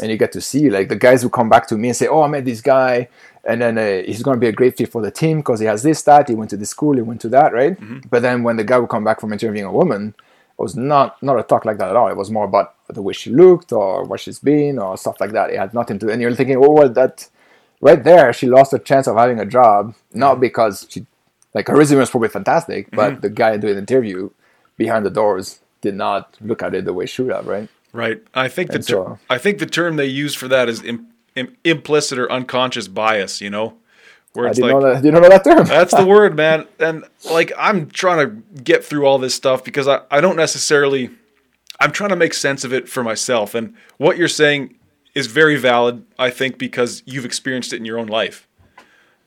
And 0.00 0.10
you 0.10 0.16
get 0.16 0.32
to 0.32 0.40
see 0.40 0.70
like 0.70 0.88
the 0.88 0.96
guys 0.96 1.20
who 1.22 1.28
come 1.28 1.48
back 1.48 1.66
to 1.68 1.76
me 1.76 1.88
and 1.88 1.96
say, 1.96 2.06
oh, 2.06 2.22
I 2.22 2.28
met 2.28 2.44
this 2.44 2.60
guy 2.60 3.08
and 3.44 3.62
then 3.62 3.78
uh, 3.78 4.02
he's 4.04 4.22
going 4.22 4.36
to 4.36 4.40
be 4.40 4.48
a 4.48 4.52
great 4.52 4.76
fit 4.76 4.90
for 4.90 5.02
the 5.02 5.10
team 5.10 5.38
because 5.38 5.60
he 5.60 5.66
has 5.66 5.82
this, 5.82 6.02
that, 6.02 6.28
he 6.28 6.34
went 6.34 6.50
to 6.50 6.56
this 6.56 6.70
school, 6.70 6.94
he 6.94 7.02
went 7.02 7.20
to 7.22 7.28
that, 7.30 7.52
right? 7.52 7.78
Mm-hmm. 7.80 8.08
But 8.10 8.22
then 8.22 8.42
when 8.42 8.56
the 8.56 8.64
guy 8.64 8.78
would 8.78 8.90
come 8.90 9.04
back 9.04 9.20
from 9.20 9.32
interviewing 9.32 9.64
a 9.66 9.72
woman, 9.72 10.14
it 10.18 10.62
was 10.62 10.76
not 10.76 11.22
not 11.22 11.38
a 11.38 11.42
talk 11.42 11.64
like 11.64 11.78
that 11.78 11.88
at 11.88 11.96
all. 11.96 12.08
It 12.08 12.16
was 12.16 12.30
more 12.30 12.44
about 12.44 12.74
the 12.88 13.00
way 13.00 13.14
she 13.14 13.30
looked 13.30 13.72
or 13.72 14.04
what 14.04 14.20
she's 14.20 14.38
been 14.38 14.78
or 14.78 14.96
stuff 14.98 15.20
like 15.20 15.32
that. 15.32 15.50
It 15.50 15.58
had 15.58 15.72
nothing 15.72 15.98
to. 16.00 16.06
Do. 16.06 16.12
And 16.12 16.20
you're 16.20 16.34
thinking, 16.34 16.56
oh, 16.56 16.70
well, 16.70 16.88
that 16.90 17.28
right 17.80 18.02
there, 18.02 18.32
she 18.32 18.46
lost 18.46 18.74
a 18.74 18.78
chance 18.78 19.06
of 19.06 19.16
having 19.16 19.40
a 19.40 19.46
job 19.46 19.94
not 20.12 20.32
mm-hmm. 20.32 20.40
because 20.42 20.86
she 20.90 21.06
like 21.54 21.68
her 21.68 21.76
resume 21.76 22.00
was 22.00 22.10
probably 22.10 22.28
fantastic, 22.28 22.86
mm-hmm. 22.86 22.96
but 22.96 23.22
the 23.22 23.30
guy 23.30 23.56
doing 23.56 23.74
the 23.74 23.80
interview 23.80 24.30
behind 24.76 25.06
the 25.06 25.10
doors 25.10 25.60
did 25.80 25.94
not 25.94 26.36
look 26.40 26.62
at 26.62 26.74
it 26.74 26.84
the 26.84 26.92
way 26.92 27.06
she 27.06 27.14
should 27.14 27.30
have, 27.30 27.46
right? 27.46 27.68
Right. 27.92 28.22
I 28.34 28.48
think 28.48 28.70
the 28.70 28.78
ter- 28.78 28.84
so- 28.84 29.18
I 29.28 29.38
think 29.38 29.58
the 29.58 29.66
term 29.66 29.96
they 29.96 30.06
use 30.06 30.34
for 30.34 30.48
that 30.48 30.68
is 30.68 30.82
Im- 30.84 31.08
Im- 31.36 31.56
implicit 31.64 32.18
or 32.18 32.30
unconscious 32.30 32.88
bias. 32.88 33.40
You 33.40 33.50
know, 33.50 33.78
where 34.32 34.46
I 34.46 34.50
it's 34.50 34.58
didn't 34.58 34.72
like 34.72 34.82
know 34.82 34.94
that. 34.94 35.02
Didn't 35.02 35.22
know 35.22 35.28
that 35.28 35.44
term. 35.44 35.66
That's 35.66 35.94
the 35.94 36.06
word, 36.16 36.36
man. 36.36 36.66
And 36.78 37.04
like 37.30 37.52
I'm 37.58 37.88
trying 37.90 38.28
to 38.28 38.60
get 38.62 38.84
through 38.84 39.06
all 39.06 39.18
this 39.18 39.34
stuff 39.34 39.64
because 39.64 39.88
I, 39.88 40.00
I 40.10 40.20
don't 40.20 40.36
necessarily 40.36 41.10
I'm 41.80 41.92
trying 41.92 42.10
to 42.10 42.16
make 42.16 42.34
sense 42.34 42.64
of 42.64 42.72
it 42.72 42.88
for 42.88 43.02
myself. 43.02 43.54
And 43.54 43.74
what 43.96 44.18
you're 44.18 44.28
saying 44.28 44.76
is 45.14 45.26
very 45.26 45.56
valid, 45.56 46.04
I 46.18 46.30
think, 46.30 46.58
because 46.58 47.02
you've 47.06 47.24
experienced 47.24 47.72
it 47.72 47.76
in 47.76 47.84
your 47.84 47.98
own 47.98 48.06
life. 48.06 48.46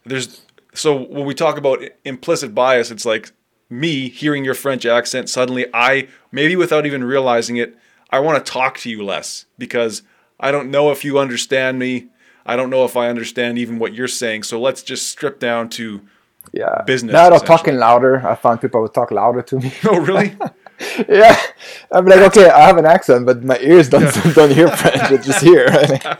There's 0.05 0.41
so 0.73 0.95
when 0.95 1.25
we 1.25 1.33
talk 1.33 1.57
about 1.57 1.83
implicit 2.05 2.53
bias, 2.55 2.91
it's 2.91 3.05
like 3.05 3.31
me 3.69 4.09
hearing 4.09 4.45
your 4.45 4.53
French 4.53 4.85
accent, 4.85 5.29
suddenly 5.29 5.65
I 5.73 6.07
maybe 6.31 6.55
without 6.55 6.85
even 6.85 7.03
realizing 7.03 7.57
it, 7.57 7.75
I 8.09 8.19
want 8.19 8.43
to 8.43 8.51
talk 8.51 8.77
to 8.79 8.89
you 8.89 9.03
less 9.03 9.45
because 9.57 10.03
I 10.43 10.51
don't 10.51 10.69
know 10.69 10.91
if 10.91 11.05
you 11.05 11.19
understand 11.19 11.79
me. 11.79 12.07
I 12.45 12.57
don't 12.57 12.69
know 12.69 12.83
if 12.83 12.97
I 12.97 13.07
understand 13.07 13.57
even 13.57 13.79
what 13.79 13.93
you're 13.93 14.09
saying. 14.09 14.43
So 14.43 14.59
let's 14.59 14.83
just 14.83 15.07
strip 15.07 15.39
down 15.39 15.69
to 15.69 16.01
yeah. 16.51 16.81
business, 16.85 17.13
Now 17.13 17.29
they're 17.29 17.39
talking 17.39 17.77
louder. 17.77 18.27
I 18.27 18.35
found 18.35 18.59
people 18.59 18.81
would 18.81 18.93
talk 18.93 19.11
louder 19.11 19.41
to 19.43 19.59
me. 19.59 19.71
Oh, 19.85 20.01
really? 20.01 20.35
yeah, 21.09 21.39
I'm 21.91 22.05
like, 22.05 22.19
okay, 22.19 22.49
I 22.49 22.61
have 22.67 22.77
an 22.77 22.85
accent, 22.85 23.25
but 23.25 23.43
my 23.43 23.57
ears 23.59 23.87
don't 23.87 24.13
don't 24.35 24.51
hear 24.51 24.67
French. 24.67 25.11
It's 25.11 25.25
just 25.25 25.41
here. 25.41 25.69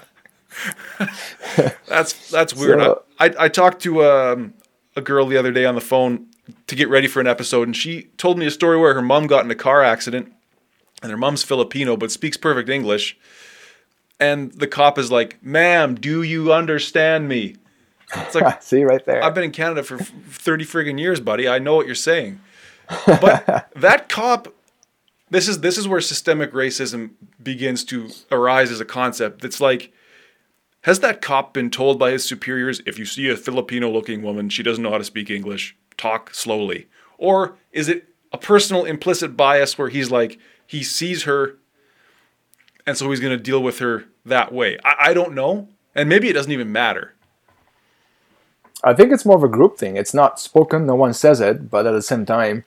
That's 1.87 2.29
that's 2.29 2.55
weird. 2.55 2.79
So- 2.79 3.03
I, 3.19 3.25
I 3.25 3.33
I 3.39 3.49
talked 3.49 3.81
to 3.81 4.05
um, 4.05 4.53
a 4.95 5.01
girl 5.01 5.25
the 5.25 5.35
other 5.37 5.51
day 5.51 5.65
on 5.65 5.75
the 5.75 5.81
phone 5.81 6.27
to 6.67 6.75
get 6.75 6.87
ready 6.87 7.07
for 7.07 7.19
an 7.19 7.27
episode, 7.27 7.67
and 7.67 7.75
she 7.75 8.03
told 8.17 8.37
me 8.37 8.45
a 8.45 8.51
story 8.51 8.77
where 8.77 8.93
her 8.93 9.01
mom 9.01 9.27
got 9.27 9.43
in 9.43 9.51
a 9.51 9.55
car 9.55 9.83
accident, 9.83 10.31
and 11.01 11.11
her 11.11 11.17
mom's 11.17 11.43
Filipino 11.43 11.97
but 11.97 12.11
speaks 12.11 12.37
perfect 12.37 12.69
English, 12.69 13.17
and 14.19 14.51
the 14.53 14.67
cop 14.67 14.97
is 14.97 15.11
like, 15.11 15.43
"Ma'am, 15.43 15.95
do 15.95 16.23
you 16.23 16.53
understand 16.53 17.27
me?" 17.27 17.55
It's 18.15 18.35
like 18.35 18.61
See 18.61 18.83
right 18.83 19.03
there. 19.05 19.23
I've 19.23 19.33
been 19.33 19.43
in 19.43 19.51
Canada 19.51 19.83
for 19.83 19.97
thirty 19.97 20.65
friggin' 20.65 20.99
years, 20.99 21.19
buddy. 21.19 21.47
I 21.47 21.59
know 21.59 21.75
what 21.75 21.85
you're 21.85 21.95
saying, 21.95 22.41
but 23.05 23.69
that 23.75 24.09
cop. 24.09 24.53
This 25.29 25.47
is 25.47 25.61
this 25.61 25.77
is 25.77 25.87
where 25.87 26.01
systemic 26.01 26.51
racism 26.51 27.11
begins 27.41 27.83
to 27.85 28.09
arise 28.31 28.71
as 28.71 28.79
a 28.79 28.85
concept. 28.85 29.43
It's 29.43 29.59
like, 29.59 29.91
has 30.81 30.99
that 30.99 31.21
cop 31.21 31.53
been 31.53 31.71
told 31.71 31.97
by 31.97 32.11
his 32.11 32.23
superiors, 32.23 32.81
if 32.85 32.99
you 32.99 33.05
see 33.05 33.29
a 33.29 33.35
Filipino-looking 33.35 34.21
woman, 34.21 34.49
she 34.49 34.61
doesn't 34.61 34.83
know 34.83 34.91
how 34.91 34.99
to 34.99 35.03
speak 35.03 35.31
English, 35.31 35.75
talk 35.97 36.35
slowly, 36.35 36.87
or 37.17 37.55
is 37.71 37.89
it 37.89 38.09
a 38.31 38.37
personal 38.37 38.85
implicit 38.85 39.35
bias 39.35 39.77
where 39.77 39.89
he's 39.89 40.11
like 40.11 40.37
he 40.67 40.83
sees 40.83 41.23
her, 41.23 41.57
and 42.85 42.97
so 42.97 43.09
he's 43.09 43.19
going 43.19 43.37
to 43.37 43.43
deal 43.43 43.61
with 43.61 43.79
her 43.79 44.05
that 44.25 44.53
way? 44.53 44.77
I, 44.83 45.09
I 45.09 45.13
don't 45.13 45.33
know, 45.33 45.69
and 45.95 46.09
maybe 46.09 46.29
it 46.29 46.33
doesn't 46.33 46.51
even 46.51 46.71
matter. 46.71 47.13
I 48.83 48.93
think 48.93 49.13
it's 49.13 49.25
more 49.25 49.37
of 49.37 49.43
a 49.43 49.47
group 49.47 49.77
thing. 49.77 49.95
It's 49.95 50.13
not 50.13 50.39
spoken, 50.39 50.85
no 50.85 50.95
one 50.95 51.13
says 51.13 51.39
it, 51.39 51.69
but 51.69 51.87
at 51.87 51.91
the 51.91 52.01
same 52.01 52.25
time, 52.25 52.65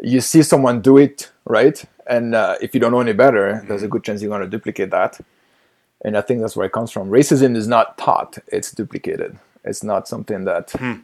you 0.00 0.20
see 0.20 0.42
someone 0.42 0.80
do 0.80 0.96
it, 0.96 1.30
right? 1.44 1.84
And 2.06 2.34
uh, 2.34 2.56
if 2.60 2.74
you 2.74 2.80
don't 2.80 2.92
know 2.92 3.00
any 3.00 3.12
better, 3.12 3.64
there's 3.66 3.82
a 3.82 3.88
good 3.88 4.04
chance 4.04 4.22
you're 4.22 4.30
going 4.30 4.42
to 4.42 4.48
duplicate 4.48 4.90
that. 4.90 5.20
And 6.02 6.16
I 6.16 6.20
think 6.20 6.40
that's 6.40 6.54
where 6.56 6.66
it 6.66 6.72
comes 6.72 6.92
from. 6.92 7.10
Racism 7.10 7.56
is 7.56 7.66
not 7.66 7.98
taught; 7.98 8.38
it's 8.48 8.70
duplicated. 8.70 9.38
It's 9.64 9.82
not 9.82 10.06
something 10.06 10.44
that 10.44 10.68
that 10.68 11.00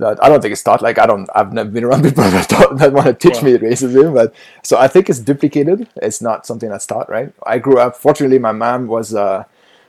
I 0.00 0.28
don't 0.28 0.40
think 0.40 0.52
it's 0.52 0.62
taught. 0.62 0.82
Like 0.82 0.98
I 0.98 1.06
don't, 1.06 1.28
I've 1.34 1.52
never 1.52 1.70
been 1.70 1.84
around 1.84 2.02
people 2.04 2.24
that, 2.24 2.48
taught, 2.48 2.78
that 2.78 2.92
want 2.92 3.06
to 3.06 3.14
teach 3.14 3.42
me 3.42 3.56
racism, 3.56 4.14
but 4.14 4.34
so 4.62 4.78
I 4.78 4.88
think 4.88 5.10
it's 5.10 5.18
duplicated. 5.18 5.88
It's 5.96 6.22
not 6.22 6.46
something 6.46 6.68
that's 6.68 6.86
taught, 6.86 7.08
right? 7.10 7.32
I 7.44 7.58
grew 7.58 7.78
up. 7.78 7.96
Fortunately, 7.96 8.38
my 8.38 8.52
mom 8.52 8.86
was. 8.86 9.14
Uh, 9.14 9.44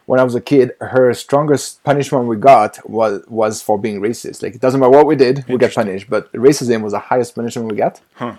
when 0.10 0.20
I 0.20 0.24
was 0.24 0.34
a 0.34 0.42
kid, 0.42 0.72
her 0.82 1.14
strongest 1.14 1.84
punishment 1.84 2.26
we 2.26 2.36
got 2.36 2.80
was 2.90 3.24
was 3.28 3.62
for 3.62 3.78
being 3.78 4.02
racist. 4.02 4.42
Like 4.42 4.56
it 4.56 4.62
doesn't 4.62 4.80
matter 4.80 4.90
what 4.90 5.06
we 5.06 5.16
did, 5.16 5.46
we 5.48 5.60
get 5.60 5.76
punished. 5.76 6.10
But 6.10 6.34
racism 6.34 6.82
was 6.82 6.94
the 6.94 7.00
highest 7.00 7.36
punishment 7.36 7.72
we 7.72 7.78
got. 7.78 8.02
Huh. 8.16 8.36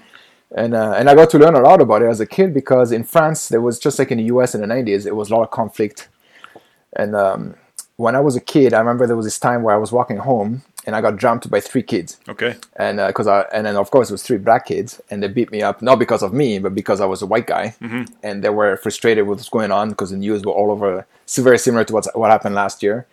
And 0.52 0.74
uh, 0.74 0.94
and 0.98 1.08
I 1.08 1.14
got 1.14 1.30
to 1.30 1.38
learn 1.38 1.54
a 1.54 1.60
lot 1.60 1.80
about 1.80 2.02
it 2.02 2.06
as 2.06 2.18
a 2.18 2.26
kid 2.26 2.52
because 2.52 2.90
in 2.90 3.04
France 3.04 3.48
there 3.48 3.60
was 3.60 3.78
just 3.78 4.00
like 4.00 4.10
in 4.10 4.18
the 4.18 4.24
U.S. 4.24 4.52
in 4.56 4.62
the 4.62 4.66
'90s, 4.66 5.06
it 5.06 5.14
was 5.14 5.30
a 5.30 5.36
lot 5.36 5.44
of 5.44 5.52
conflict. 5.52 6.08
And 6.94 7.14
um, 7.14 7.54
when 7.94 8.16
I 8.16 8.20
was 8.20 8.34
a 8.34 8.40
kid, 8.40 8.74
I 8.74 8.80
remember 8.80 9.06
there 9.06 9.14
was 9.14 9.26
this 9.26 9.38
time 9.38 9.62
where 9.62 9.74
I 9.74 9.78
was 9.78 9.92
walking 9.92 10.16
home 10.16 10.62
and 10.86 10.96
I 10.96 11.00
got 11.00 11.18
jumped 11.18 11.50
by 11.50 11.60
three 11.60 11.82
kids 11.82 12.18
Okay. 12.28 12.56
and 12.76 13.00
uh, 13.00 13.08
because 13.08 13.26
I 13.26 13.42
and 13.52 13.66
then 13.66 13.76
of 13.76 13.90
course 13.90 14.10
it 14.10 14.14
was 14.14 14.22
three 14.22 14.38
black 14.38 14.66
kids, 14.66 15.00
and 15.10 15.22
they 15.22 15.28
beat 15.28 15.50
me 15.50 15.62
up 15.62 15.82
not 15.82 15.98
because 15.98 16.22
of 16.22 16.32
me, 16.32 16.58
but 16.58 16.74
because 16.74 17.00
I 17.00 17.06
was 17.06 17.22
a 17.22 17.26
white 17.26 17.46
guy, 17.46 17.74
mm-hmm. 17.80 18.04
and 18.22 18.42
they 18.42 18.50
were 18.50 18.76
frustrated 18.76 19.26
with 19.26 19.38
what's 19.38 19.48
going 19.48 19.72
on 19.72 19.90
because 19.90 20.10
the 20.10 20.16
news 20.16 20.44
were 20.44 20.52
all 20.52 20.70
over, 20.70 21.06
very 21.36 21.58
similar 21.58 21.84
to 21.84 21.92
what's 21.92 22.08
what 22.14 22.30
happened 22.30 22.54
last 22.54 22.82
year, 22.82 23.06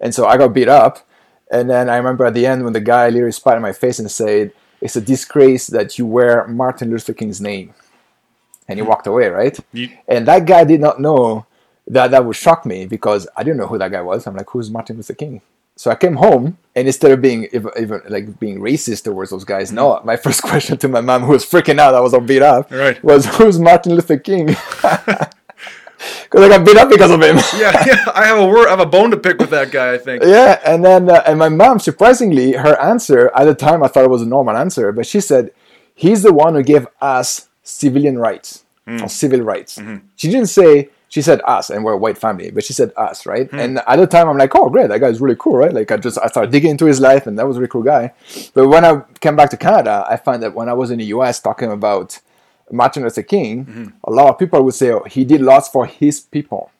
and 0.00 0.14
so 0.14 0.26
I 0.26 0.36
got 0.36 0.54
beat 0.54 0.68
up, 0.68 1.06
and 1.50 1.68
then 1.68 1.88
I 1.88 1.96
remember 1.96 2.24
at 2.26 2.34
the 2.34 2.46
end 2.46 2.64
when 2.64 2.72
the 2.72 2.80
guy 2.80 3.08
literally 3.08 3.32
spat 3.32 3.56
in 3.56 3.62
my 3.62 3.72
face 3.72 3.98
and 3.98 4.10
said, 4.10 4.52
"It's 4.80 4.96
a 4.96 5.00
disgrace 5.00 5.66
that 5.68 5.98
you 5.98 6.06
wear 6.06 6.46
Martin 6.46 6.90
Luther 6.90 7.14
King's 7.14 7.40
name," 7.40 7.74
and 8.68 8.78
he 8.78 8.82
hmm. 8.82 8.88
walked 8.88 9.06
away, 9.06 9.28
right? 9.28 9.58
You, 9.72 9.90
And 10.08 10.26
that 10.28 10.46
guy 10.46 10.64
did 10.64 10.80
not 10.80 11.00
know 11.00 11.46
that 11.86 12.10
that 12.10 12.24
would 12.24 12.36
shock 12.36 12.64
me 12.64 12.86
because 12.86 13.26
I 13.36 13.42
didn't 13.42 13.58
know 13.58 13.66
who 13.66 13.78
that 13.78 13.92
guy 13.92 14.00
was. 14.00 14.26
I'm 14.26 14.36
like, 14.36 14.48
who's 14.50 14.70
Martin 14.70 14.96
Luther 14.96 15.14
King? 15.14 15.42
So 15.76 15.90
I 15.90 15.96
came 15.96 16.16
home 16.16 16.56
and 16.76 16.86
instead 16.86 17.12
of 17.12 17.22
being 17.22 17.48
even, 17.52 18.02
like 18.08 18.38
being 18.40 18.60
racist 18.60 19.04
towards 19.04 19.30
those 19.30 19.44
guys, 19.44 19.68
mm-hmm. 19.68 19.76
no, 19.76 20.00
my 20.04 20.16
first 20.24 20.42
question 20.42 20.76
to 20.78 20.88
my 20.88 21.00
mom, 21.00 21.22
who 21.22 21.32
was 21.32 21.44
freaking 21.44 21.78
out, 21.78 21.94
I 21.94 22.00
was 22.00 22.14
all 22.14 22.20
beat 22.20 22.42
up, 22.42 22.70
Right. 22.70 23.02
was 23.02 23.26
who's 23.26 23.58
Martin 23.58 23.94
Luther 23.94 24.18
King? 24.18 24.56
Because 26.22 26.42
I 26.42 26.48
got 26.48 26.66
beat 26.66 26.76
up 26.76 26.90
because 26.90 27.10
of 27.10 27.22
him. 27.22 27.36
yeah, 27.58 27.82
yeah. 27.86 28.04
I 28.14 28.26
have 28.26 28.38
a 28.38 28.46
word. 28.46 28.66
I 28.66 28.70
have 28.70 28.80
a 28.80 28.86
bone 28.86 29.10
to 29.12 29.16
pick 29.16 29.38
with 29.38 29.50
that 29.50 29.70
guy. 29.70 29.94
I 29.94 29.98
think. 29.98 30.22
yeah, 30.22 30.60
and 30.66 30.84
then 30.84 31.08
uh, 31.08 31.22
and 31.26 31.38
my 31.38 31.48
mom, 31.48 31.78
surprisingly, 31.78 32.52
her 32.52 32.78
answer 32.80 33.30
at 33.34 33.44
the 33.44 33.54
time 33.54 33.82
I 33.82 33.88
thought 33.88 34.04
it 34.04 34.10
was 34.10 34.22
a 34.22 34.26
normal 34.26 34.56
answer, 34.56 34.92
but 34.92 35.06
she 35.06 35.20
said 35.20 35.52
he's 35.94 36.22
the 36.22 36.32
one 36.32 36.54
who 36.54 36.62
gave 36.62 36.86
us 37.00 37.48
civilian 37.62 38.18
rights 38.18 38.64
hmm. 38.86 39.02
or 39.02 39.08
civil 39.08 39.40
rights. 39.40 39.78
Mm-hmm. 39.78 40.06
She 40.16 40.30
didn't 40.30 40.48
say 40.48 40.90
she 41.14 41.22
said 41.22 41.40
us, 41.44 41.70
and 41.70 41.84
we're 41.84 41.92
a 41.92 41.96
white 41.96 42.18
family, 42.18 42.50
but 42.50 42.64
she 42.64 42.72
said 42.72 42.90
us, 42.96 43.24
right? 43.24 43.48
Hmm. 43.48 43.60
And 43.60 43.78
at 43.86 43.96
the 44.00 44.06
time, 44.08 44.28
I'm 44.28 44.36
like, 44.36 44.52
oh, 44.56 44.68
great, 44.68 44.88
that 44.88 44.98
guy's 44.98 45.20
really 45.20 45.36
cool, 45.38 45.56
right? 45.56 45.72
Like 45.72 45.92
I 45.92 45.96
just 45.96 46.18
I 46.18 46.26
started 46.26 46.50
digging 46.50 46.72
into 46.72 46.86
his 46.86 46.98
life, 46.98 47.28
and 47.28 47.38
that 47.38 47.46
was 47.46 47.56
a 47.56 47.60
really 47.60 47.70
cool 47.70 47.84
guy. 47.84 48.12
But 48.52 48.66
when 48.66 48.84
I 48.84 49.00
came 49.20 49.36
back 49.36 49.50
to 49.50 49.56
Canada, 49.56 50.04
I 50.10 50.16
found 50.16 50.42
that 50.42 50.56
when 50.56 50.68
I 50.68 50.72
was 50.72 50.90
in 50.90 50.98
the 50.98 51.04
U.S. 51.16 51.38
talking 51.38 51.70
about 51.70 52.18
Martin 52.68 53.04
Luther 53.04 53.22
King, 53.22 53.64
hmm. 53.64 53.86
a 54.02 54.10
lot 54.10 54.28
of 54.28 54.40
people 54.40 54.60
would 54.64 54.74
say 54.74 54.90
oh, 54.90 55.04
he 55.04 55.24
did 55.24 55.40
lots 55.40 55.68
for 55.68 55.86
his 55.86 56.18
people. 56.18 56.72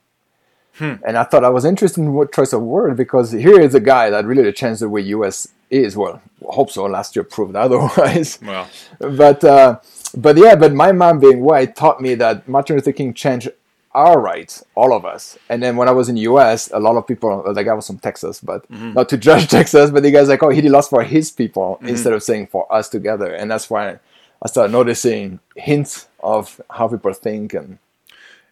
Hmm. 0.78 0.94
And 1.06 1.16
I 1.16 1.22
thought 1.22 1.44
i 1.44 1.48
was 1.48 1.64
interesting 1.64 2.12
what 2.12 2.34
choice 2.34 2.52
of 2.52 2.60
word 2.62 2.96
because 2.96 3.30
here 3.30 3.60
is 3.60 3.76
a 3.76 3.80
guy 3.80 4.10
that 4.10 4.24
really 4.24 4.52
changed 4.52 4.80
the 4.80 4.88
way 4.88 5.02
US 5.02 5.46
is. 5.70 5.96
Well, 5.96 6.20
I 6.42 6.52
hope 6.52 6.72
so. 6.72 6.86
Last 6.86 7.14
year 7.14 7.22
proved 7.22 7.54
otherwise. 7.54 8.40
Well, 8.42 8.68
But 8.98 9.44
uh, 9.44 9.78
but 10.16 10.36
yeah, 10.36 10.56
but 10.56 10.72
my 10.72 10.90
mom 10.90 11.20
being 11.20 11.40
white 11.40 11.76
taught 11.76 12.00
me 12.00 12.16
that 12.16 12.48
Martin 12.48 12.74
Luther 12.74 12.90
King 12.90 13.14
changed 13.14 13.48
our 13.94 14.20
rights, 14.20 14.64
all 14.74 14.92
of 14.92 15.04
us. 15.04 15.38
And 15.48 15.62
then 15.62 15.76
when 15.76 15.88
I 15.88 15.92
was 15.92 16.08
in 16.08 16.16
the 16.16 16.22
US, 16.22 16.70
a 16.72 16.80
lot 16.80 16.96
of 16.96 17.06
people, 17.06 17.52
the 17.52 17.62
guy 17.62 17.72
was 17.74 17.86
from 17.86 17.98
Texas, 17.98 18.40
but 18.40 18.68
not 18.70 19.08
to 19.10 19.16
judge 19.28 19.48
Texas, 19.48 19.90
but 19.90 20.02
the 20.02 20.10
guy's 20.10 20.28
like, 20.28 20.42
oh, 20.42 20.50
he 20.50 20.60
did 20.60 20.72
lots 20.72 20.88
for 20.88 21.02
his 21.04 21.30
people 21.30 21.78
instead 21.82 22.12
of 22.12 22.22
saying 22.22 22.48
for 22.48 22.72
us 22.72 22.88
together. 22.88 23.32
And 23.32 23.50
that's 23.50 23.70
why 23.70 23.98
I 24.42 24.48
started 24.48 24.72
noticing 24.72 25.40
hints 25.56 26.08
of 26.20 26.60
how 26.70 26.88
people 26.88 27.12
think 27.12 27.54
and 27.54 27.78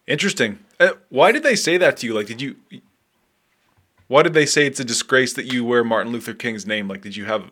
interesting. 0.07 0.59
Uh, 0.79 0.93
why 1.09 1.33
did 1.33 1.43
they 1.43 1.57
say 1.57 1.77
that 1.77 1.97
to 1.99 2.07
you? 2.07 2.15
Like, 2.15 2.27
did 2.27 2.41
you? 2.41 2.57
Why 4.09 4.23
did 4.23 4.35
they 4.35 4.47
say 4.47 4.67
it's 4.67 4.81
a 4.81 4.85
disgrace 4.85 5.33
that 5.35 5.47
you 5.47 5.65
wear 5.65 5.83
Martin 5.83 6.13
Luther 6.13 6.35
King's 6.35 6.67
name? 6.67 6.87
Like, 6.87 7.01
did 7.01 7.17
you 7.17 7.25
have 7.25 7.51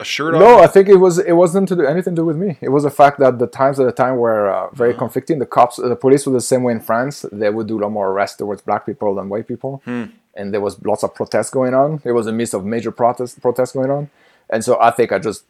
a 0.00 0.04
shirt 0.04 0.34
on? 0.34 0.40
No, 0.40 0.58
I 0.58 0.66
think 0.66 0.88
it 0.88 0.96
was 0.96 1.18
it 1.18 1.32
wasn't 1.32 1.68
to 1.68 1.76
do 1.76 1.86
anything 1.86 2.14
to 2.14 2.22
do 2.22 2.26
with 2.26 2.36
me. 2.36 2.58
It 2.60 2.70
was 2.70 2.82
the 2.82 2.90
fact 2.90 3.18
that 3.20 3.38
the 3.38 3.46
times 3.46 3.78
at 3.78 3.86
the 3.86 3.92
time 3.92 4.16
were 4.16 4.50
uh, 4.50 4.70
very 4.70 4.90
uh-huh. 4.90 4.98
conflicting. 4.98 5.38
The 5.38 5.46
cops, 5.46 5.76
the 5.76 5.96
police 5.96 6.26
were 6.26 6.32
the 6.32 6.40
same 6.40 6.62
way 6.62 6.72
in 6.72 6.80
France. 6.80 7.24
They 7.30 7.50
would 7.50 7.68
do 7.68 7.78
a 7.78 7.82
lot 7.82 7.92
more 7.92 8.10
arrests 8.10 8.36
towards 8.36 8.62
black 8.62 8.86
people 8.86 9.14
than 9.14 9.28
white 9.28 9.46
people, 9.46 9.82
hmm. 9.84 10.04
and 10.34 10.52
there 10.52 10.60
was 10.60 10.82
lots 10.84 11.02
of 11.02 11.14
protests 11.14 11.50
going 11.50 11.74
on. 11.74 12.00
It 12.04 12.12
was 12.12 12.26
a 12.26 12.32
mix 12.32 12.54
of 12.54 12.64
major 12.64 12.90
protest 12.90 13.40
protests 13.40 13.72
going 13.72 13.90
on, 13.90 14.10
and 14.50 14.64
so 14.64 14.80
I 14.80 14.90
think 14.90 15.12
I 15.12 15.18
just 15.18 15.44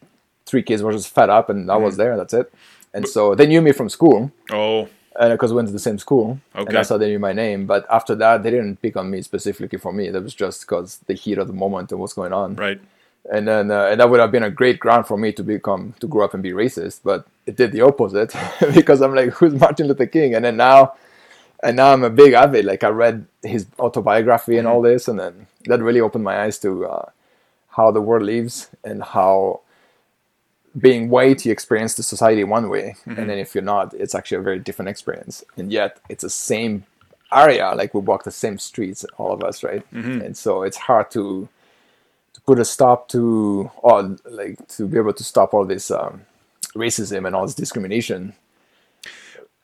three 0.45 0.61
kids 0.61 0.83
were 0.83 0.91
just 0.91 1.09
fed 1.09 1.29
up, 1.29 1.49
and 1.49 1.71
I 1.71 1.77
was 1.77 1.95
hmm. 1.95 2.01
there. 2.01 2.17
That's 2.17 2.33
it. 2.33 2.53
And 2.93 3.07
so 3.07 3.35
they 3.35 3.45
knew 3.45 3.61
me 3.61 3.73
from 3.73 3.89
school, 3.89 4.31
Oh, 4.51 4.87
and 5.19 5.33
because 5.33 5.51
we 5.51 5.57
went 5.57 5.67
to 5.67 5.73
the 5.73 5.79
same 5.79 5.97
school, 5.97 6.39
and 6.53 6.63
Okay. 6.63 6.73
that's 6.73 6.89
how 6.89 6.97
they 6.97 7.07
knew 7.07 7.19
my 7.19 7.33
name. 7.33 7.65
But 7.65 7.85
after 7.89 8.15
that, 8.15 8.43
they 8.43 8.51
didn't 8.51 8.81
pick 8.81 8.95
on 8.95 9.09
me 9.09 9.21
specifically 9.21 9.79
for 9.79 9.91
me. 9.91 10.09
That 10.09 10.23
was 10.23 10.33
just 10.33 10.61
because 10.61 10.99
the 11.07 11.13
heat 11.13 11.37
of 11.37 11.47
the 11.47 11.53
moment 11.53 11.91
and 11.91 11.99
what's 11.99 12.13
going 12.13 12.31
on 12.31 12.55
right. 12.55 12.79
And 13.31 13.47
then 13.47 13.71
uh, 13.71 13.85
and 13.85 13.99
that 13.99 14.09
would 14.09 14.19
have 14.19 14.31
been 14.31 14.43
a 14.43 14.49
great 14.49 14.79
ground 14.79 15.07
for 15.07 15.17
me 15.17 15.31
to 15.31 15.43
become 15.43 15.93
to 15.99 16.07
grow 16.07 16.25
up 16.25 16.33
and 16.33 16.43
be 16.43 16.51
racist 16.51 17.01
but 17.03 17.25
it 17.45 17.55
did 17.55 17.71
the 17.71 17.81
opposite 17.81 18.33
because 18.73 19.01
i'm 19.01 19.15
like 19.15 19.29
who's 19.31 19.53
martin 19.53 19.87
luther 19.87 20.05
king? 20.05 20.35
And 20.35 20.45
then 20.45 20.57
now 20.57 20.93
and 21.63 21.77
now 21.77 21.93
i'm 21.93 22.03
a 22.03 22.09
big 22.09 22.33
avid 22.33 22.65
like 22.65 22.83
i 22.83 22.89
read 22.89 23.25
his 23.41 23.65
autobiography 23.79 24.57
and 24.57 24.67
all 24.67 24.81
this 24.81 25.07
and 25.07 25.19
then 25.19 25.47
that 25.65 25.81
really 25.81 26.01
opened 26.01 26.23
my 26.23 26.41
eyes 26.43 26.59
to 26.59 26.85
uh, 26.85 27.09
how 27.69 27.91
the 27.91 28.01
world 28.01 28.23
lives 28.23 28.69
and 28.83 29.03
how 29.03 29.61
being 30.77 31.09
white 31.09 31.45
you 31.45 31.51
experience 31.51 31.93
the 31.95 32.03
society 32.03 32.43
one 32.43 32.69
way. 32.69 32.95
And 33.17 33.29
then 33.29 33.37
if 33.37 33.55
you're 33.55 33.63
not 33.63 33.93
it's 33.93 34.13
actually 34.15 34.37
a 34.37 34.41
very 34.41 34.59
different 34.59 34.89
experience. 34.89 35.43
And 35.57 35.71
yet 35.71 35.99
it's 36.09 36.23
the 36.23 36.29
same 36.29 36.85
area 37.31 37.73
like 37.75 37.93
we 37.93 38.01
walk 38.01 38.23
the 38.23 38.31
same 38.31 38.57
streets 38.57 39.05
all 39.17 39.33
of 39.33 39.43
us 39.43 39.63
right? 39.63 39.83
And 40.21 40.37
so 40.37 40.63
it's 40.63 40.77
hard 40.77 41.11
to 41.11 41.49
put 42.45 42.59
a 42.59 42.65
stop 42.65 43.09
to 43.09 43.71
all 43.83 44.17
like 44.29 44.67
to 44.69 44.87
be 44.87 44.97
able 44.97 45.13
to 45.13 45.23
stop 45.23 45.53
all 45.53 45.65
this 45.65 45.91
um, 45.91 46.21
racism 46.75 47.25
and 47.27 47.35
all 47.35 47.45
this 47.45 47.55
discrimination. 47.55 48.33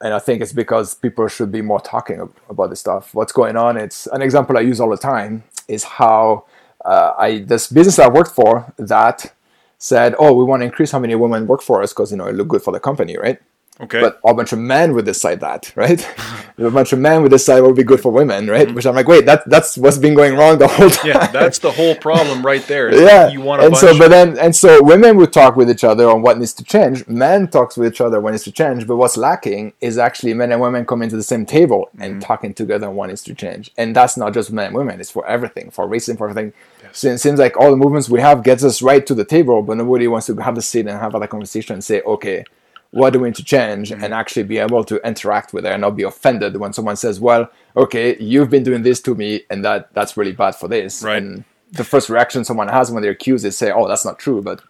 And 0.01 0.13
i 0.13 0.19
think 0.19 0.41
it's 0.41 0.53
because 0.53 0.95
people 0.95 1.27
should 1.27 1.51
be 1.51 1.61
more 1.61 1.81
talking 1.81 2.29
about 2.49 2.69
this 2.71 2.79
stuff. 2.81 3.13
What's 3.13 3.33
going 3.33 3.57
on 3.57 3.77
it's 3.77 4.07
an 4.07 4.21
example 4.21 4.57
i 4.57 4.61
use 4.61 4.79
all 4.81 4.89
the 4.89 4.97
time 4.97 5.43
is 5.67 5.83
how 5.83 6.45
uh, 6.85 7.13
i 7.17 7.39
this 7.39 7.67
business 7.67 7.99
i 7.99 8.07
worked 8.09 8.31
for 8.31 8.73
that 8.77 9.33
said 9.77 10.15
oh 10.19 10.33
we 10.33 10.43
want 10.43 10.61
to 10.61 10.65
increase 10.65 10.91
how 10.91 10.99
many 10.99 11.15
women 11.15 11.47
work 11.47 11.61
for 11.61 11.83
us 11.83 11.93
because 11.93 12.11
you 12.11 12.17
know 12.17 12.27
it 12.27 12.35
look 12.35 12.47
good 12.47 12.63
for 12.63 12.71
the 12.73 12.79
company 12.79 13.17
right 13.17 13.39
Okay. 13.81 13.99
But 14.01 14.19
a 14.23 14.33
bunch 14.33 14.53
of 14.53 14.59
men 14.59 14.93
would 14.93 15.05
decide 15.05 15.39
that, 15.39 15.71
right? 15.75 16.07
a 16.57 16.69
bunch 16.69 16.93
of 16.93 16.99
men 16.99 17.21
would 17.23 17.31
decide 17.31 17.61
what 17.61 17.67
would 17.67 17.75
be 17.77 17.83
good 17.83 17.99
for 17.99 18.11
women, 18.11 18.47
right? 18.47 18.71
Which 18.73 18.85
I'm 18.85 18.93
like, 18.95 19.07
wait, 19.07 19.25
that 19.25 19.49
that's 19.49 19.77
what's 19.77 19.97
been 19.97 20.13
going 20.13 20.35
wrong 20.35 20.57
the 20.59 20.67
whole 20.67 20.89
time. 20.89 21.07
yeah, 21.07 21.27
that's 21.27 21.59
the 21.59 21.71
whole 21.71 21.95
problem 21.95 22.45
right 22.45 22.65
there. 22.67 22.93
yeah. 23.05 23.27
You 23.29 23.41
want 23.41 23.61
a 23.61 23.65
and 23.65 23.73
bunch. 23.73 23.81
so, 23.81 23.97
but 23.97 24.09
then, 24.09 24.37
and 24.37 24.55
so 24.55 24.83
women 24.83 25.17
would 25.17 25.33
talk 25.33 25.55
with 25.55 25.69
each 25.69 25.83
other 25.83 26.07
on 26.09 26.21
what 26.21 26.37
needs 26.37 26.53
to 26.53 26.63
change. 26.63 27.07
Men 27.07 27.47
talks 27.47 27.75
with 27.77 27.91
each 27.91 28.01
other 28.01 28.21
what 28.21 28.31
needs 28.31 28.43
to 28.43 28.51
change. 28.51 28.85
But 28.85 28.97
what's 28.97 29.17
lacking 29.17 29.73
is 29.81 29.97
actually 29.97 30.33
men 30.35 30.51
and 30.51 30.61
women 30.61 30.85
coming 30.85 31.09
to 31.09 31.15
the 31.15 31.23
same 31.23 31.45
table 31.45 31.89
and 31.99 32.11
Mm-hmm. 32.11 32.19
talking 32.19 32.53
together 32.53 32.87
on 32.87 32.95
what 32.95 33.07
needs 33.07 33.23
to 33.23 33.33
change. 33.33 33.71
And 33.77 33.95
that's 33.95 34.17
not 34.17 34.33
just 34.33 34.51
men 34.51 34.67
and 34.67 34.75
women; 34.75 34.99
it's 34.99 35.09
for 35.09 35.25
everything, 35.25 35.71
for 35.71 35.87
racism, 35.87 36.17
for 36.17 36.29
everything. 36.29 36.51
So 36.91 37.07
it 37.07 37.19
seems 37.19 37.39
like 37.39 37.55
all 37.57 37.71
the 37.71 37.77
movements 37.77 38.09
we 38.09 38.19
have 38.19 38.43
gets 38.43 38.63
us 38.65 38.81
right 38.81 39.05
to 39.07 39.15
the 39.15 39.23
table, 39.23 39.61
but 39.61 39.77
nobody 39.77 40.07
wants 40.07 40.27
to 40.27 40.35
have 40.35 40.55
the 40.55 40.61
seat 40.61 40.81
and 40.87 40.99
have 40.99 41.13
that 41.13 41.29
conversation 41.29 41.75
and 41.75 41.83
say, 41.83 42.01
okay, 42.01 42.43
what 42.91 43.13
do 43.13 43.19
we 43.19 43.29
need 43.29 43.35
to 43.35 43.43
change, 43.43 43.89
Mm-hmm. 43.91 44.03
and 44.03 44.13
actually 44.13 44.43
be 44.43 44.57
able 44.57 44.83
to 44.85 45.05
interact 45.07 45.53
with 45.53 45.65
it 45.65 45.71
and 45.71 45.81
not 45.81 45.95
be 45.95 46.03
offended 46.03 46.57
when 46.57 46.73
someone 46.73 46.95
says, 46.97 47.19
well, 47.19 47.49
okay, 47.75 48.17
you've 48.19 48.49
been 48.49 48.63
doing 48.63 48.83
this 48.83 49.01
to 49.01 49.15
me, 49.15 49.41
and 49.49 49.63
that 49.65 49.93
that's 49.93 50.15
really 50.17 50.33
bad 50.33 50.55
for 50.55 50.67
this. 50.67 51.01
Right. 51.01 51.21
And 51.21 51.43
the 51.71 51.83
first 51.85 52.09
reaction 52.09 52.43
someone 52.43 52.67
has 52.67 52.91
when 52.91 53.01
they're 53.01 53.11
accused 53.11 53.45
is 53.45 53.57
say, 53.57 53.71
"Oh, 53.71 53.87
that's 53.87 54.03
not 54.05 54.19
true," 54.19 54.41
but 54.41 54.61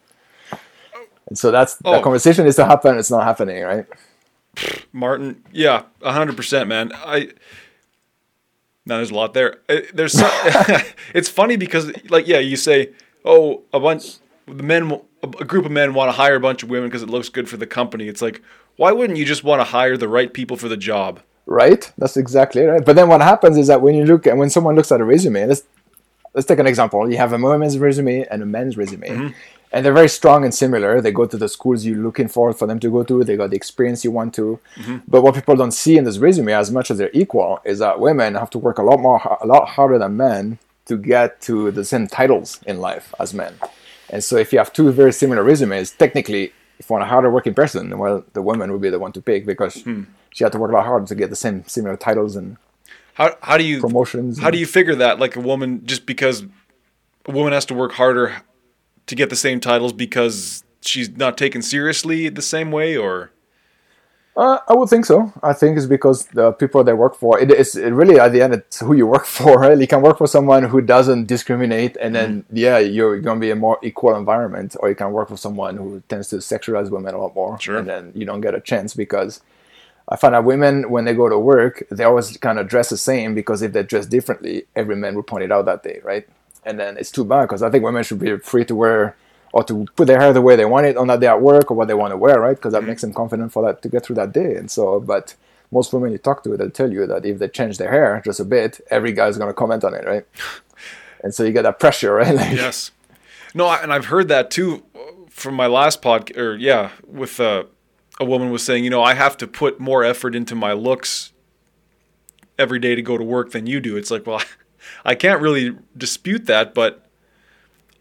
and 1.27 1.37
so 1.37 1.49
that's 1.51 1.77
Oh. 1.83 1.93
that 1.93 2.03
conversation 2.03 2.45
is 2.45 2.55
to 2.57 2.65
happen. 2.65 2.97
It's 2.97 3.09
not 3.11 3.23
happening, 3.23 3.63
right? 3.63 3.85
Martin, 4.93 5.43
yeah, 5.51 5.83
hundred 6.03 6.35
percent, 6.37 6.67
man. 6.69 6.91
I 6.93 7.29
now 8.85 8.97
there's 8.97 9.11
a 9.11 9.15
lot 9.15 9.33
there. 9.33 9.57
Uh, 9.69 9.81
There's 9.93 10.15
it's 11.15 11.29
funny 11.29 11.55
because 11.55 11.91
like 12.09 12.27
yeah, 12.27 12.39
you 12.39 12.55
say 12.57 12.89
oh 13.25 13.63
a 13.73 13.79
bunch 13.79 14.17
the 14.47 14.63
men 14.63 14.99
a 15.23 15.45
group 15.45 15.65
of 15.65 15.71
men 15.71 15.93
want 15.93 16.09
to 16.09 16.13
hire 16.13 16.35
a 16.35 16.39
bunch 16.39 16.63
of 16.63 16.69
women 16.69 16.89
because 16.89 17.03
it 17.03 17.09
looks 17.09 17.29
good 17.29 17.47
for 17.49 17.57
the 17.57 17.67
company. 17.67 18.07
It's 18.07 18.21
like 18.21 18.41
why 18.77 18.91
wouldn't 18.91 19.19
you 19.19 19.25
just 19.25 19.43
want 19.43 19.59
to 19.59 19.63
hire 19.63 19.97
the 19.97 20.07
right 20.07 20.33
people 20.33 20.57
for 20.57 20.67
the 20.67 20.77
job? 20.77 21.19
Right. 21.45 21.91
That's 21.97 22.17
exactly 22.17 22.63
right. 22.63 22.83
But 22.83 22.95
then 22.95 23.09
what 23.09 23.21
happens 23.21 23.57
is 23.57 23.67
that 23.67 23.81
when 23.81 23.95
you 23.95 24.05
look 24.05 24.25
and 24.25 24.39
when 24.39 24.49
someone 24.49 24.75
looks 24.75 24.91
at 24.91 25.01
a 25.01 25.03
resume, 25.03 25.45
let's 25.45 25.63
let's 26.33 26.47
take 26.47 26.59
an 26.59 26.67
example. 26.67 27.09
You 27.09 27.17
have 27.17 27.33
a 27.33 27.37
woman's 27.37 27.77
resume 27.77 28.25
and 28.31 28.41
a 28.41 28.45
men's 28.45 28.77
resume. 28.77 29.09
Mm-hmm. 29.09 29.27
And 29.73 29.85
they're 29.85 29.93
very 29.93 30.09
strong 30.09 30.43
and 30.43 30.53
similar. 30.53 30.99
They 30.99 31.11
go 31.11 31.25
to 31.25 31.37
the 31.37 31.47
schools 31.47 31.85
you're 31.85 31.97
looking 31.97 32.27
for 32.27 32.51
for 32.53 32.67
them 32.67 32.79
to 32.79 32.91
go 32.91 33.03
to. 33.03 33.23
They 33.23 33.37
got 33.37 33.51
the 33.51 33.55
experience 33.55 34.03
you 34.03 34.11
want 34.11 34.33
to. 34.33 34.59
Mm-hmm. 34.75 34.97
But 35.07 35.21
what 35.21 35.35
people 35.35 35.55
don't 35.55 35.71
see 35.71 35.97
in 35.97 36.03
this 36.03 36.17
resume, 36.17 36.51
as 36.51 36.71
much 36.71 36.91
as 36.91 36.97
they're 36.97 37.11
equal, 37.13 37.61
is 37.63 37.79
that 37.79 37.99
women 37.99 38.35
have 38.35 38.49
to 38.49 38.57
work 38.57 38.79
a 38.79 38.83
lot 38.83 38.99
more, 38.99 39.21
a 39.39 39.47
lot 39.47 39.69
harder 39.69 39.97
than 39.97 40.17
men 40.17 40.57
to 40.87 40.97
get 40.97 41.39
to 41.41 41.71
the 41.71 41.85
same 41.85 42.07
titles 42.07 42.59
in 42.65 42.81
life 42.81 43.13
as 43.17 43.33
men. 43.33 43.53
And 44.11 44.23
so, 44.23 44.35
if 44.35 44.51
you 44.53 44.59
have 44.59 44.71
two 44.71 44.91
very 44.91 45.13
similar 45.13 45.41
resumes, 45.41 45.91
technically, 45.91 46.51
if 46.77 46.89
you 46.89 46.93
want 46.93 47.03
a 47.03 47.07
harder 47.07 47.31
working 47.31 47.53
person, 47.53 47.97
well, 47.97 48.25
the 48.33 48.41
woman 48.41 48.71
would 48.71 48.81
be 48.81 48.89
the 48.89 48.99
one 48.99 49.11
to 49.13 49.21
pick 49.21 49.45
because 49.45 49.81
hmm. 49.83 50.03
she 50.31 50.43
had 50.43 50.51
to 50.51 50.59
work 50.59 50.71
a 50.71 50.73
lot 50.73 50.85
harder 50.85 51.05
to 51.05 51.15
get 51.15 51.29
the 51.29 51.35
same 51.35 51.63
similar 51.65 51.95
titles 51.95 52.35
and 52.35 52.57
How 53.13 53.35
how 53.41 53.57
do 53.57 53.63
you 53.63 53.79
promotions. 53.79 54.39
how 54.39 54.51
do 54.51 54.57
you 54.57 54.65
figure 54.65 54.95
that 54.95 55.19
like 55.19 55.35
a 55.35 55.39
woman 55.39 55.85
just 55.85 56.05
because 56.05 56.43
a 57.25 57.31
woman 57.31 57.53
has 57.53 57.65
to 57.65 57.73
work 57.73 57.93
harder 57.93 58.41
to 59.07 59.15
get 59.15 59.29
the 59.29 59.35
same 59.35 59.59
titles 59.59 59.93
because 59.93 60.63
she's 60.81 61.09
not 61.09 61.37
taken 61.37 61.61
seriously 61.61 62.29
the 62.29 62.41
same 62.41 62.71
way 62.71 62.97
or 62.97 63.31
Uh, 64.35 64.59
I 64.67 64.73
would 64.73 64.87
think 64.89 65.05
so. 65.05 65.31
I 65.43 65.51
think 65.51 65.75
it's 65.77 65.85
because 65.85 66.25
the 66.27 66.53
people 66.53 66.83
they 66.85 66.93
work 66.93 67.15
for. 67.15 67.37
It 67.37 67.51
is 67.51 67.75
it 67.75 67.89
really 67.91 68.17
at 68.17 68.31
the 68.31 68.41
end 68.41 68.53
it's 68.53 68.79
who 68.79 68.93
you 68.93 69.05
work 69.05 69.25
for. 69.37 69.59
Right? 69.59 69.77
You 69.77 69.87
can 69.87 70.01
work 70.01 70.17
for 70.17 70.27
someone 70.27 70.63
who 70.63 70.79
doesn't 70.81 71.25
discriminate, 71.25 71.97
and 71.99 72.15
then 72.15 72.45
yeah, 72.51 72.77
you're 72.77 73.19
gonna 73.19 73.41
be 73.41 73.51
a 73.51 73.55
more 73.55 73.77
equal 73.83 74.15
environment. 74.15 74.75
Or 74.79 74.87
you 74.89 74.95
can 74.95 75.11
work 75.11 75.27
for 75.29 75.37
someone 75.37 75.75
who 75.75 76.01
tends 76.07 76.29
to 76.29 76.37
sexualize 76.37 76.89
women 76.89 77.13
a 77.13 77.17
lot 77.19 77.35
more, 77.35 77.59
Sure. 77.59 77.77
and 77.77 77.87
then 77.89 78.11
you 78.15 78.25
don't 78.25 78.39
get 78.41 78.55
a 78.55 78.61
chance 78.61 78.93
because 78.93 79.41
I 80.07 80.15
find 80.15 80.33
that 80.33 80.45
women 80.45 80.89
when 80.89 81.03
they 81.05 81.13
go 81.13 81.27
to 81.27 81.37
work, 81.37 81.83
they 81.91 82.05
always 82.05 82.35
kind 82.37 82.57
of 82.57 82.67
dress 82.69 82.89
the 82.89 82.97
same 82.97 83.35
because 83.35 83.61
if 83.61 83.73
they 83.73 83.83
dress 83.83 84.05
differently, 84.05 84.63
every 84.77 84.95
man 84.95 85.15
will 85.15 85.23
point 85.23 85.43
it 85.43 85.51
out 85.51 85.65
that 85.65 85.83
day, 85.83 85.99
right? 86.03 86.25
And 86.65 86.79
then 86.79 86.95
it's 86.97 87.11
too 87.11 87.25
bad 87.25 87.43
because 87.43 87.61
I 87.63 87.69
think 87.69 87.83
women 87.83 88.03
should 88.03 88.19
be 88.19 88.37
free 88.37 88.63
to 88.65 88.75
wear 88.75 89.15
or 89.53 89.63
to 89.65 89.85
put 89.95 90.07
their 90.07 90.19
hair 90.19 90.33
the 90.33 90.41
way 90.41 90.55
they 90.55 90.65
want 90.65 90.85
it 90.85 90.97
on 90.97 91.07
that 91.07 91.19
day 91.19 91.27
at 91.27 91.41
work 91.41 91.69
or 91.69 91.73
what 91.75 91.87
they 91.87 91.93
want 91.93 92.11
to 92.11 92.17
wear, 92.17 92.39
right? 92.39 92.55
Because 92.55 92.73
that 92.73 92.83
makes 92.83 93.01
them 93.01 93.13
confident 93.13 93.51
for 93.51 93.63
that 93.65 93.81
to 93.81 93.89
get 93.89 94.05
through 94.05 94.15
that 94.15 94.31
day. 94.31 94.55
And 94.55 94.71
so, 94.71 94.99
but 94.99 95.35
most 95.71 95.93
women 95.93 96.11
you 96.11 96.17
talk 96.17 96.43
to, 96.43 96.55
they'll 96.55 96.69
tell 96.69 96.91
you 96.91 97.05
that 97.07 97.25
if 97.25 97.39
they 97.39 97.47
change 97.47 97.77
their 97.77 97.91
hair 97.91 98.21
just 98.23 98.39
a 98.39 98.45
bit, 98.45 98.79
every 98.89 99.11
guy's 99.11 99.37
going 99.37 99.49
to 99.49 99.53
comment 99.53 99.83
on 99.83 99.93
it, 99.93 100.05
right? 100.05 100.25
And 101.23 101.35
so 101.35 101.43
you 101.43 101.51
get 101.51 101.61
that 101.61 101.79
pressure, 101.79 102.15
right? 102.15 102.33
Like, 102.33 102.55
Yes. 102.55 102.89
No, 103.53 103.69
and 103.69 103.93
I've 103.93 104.05
heard 104.05 104.27
that 104.29 104.49
too 104.49 104.83
from 105.29 105.55
my 105.55 105.67
last 105.67 106.01
podcast. 106.01 106.35
Or 106.35 106.55
yeah, 106.55 106.91
with 107.05 107.39
uh, 107.39 107.65
a 108.19 108.25
woman 108.25 108.49
was 108.49 108.63
saying, 108.63 108.83
you 108.83 108.89
know, 108.89 109.03
I 109.03 109.13
have 109.13 109.37
to 109.37 109.47
put 109.47 109.79
more 109.79 110.03
effort 110.03 110.35
into 110.35 110.55
my 110.55 110.73
looks 110.73 111.31
every 112.57 112.79
day 112.79 112.95
to 112.95 113.01
go 113.01 113.17
to 113.17 113.23
work 113.23 113.51
than 113.51 113.67
you 113.67 113.79
do. 113.79 113.97
It's 113.97 114.11
like, 114.11 114.25
well, 114.25 114.41
I 115.05 115.15
can't 115.15 115.41
really 115.41 115.75
dispute 115.97 116.45
that, 116.45 116.73
but 116.73 117.07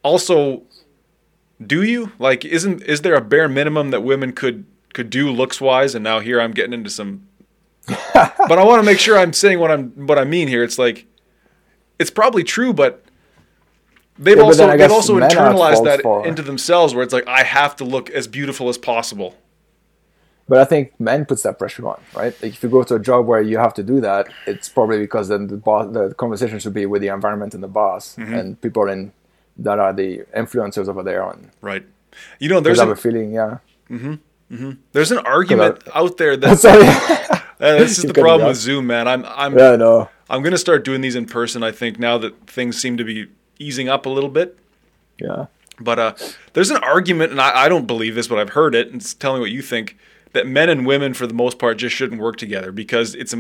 also, 0.03 0.63
do 1.65 1.83
you 1.83 2.13
like? 2.19 2.45
Isn't 2.45 2.83
is 2.83 3.03
there 3.03 3.15
a 3.15 3.21
bare 3.21 3.49
minimum 3.49 3.91
that 3.91 4.03
women 4.03 4.33
could 4.33 4.65
could 4.95 5.11
do 5.11 5.31
looks 5.31 5.61
wise? 5.61 5.95
And 5.95 6.03
now 6.03 6.21
here 6.21 6.41
I'm 6.41 6.53
getting 6.53 6.73
into 6.73 6.91
some. 6.91 7.27
but 8.15 8.59
I 8.59 8.65
want 8.65 8.81
to 8.83 8.87
make 8.87 8.99
sure 8.99 9.19
I'm 9.19 9.33
saying 9.33 9.59
what 9.59 9.71
I'm 9.71 9.91
what 10.07 10.19
I 10.19 10.25
mean 10.25 10.49
here. 10.49 10.63
It's 10.63 10.79
like, 10.79 11.07
it's 11.99 12.11
probably 12.11 12.45
true, 12.45 12.73
but 12.73 13.05
they've 14.19 14.37
Yeah, 14.37 14.43
also 14.45 14.69
I 14.69 14.77
they've 14.77 14.91
also 14.91 15.15
men 15.15 15.23
are 15.23 15.27
at 15.27 15.33
internalized 15.33 15.85
that 15.85 16.03
for- 16.03 16.27
into 16.27 16.43
themselves, 16.43 16.95
where 16.95 17.03
it's 17.03 17.13
like 17.13 17.27
I 17.27 17.43
have 17.43 17.77
to 17.77 17.85
look 17.85 18.11
as 18.11 18.27
beautiful 18.27 18.69
as 18.69 18.79
possible. 18.79 19.35
But 20.49 20.59
I 20.59 20.65
think 20.65 20.99
men 20.99 21.27
puts 21.27 21.43
that 21.45 21.61
pressure 21.61 21.87
on, 21.87 22.01
right? 22.15 22.35
Like 22.43 22.55
if 22.55 22.63
you 22.63 22.69
go 22.69 22.83
to 22.83 22.97
a 22.97 22.99
job 22.99 23.27
where 23.27 23.41
you 23.41 23.59
have 23.59 23.73
to 23.75 23.85
do 23.85 24.01
that, 24.01 24.27
it's 24.47 24.69
probably 24.69 24.99
because 24.99 25.29
then 25.29 25.47
the 25.47 25.57
boss, 25.57 25.93
the 25.93 26.13
conversation 26.15 26.59
should 26.59 26.75
be 26.75 26.87
with 26.87 27.03
the 27.03 27.09
environment 27.09 27.55
and 27.55 27.63
the 27.63 27.69
boss 27.69 28.17
Mm-hmm. 28.17 28.35
and 28.35 28.61
people 28.61 28.89
in 28.89 29.13
that 29.61 29.79
are 29.79 29.93
the 29.93 30.25
influencers 30.37 30.89
over 30.89 31.03
there 31.03 31.23
on. 31.23 31.51
Right. 31.61 31.87
You 32.39 32.49
know, 32.49 32.61
there's 32.61 32.81
I 32.81 32.91
a, 32.91 32.97
feeling, 32.97 33.33
yeah. 33.33 33.59
there's 34.93 35.13
an 35.13 35.19
argument 35.19 35.83
out 35.95 36.17
there 36.17 36.37
that 36.37 36.59
Sorry. 36.59 36.87
uh, 37.61 37.79
this 37.79 37.99
is 37.99 38.05
the 38.05 38.15
problem 38.15 38.49
with. 38.49 38.57
Zoom, 38.57 38.87
man. 38.87 39.07
I'm 39.07 39.25
I'm 39.25 39.57
yeah, 39.57 39.77
no. 39.77 40.09
I'm 40.29 40.43
gonna 40.43 40.59
start 40.59 40.85
doing 40.85 41.01
these 41.01 41.15
in 41.15 41.27
person. 41.27 41.63
I 41.63 41.73
think 41.73 41.99
now 41.99 42.19
that 42.19 42.49
things 42.49 42.81
seem 42.81 42.97
to 42.97 43.05
be 43.05 43.29
easing 43.59 43.89
up 43.89 44.07
a 44.07 44.09
little 44.09 44.31
bit. 44.31 44.59
Yeah. 45.19 45.47
But 45.79 45.99
uh, 45.99 46.15
there's 46.53 46.71
an 46.71 46.77
argument, 46.79 47.33
and 47.33 47.41
I, 47.41 47.65
I 47.65 47.69
don't 47.69 47.87
believe 47.87 48.15
this, 48.15 48.29
but 48.29 48.39
I've 48.39 48.51
heard 48.51 48.75
it, 48.75 48.89
and 48.89 49.01
it's 49.01 49.15
telling 49.15 49.41
what 49.41 49.51
you 49.51 49.63
think 49.63 49.97
that 50.33 50.47
men 50.47 50.69
and 50.69 50.87
women, 50.87 51.15
for 51.15 51.27
the 51.27 51.35
most 51.35 51.59
part, 51.59 51.79
just 51.79 51.97
shouldn't 51.97 52.21
work 52.21 52.37
together 52.37 52.71
because 52.71 53.15
it's 53.15 53.35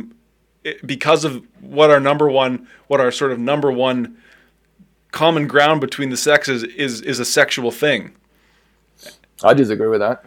it, 0.64 0.86
because 0.86 1.24
of 1.24 1.44
what 1.60 1.90
our 1.90 2.00
number 2.00 2.28
one, 2.30 2.66
what 2.88 3.00
our 3.00 3.10
sort 3.10 3.32
of 3.32 3.38
number 3.38 3.70
one 3.70 4.16
common 5.12 5.46
ground 5.46 5.80
between 5.80 6.10
the 6.10 6.16
sexes 6.16 6.62
is 6.64 7.00
is 7.02 7.18
a 7.20 7.24
sexual 7.24 7.70
thing. 7.70 8.12
I 9.42 9.54
disagree 9.54 9.88
with 9.88 10.00
that. 10.00 10.24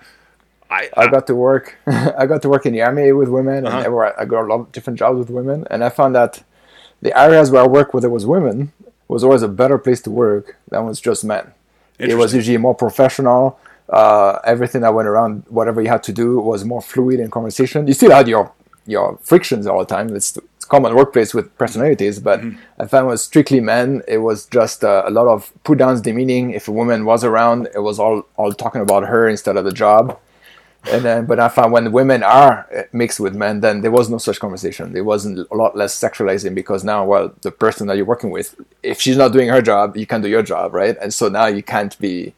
I, 0.69 0.89
I 0.97 1.07
got 1.07 1.27
to 1.27 1.35
work. 1.35 1.77
I 1.87 2.25
got 2.25 2.41
to 2.41 2.49
work 2.49 2.65
in 2.65 2.73
the 2.73 2.81
army 2.81 3.11
with 3.11 3.29
women, 3.29 3.65
Uh-huh. 3.67 3.77
and 3.77 3.85
everywhere 3.85 4.19
I 4.19 4.25
got 4.25 4.41
a 4.45 4.47
lot 4.47 4.59
of 4.61 4.71
different 4.71 4.97
jobs 4.99 5.19
with 5.19 5.29
women, 5.29 5.65
and 5.69 5.83
I 5.83 5.89
found 5.89 6.15
that 6.15 6.43
the 7.01 7.17
areas 7.17 7.51
where 7.51 7.61
I 7.63 7.67
worked 7.67 7.93
where 7.93 8.01
there 8.01 8.09
was 8.09 8.25
women 8.25 8.71
was 9.07 9.23
always 9.23 9.43
a 9.43 9.47
better 9.47 9.77
place 9.77 10.01
to 10.01 10.09
work 10.11 10.57
than 10.69 10.85
was 10.85 10.99
just 10.99 11.23
men. 11.23 11.51
It 11.99 12.15
was 12.17 12.33
usually 12.33 12.57
more 12.57 12.73
professional. 12.75 13.59
Uh, 13.87 14.39
everything 14.45 14.81
that 14.81 14.93
went 14.95 15.07
around, 15.07 15.43
whatever 15.49 15.81
you 15.81 15.89
had 15.89 16.01
to 16.03 16.13
do, 16.13 16.39
was 16.39 16.65
more 16.65 16.81
fluid 16.81 17.19
in 17.19 17.29
conversation. 17.29 17.85
You 17.85 17.93
still 17.93 18.11
had 18.11 18.27
your 18.27 18.51
your 18.87 19.19
frictions 19.21 19.67
all 19.67 19.79
the 19.79 19.85
time. 19.85 20.15
It's 20.15 20.37
common 20.65 20.95
workplace 20.95 21.33
with 21.33 21.55
personalities, 21.57 22.19
but 22.19 22.41
Mm-hmm. 22.41 22.81
I 22.81 22.87
found 22.87 23.05
it 23.05 23.09
was 23.09 23.23
strictly 23.23 23.59
men. 23.61 24.01
It 24.07 24.17
was 24.17 24.45
just 24.47 24.83
uh, 24.83 25.03
a 25.05 25.11
lot 25.11 25.27
of 25.27 25.51
put 25.63 25.77
downs, 25.77 26.01
demeaning. 26.01 26.51
If 26.51 26.67
a 26.67 26.71
woman 26.71 27.05
was 27.05 27.23
around, 27.23 27.69
it 27.73 27.79
was 27.79 27.99
all 27.99 28.25
all 28.35 28.51
talking 28.51 28.81
about 28.81 29.03
her 29.07 29.27
instead 29.29 29.55
of 29.55 29.65
the 29.65 29.71
job 29.71 30.19
and 30.91 31.03
then 31.05 31.25
but 31.25 31.39
i 31.39 31.47
found 31.47 31.71
when 31.71 31.91
women 31.91 32.23
are 32.23 32.67
uh, 32.75 32.83
mixed 32.91 33.19
with 33.19 33.33
men 33.33 33.61
then 33.61 33.81
there 33.81 33.91
was 33.91 34.09
no 34.09 34.17
such 34.17 34.39
conversation 34.39 34.91
there 34.93 35.03
wasn't 35.03 35.47
a 35.51 35.55
lot 35.55 35.77
less 35.77 35.97
sexualizing 35.97 36.53
because 36.53 36.83
now 36.83 37.05
well 37.05 37.33
the 37.41 37.51
person 37.51 37.87
that 37.87 37.95
you're 37.95 38.05
working 38.05 38.31
with 38.31 38.55
if 38.81 38.99
she's 38.99 39.17
not 39.17 39.31
doing 39.31 39.47
her 39.49 39.61
job 39.61 39.95
you 39.95 40.05
can 40.05 40.21
do 40.21 40.27
your 40.27 40.43
job 40.43 40.73
right 40.73 40.97
and 41.01 41.13
so 41.13 41.29
now 41.29 41.45
you 41.45 41.63
can't 41.63 41.97
be 41.99 42.33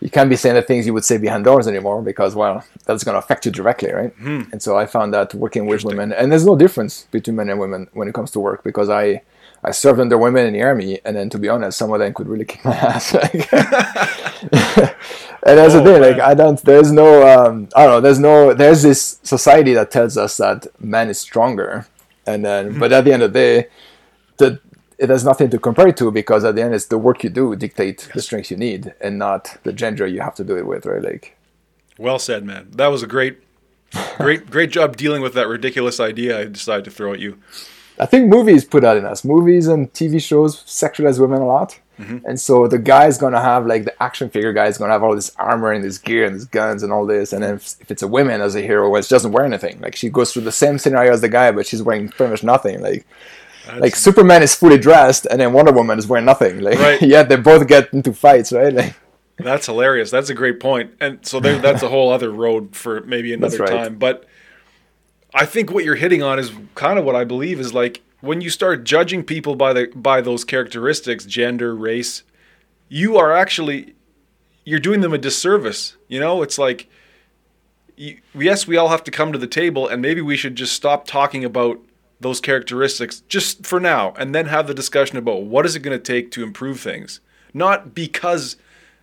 you 0.00 0.10
can't 0.10 0.28
be 0.28 0.36
saying 0.36 0.54
the 0.54 0.62
things 0.62 0.86
you 0.86 0.92
would 0.92 1.04
say 1.04 1.18
behind 1.18 1.44
doors 1.44 1.66
anymore 1.66 2.02
because 2.02 2.34
well 2.34 2.62
that's 2.84 3.04
going 3.04 3.14
to 3.14 3.18
affect 3.18 3.46
you 3.46 3.52
directly 3.52 3.90
right 3.92 4.14
and 4.18 4.62
so 4.62 4.76
i 4.76 4.86
found 4.86 5.14
that 5.14 5.32
working 5.34 5.66
with 5.66 5.84
women 5.84 6.12
and 6.12 6.30
there's 6.30 6.46
no 6.46 6.56
difference 6.56 7.06
between 7.10 7.36
men 7.36 7.48
and 7.48 7.58
women 7.58 7.88
when 7.92 8.08
it 8.08 8.14
comes 8.14 8.30
to 8.30 8.40
work 8.40 8.62
because 8.64 8.88
i 8.90 9.22
I 9.66 9.70
served 9.70 9.98
under 9.98 10.18
women 10.18 10.46
in 10.46 10.52
the 10.52 10.62
army, 10.62 11.00
and 11.06 11.16
then 11.16 11.30
to 11.30 11.38
be 11.38 11.48
honest, 11.48 11.78
some 11.78 11.90
of 11.90 11.98
them 11.98 12.12
could 12.12 12.28
really 12.28 12.44
kick 12.44 12.62
my 12.66 12.74
ass. 12.76 13.14
Like, 13.14 13.50
and 13.52 13.62
that's 15.58 15.72
the 15.72 15.80
Oh, 15.80 15.84
thing. 15.84 16.02
Like. 16.02 16.20
I 16.20 16.34
don't. 16.34 16.60
There's 16.62 16.92
no. 16.92 17.26
Um, 17.26 17.70
I 17.74 17.84
don't 17.84 17.92
know. 17.92 18.00
There's 18.02 18.18
no. 18.18 18.52
There's 18.52 18.82
this 18.82 19.18
society 19.22 19.72
that 19.72 19.90
tells 19.90 20.18
us 20.18 20.36
that 20.36 20.66
man 20.78 21.08
is 21.08 21.18
stronger, 21.18 21.86
and 22.26 22.44
then. 22.44 22.72
Mm-hmm. 22.72 22.80
But 22.80 22.92
at 22.92 23.06
the 23.06 23.14
end 23.14 23.22
of 23.22 23.32
the 23.32 23.38
day, 23.38 23.68
the 24.36 24.60
it 24.98 25.10
has 25.10 25.24
nothing 25.24 25.50
to 25.50 25.58
compare 25.58 25.88
it 25.88 25.96
to 25.98 26.10
because 26.10 26.44
at 26.44 26.54
the 26.54 26.62
end, 26.62 26.74
it's 26.74 26.86
the 26.86 26.98
work 26.98 27.24
you 27.24 27.30
do 27.30 27.54
dictate 27.56 28.08
the 28.14 28.22
strength 28.22 28.50
you 28.50 28.56
need, 28.56 28.94
and 29.00 29.18
not 29.18 29.58
the 29.64 29.72
gender 29.72 30.06
you 30.06 30.20
have 30.20 30.34
to 30.36 30.44
do 30.44 30.56
it 30.56 30.66
with. 30.66 30.86
Right? 30.86 31.02
Like, 31.02 31.36
well 31.98 32.18
said, 32.18 32.44
man. 32.44 32.68
That 32.72 32.88
was 32.88 33.02
a 33.02 33.06
great 33.06 33.38
great, 34.18 34.50
great 34.50 34.70
job 34.70 34.96
dealing 34.96 35.22
with 35.22 35.34
that 35.34 35.48
ridiculous 35.48 36.00
idea 36.00 36.40
I 36.40 36.44
decided 36.44 36.84
to 36.86 36.90
throw 36.90 37.12
at 37.12 37.20
you. 37.20 37.38
I 37.98 38.06
think 38.06 38.28
movies 38.28 38.64
put 38.64 38.82
that 38.82 38.96
in 38.96 39.04
us. 39.04 39.24
Movies 39.24 39.68
and 39.68 39.92
TV 39.92 40.20
shows 40.20 40.62
sexualize 40.64 41.20
women 41.20 41.40
a 41.40 41.46
lot. 41.46 41.78
Mm-hmm. 41.98 42.26
And 42.26 42.40
so 42.40 42.66
the 42.66 42.78
guy 42.78 43.06
is 43.06 43.18
gonna 43.18 43.40
have 43.40 43.66
like 43.66 43.84
the 43.84 44.02
action 44.02 44.28
figure 44.28 44.52
guy 44.52 44.66
is 44.66 44.78
gonna 44.78 44.92
have 44.92 45.04
all 45.04 45.14
this 45.14 45.32
armor 45.36 45.70
and 45.70 45.84
this 45.84 45.98
gear 45.98 46.24
and 46.24 46.34
these 46.34 46.44
guns 46.44 46.82
and 46.82 46.92
all 46.92 47.06
this. 47.06 47.32
And 47.32 47.44
then 47.44 47.54
if, 47.54 47.76
if 47.80 47.90
it's 47.90 48.02
a 48.02 48.08
woman 48.08 48.40
as 48.40 48.56
a 48.56 48.60
hero, 48.60 48.90
well, 48.90 49.00
she 49.00 49.14
doesn't 49.14 49.30
wear 49.30 49.44
anything. 49.44 49.80
Like 49.80 49.94
she 49.94 50.08
goes 50.08 50.32
through 50.32 50.42
the 50.42 50.52
same 50.52 50.78
scenario 50.78 51.12
as 51.12 51.20
the 51.20 51.28
guy, 51.28 51.52
but 51.52 51.66
she's 51.66 51.82
wearing 51.82 52.08
pretty 52.08 52.32
much 52.32 52.42
nothing. 52.42 52.80
Like 52.80 53.06
like 53.78 53.96
Superman 53.96 54.42
is 54.42 54.54
fully 54.54 54.78
dressed, 54.78 55.26
and 55.26 55.40
then 55.40 55.52
Wonder 55.52 55.72
Woman 55.72 55.98
is 55.98 56.06
wearing 56.06 56.26
nothing. 56.26 56.60
Like 56.60 56.78
Right. 56.78 57.02
yet 57.14 57.28
they 57.28 57.36
both 57.36 57.66
get 57.66 57.92
into 57.92 58.12
fights, 58.12 58.52
right? 58.52 58.72
Like 58.72 58.94
That's 59.36 59.66
hilarious. 59.66 60.10
That's 60.10 60.30
a 60.30 60.34
great 60.34 60.60
point. 60.60 60.92
And 61.00 61.24
so 61.26 61.40
there, 61.40 61.58
that's 61.58 61.82
a 61.82 61.88
whole 61.88 62.12
other 62.12 62.30
road 62.30 62.76
for 62.76 63.00
maybe 63.02 63.32
another 63.32 63.58
right. 63.58 63.68
time. 63.68 63.96
But 63.96 64.26
I 65.32 65.46
think 65.46 65.72
what 65.72 65.84
you're 65.84 65.96
hitting 65.96 66.22
on 66.22 66.38
is 66.38 66.52
kind 66.74 66.98
of 66.98 67.04
what 67.04 67.16
I 67.16 67.24
believe 67.24 67.58
is 67.58 67.74
like 67.74 68.02
when 68.20 68.40
you 68.40 68.50
start 68.50 68.84
judging 68.84 69.22
people 69.22 69.56
by 69.56 69.72
the 69.72 69.90
by 69.94 70.20
those 70.20 70.44
characteristics, 70.44 71.24
gender, 71.24 71.74
race, 71.74 72.22
you 72.88 73.16
are 73.16 73.32
actually 73.32 73.94
you're 74.64 74.80
doing 74.80 75.00
them 75.00 75.12
a 75.12 75.18
disservice. 75.18 75.96
You 76.08 76.20
know, 76.20 76.42
it's 76.42 76.58
like 76.58 76.88
you, 77.96 78.18
yes, 78.34 78.66
we 78.66 78.76
all 78.76 78.88
have 78.88 79.04
to 79.04 79.10
come 79.10 79.32
to 79.32 79.38
the 79.38 79.46
table, 79.46 79.88
and 79.88 80.00
maybe 80.00 80.20
we 80.20 80.36
should 80.36 80.56
just 80.56 80.72
stop 80.72 81.06
talking 81.06 81.44
about 81.44 81.80
those 82.24 82.40
characteristics 82.40 83.20
just 83.28 83.64
for 83.64 83.78
now, 83.78 84.14
and 84.18 84.34
then 84.34 84.46
have 84.46 84.66
the 84.66 84.74
discussion 84.74 85.18
about 85.18 85.42
what 85.42 85.64
is 85.66 85.76
it 85.76 85.80
going 85.80 85.96
to 85.96 86.02
take 86.02 86.32
to 86.32 86.42
improve 86.42 86.80
things. 86.80 87.20
Not 87.52 87.94
because 87.94 88.56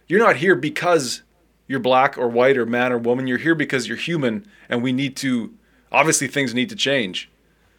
you're 0.07 0.19
not 0.19 0.37
here 0.37 0.55
because 0.55 1.21
you're 1.67 1.79
black 1.79 2.17
or 2.17 2.27
white 2.27 2.57
or 2.57 2.65
man 2.65 2.91
or 2.91 2.97
woman. 2.97 3.27
You're 3.27 3.37
here 3.37 3.55
because 3.55 3.87
you're 3.87 3.95
human, 3.95 4.45
and 4.67 4.83
we 4.83 4.91
need 4.91 5.15
to. 5.17 5.53
Obviously, 5.91 6.27
things 6.27 6.53
need 6.53 6.69
to 6.69 6.75
change. 6.75 7.29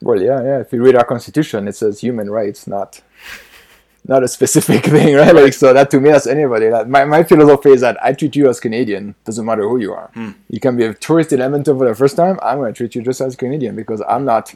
Well, 0.00 0.20
yeah, 0.20 0.42
yeah. 0.42 0.60
If 0.60 0.72
you 0.72 0.82
read 0.82 0.96
our 0.96 1.04
constitution, 1.04 1.66
it 1.66 1.74
says 1.74 2.00
human 2.00 2.30
rights, 2.30 2.66
not 2.66 3.02
not 4.06 4.22
a 4.22 4.28
specific 4.28 4.84
thing, 4.94 5.14
right? 5.16 5.34
Like, 5.34 5.52
so 5.52 5.72
that 5.72 5.90
to 5.90 6.00
me, 6.00 6.10
that's 6.10 6.26
anybody. 6.26 6.68
That 6.68 6.88
my, 6.88 7.04
my 7.04 7.24
philosophy 7.24 7.70
is 7.70 7.80
that 7.80 8.02
I 8.02 8.12
treat 8.12 8.36
you 8.36 8.48
as 8.48 8.60
Canadian. 8.60 9.14
Doesn't 9.24 9.44
matter 9.44 9.62
who 9.62 9.78
you 9.78 9.92
are. 9.92 10.10
Hmm. 10.14 10.30
You 10.48 10.60
can 10.60 10.76
be 10.76 10.84
a 10.84 10.94
tourist 10.94 11.32
in 11.32 11.40
Edmonton 11.40 11.76
for 11.78 11.88
the 11.88 11.94
first 11.94 12.16
time. 12.16 12.38
I'm 12.42 12.58
going 12.58 12.72
to 12.72 12.76
treat 12.76 12.94
you 12.94 13.02
just 13.02 13.20
as 13.20 13.34
Canadian 13.34 13.74
because 13.74 14.02
I'm 14.08 14.24
not. 14.24 14.54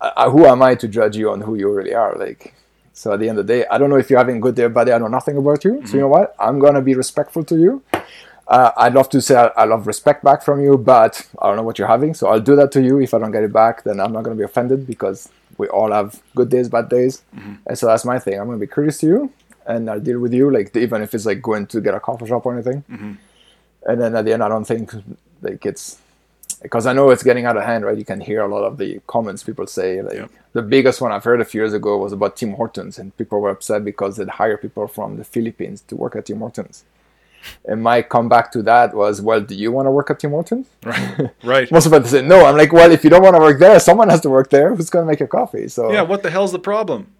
Uh, 0.00 0.30
who 0.30 0.44
am 0.46 0.62
I 0.62 0.74
to 0.74 0.88
judge 0.88 1.16
you 1.16 1.30
on 1.30 1.40
who 1.40 1.54
you 1.54 1.72
really 1.72 1.94
are? 1.94 2.14
Like, 2.16 2.54
so 2.92 3.12
at 3.12 3.20
the 3.20 3.28
end 3.28 3.38
of 3.38 3.46
the 3.46 3.52
day, 3.54 3.66
I 3.70 3.78
don't 3.78 3.90
know 3.90 3.96
if 3.96 4.10
you're 4.10 4.18
having 4.18 4.36
a 4.36 4.40
good 4.40 4.54
day 4.54 4.64
or 4.64 4.68
bad 4.68 4.84
day. 4.84 4.92
I 4.92 4.98
know 4.98 5.08
nothing 5.08 5.36
about 5.36 5.64
you. 5.64 5.86
So 5.86 5.94
you 5.94 6.00
know 6.00 6.08
what? 6.08 6.34
I'm 6.38 6.58
going 6.58 6.74
to 6.74 6.82
be 6.82 6.94
respectful 6.94 7.44
to 7.44 7.56
you. 7.56 7.82
Uh, 8.46 8.70
I'd 8.76 8.92
love 8.92 9.08
to 9.08 9.22
say 9.22 9.36
I, 9.36 9.46
I 9.56 9.64
love 9.64 9.86
respect 9.86 10.22
back 10.22 10.42
from 10.42 10.60
you, 10.60 10.76
but 10.76 11.26
I 11.40 11.46
don't 11.46 11.56
know 11.56 11.62
what 11.62 11.78
you're 11.78 11.88
having, 11.88 12.12
so 12.12 12.28
I'll 12.28 12.40
do 12.40 12.54
that 12.56 12.72
to 12.72 12.82
you. 12.82 13.00
If 13.00 13.14
I 13.14 13.18
don't 13.18 13.30
get 13.30 13.42
it 13.42 13.52
back, 13.54 13.84
then 13.84 14.00
I'm 14.00 14.12
not 14.12 14.22
going 14.22 14.36
to 14.36 14.40
be 14.40 14.44
offended 14.44 14.86
because 14.86 15.30
we 15.56 15.66
all 15.68 15.92
have 15.92 16.20
good 16.34 16.50
days, 16.50 16.68
bad 16.68 16.90
days, 16.90 17.22
and 17.66 17.78
so 17.78 17.86
that's 17.86 18.04
my 18.04 18.18
thing. 18.18 18.38
I'm 18.38 18.46
going 18.46 18.58
to 18.58 18.66
be 18.66 18.70
courteous 18.70 18.98
to 18.98 19.06
you, 19.06 19.32
and 19.66 19.88
I'll 19.88 19.98
deal 19.98 20.18
with 20.18 20.34
you, 20.34 20.50
like 20.50 20.76
even 20.76 21.00
if 21.00 21.14
it's 21.14 21.24
like 21.24 21.40
going 21.40 21.66
to 21.68 21.80
get 21.80 21.94
a 21.94 22.00
coffee 22.00 22.26
shop 22.26 22.44
or 22.44 22.52
anything. 22.52 22.84
And 23.86 24.00
then 24.00 24.14
at 24.14 24.26
the 24.26 24.34
end, 24.34 24.42
I 24.42 24.48
don't 24.50 24.66
think 24.66 24.92
like 25.40 25.64
it's 25.64 25.98
because 26.64 26.86
I 26.86 26.94
know 26.94 27.10
it's 27.10 27.22
getting 27.22 27.44
out 27.44 27.58
of 27.58 27.62
hand, 27.62 27.84
right? 27.84 27.96
You 27.96 28.06
can 28.06 28.20
hear 28.20 28.40
a 28.40 28.48
lot 28.48 28.64
of 28.64 28.78
the 28.78 28.98
comments 29.06 29.44
people 29.44 29.66
say. 29.66 30.00
Like 30.00 30.30
the 30.54 30.62
biggest 30.62 31.00
one 31.00 31.12
I've 31.12 31.22
heard 31.22 31.42
a 31.42 31.44
few 31.44 31.60
years 31.60 31.74
ago 31.74 31.98
was 31.98 32.12
about 32.12 32.36
Tim 32.36 32.54
Hortons, 32.54 32.98
and 32.98 33.14
people 33.18 33.40
were 33.40 33.50
upset 33.50 33.84
because 33.84 34.16
they'd 34.16 34.28
hire 34.40 34.56
people 34.56 34.88
from 34.88 35.18
the 35.18 35.24
Philippines 35.24 35.82
to 35.88 35.94
work 35.94 36.16
at 36.16 36.26
Tim 36.26 36.38
Hortons. 36.38 36.84
And 37.66 37.82
my 37.82 38.00
comeback 38.00 38.50
to 38.52 38.62
that 38.62 38.94
was, 38.94 39.20
well, 39.20 39.42
do 39.42 39.54
you 39.54 39.70
want 39.70 39.86
to 39.86 39.90
work 39.90 40.08
at 40.10 40.20
Tim 40.20 40.30
Hortons? 40.30 40.66
Right. 40.82 41.30
Right. 41.44 41.70
Most 41.70 41.84
of 41.84 41.92
them 41.92 42.04
said 42.04 42.24
no. 42.24 42.46
I'm 42.46 42.56
like, 42.56 42.72
well, 42.72 42.90
if 42.90 43.04
you 43.04 43.10
don't 43.10 43.22
want 43.22 43.36
to 43.36 43.40
work 43.40 43.58
there, 43.58 43.78
someone 43.78 44.08
has 44.08 44.22
to 44.22 44.30
work 44.30 44.48
there. 44.48 44.74
Who's 44.74 44.88
going 44.88 45.04
to 45.04 45.10
make 45.10 45.20
your 45.20 45.28
coffee? 45.28 45.68
So 45.68 45.92
yeah. 45.92 46.00
What 46.00 46.22
the 46.22 46.30
hell's 46.30 46.52
the 46.52 46.58
problem? 46.58 47.12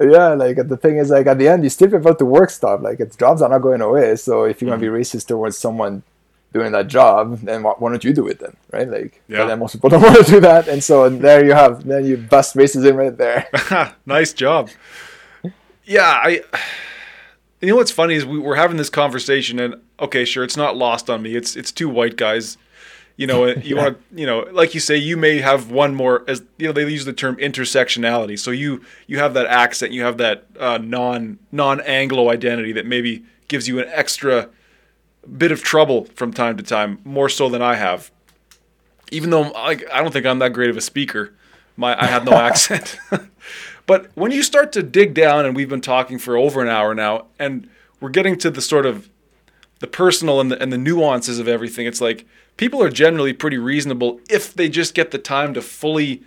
yeah, 0.00 0.28
like 0.28 0.56
the 0.68 0.76
thing 0.76 0.98
is, 0.98 1.10
like 1.10 1.26
at 1.26 1.38
the 1.38 1.48
end, 1.48 1.64
you 1.64 1.70
still 1.70 1.90
have 1.90 2.18
to 2.18 2.24
work 2.24 2.50
stuff. 2.50 2.80
Like 2.82 3.00
its 3.00 3.16
jobs 3.16 3.42
are 3.42 3.48
not 3.48 3.58
going 3.58 3.80
away. 3.80 4.16
So 4.16 4.44
if 4.44 4.60
you're 4.60 4.70
gonna 4.70 4.82
mm-hmm. 4.82 4.94
be 4.94 5.00
racist 5.00 5.26
towards 5.26 5.58
someone 5.58 6.02
doing 6.58 6.72
that 6.72 6.88
job, 6.88 7.38
then 7.48 7.62
why, 7.64 7.72
why 7.78 7.90
don't 7.90 8.04
you 8.04 8.12
do 8.12 8.26
it 8.28 8.38
then, 8.40 8.54
right? 8.72 8.88
Like, 8.96 9.22
Yeah. 9.28 9.46
then 9.46 9.58
most 9.58 9.72
people 9.74 9.88
don't 9.92 10.02
want 10.02 10.24
to 10.26 10.30
do 10.32 10.40
that, 10.40 10.68
and 10.68 10.82
so 10.82 11.08
there 11.08 11.44
you 11.44 11.52
have, 11.62 11.84
then 11.86 12.04
you 12.04 12.16
bust 12.16 12.56
racism 12.56 12.94
right 12.96 13.16
there. 13.24 13.46
nice 14.06 14.32
job. 14.32 14.70
Yeah, 15.84 16.02
I. 16.28 16.42
You 17.60 17.68
know 17.70 17.76
what's 17.76 17.90
funny 17.90 18.14
is 18.14 18.24
we, 18.24 18.38
we're 18.38 18.54
having 18.54 18.76
this 18.76 18.90
conversation, 18.90 19.58
and 19.58 19.74
okay, 19.98 20.24
sure, 20.24 20.44
it's 20.44 20.56
not 20.56 20.76
lost 20.76 21.10
on 21.10 21.22
me. 21.22 21.34
It's 21.34 21.56
it's 21.56 21.72
two 21.72 21.88
white 21.88 22.16
guys. 22.16 22.56
You 23.16 23.26
know, 23.26 23.46
you 23.68 23.74
Yeah. 23.74 23.82
want 23.82 23.98
to, 24.10 24.20
you 24.20 24.26
know, 24.26 24.46
like 24.52 24.74
you 24.74 24.80
say, 24.80 24.96
you 24.96 25.16
may 25.16 25.38
have 25.38 25.70
one 25.72 25.92
more 25.94 26.24
as 26.28 26.42
you 26.58 26.66
know 26.68 26.72
they 26.72 26.88
use 26.88 27.04
the 27.04 27.12
term 27.12 27.34
intersectionality. 27.38 28.38
So 28.38 28.52
you 28.52 28.82
you 29.08 29.18
have 29.18 29.34
that 29.34 29.46
accent, 29.46 29.92
you 29.92 30.02
have 30.02 30.18
that 30.18 30.46
uh, 30.60 30.78
non 30.78 31.38
non 31.50 31.80
Anglo 31.80 32.30
identity 32.30 32.72
that 32.74 32.86
maybe 32.86 33.24
gives 33.48 33.66
you 33.66 33.80
an 33.80 33.88
extra 33.88 34.50
bit 35.36 35.52
of 35.52 35.62
trouble 35.62 36.04
from 36.14 36.32
time 36.32 36.56
to 36.56 36.62
time, 36.62 36.98
more 37.04 37.28
so 37.28 37.48
than 37.48 37.62
I 37.62 37.74
have. 37.74 38.10
Even 39.10 39.30
though 39.30 39.44
I, 39.52 39.78
I 39.92 40.02
don't 40.02 40.12
think 40.12 40.26
I'm 40.26 40.38
that 40.40 40.52
great 40.52 40.70
of 40.70 40.76
a 40.76 40.80
speaker, 40.80 41.34
my 41.76 42.00
I 42.00 42.06
have 42.06 42.24
no 42.24 42.32
accent. 42.48 42.98
but 43.86 44.10
when 44.14 44.30
you 44.30 44.42
start 44.42 44.72
to 44.72 44.82
dig 44.82 45.14
down, 45.14 45.46
and 45.46 45.56
we've 45.56 45.68
been 45.68 45.80
talking 45.80 46.18
for 46.18 46.36
over 46.36 46.62
an 46.62 46.68
hour 46.68 46.94
now, 46.94 47.26
and 47.38 47.68
we're 48.00 48.10
getting 48.10 48.36
to 48.38 48.50
the 48.50 48.60
sort 48.60 48.86
of 48.86 49.08
the 49.80 49.86
personal 49.86 50.40
and 50.40 50.50
the, 50.50 50.60
and 50.60 50.72
the 50.72 50.78
nuances 50.78 51.38
of 51.38 51.48
everything, 51.48 51.86
it's 51.86 52.00
like 52.00 52.26
people 52.56 52.82
are 52.82 52.90
generally 52.90 53.32
pretty 53.32 53.58
reasonable 53.58 54.20
if 54.28 54.52
they 54.54 54.68
just 54.68 54.94
get 54.94 55.10
the 55.10 55.18
time 55.18 55.54
to 55.54 55.62
fully 55.62 56.22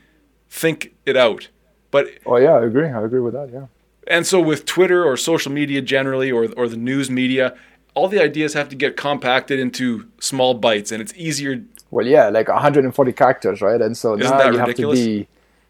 think 0.49 0.93
it 1.05 1.15
out. 1.17 1.49
But 1.91 2.09
oh 2.25 2.37
yeah, 2.37 2.53
I 2.53 2.65
agree. 2.65 2.87
I 2.87 3.03
agree 3.03 3.19
with 3.19 3.33
that. 3.33 3.49
Yeah. 3.51 3.65
and 4.07 4.25
so 4.25 4.39
with 4.41 4.65
Twitter 4.65 5.03
or 5.05 5.17
social 5.17 5.51
media 5.51 5.81
generally, 5.81 6.31
or 6.31 6.47
or 6.57 6.67
the 6.67 6.77
news 6.77 7.09
media, 7.11 7.55
all 7.93 8.07
the 8.07 8.21
ideas 8.21 8.53
have 8.53 8.69
to 8.69 8.75
get 8.75 8.95
compacted 8.97 9.59
into 9.59 10.07
small 10.19 10.53
bites, 10.53 10.91
and 10.91 11.01
it's 11.01 11.13
easier. 11.15 11.63
Well, 11.89 12.05
yeah, 12.05 12.29
like 12.29 12.47
140 12.47 13.11
characters, 13.11 13.61
right? 13.61 13.81
And 13.81 13.97
so 13.97 14.17
Isn't 14.17 14.37
now 14.37 14.49
you 14.49 14.59
ridiculous? 14.59 14.99
have 14.99 15.05
to 15.05 15.19
be, 15.19 15.27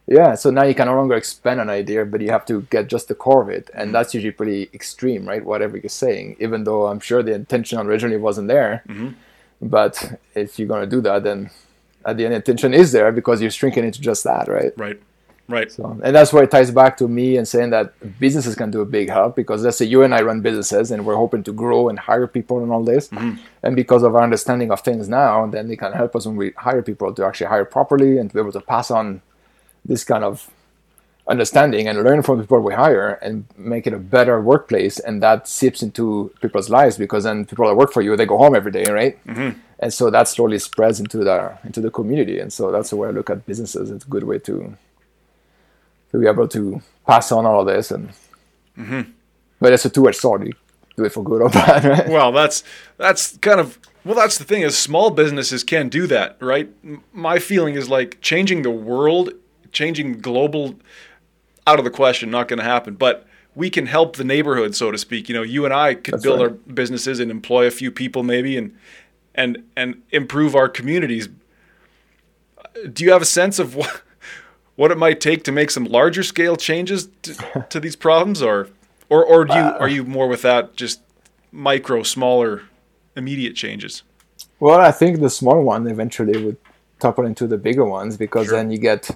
yeah. 0.08 0.36
So 0.36 0.52
now 0.52 0.64
you 0.64 0.76
can 0.76 0.88
no 0.88 0.96
longer 0.96 1.16
expand 1.16 1.60
an 1.60 1.70
idea, 1.70 2.06
but 2.06 2.22
you 2.22 2.30
have 2.30 2.46
to 2.46 2.62
get 2.70 2.88
just 2.88 3.08
the 3.08 3.16
core 3.16 3.42
of 3.42 3.50
it, 3.50 3.70
and 3.74 3.86
mm-hmm. 3.86 3.94
that's 3.94 4.14
usually 4.14 4.32
pretty 4.32 4.70
extreme, 4.74 5.28
right? 5.28 5.44
Whatever 5.44 5.78
you're 5.78 5.90
saying, 5.90 6.38
even 6.40 6.64
though 6.64 6.88
I'm 6.88 7.00
sure 7.00 7.24
the 7.24 7.34
intention 7.34 7.80
originally 7.80 8.18
wasn't 8.18 8.48
there, 8.50 8.84
mm-hmm. 8.88 9.10
but 9.62 10.20
if 10.36 10.60
you're 10.60 10.68
gonna 10.68 10.88
do 10.88 11.02
that, 11.02 11.24
then 11.24 11.50
at 12.06 12.18
the 12.18 12.26
end, 12.26 12.34
intention 12.34 12.74
is 12.74 12.92
there 12.92 13.12
because 13.12 13.42
you're 13.42 13.52
shrinking 13.52 13.84
it 13.86 13.96
to 13.96 14.02
just 14.02 14.24
that, 14.24 14.48
right? 14.48 14.74
Right, 14.78 15.02
right, 15.48 15.72
So, 15.72 16.00
and 16.04 16.16
that's 16.16 16.32
where 16.32 16.44
it 16.44 16.52
ties 16.52 16.72
back 16.72 16.98
to 16.98 17.08
me 17.08 17.38
and 17.38 17.48
saying 17.48 17.72
that 17.72 17.94
businesses 18.20 18.56
can 18.56 18.72
do 18.72 18.82
a 18.82 18.86
big 18.86 19.10
help 19.10 19.36
because 19.36 19.64
let's 19.64 19.78
say 19.78 19.86
you 19.86 20.04
and 20.04 20.14
I 20.14 20.22
run 20.22 20.42
businesses 20.42 20.92
and 20.92 21.06
we're 21.06 21.16
hoping 21.16 21.44
to 21.44 21.54
grow 21.54 21.90
and 21.90 22.00
hire 22.00 22.28
people 22.28 22.64
and 22.64 22.72
all 22.72 22.84
this. 22.84 23.10
Mm-hmm. 23.10 23.42
And 23.64 23.76
because 23.76 24.04
of 24.04 24.16
our 24.16 24.24
understanding 24.24 24.72
of 24.72 24.82
things 24.82 25.10
now, 25.10 25.46
then 25.48 25.68
they 25.68 25.76
can 25.76 25.94
help 25.94 26.16
us 26.16 26.26
when 26.26 26.36
we 26.36 26.52
hire 26.58 26.82
people 26.82 27.14
to 27.14 27.26
actually 27.26 27.48
hire 27.48 27.66
properly 27.66 28.18
and 28.18 28.30
to 28.30 28.34
be 28.34 28.40
able 28.40 28.52
to 28.54 28.62
pass 28.62 28.92
on 28.92 29.22
this 29.84 30.04
kind 30.04 30.24
of 30.24 30.50
understanding 31.28 31.88
and 31.88 32.04
learn 32.04 32.22
from 32.22 32.38
the 32.38 32.44
people 32.44 32.60
we 32.60 32.74
hire 32.74 33.14
and 33.22 33.46
make 33.58 33.88
it 33.88 33.94
a 33.94 34.00
better 34.00 34.42
workplace. 34.42 35.00
And 35.00 35.22
that 35.24 35.48
seeps 35.48 35.82
into 35.82 36.34
people's 36.42 36.70
lives 36.70 36.98
because 36.98 37.24
then 37.24 37.46
people 37.46 37.68
that 37.68 37.76
work 37.76 37.92
for 37.92 38.02
you, 38.02 38.16
they 38.16 38.26
go 38.26 38.38
home 38.38 38.56
every 38.56 38.72
day, 38.72 38.86
right? 38.92 39.26
Mm-hmm. 39.26 39.60
And 39.80 39.94
so 39.94 40.10
that 40.10 40.28
slowly 40.28 40.60
spreads 40.60 41.00
into 41.00 41.18
the 41.18 41.58
into 41.64 41.82
the 41.82 41.90
community. 41.90 42.40
And 42.40 42.54
so 42.54 42.72
that's 42.72 42.92
the 42.92 42.98
way 42.98 43.08
I 43.08 43.12
look 43.12 43.30
at 43.30 43.46
businesses. 43.46 43.90
It's 43.90 44.06
a 44.06 44.10
good 44.10 44.24
way 44.24 44.40
to 44.40 44.78
to 46.12 46.20
be 46.20 46.28
able 46.28 46.48
to 46.48 46.82
pass 47.08 47.32
on 47.32 47.46
all 47.46 47.62
of 47.62 47.68
this 47.68 47.92
and 47.92 48.10
mm-hmm. 48.78 49.02
but 49.60 49.74
it's 49.74 49.86
a 49.86 49.90
two-edged 49.90 50.18
sword 50.18 50.46
you 50.46 50.54
do 50.98 51.06
it 51.06 51.12
for 51.12 51.24
good 51.24 51.42
or 51.42 51.50
bad 51.62 51.84
right 51.86 52.10
Well, 52.10 52.32
that's 52.32 52.64
that's 52.98 53.38
kind 53.38 53.60
of 53.60 53.80
well, 54.04 54.16
that's 54.16 54.38
the 54.38 54.44
thing 54.44 54.64
is 54.64 54.78
small 54.78 55.12
businesses 55.12 55.64
can 55.64 55.88
do 55.88 56.08
that, 56.08 56.38
right? 56.42 56.70
My 57.14 57.38
feeling 57.38 57.76
is 57.76 57.88
like 57.88 58.20
changing 58.22 58.64
the 58.64 58.72
world, 58.72 59.32
changing 59.72 60.22
global, 60.22 60.80
out 61.68 61.78
of 61.78 61.86
the 61.86 61.92
question, 61.92 62.32
not 62.32 62.48
going 62.48 62.58
to 62.58 62.66
happen. 62.66 62.96
But 62.96 63.28
we 63.54 63.70
can 63.70 63.86
help 63.86 64.16
the 64.16 64.24
neighborhood, 64.24 64.76
so 64.76 64.90
to 64.90 64.98
speak. 64.98 65.30
You 65.30 65.36
know, 65.36 65.44
you 65.44 65.66
and 65.66 65.74
I 65.74 65.94
could 65.94 66.16
That's 66.16 66.24
build 66.24 66.40
right. 66.40 66.50
our 66.50 66.50
businesses 66.50 67.20
and 67.20 67.30
employ 67.30 67.68
a 67.68 67.72
few 67.72 67.92
people, 67.92 68.24
maybe, 68.24 68.58
and 68.58 68.76
and 69.36 69.64
and 69.76 70.02
improve 70.10 70.56
our 70.56 70.68
communities. 70.68 71.30
Do 72.92 73.04
you 73.04 73.12
have 73.12 73.22
a 73.22 73.26
sense 73.26 73.60
of 73.60 73.76
what 73.76 74.02
what 74.76 74.92
it 74.92 74.98
might 74.98 75.20
take 75.22 75.44
to 75.44 75.52
make 75.52 75.70
some 75.72 75.86
larger 75.86 76.24
scale 76.24 76.56
changes 76.56 77.10
to, 77.24 77.66
to 77.70 77.80
these 77.80 77.96
problems, 77.96 78.42
or 78.42 78.70
or 79.10 79.24
or 79.26 79.46
do 79.46 79.54
you 79.54 79.60
uh, 79.60 79.78
are 79.80 79.90
you 79.90 80.04
more 80.04 80.28
with 80.28 80.42
that 80.44 80.76
just 80.76 81.02
micro, 81.52 82.04
smaller, 82.04 82.64
immediate 83.16 83.56
changes? 83.56 84.04
well 84.60 84.80
i 84.80 84.92
think 84.92 85.20
the 85.20 85.30
small 85.30 85.62
one 85.64 85.88
eventually 85.88 86.38
would 86.44 86.58
topple 87.00 87.26
into 87.26 87.48
the 87.48 87.58
bigger 87.58 87.84
ones 87.86 88.16
because 88.18 88.46
Sure. 88.48 88.58
then 88.58 88.70
you 88.72 88.78
get 88.78 89.10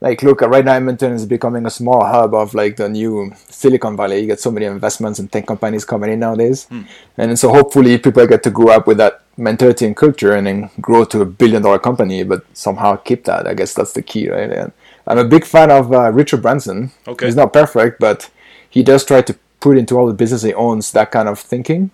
like 0.00 0.22
look 0.22 0.40
right 0.42 0.64
now 0.64 0.74
edmonton 0.74 1.12
is 1.12 1.26
becoming 1.26 1.66
a 1.66 1.70
small 1.70 2.04
hub 2.04 2.34
of 2.34 2.54
like 2.54 2.76
the 2.76 2.88
new 2.88 3.32
silicon 3.48 3.96
valley. 3.96 4.20
You 4.20 4.26
get 4.26 4.40
so 4.40 4.50
many 4.50 4.66
investments 4.66 5.18
and 5.18 5.30
tech 5.32 5.46
companies 5.46 5.84
coming 5.84 6.12
in 6.12 6.20
nowadays. 6.20 6.64
Hmm. 6.66 6.82
And 7.16 7.38
so 7.38 7.48
hopefully 7.48 7.96
people 7.98 8.26
get 8.26 8.42
to 8.44 8.50
grow 8.50 8.68
up 8.76 8.86
with 8.86 8.98
that 8.98 9.22
mentality 9.38 9.86
and 9.86 9.96
culture 9.96 10.32
and 10.34 10.46
then 10.46 10.70
grow 10.80 11.04
to 11.06 11.22
a 11.22 11.24
billion 11.26 11.62
dollar 11.62 11.78
company 11.78 12.22
but 12.24 12.44
somehow 12.52 12.96
keep 12.96 13.24
that. 13.24 13.46
I 13.46 13.54
guess 13.54 13.72
that's 13.74 13.92
the 13.94 14.02
key 14.02 14.28
right? 14.30 14.50
And 14.52 14.72
i'm 15.06 15.18
a 15.18 15.24
big 15.24 15.44
fan 15.44 15.70
of 15.70 15.92
uh, 15.92 16.10
richard 16.12 16.42
branson 16.42 16.90
Okay. 17.06 17.26
he's 17.26 17.36
not 17.36 17.52
perfect 17.52 17.98
but 18.00 18.30
he 18.68 18.82
does 18.82 19.04
try 19.04 19.22
to 19.22 19.34
put 19.60 19.78
into 19.78 19.96
all 19.96 20.06
the 20.06 20.14
business 20.14 20.42
he 20.42 20.52
owns 20.54 20.92
that 20.92 21.10
kind 21.10 21.28
of 21.28 21.38
thinking 21.38 21.90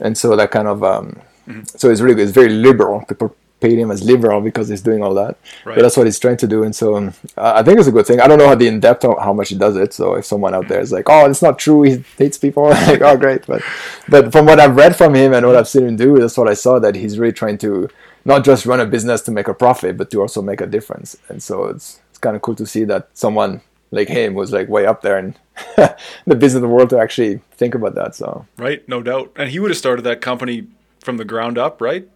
and 0.00 0.16
so 0.16 0.34
that 0.36 0.50
kind 0.50 0.68
of 0.68 0.82
um, 0.82 1.20
Mm-hmm. 1.48 1.62
so 1.76 1.90
it's 1.90 2.00
really 2.00 2.14
good. 2.14 2.22
It's 2.28 2.30
very 2.42 2.50
liberal. 2.50 3.04
People 3.08 3.34
paid 3.58 3.76
him 3.76 3.90
as 3.90 4.00
liberal 4.04 4.40
because 4.40 4.68
he's 4.68 4.80
doing 4.80 5.02
all 5.02 5.12
that. 5.14 5.36
Right. 5.64 5.74
But 5.74 5.82
that's 5.82 5.96
what 5.96 6.06
he's 6.06 6.20
trying 6.20 6.36
to 6.36 6.46
do, 6.46 6.62
and 6.62 6.72
so 6.74 6.94
um, 6.96 7.14
I 7.36 7.58
I 7.58 7.62
think 7.64 7.80
it's 7.80 7.88
a 7.88 7.92
good 7.92 8.06
thing. 8.06 8.20
I 8.20 8.28
don't 8.28 8.38
know 8.38 8.46
how 8.46 8.54
the 8.54 8.68
in 8.68 8.78
depth 8.78 9.02
how 9.02 9.32
much 9.32 9.48
he 9.48 9.56
does 9.56 9.74
it. 9.74 9.92
So 9.92 10.14
if 10.14 10.24
someone 10.24 10.54
out 10.54 10.68
there 10.68 10.78
is 10.78 10.92
like, 10.92 11.06
"Oh, 11.10 11.28
it's 11.28 11.42
not 11.42 11.58
true," 11.58 11.82
he 11.82 12.04
hates 12.16 12.38
people. 12.38 12.68
like, 12.88 13.00
oh, 13.00 13.16
great. 13.16 13.44
But 13.48 13.60
but 14.08 14.30
from 14.30 14.46
what 14.46 14.60
I've 14.60 14.76
read 14.76 14.94
from 14.94 15.14
him 15.16 15.32
and 15.34 15.44
what 15.44 15.56
I've 15.56 15.66
seen 15.66 15.84
him 15.88 15.96
do, 15.96 16.16
that's 16.16 16.38
what 16.38 16.46
I 16.48 16.54
saw 16.54 16.78
that 16.78 16.94
he's 16.94 17.18
really 17.18 17.32
trying 17.32 17.58
to 17.58 17.88
not 18.24 18.44
just 18.44 18.64
run 18.64 18.78
a 18.78 18.86
business 18.86 19.20
to 19.22 19.32
make 19.32 19.48
a 19.48 19.54
profit, 19.54 19.96
but 19.96 20.12
to 20.12 20.20
also 20.20 20.42
make 20.42 20.60
a 20.60 20.66
difference. 20.68 21.16
And 21.28 21.42
so 21.42 21.64
it's 21.64 21.98
kind 22.22 22.34
of 22.36 22.40
cool 22.42 22.54
to 22.56 22.64
see 22.66 22.84
that 22.84 23.08
someone 23.12 23.60
like 23.90 24.08
him 24.08 24.32
was 24.32 24.50
like 24.52 24.68
way 24.68 24.86
up 24.86 25.02
there 25.02 25.18
in 25.18 25.34
the 26.26 26.34
business 26.34 26.64
world 26.64 26.88
to 26.90 26.98
actually 26.98 27.40
think 27.52 27.74
about 27.74 27.94
that. 27.96 28.14
So 28.14 28.46
Right, 28.56 28.86
no 28.88 29.02
doubt. 29.02 29.32
And 29.36 29.50
he 29.50 29.58
would 29.60 29.70
have 29.70 29.76
started 29.78 30.02
that 30.02 30.22
company 30.22 30.66
from 31.00 31.18
the 31.18 31.24
ground 31.26 31.58
up, 31.58 31.80
right? 31.82 32.08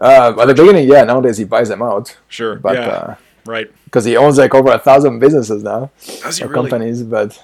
uh, 0.00 0.36
at 0.38 0.46
the 0.46 0.54
beginning, 0.54 0.86
yeah. 0.88 1.02
Nowadays 1.04 1.38
he 1.38 1.44
buys 1.44 1.68
them 1.70 1.82
out. 1.82 2.16
Sure. 2.28 2.56
But, 2.56 2.74
yeah. 2.76 2.88
uh, 2.88 3.14
right. 3.46 3.68
because 3.86 4.04
he 4.04 4.16
owns 4.16 4.36
like 4.38 4.54
over 4.54 4.70
a 4.70 4.78
thousand 4.78 5.18
businesses 5.18 5.62
now 5.62 5.90
Does 6.22 6.38
he 6.38 6.44
really? 6.44 6.54
companies. 6.54 7.02
But 7.02 7.42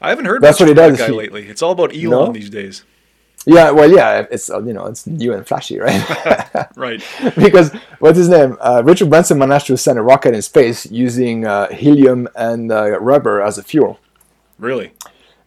I 0.00 0.08
haven't 0.08 0.24
heard 0.24 0.40
That's 0.42 0.58
what 0.58 0.68
he 0.68 0.74
does. 0.74 0.98
guy 0.98 1.06
He- 1.08 1.12
lately. 1.12 1.46
It's 1.48 1.62
all 1.62 1.72
about 1.72 1.94
Elon 1.94 2.10
No? 2.10 2.32
these 2.32 2.50
days. 2.50 2.84
Yeah, 3.46 3.70
well, 3.70 3.90
yeah, 3.90 4.26
it's 4.30 4.50
uh, 4.50 4.62
you 4.62 4.72
know 4.72 4.86
it's 4.86 5.06
new 5.06 5.32
and 5.32 5.46
flashy, 5.46 5.78
right? 5.78 6.02
Right. 6.76 7.02
because 7.36 7.72
what's 7.98 8.18
his 8.18 8.28
name? 8.28 8.56
Uh, 8.60 8.82
Richard 8.84 9.10
Branson 9.10 9.38
managed 9.38 9.66
to 9.66 9.76
send 9.76 9.98
a 9.98 10.02
rocket 10.02 10.34
in 10.34 10.42
space 10.42 10.90
using 10.90 11.46
uh, 11.46 11.68
helium 11.72 12.28
and 12.34 12.72
uh, 12.72 12.98
rubber 13.00 13.40
as 13.40 13.58
a 13.58 13.62
fuel. 13.62 13.98
Really. 14.58 14.92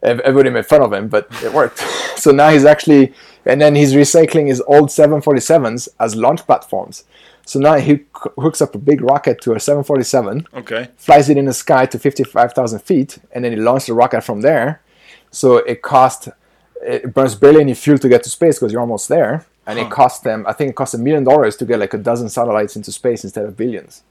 Everybody 0.02 0.50
made 0.50 0.66
fun 0.66 0.82
of 0.82 0.92
him, 0.92 1.08
but 1.08 1.28
it 1.42 1.52
worked. 1.52 1.78
so 2.16 2.30
now 2.30 2.50
he's 2.50 2.64
actually, 2.64 3.12
and 3.44 3.60
then 3.60 3.74
he's 3.74 3.94
recycling 3.94 4.46
his 4.46 4.60
old 4.66 4.88
747s 4.90 5.88
as 5.98 6.14
launch 6.14 6.42
platforms. 6.46 7.04
So 7.44 7.58
now 7.58 7.74
he 7.76 8.00
hooks 8.38 8.60
up 8.60 8.74
a 8.74 8.78
big 8.78 9.00
rocket 9.00 9.40
to 9.42 9.54
a 9.54 9.60
747, 9.60 10.46
Okay. 10.54 10.88
flies 10.96 11.28
it 11.30 11.36
in 11.36 11.46
the 11.46 11.52
sky 11.54 11.86
to 11.86 11.98
55,000 11.98 12.80
feet, 12.80 13.18
and 13.32 13.44
then 13.44 13.52
he 13.52 13.58
launches 13.58 13.86
the 13.86 13.94
rocket 13.94 14.22
from 14.22 14.42
there. 14.42 14.80
So 15.30 15.56
it 15.56 15.82
cost, 15.82 16.28
it 16.82 17.14
burns 17.14 17.34
barely 17.34 17.60
any 17.60 17.74
fuel 17.74 17.98
to 17.98 18.08
get 18.08 18.22
to 18.24 18.30
space 18.30 18.58
because 18.58 18.72
you're 18.72 18.80
almost 18.80 19.08
there. 19.08 19.46
And 19.66 19.78
Huh. 19.78 19.86
it 19.86 19.90
cost 19.90 20.22
them, 20.22 20.44
I 20.46 20.52
think 20.52 20.70
it 20.70 20.76
cost 20.76 20.94
a 20.94 20.98
million 20.98 21.24
dollars 21.24 21.56
to 21.56 21.64
get 21.64 21.80
like 21.80 21.92
a 21.92 21.98
dozen 21.98 22.28
satellites 22.28 22.76
into 22.76 22.92
space 22.92 23.24
instead 23.24 23.44
of 23.44 23.56
billions. 23.56 24.02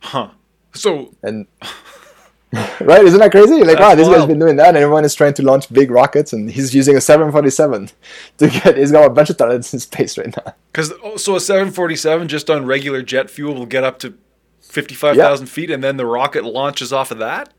Huh. 0.00 0.28
So 0.72 1.14
And 1.22 1.46
right, 2.80 3.04
isn't 3.04 3.20
that 3.20 3.30
crazy? 3.30 3.62
Like, 3.64 3.78
wow, 3.78 3.94
That's 3.94 4.08
ah, 4.08 4.10
this 4.10 4.18
guy's 4.18 4.26
been 4.26 4.38
doing 4.38 4.56
that, 4.56 4.68
and 4.68 4.76
everyone 4.76 5.04
is 5.04 5.14
trying 5.14 5.34
to 5.34 5.42
launch 5.42 5.72
big 5.72 5.90
rockets, 5.90 6.32
and 6.32 6.50
he's 6.50 6.74
using 6.74 6.96
a 6.96 7.00
747 7.00 7.90
to 8.38 8.48
get. 8.48 8.76
He's 8.76 8.92
got 8.92 9.06
a 9.06 9.10
bunch 9.10 9.30
of 9.30 9.36
talents 9.36 9.72
in 9.72 9.80
space 9.80 10.16
right 10.16 10.34
now. 10.36 10.54
Because 10.70 10.92
oh, 11.02 11.16
so 11.16 11.36
a 11.36 11.40
747 11.40 12.28
just 12.28 12.50
on 12.50 12.66
regular 12.66 13.02
jet 13.02 13.30
fuel 13.30 13.54
will 13.54 13.66
get 13.66 13.84
up 13.84 13.98
to 14.00 14.14
55,000 14.60 15.46
feet, 15.46 15.70
and 15.70 15.82
then 15.82 15.96
the 15.96 16.06
rocket 16.06 16.44
launches 16.44 16.92
off 16.92 17.10
of 17.10 17.18
that. 17.18 17.52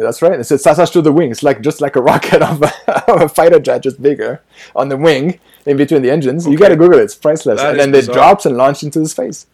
That's 0.00 0.22
right. 0.22 0.38
It's 0.38 0.50
attached 0.50 0.92
to 0.94 1.02
the 1.02 1.12
wings, 1.12 1.42
like 1.42 1.60
just 1.60 1.80
like 1.80 1.96
a 1.96 2.00
rocket 2.02 2.42
of 2.50 2.62
a, 2.62 3.10
of 3.12 3.22
a 3.22 3.28
fighter 3.28 3.58
jet, 3.58 3.82
just 3.82 4.00
bigger 4.02 4.40
on 4.76 4.88
the 4.88 4.96
wing 4.96 5.40
in 5.66 5.76
between 5.76 6.02
the 6.02 6.10
engines. 6.10 6.46
You 6.46 6.56
got 6.58 6.68
to 6.68 6.76
Google 6.76 6.98
it. 6.98 7.04
It's 7.04 7.14
priceless. 7.14 7.60
That 7.60 7.70
and 7.70 7.80
then 7.80 7.88
it 7.90 7.92
bizarre. 7.92 8.14
drops 8.14 8.46
and 8.46 8.56
launch 8.56 8.82
into 8.82 8.98
the 9.00 9.08
space. 9.08 9.46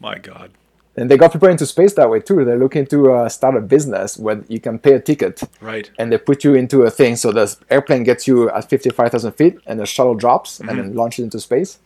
My 0.00 0.18
God. 0.18 0.50
And 0.94 1.10
they 1.10 1.16
got 1.16 1.32
people 1.32 1.48
into 1.48 1.64
space 1.64 1.94
that 1.94 2.10
way 2.10 2.20
too. 2.20 2.44
They're 2.44 2.58
looking 2.58 2.84
to 2.86 3.12
uh, 3.12 3.28
start 3.30 3.56
a 3.56 3.62
business 3.62 4.18
where 4.18 4.44
you 4.48 4.60
can 4.60 4.78
pay 4.78 4.92
a 4.92 5.00
ticket 5.00 5.42
Right. 5.62 5.90
and 5.98 6.12
they 6.12 6.18
put 6.18 6.44
you 6.44 6.54
into 6.54 6.82
a 6.82 6.90
thing. 6.90 7.16
So 7.16 7.32
the 7.32 7.56
airplane 7.70 8.02
gets 8.04 8.26
you 8.28 8.50
at 8.50 8.68
55,000 8.68 9.32
feet 9.32 9.58
and 9.66 9.80
the 9.80 9.86
shuttle 9.86 10.14
drops 10.14 10.60
and 10.60 10.68
then 10.68 10.94
launches 10.94 11.24
into 11.24 11.40
space. 11.40 11.78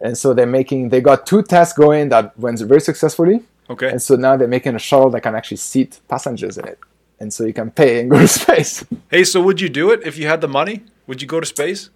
And 0.00 0.18
so 0.18 0.34
they're 0.34 0.44
making, 0.46 0.88
they 0.88 1.00
got 1.00 1.24
two 1.24 1.42
tests 1.42 1.76
going 1.76 2.08
that 2.08 2.36
went 2.38 2.58
very 2.60 2.80
successfully. 2.80 3.44
Okay. 3.70 3.88
And 3.88 4.02
so 4.02 4.16
now 4.16 4.36
they're 4.36 4.48
making 4.48 4.74
a 4.74 4.78
shuttle 4.78 5.10
that 5.10 5.20
can 5.22 5.34
actually 5.34 5.56
seat 5.58 6.00
passengers 6.08 6.58
in 6.58 6.66
it. 6.66 6.78
And 7.20 7.32
so 7.32 7.44
you 7.44 7.52
can 7.52 7.70
pay 7.70 8.00
and 8.00 8.10
go 8.10 8.18
to 8.18 8.28
space. 8.42 8.84
Hey, 9.10 9.24
so 9.24 9.40
would 9.40 9.60
you 9.60 9.68
do 9.68 9.90
it 9.90 10.00
if 10.04 10.18
you 10.18 10.26
had 10.26 10.40
the 10.40 10.48
money? 10.48 10.82
Would 11.06 11.22
you 11.22 11.28
go 11.28 11.38
to 11.40 11.46
space? 11.46 11.90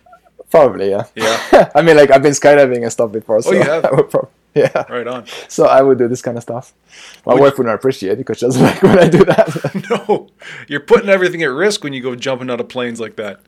Probably, 0.50 0.90
yeah. 0.90 1.04
Yeah. 1.16 1.70
I 1.74 1.82
mean, 1.82 1.96
like 1.96 2.10
I've 2.10 2.22
been 2.22 2.32
skydiving 2.32 2.82
and 2.82 2.92
stuff 2.92 3.10
before. 3.10 3.38
Oh, 3.38 3.40
so 3.40 3.50
Oh, 3.50 3.54
you 3.54 3.62
have? 3.72 3.84
I 3.84 3.90
would 3.92 4.10
prob- 4.10 4.30
yeah. 4.54 4.84
Right 4.88 5.06
on. 5.08 5.24
So 5.48 5.66
I 5.66 5.82
would 5.82 5.98
do 5.98 6.06
this 6.06 6.22
kind 6.22 6.36
of 6.36 6.42
stuff. 6.44 6.72
My 7.26 7.34
Would 7.34 7.40
wife 7.42 7.58
would 7.58 7.66
not 7.66 7.74
appreciate 7.74 8.12
it 8.12 8.18
because 8.18 8.38
she 8.38 8.46
doesn't 8.46 8.62
like 8.62 8.82
when 8.84 8.98
I 9.00 9.08
do 9.08 9.24
that. 9.24 9.86
No, 9.90 10.28
you're 10.68 10.78
putting 10.78 11.08
everything 11.08 11.42
at 11.42 11.46
risk 11.50 11.82
when 11.82 11.92
you 11.92 12.00
go 12.00 12.14
jumping 12.14 12.50
out 12.50 12.60
of 12.60 12.68
planes 12.68 13.00
like 13.00 13.16
that. 13.16 13.40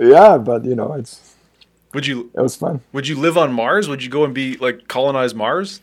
yeah, 0.00 0.36
but 0.36 0.64
you 0.64 0.74
know, 0.74 0.94
it's 0.94 1.34
Would 1.94 2.08
you 2.08 2.32
it 2.34 2.40
was 2.40 2.56
fun. 2.56 2.80
would 2.92 3.06
you 3.06 3.16
live 3.16 3.38
on 3.38 3.52
Mars? 3.52 3.88
Would 3.88 4.02
you 4.02 4.10
go 4.10 4.24
and 4.24 4.34
be 4.34 4.56
like 4.56 4.88
colonize 4.88 5.32
Mars? 5.32 5.80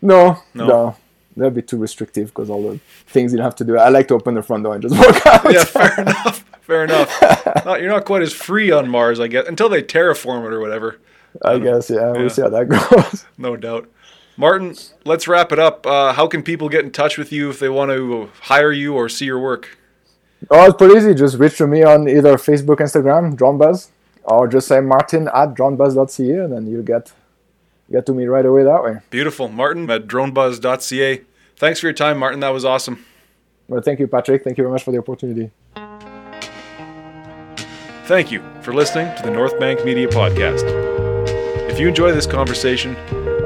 No, 0.00 0.38
No. 0.54 0.66
no, 0.66 0.96
that'd 1.36 1.54
be 1.54 1.62
too 1.62 1.76
restrictive 1.78 2.28
because 2.28 2.50
all 2.50 2.62
the 2.70 2.78
things 3.06 3.32
you 3.32 3.40
have 3.40 3.54
to 3.56 3.64
do. 3.64 3.78
I 3.78 3.88
like 3.88 4.08
to 4.08 4.14
open 4.14 4.34
the 4.34 4.42
front 4.42 4.64
door 4.64 4.74
and 4.74 4.82
just 4.82 4.94
walk 4.98 5.26
out. 5.26 5.52
Yeah, 5.52 5.64
fair 5.64 6.00
enough. 6.00 6.44
Fair 6.62 6.84
enough. 6.84 7.64
Not, 7.64 7.80
you're 7.80 7.90
not 7.90 8.04
quite 8.04 8.22
as 8.22 8.32
free 8.32 8.70
on 8.70 8.88
Mars, 8.88 9.18
I 9.20 9.26
guess, 9.28 9.46
until 9.48 9.68
they 9.68 9.82
terraform 9.82 10.46
it 10.46 10.52
or 10.52 10.60
whatever. 10.60 10.98
I 11.44 11.58
guess. 11.58 11.90
Yeah, 11.90 12.12
Yeah. 12.12 12.12
we'll 12.12 12.30
see 12.30 12.42
how 12.42 12.48
that 12.50 12.68
goes. 13.10 13.24
No 13.38 13.56
doubt. 13.56 13.88
Martin, 14.36 14.74
let's 15.04 15.26
wrap 15.28 15.52
it 15.52 15.58
up. 15.58 15.86
Uh, 15.86 16.12
how 16.12 16.26
can 16.26 16.42
people 16.42 16.68
get 16.68 16.84
in 16.84 16.90
touch 16.90 17.18
with 17.18 17.32
you 17.32 17.50
if 17.50 17.58
they 17.58 17.68
want 17.68 17.90
to 17.90 18.30
hire 18.42 18.72
you 18.72 18.94
or 18.94 19.08
see 19.08 19.26
your 19.26 19.38
work? 19.38 19.76
Oh, 20.50 20.66
it's 20.66 20.76
pretty 20.76 20.96
easy. 20.96 21.14
Just 21.14 21.38
reach 21.38 21.58
to 21.58 21.66
me 21.66 21.82
on 21.82 22.08
either 22.08 22.34
Facebook, 22.36 22.76
Instagram, 22.78 23.36
DroneBuzz, 23.36 23.88
or 24.24 24.48
just 24.48 24.68
say 24.68 24.80
Martin 24.80 25.28
at 25.28 25.54
dronebuzz.ca, 25.54 26.44
and 26.44 26.52
then 26.52 26.66
you'll 26.66 26.82
get 26.82 27.12
get 27.92 28.06
to 28.06 28.12
me 28.12 28.26
right 28.26 28.44
away 28.44 28.64
that 28.64 28.82
way. 28.82 28.98
Beautiful. 29.10 29.48
Martin 29.48 29.88
at 29.90 30.06
dronebuzz.ca. 30.06 31.20
Thanks 31.56 31.80
for 31.80 31.86
your 31.86 31.94
time, 31.94 32.18
Martin. 32.18 32.40
That 32.40 32.48
was 32.48 32.64
awesome. 32.64 33.04
Well, 33.68 33.80
thank 33.80 34.00
you, 34.00 34.08
Patrick. 34.08 34.42
Thank 34.42 34.58
you 34.58 34.64
very 34.64 34.72
much 34.72 34.82
for 34.82 34.90
the 34.90 34.98
opportunity. 34.98 35.50
Thank 38.06 38.32
you 38.32 38.42
for 38.62 38.74
listening 38.74 39.14
to 39.16 39.22
the 39.22 39.30
North 39.30 39.58
Bank 39.60 39.84
Media 39.84 40.08
Podcast. 40.08 40.64
If 41.70 41.78
you 41.78 41.88
enjoy 41.88 42.12
this 42.12 42.26
conversation, 42.26 42.96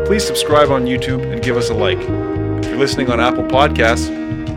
please 0.07 0.27
subscribe 0.27 0.71
on 0.71 0.87
YouTube 0.87 1.31
and 1.31 1.43
give 1.43 1.57
us 1.57 1.69
a 1.69 1.75
like. 1.75 1.99
If 1.99 2.71
you're 2.71 2.79
listening 2.79 3.11
on 3.11 3.21
Apple 3.21 3.45
Podcasts, 3.45 4.09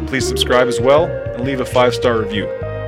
please 0.07 0.28
subscribe 0.28 0.68
as 0.68 0.80
well 0.80 1.06
and 1.06 1.44
leave 1.44 1.60
a 1.60 1.66
five 1.66 1.94
star 1.94 2.20
review. 2.20 2.48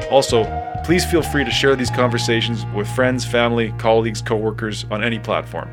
Also, 0.09 0.45
please 0.83 1.05
feel 1.05 1.21
free 1.21 1.43
to 1.43 1.51
share 1.51 1.75
these 1.75 1.91
conversations 1.91 2.65
with 2.73 2.87
friends, 2.87 3.25
family, 3.25 3.73
colleagues, 3.77 4.21
coworkers 4.21 4.85
on 4.89 5.03
any 5.03 5.19
platform. 5.19 5.69